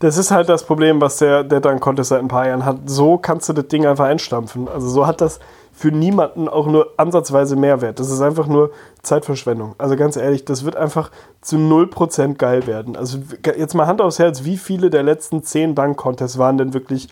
Das 0.00 0.18
ist 0.18 0.30
halt 0.30 0.48
das 0.48 0.66
Problem, 0.66 1.00
was 1.00 1.16
der, 1.16 1.44
der 1.44 1.60
Dunk 1.60 1.80
Contest 1.80 2.10
seit 2.10 2.20
ein 2.20 2.28
paar 2.28 2.46
Jahren 2.46 2.64
hat. 2.64 2.78
So 2.86 3.16
kannst 3.16 3.48
du 3.48 3.54
das 3.54 3.68
Ding 3.68 3.86
einfach 3.86 4.04
einstampfen. 4.04 4.68
Also 4.68 4.88
so 4.88 5.06
hat 5.06 5.20
das 5.20 5.40
für 5.72 5.88
niemanden 5.88 6.48
auch 6.48 6.66
nur 6.66 6.92
ansatzweise 6.98 7.56
Mehrwert. 7.56 7.98
Das 7.98 8.10
ist 8.10 8.20
einfach 8.20 8.46
nur 8.46 8.70
Zeitverschwendung. 9.02 9.74
Also 9.78 9.96
ganz 9.96 10.16
ehrlich, 10.16 10.44
das 10.44 10.64
wird 10.64 10.76
einfach 10.76 11.10
zu 11.40 11.56
0% 11.56 12.34
geil 12.34 12.66
werden. 12.66 12.96
Also 12.96 13.18
jetzt 13.56 13.74
mal 13.74 13.86
Hand 13.86 14.02
aufs 14.02 14.18
Herz, 14.18 14.44
wie 14.44 14.58
viele 14.58 14.90
der 14.90 15.02
letzten 15.02 15.42
10 15.42 15.74
Dunk 15.74 15.96
Contests 15.96 16.38
waren 16.38 16.58
denn 16.58 16.74
wirklich 16.74 17.08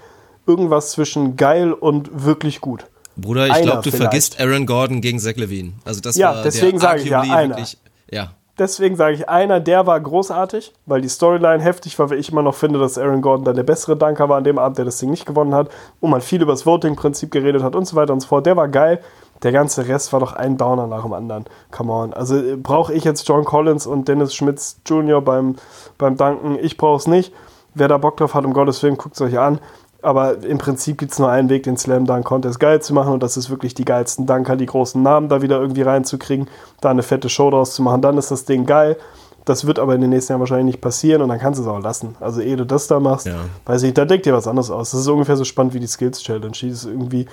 irgendwas 0.46 0.90
zwischen 0.90 1.36
geil 1.36 1.72
und 1.72 2.24
wirklich 2.24 2.60
gut? 2.60 2.84
Bruder, 3.16 3.46
ich 3.48 3.62
glaube, 3.62 3.82
du 3.82 3.90
vielleicht. 3.90 3.96
vergisst 4.02 4.40
Aaron 4.40 4.66
Gordon 4.66 5.00
gegen 5.00 5.18
Zach 5.18 5.36
Levine. 5.36 5.72
Also 5.84 6.00
das 6.00 6.16
Ja, 6.16 6.34
war 6.36 6.42
deswegen 6.42 6.78
der 6.78 6.88
sage 6.88 7.02
ich 7.02 7.08
ja, 7.10 7.20
einer. 7.20 7.50
wirklich, 7.56 7.78
ja. 8.10 8.32
Deswegen 8.58 8.96
sage 8.96 9.14
ich, 9.14 9.28
einer, 9.30 9.60
der 9.60 9.86
war 9.86 9.98
großartig, 9.98 10.72
weil 10.84 11.00
die 11.00 11.08
Storyline 11.08 11.62
heftig 11.62 11.98
war, 11.98 12.10
weil 12.10 12.18
ich 12.18 12.30
immer 12.30 12.42
noch 12.42 12.54
finde, 12.54 12.78
dass 12.78 12.98
Aaron 12.98 13.22
Gordon 13.22 13.44
dann 13.46 13.56
der 13.56 13.62
bessere 13.62 13.96
Dunker 13.96 14.28
war 14.28 14.36
an 14.36 14.44
dem 14.44 14.58
Abend, 14.58 14.76
der 14.78 14.84
das 14.84 14.98
Ding 14.98 15.10
nicht 15.10 15.24
gewonnen 15.24 15.54
hat, 15.54 15.70
wo 16.00 16.06
man 16.06 16.20
viel 16.20 16.42
über 16.42 16.52
das 16.52 16.66
Voting-Prinzip 16.66 17.30
geredet 17.30 17.62
hat 17.62 17.74
und 17.74 17.86
so 17.86 17.96
weiter 17.96 18.12
und 18.12 18.20
so 18.20 18.28
fort. 18.28 18.44
Der 18.46 18.56
war 18.56 18.68
geil. 18.68 19.00
Der 19.42 19.52
ganze 19.52 19.88
Rest 19.88 20.12
war 20.12 20.20
doch 20.20 20.34
ein 20.34 20.56
Downer 20.58 20.86
nach 20.86 21.02
dem 21.02 21.14
anderen. 21.14 21.46
Come 21.72 21.92
on. 21.92 22.12
Also 22.12 22.36
äh, 22.36 22.56
brauche 22.56 22.92
ich 22.92 23.02
jetzt 23.04 23.26
John 23.26 23.44
Collins 23.44 23.86
und 23.86 24.06
Dennis 24.06 24.34
Schmitz 24.34 24.78
Jr. 24.86 25.20
beim, 25.22 25.56
beim 25.98 26.16
Danken? 26.16 26.58
Ich 26.62 26.76
brauche 26.76 26.98
es 26.98 27.06
nicht. 27.08 27.32
Wer 27.74 27.88
da 27.88 27.96
Bock 27.96 28.18
drauf 28.18 28.34
hat, 28.34 28.44
um 28.44 28.52
Gottes 28.52 28.82
Willen, 28.82 28.98
guckt 28.98 29.14
es 29.16 29.20
euch 29.22 29.38
an. 29.38 29.58
Aber 30.02 30.42
im 30.42 30.58
Prinzip 30.58 30.98
gibt 30.98 31.12
es 31.12 31.18
nur 31.20 31.30
einen 31.30 31.48
Weg, 31.48 31.62
den 31.62 31.76
Slam 31.76 32.06
Dunk 32.06 32.24
Contest 32.24 32.58
geil 32.58 32.82
zu 32.82 32.92
machen 32.92 33.12
und 33.12 33.22
das 33.22 33.36
ist 33.36 33.50
wirklich 33.50 33.72
die 33.74 33.84
geilsten 33.84 34.26
Dunker, 34.26 34.56
die 34.56 34.66
großen 34.66 35.00
Namen 35.00 35.28
da 35.28 35.42
wieder 35.42 35.60
irgendwie 35.60 35.82
reinzukriegen, 35.82 36.48
da 36.80 36.90
eine 36.90 37.02
fette 37.04 37.28
Show 37.28 37.50
draus 37.50 37.74
zu 37.74 37.82
machen, 37.82 38.02
dann 38.02 38.18
ist 38.18 38.30
das 38.32 38.44
Ding 38.44 38.66
geil. 38.66 38.96
Das 39.44 39.66
wird 39.66 39.80
aber 39.80 39.96
in 39.96 40.00
den 40.00 40.10
nächsten 40.10 40.32
Jahren 40.32 40.40
wahrscheinlich 40.40 40.66
nicht 40.76 40.80
passieren 40.80 41.20
und 41.20 41.28
dann 41.28 41.40
kannst 41.40 41.58
du 41.58 41.64
es 41.64 41.68
auch 41.68 41.80
lassen. 41.80 42.14
Also 42.20 42.40
ehe 42.40 42.56
du 42.56 42.64
das 42.64 42.86
da 42.86 43.00
machst, 43.00 43.26
Ja. 43.26 43.34
weiß 43.66 43.82
ich, 43.82 43.92
da 43.92 44.04
denkt 44.04 44.24
dir 44.26 44.32
was 44.34 44.46
anderes 44.46 44.70
aus. 44.70 44.92
Das 44.92 45.00
ist 45.00 45.08
ungefähr 45.08 45.36
so 45.36 45.42
spannend 45.44 45.74
wie 45.74 45.80
die 45.80 45.88
Skills 45.88 46.22
Challenge. 46.22 46.52
Die 46.52 46.68
ist 46.68 46.84
irgendwie, 46.84 47.26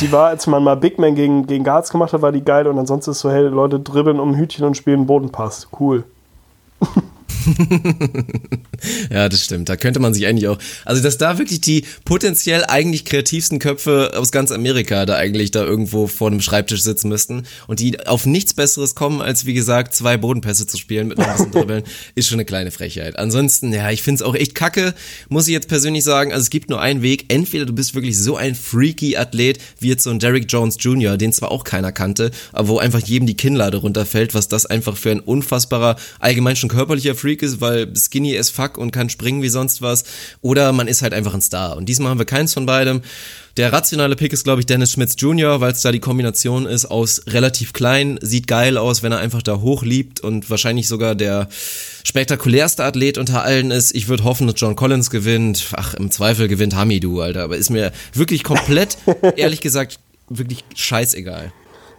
die 0.00 0.12
war, 0.12 0.28
als 0.28 0.46
man 0.46 0.62
mal 0.62 0.76
Big 0.76 1.00
Man 1.00 1.16
gegen, 1.16 1.48
gegen 1.48 1.64
Guards 1.64 1.90
gemacht 1.90 2.12
hat, 2.12 2.22
war 2.22 2.30
die 2.30 2.44
geil 2.44 2.68
und 2.68 2.78
ansonsten 2.78 3.10
ist 3.10 3.18
so, 3.20 3.30
hey, 3.30 3.42
Leute 3.48 3.80
dribbeln 3.80 4.20
um 4.20 4.30
ein 4.30 4.36
Hütchen 4.38 4.64
und 4.66 4.76
spielen 4.76 5.06
Bodenpass. 5.06 5.66
Cool. 5.78 6.04
ja, 9.10 9.28
das 9.28 9.44
stimmt. 9.44 9.68
Da 9.68 9.76
könnte 9.76 10.00
man 10.00 10.14
sich 10.14 10.26
eigentlich 10.26 10.48
auch, 10.48 10.58
also 10.84 11.02
dass 11.02 11.18
da 11.18 11.38
wirklich 11.38 11.60
die 11.60 11.84
potenziell 12.04 12.64
eigentlich 12.64 13.04
kreativsten 13.04 13.58
Köpfe 13.58 14.12
aus 14.16 14.32
ganz 14.32 14.50
Amerika 14.52 15.06
da 15.06 15.16
eigentlich 15.16 15.50
da 15.50 15.64
irgendwo 15.64 16.06
vor 16.06 16.28
einem 16.28 16.40
Schreibtisch 16.40 16.82
sitzen 16.82 17.08
müssten 17.08 17.44
und 17.66 17.80
die 17.80 18.06
auf 18.06 18.26
nichts 18.26 18.54
Besseres 18.54 18.94
kommen, 18.94 19.20
als 19.20 19.46
wie 19.46 19.54
gesagt 19.54 19.94
zwei 19.94 20.16
Bodenpässe 20.16 20.66
zu 20.66 20.76
spielen 20.76 21.08
mit 21.08 21.18
noch 21.18 21.26
ein 21.26 21.36
bisschen 21.36 21.52
Dribbeln, 21.52 21.84
ist 22.14 22.28
schon 22.28 22.36
eine 22.36 22.44
kleine 22.44 22.70
Frechheit. 22.70 23.18
Ansonsten, 23.18 23.72
ja, 23.72 23.90
ich 23.90 24.02
finde 24.02 24.22
es 24.22 24.22
auch 24.22 24.34
echt 24.34 24.54
kacke, 24.54 24.94
muss 25.28 25.48
ich 25.48 25.52
jetzt 25.52 25.68
persönlich 25.68 26.04
sagen. 26.04 26.32
Also 26.32 26.42
es 26.42 26.50
gibt 26.50 26.70
nur 26.70 26.80
einen 26.80 27.02
Weg. 27.02 27.26
Entweder 27.28 27.66
du 27.66 27.72
bist 27.72 27.94
wirklich 27.94 28.18
so 28.18 28.36
ein 28.36 28.54
freaky 28.54 29.16
Athlet 29.16 29.58
wie 29.80 29.88
jetzt 29.88 30.04
so 30.04 30.10
ein 30.10 30.18
Derrick 30.18 30.46
Jones 30.48 30.76
Jr., 30.80 31.16
den 31.16 31.32
zwar 31.32 31.50
auch 31.50 31.64
keiner 31.64 31.92
kannte, 31.92 32.30
aber 32.52 32.68
wo 32.68 32.78
einfach 32.78 33.00
jedem 33.00 33.26
die 33.26 33.36
Kinnlade 33.36 33.78
runterfällt, 33.78 34.34
was 34.34 34.48
das 34.48 34.66
einfach 34.66 34.96
für 34.96 35.10
ein 35.10 35.20
unfassbarer, 35.20 35.96
allgemein 36.20 36.56
schon 36.56 36.68
körperlicher 36.68 37.14
Freak 37.18 37.42
ist, 37.42 37.60
weil 37.60 37.92
skinny 37.96 38.36
as 38.38 38.50
fuck 38.50 38.78
und 38.78 38.92
kann 38.92 39.10
springen 39.10 39.42
wie 39.42 39.48
sonst 39.48 39.82
was. 39.82 40.04
Oder 40.40 40.72
man 40.72 40.88
ist 40.88 41.02
halt 41.02 41.12
einfach 41.12 41.34
ein 41.34 41.42
Star. 41.42 41.76
Und 41.76 41.88
diesmal 41.88 42.10
haben 42.10 42.18
wir 42.18 42.26
keins 42.26 42.54
von 42.54 42.66
beidem. 42.66 43.02
Der 43.56 43.72
rationale 43.72 44.14
Pick 44.14 44.32
ist, 44.32 44.44
glaube 44.44 44.60
ich, 44.60 44.66
Dennis 44.66 44.92
Schmitz 44.92 45.16
Jr., 45.18 45.60
weil 45.60 45.72
es 45.72 45.82
da 45.82 45.90
die 45.90 45.98
Kombination 45.98 46.64
ist 46.64 46.86
aus 46.86 47.22
relativ 47.26 47.72
klein, 47.72 48.18
sieht 48.22 48.46
geil 48.46 48.78
aus, 48.78 49.02
wenn 49.02 49.10
er 49.10 49.18
einfach 49.18 49.42
da 49.42 49.60
hoch 49.60 49.82
liebt 49.82 50.20
und 50.20 50.48
wahrscheinlich 50.48 50.86
sogar 50.86 51.16
der 51.16 51.48
spektakulärste 52.04 52.84
Athlet 52.84 53.18
unter 53.18 53.42
allen 53.42 53.72
ist. 53.72 53.94
Ich 53.96 54.08
würde 54.08 54.22
hoffen, 54.22 54.46
dass 54.46 54.60
John 54.60 54.76
Collins 54.76 55.10
gewinnt. 55.10 55.72
Ach, 55.72 55.94
im 55.94 56.12
Zweifel 56.12 56.46
gewinnt 56.46 56.76
Hamidu, 56.76 57.20
Alter. 57.20 57.42
Aber 57.42 57.56
ist 57.56 57.70
mir 57.70 57.90
wirklich 58.12 58.44
komplett, 58.44 58.96
ehrlich 59.36 59.60
gesagt, 59.60 59.98
wirklich 60.28 60.62
scheißegal. 60.76 61.52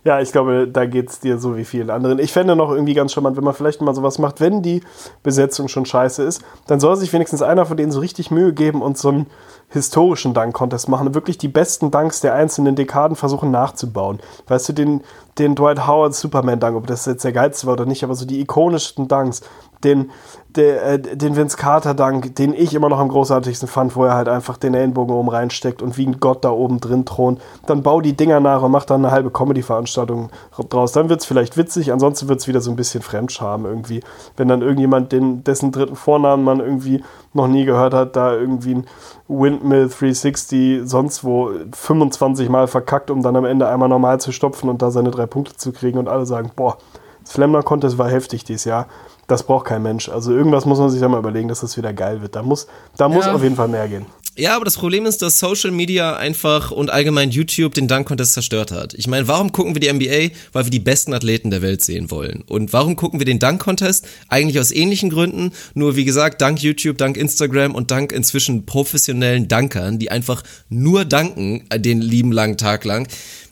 Ja, 0.03 0.21
ich 0.21 0.31
glaube, 0.31 0.67
da 0.67 0.85
geht 0.85 1.09
es 1.09 1.19
dir 1.19 1.39
so 1.39 1.57
wie 1.57 1.65
vielen 1.65 1.89
anderen. 1.89 2.19
Ich 2.19 2.31
fände 2.31 2.55
noch 2.55 2.71
irgendwie 2.71 2.93
ganz 2.93 3.13
charmant, 3.13 3.37
wenn 3.37 3.43
man 3.43 3.53
vielleicht 3.53 3.81
mal 3.81 3.93
sowas 3.93 4.17
macht, 4.19 4.39
wenn 4.39 4.61
die 4.61 4.81
Besetzung 5.23 5.67
schon 5.67 5.85
scheiße 5.85 6.23
ist, 6.23 6.41
dann 6.67 6.79
soll 6.79 6.95
sich 6.95 7.11
wenigstens 7.11 7.41
einer 7.41 7.65
von 7.65 7.77
denen 7.77 7.91
so 7.91 7.99
richtig 7.99 8.31
Mühe 8.31 8.53
geben 8.53 8.81
und 8.81 8.97
so 8.97 9.09
einen 9.09 9.27
historischen 9.69 10.33
Dank-Contest 10.33 10.89
machen. 10.89 11.13
Wirklich 11.13 11.37
die 11.37 11.47
besten 11.47 11.91
Danks 11.91 12.21
der 12.21 12.33
einzelnen 12.33 12.75
Dekaden 12.75 13.15
versuchen 13.15 13.51
nachzubauen. 13.51 14.19
Weißt 14.47 14.69
du, 14.69 14.73
den, 14.73 15.01
den 15.37 15.55
Dwight 15.55 15.85
Howard 15.87 16.15
Superman-Dank, 16.15 16.75
ob 16.75 16.87
das 16.87 17.05
jetzt 17.05 17.23
der 17.23 17.31
geilste 17.31 17.67
war 17.67 17.73
oder 17.73 17.85
nicht, 17.85 18.03
aber 18.03 18.15
so 18.15 18.25
die 18.25 18.41
ikonischsten 18.41 19.07
Danks, 19.07 19.41
den, 19.83 20.11
äh, 20.57 20.99
den 20.99 21.35
Vince 21.35 21.57
Carter-Dank, 21.57 22.35
den 22.35 22.53
ich 22.53 22.73
immer 22.73 22.89
noch 22.89 22.99
am 22.99 23.07
großartigsten 23.07 23.67
fand, 23.67 23.95
wo 23.95 24.03
er 24.03 24.15
halt 24.15 24.27
einfach 24.27 24.57
den 24.57 24.73
Ellenbogen 24.73 25.15
oben 25.15 25.29
reinsteckt 25.29 25.81
und 25.81 25.97
wie 25.97 26.05
ein 26.05 26.19
Gott 26.19 26.43
da 26.43 26.51
oben 26.51 26.79
drin 26.79 27.05
thront. 27.05 27.39
Dann 27.65 27.83
bau 27.83 28.01
die 28.01 28.15
Dinger 28.15 28.39
nach 28.39 28.61
und 28.61 28.71
mach 28.71 28.85
dann 28.85 29.05
eine 29.05 29.11
halbe 29.11 29.31
Comedy-Veranstaltung 29.31 30.29
draus. 30.69 30.91
Dann 30.91 31.09
wird 31.09 31.21
es 31.21 31.25
vielleicht 31.25 31.55
witzig, 31.55 31.91
ansonsten 31.91 32.27
wird 32.27 32.39
es 32.39 32.47
wieder 32.47 32.61
so 32.61 32.71
ein 32.71 32.75
bisschen 32.75 33.01
Fremdscham 33.01 33.65
irgendwie. 33.65 34.01
Wenn 34.35 34.47
dann 34.47 34.61
irgendjemand, 34.61 35.11
den, 35.11 35.43
dessen 35.43 35.71
dritten 35.71 35.95
Vornamen 35.95 36.43
man 36.43 36.59
irgendwie 36.59 37.03
noch 37.33 37.47
nie 37.47 37.65
gehört 37.65 37.93
hat, 37.93 38.15
da 38.15 38.33
irgendwie 38.33 38.75
ein 38.75 38.87
Windmill 39.27 39.87
360 39.87 40.81
sonst 40.83 41.23
wo 41.23 41.51
25 41.71 42.49
Mal 42.49 42.67
verkackt, 42.67 43.11
um 43.11 43.21
dann 43.21 43.35
am 43.35 43.45
Ende 43.45 43.67
einmal 43.67 43.87
normal 43.87 44.19
zu 44.19 44.31
stopfen 44.31 44.69
und 44.69 44.81
da 44.81 44.91
seine 44.91 45.11
drei 45.11 45.27
Punkte 45.27 45.55
zu 45.55 45.71
kriegen 45.71 45.99
und 45.99 46.09
alle 46.09 46.25
sagen, 46.25 46.51
boah, 46.55 46.77
Slammer 47.25 47.61
Contest 47.61 47.97
war 47.99 48.09
heftig 48.09 48.43
dieses 48.43 48.65
Jahr. 48.65 48.87
Das 49.29 49.43
braucht 49.43 49.65
kein 49.67 49.83
Mensch. 49.83 50.09
Also 50.09 50.33
irgendwas 50.33 50.65
muss 50.65 50.79
man 50.79 50.89
sich 50.89 50.99
da 50.99 51.07
mal 51.07 51.19
überlegen, 51.19 51.47
dass 51.47 51.61
das 51.61 51.77
wieder 51.77 51.93
geil 51.93 52.21
wird. 52.21 52.35
Da 52.35 52.43
muss, 52.43 52.67
da 52.97 53.07
muss 53.07 53.25
Ja. 53.25 53.33
auf 53.35 53.43
jeden 53.43 53.55
Fall 53.55 53.67
mehr 53.69 53.87
gehen. 53.87 54.05
Ja, 54.35 54.55
aber 54.55 54.63
das 54.65 54.77
Problem 54.77 55.05
ist, 55.05 55.21
dass 55.21 55.37
Social 55.37 55.71
Media 55.71 56.15
einfach 56.15 56.71
und 56.71 56.89
allgemein 56.89 57.29
YouTube 57.29 57.73
den 57.73 57.87
Dunk 57.89 58.07
Contest 58.07 58.33
zerstört 58.33 58.71
hat. 58.71 58.93
Ich 58.93 59.05
meine, 59.05 59.27
warum 59.27 59.51
gucken 59.51 59.75
wir 59.75 59.81
die 59.81 59.89
NBA? 59.89 60.33
Weil 60.53 60.63
wir 60.65 60.71
die 60.71 60.79
besten 60.79 61.13
Athleten 61.13 61.51
der 61.51 61.61
Welt 61.61 61.83
sehen 61.83 62.09
wollen. 62.09 62.43
Und 62.47 62.71
warum 62.73 62.95
gucken 62.95 63.19
wir 63.19 63.25
den 63.25 63.39
Dunk 63.39 63.61
Contest? 63.61 64.07
Eigentlich 64.29 64.59
aus 64.59 64.71
ähnlichen 64.71 65.09
Gründen. 65.09 65.51
Nur 65.73 65.95
wie 65.97 66.05
gesagt, 66.05 66.41
dank 66.41 66.61
YouTube, 66.61 66.97
dank 66.97 67.17
Instagram 67.17 67.75
und 67.75 67.91
dank 67.91 68.13
inzwischen 68.13 68.65
professionellen 68.65 69.47
Dankern, 69.47 69.99
die 69.99 70.09
einfach 70.09 70.41
nur 70.69 71.05
danken 71.05 71.65
äh, 71.69 71.79
den 71.79 72.01
lieben 72.01 72.31
langen 72.31 72.57
Tag 72.57 72.85
lang 72.85 73.07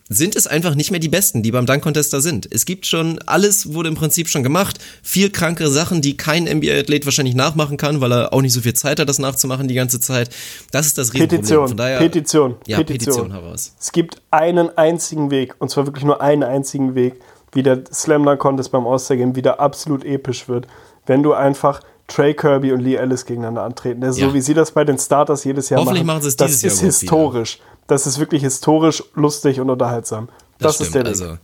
sind 0.10 0.36
es 0.36 0.47
einfach 0.47 0.76
nicht 0.76 0.91
mehr 0.91 0.99
die 0.99 1.10
Besten, 1.10 1.43
die 1.43 1.51
beim 1.51 1.66
Dunk 1.66 1.84
Contest 1.84 2.14
da 2.14 2.22
sind. 2.22 2.47
Es 2.51 2.66
gibt 2.66 2.86
schon, 2.86 3.20
alles 3.26 3.74
wurde 3.74 3.89
im 3.89 3.95
Prinzip 3.95 4.30
schon 4.30 4.43
gemacht. 4.43 4.80
Viel 5.03 5.30
kranke 5.30 5.68
Sachen, 5.70 6.01
die 6.01 6.16
kein 6.16 6.45
NBA-Athlet 6.45 7.05
wahrscheinlich 7.05 7.36
nachmachen 7.36 7.78
kann, 7.78 7.99
weil 7.99 8.14
er 8.14 8.34
auch 8.34 8.41
nicht 8.41 8.53
so 8.53 8.62
viel 8.62 8.74
Zeit 8.74 8.99
hat, 8.99 9.10
das 9.10 9.20
nachzumachen 9.20 9.68
die 9.68 9.74
ganze 9.74 9.99
Zeit. 9.99 10.30
Das 10.72 10.86
ist 10.86 10.97
das 10.97 11.14
Riesenproblem. 11.14 11.41
Petition, 11.41 11.78
daher, 11.78 11.97
Petition, 11.99 12.55
Ja, 12.68 12.78
Petition, 12.78 13.32
heraus. 13.32 13.74
Es 13.80 13.91
gibt 13.91 14.22
einen 14.32 14.76
einzigen 14.78 15.30
Weg, 15.32 15.55
und 15.60 15.70
zwar 15.70 15.86
wirklich 15.86 16.05
nur 16.05 16.22
einen 16.22 16.43
einzigen 16.43 16.95
Weg, 16.95 17.16
wie 17.53 17.64
der 17.64 17.84
Slam 17.91 18.24
Dunk 18.24 18.39
Contest 18.39 18.72
beim 18.72 18.88
All-Star 18.88 19.18
Game 19.18 19.36
wieder 19.36 19.60
absolut 19.60 20.05
episch 20.05 20.47
wird, 20.47 20.68
wenn 21.05 21.24
du 21.24 21.34
einfach 21.34 21.82
Trey 22.08 22.34
Kirby 22.34 22.72
und 22.72 22.80
Lee 22.80 22.95
Ellis 22.95 23.26
gegeneinander 23.26 23.64
antreten. 23.64 23.99
Das 24.01 24.12
ist 24.12 24.22
Ja. 24.22 24.30
So 24.30 24.34
wie 24.34 24.41
sie 24.41 24.53
das 24.53 24.72
bei 24.72 24.86
den 24.86 24.97
Starters 24.97 25.43
jedes 25.43 25.70
Jahr 25.70 25.82
Hoffentlich 25.82 26.05
machen. 26.05 26.16
machen 26.16 26.22
sie 26.22 26.30
es 26.30 26.36
das 26.38 26.51
dieses 26.62 26.80
Jahr 26.82 26.89
ist 26.89 27.03
überhaupt 27.03 27.34
wieder. 27.34 27.60
Das 27.88 28.05
ist 28.05 28.19
wirklich 28.19 28.43
historisch, 28.43 29.03
lustig 29.15 29.59
und 29.59 29.69
unterhaltsam. 29.69 30.29
Das, 30.59 30.79
ist 30.81 30.93
der 30.93 31.01
Weg. 31.01 31.07
Also, 31.07 31.38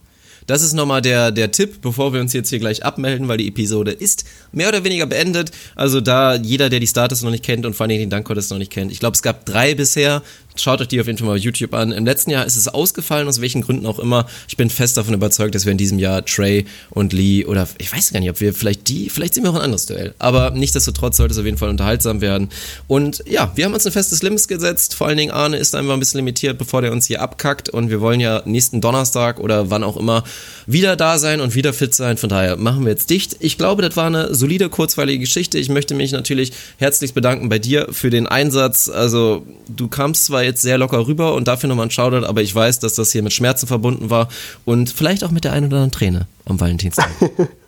das 0.48 0.62
ist 0.62 0.74
nochmal 0.74 1.02
der, 1.02 1.32
der 1.32 1.52
Tipp, 1.52 1.82
bevor 1.82 2.14
wir 2.14 2.20
uns 2.20 2.34
jetzt 2.34 2.50
hier 2.50 2.60
gleich 2.60 2.84
abmelden, 2.84 3.28
weil 3.28 3.38
die 3.38 3.48
Episode 3.48 3.92
ist 3.92 4.26
mehr 4.52 4.68
oder 4.68 4.84
weniger 4.84 5.06
beendet. 5.06 5.52
Also 5.76 6.02
da 6.02 6.36
jeder, 6.36 6.70
der 6.70 6.80
die 6.80 6.88
Starters 6.88 7.22
noch 7.22 7.32
nicht 7.32 7.46
kennt 7.46 7.66
und 7.66 7.76
vor 7.76 7.86
allem 7.86 7.98
den 7.98 8.10
Dunk 8.10 8.26
Contest 8.26 8.52
noch 8.52 8.58
nicht 8.58 8.72
kennt. 8.72 8.92
Ich 8.92 9.00
glaube, 9.00 9.16
es 9.16 9.22
gab 9.22 9.46
drei 9.46 9.74
bisher. 9.74 10.22
Schaut 10.56 10.82
euch 10.82 10.88
die 10.88 11.02
auf 11.02 11.08
jeden 11.08 11.18
Fall 11.18 11.28
mal 11.28 11.38
auf 11.38 11.44
YouTube 11.44 11.74
an. 11.74 11.92
Im 11.92 12.06
letzten 12.06 12.30
Jahr 12.30 12.46
ist 12.46 12.56
es 12.56 12.68
ausgefallen, 12.68 13.28
aus 13.28 13.42
welchen 13.42 13.62
Gründen 13.62 13.86
auch 13.86 14.00
immer. 14.00 14.28
Ich 14.48 14.58
bin 14.58 14.70
fest 14.70 14.98
davon 14.98 15.14
überzeugt, 15.14 15.56
dass 15.56 15.66
wir 15.66 15.72
in 15.72 15.78
diesem 15.78 15.98
Jahr 16.00 16.24
Trey 16.26 16.66
und 16.92 17.14
Lee 17.14 17.46
oder 17.46 17.68
ich 17.80 17.92
weiß 17.92 18.14
gar 18.14 18.20
nicht, 18.20 18.30
ob 18.30 18.40
wir 18.40 18.54
vielleicht 18.54 18.88
die, 18.88 19.10
vielleicht 19.10 19.34
sehen 19.34 19.44
wir 19.44 19.52
auch 19.52 19.56
ein 19.56 19.62
anderes 19.62 19.86
Duell. 19.86 20.14
Aber 20.20 20.52
nichtsdestotrotz 20.52 21.18
sollte 21.18 21.34
es 21.34 21.40
auf 21.40 21.46
jeden 21.46 21.58
Fall 21.58 21.70
unterhaltsam 21.70 22.22
werden. 22.22 22.50
Und 22.88 23.24
ja, 23.28 23.52
wir 23.56 23.66
haben 23.66 23.74
uns 23.74 23.86
ein 23.86 23.92
festes 23.92 24.22
Limit 24.22 24.48
gesetzt. 24.48 24.96
Vor 24.96 25.08
allen 25.08 25.18
Dingen 25.18 25.32
Arne 25.32 25.58
ist 25.58 25.76
einfach 25.76 25.94
ein 25.94 26.00
bisschen 26.00 26.20
limitiert, 26.20 26.58
bevor 26.58 26.82
der 26.82 26.92
uns 26.92 27.06
hier 27.06 27.22
abkackt. 27.22 27.70
Und 27.70 27.90
wir 27.90 28.02
wollen 28.02 28.20
ja 28.20 28.42
nächsten 28.46 28.82
Donnerstag 28.82 29.40
oder 29.40 29.70
wann 29.70 29.84
auch 29.84 29.98
immer 29.98 30.24
wieder 30.66 30.96
da 30.96 31.18
sein 31.18 31.42
und 31.42 31.56
wieder 31.56 31.74
fit 31.74 31.94
sein. 31.94 32.18
Von 32.18 32.30
daher 32.30 32.58
machen 32.58 32.86
wir 32.86 32.92
jetzt 32.92 33.10
dicht. 33.10 33.38
Ich 33.40 33.58
glaube, 33.58 33.82
das 33.82 33.96
war 33.96 34.08
eine 34.08 34.34
solide, 34.34 34.70
kurzweilige 34.70 35.20
Geschichte. 35.20 35.58
Ich 35.58 35.70
möchte 35.70 35.96
mich 35.96 36.12
natürlich 36.12 36.52
herzlich 36.78 37.14
bedanken 37.14 37.50
bei 37.50 37.60
dir 37.60 37.88
für 37.92 38.10
den 38.10 38.28
Einsatz. 38.28 38.90
Also, 38.90 39.46
du 39.68 39.88
kamst 39.88 40.26
zwar 40.26 40.43
jetzt 40.44 40.62
sehr 40.62 40.78
locker 40.78 41.08
rüber 41.08 41.34
und 41.34 41.48
dafür 41.48 41.70
nochmal 41.70 41.88
ein 41.88 41.92
Shoutout, 41.92 42.26
aber 42.26 42.42
ich 42.42 42.54
weiß, 42.54 42.80
dass 42.80 42.96
das 42.96 43.12
hier 43.12 43.24
mit 43.24 43.34
Schmerzen 43.34 43.68
verbunden 43.68 44.10
war 44.10 44.28
und 44.66 44.90
vielleicht 44.90 45.24
auch 45.24 45.32
mit 45.32 45.44
der 45.44 45.54
einen 45.54 45.68
oder 45.68 45.78
anderen 45.78 45.92
Träne 45.92 46.28
am 46.46 46.60
Valentinstag. 46.60 47.10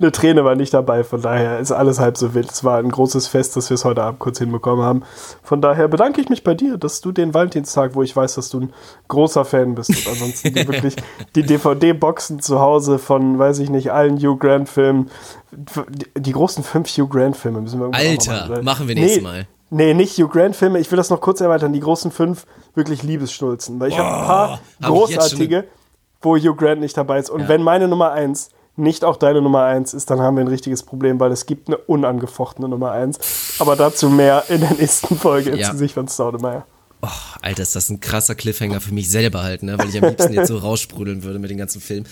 Eine 0.00 0.12
Träne 0.12 0.44
war 0.44 0.54
nicht 0.54 0.72
dabei, 0.72 1.04
von 1.04 1.20
daher 1.20 1.58
ist 1.58 1.72
alles 1.72 1.98
halb 1.98 2.16
so 2.16 2.32
wild. 2.34 2.50
Es 2.50 2.64
war 2.64 2.78
ein 2.78 2.90
großes 2.90 3.26
Fest, 3.26 3.56
dass 3.56 3.68
wir 3.68 3.74
es 3.74 3.84
heute 3.84 4.02
Abend 4.02 4.18
kurz 4.18 4.38
hinbekommen 4.38 4.84
haben. 4.84 5.02
Von 5.42 5.60
daher 5.60 5.88
bedanke 5.88 6.20
ich 6.20 6.28
mich 6.28 6.44
bei 6.44 6.54
dir, 6.54 6.78
dass 6.78 7.00
du 7.00 7.12
den 7.12 7.34
Valentinstag, 7.34 7.94
wo 7.94 8.02
ich 8.02 8.14
weiß, 8.14 8.36
dass 8.36 8.48
du 8.48 8.60
ein 8.60 8.72
großer 9.08 9.44
Fan 9.44 9.74
bist 9.74 9.90
und 9.90 10.08
ansonsten 10.08 10.54
die 10.54 10.68
wirklich 10.68 10.96
die 11.34 11.42
DVD-Boxen 11.42 12.40
zu 12.40 12.60
Hause 12.60 12.98
von, 12.98 13.38
weiß 13.38 13.58
ich 13.58 13.70
nicht, 13.70 13.92
allen 13.92 14.18
Hugh 14.18 14.38
Grant-Filmen, 14.38 15.10
die, 15.50 16.06
die 16.16 16.32
großen 16.32 16.64
fünf 16.64 16.88
Hugh 16.88 17.08
Grant-Filme 17.08 17.60
müssen 17.60 17.80
wir 17.80 17.92
Alter, 17.92 18.62
machen 18.62 18.88
wir 18.88 18.94
nächstes 18.94 19.18
nee, 19.18 19.22
Mal. 19.22 19.46
Nee, 19.70 19.92
nicht 19.94 20.16
Hugh 20.18 20.28
Grant-Filme. 20.28 20.78
Ich 20.78 20.90
will 20.90 20.96
das 20.96 21.10
noch 21.10 21.20
kurz 21.20 21.40
erweitern. 21.40 21.72
Die 21.72 21.80
großen 21.80 22.10
fünf 22.10 22.46
wirklich 22.74 23.02
Liebesschnulzen. 23.02 23.78
Weil 23.80 23.90
ich 23.90 23.98
habe 23.98 24.08
ein 24.08 24.26
paar 24.26 24.50
hab 24.50 24.60
großartige, 24.90 25.64
wo 26.22 26.36
Hugh 26.36 26.54
Grant 26.54 26.80
nicht 26.80 26.96
dabei 26.96 27.18
ist. 27.18 27.28
Und 27.30 27.42
Ja. 27.42 27.48
wenn 27.48 27.62
meine 27.62 27.86
Nummer 27.88 28.12
eins 28.12 28.50
nicht 28.76 29.04
auch 29.04 29.16
deine 29.16 29.42
Nummer 29.42 29.64
eins 29.64 29.92
ist, 29.92 30.08
dann 30.10 30.20
haben 30.20 30.36
wir 30.36 30.44
ein 30.44 30.48
richtiges 30.48 30.82
Problem, 30.84 31.18
weil 31.20 31.32
es 31.32 31.46
gibt 31.46 31.68
eine 31.68 31.76
unangefochtene 31.78 32.68
Nummer 32.68 32.92
eins. 32.92 33.18
Aber 33.58 33.74
dazu 33.76 34.08
mehr 34.08 34.44
in 34.48 34.60
der 34.60 34.70
nächsten 34.72 35.16
Folge 35.18 35.56
Ja. 35.56 35.70
Gesicht 35.72 35.94
von 35.94 36.06
Staudemeyer. 36.08 36.64
Oh, 37.02 37.08
Alter, 37.42 37.62
ist 37.62 37.76
das 37.76 37.90
ein 37.90 38.00
krasser 38.00 38.34
Cliffhanger 38.34 38.80
für 38.80 38.92
mich 38.94 39.10
selber 39.10 39.42
halt, 39.42 39.62
ne? 39.62 39.78
weil 39.78 39.88
ich 39.88 40.02
am 40.02 40.08
liebsten 40.08 40.32
jetzt 40.32 40.48
so 40.48 40.56
raussprudeln 40.58 41.22
würde 41.22 41.38
mit 41.38 41.50
den 41.50 41.58
ganzen 41.58 41.80
Filmen. 41.80 42.06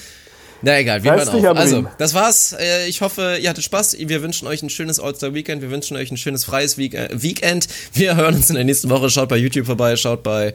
Na 0.67 0.81
egal, 0.81 1.05
wir 1.05 1.13
hören 1.13 1.29
auf. 1.29 1.45
am 1.45 1.57
Also, 1.57 1.87
das 1.97 2.13
war's. 2.13 2.53
Äh, 2.59 2.89
Ich 2.89 3.01
hoffe, 3.01 3.39
ihr 3.41 3.49
hattet 3.49 3.63
Spaß. 3.63 3.99
Wir 4.01 4.21
wünschen 4.21 4.49
euch 4.49 4.65
ein 4.65 4.69
schönes 4.69 4.99
All-Star-Weekend. 4.99 5.63
Wir 5.63 5.71
wünschen 5.71 5.97
euch 5.97 6.11
ein 6.11 6.17
schönes 6.17 6.45
freies 6.45 6.77
äh, 6.77 7.09
Weekend. 7.13 7.69
Wir 7.93 8.17
hören 8.17 8.35
uns 8.35 8.51
in 8.51 8.57
der 8.57 8.65
nächsten 8.65 8.91
Woche. 8.91 9.09
Schaut 9.09 9.29
bei 9.29 9.37
YouTube 9.37 9.67
vorbei, 9.67 9.95
schaut 9.95 10.25
bei... 10.25 10.55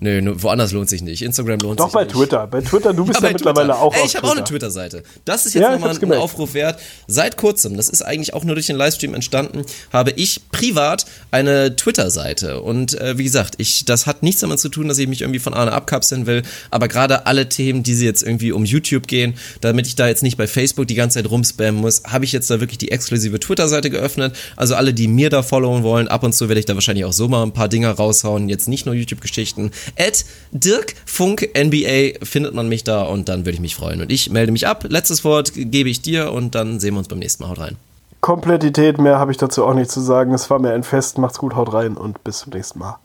Nö, 0.00 0.20
woanders 0.36 0.72
lohnt 0.72 0.90
sich 0.90 1.02
nicht. 1.02 1.22
Instagram 1.22 1.58
lohnt 1.60 1.80
Doch 1.80 1.86
sich 1.86 1.94
bei 1.94 2.04
nicht. 2.04 2.14
Twitter. 2.14 2.46
Bei 2.46 2.60
Twitter, 2.60 2.92
du 2.92 3.04
bist 3.06 3.20
ja, 3.20 3.26
bei 3.26 3.32
mittlerweile 3.32 3.68
Twitter. 3.68 3.82
auch 3.82 3.94
Ey, 3.94 4.02
ich 4.04 4.16
habe 4.16 4.26
auch 4.26 4.32
eine 4.32 4.44
Twitter. 4.44 4.66
Twitter-Seite. 4.68 5.02
Das 5.24 5.46
ist 5.46 5.54
jetzt 5.54 5.62
Ja, 5.62 5.72
nochmal 5.72 5.96
ein. 5.96 6.12
Aufruf 6.12 6.54
wert. 6.54 6.78
Seit 7.06 7.36
kurzem, 7.36 7.76
das 7.76 7.88
ist 7.88 8.02
eigentlich 8.02 8.34
auch 8.34 8.44
nur 8.44 8.54
durch 8.54 8.66
den 8.66 8.76
Livestream 8.76 9.14
entstanden, 9.14 9.62
habe 9.92 10.10
ich 10.12 10.40
privat 10.50 11.06
eine 11.30 11.76
Twitter-Seite. 11.76 12.60
Und 12.60 12.98
äh, 13.00 13.16
wie 13.18 13.24
gesagt, 13.24 13.54
ich, 13.58 13.84
das 13.84 14.06
hat 14.06 14.22
nichts 14.22 14.40
damit 14.42 14.60
zu 14.60 14.68
tun, 14.68 14.88
dass 14.88 14.98
ich 14.98 15.08
mich 15.08 15.22
irgendwie 15.22 15.38
von 15.40 15.54
Arne 15.54 15.72
abkapseln 15.72 16.26
will. 16.26 16.42
Aber 16.70 16.88
gerade 16.88 17.26
alle 17.26 17.48
Themen, 17.48 17.82
die 17.82 17.94
sie 17.94 18.04
jetzt 18.04 18.22
irgendwie 18.22 18.52
um 18.52 18.64
YouTube 18.64 19.06
gehen, 19.06 19.34
damit 19.62 19.86
ich 19.86 19.96
da 19.96 20.08
jetzt 20.08 20.22
nicht 20.22 20.36
bei 20.36 20.46
Facebook 20.46 20.86
die 20.86 20.94
ganze 20.94 21.18
Zeit 21.22 21.30
rumspammen 21.30 21.80
muss, 21.80 22.02
habe 22.04 22.24
ich 22.24 22.32
jetzt 22.32 22.50
da 22.50 22.60
wirklich 22.60 22.78
die 22.78 22.90
exklusive 22.90 23.40
Twitter-Seite 23.40 23.90
geöffnet. 23.90 24.36
Also 24.56 24.74
alle, 24.74 24.92
die 24.92 25.08
mir 25.08 25.30
da 25.30 25.42
followen 25.42 25.82
wollen, 25.82 26.08
ab 26.08 26.22
und 26.22 26.34
zu 26.34 26.48
werde 26.48 26.58
ich 26.60 26.66
da 26.66 26.74
wahrscheinlich 26.74 27.04
auch 27.06 27.12
so 27.12 27.28
mal 27.28 27.42
ein 27.42 27.52
paar 27.52 27.68
Dinger 27.68 27.90
raushauen. 27.92 28.48
Jetzt 28.48 28.68
nicht 28.68 28.84
nur 28.86 28.94
YouTube-Geschichten. 28.94 29.70
At 29.98 30.24
Dirk 30.52 30.94
Funk 31.04 31.48
NBA 31.56 32.24
findet 32.24 32.54
man 32.54 32.68
mich 32.68 32.84
da 32.84 33.02
und 33.02 33.28
dann 33.28 33.40
würde 33.40 33.52
ich 33.52 33.60
mich 33.60 33.74
freuen. 33.74 34.00
Und 34.00 34.10
ich 34.10 34.30
melde 34.30 34.52
mich 34.52 34.66
ab. 34.66 34.84
Letztes 34.88 35.24
Wort 35.24 35.52
gebe 35.54 35.88
ich 35.88 36.02
dir 36.02 36.32
und 36.32 36.54
dann 36.54 36.80
sehen 36.80 36.94
wir 36.94 36.98
uns 36.98 37.08
beim 37.08 37.18
nächsten 37.18 37.42
Mal. 37.42 37.50
Haut 37.50 37.58
rein. 37.60 37.76
Komplettität. 38.20 38.98
Mehr 38.98 39.18
habe 39.18 39.30
ich 39.30 39.36
dazu 39.36 39.64
auch 39.64 39.74
nicht 39.74 39.90
zu 39.90 40.00
sagen. 40.00 40.32
Es 40.34 40.50
war 40.50 40.58
mir 40.58 40.72
ein 40.72 40.82
Fest. 40.82 41.18
Macht's 41.18 41.38
gut, 41.38 41.54
haut 41.54 41.72
rein 41.72 41.96
und 41.96 42.24
bis 42.24 42.38
zum 42.38 42.52
nächsten 42.52 42.78
Mal. 42.78 42.98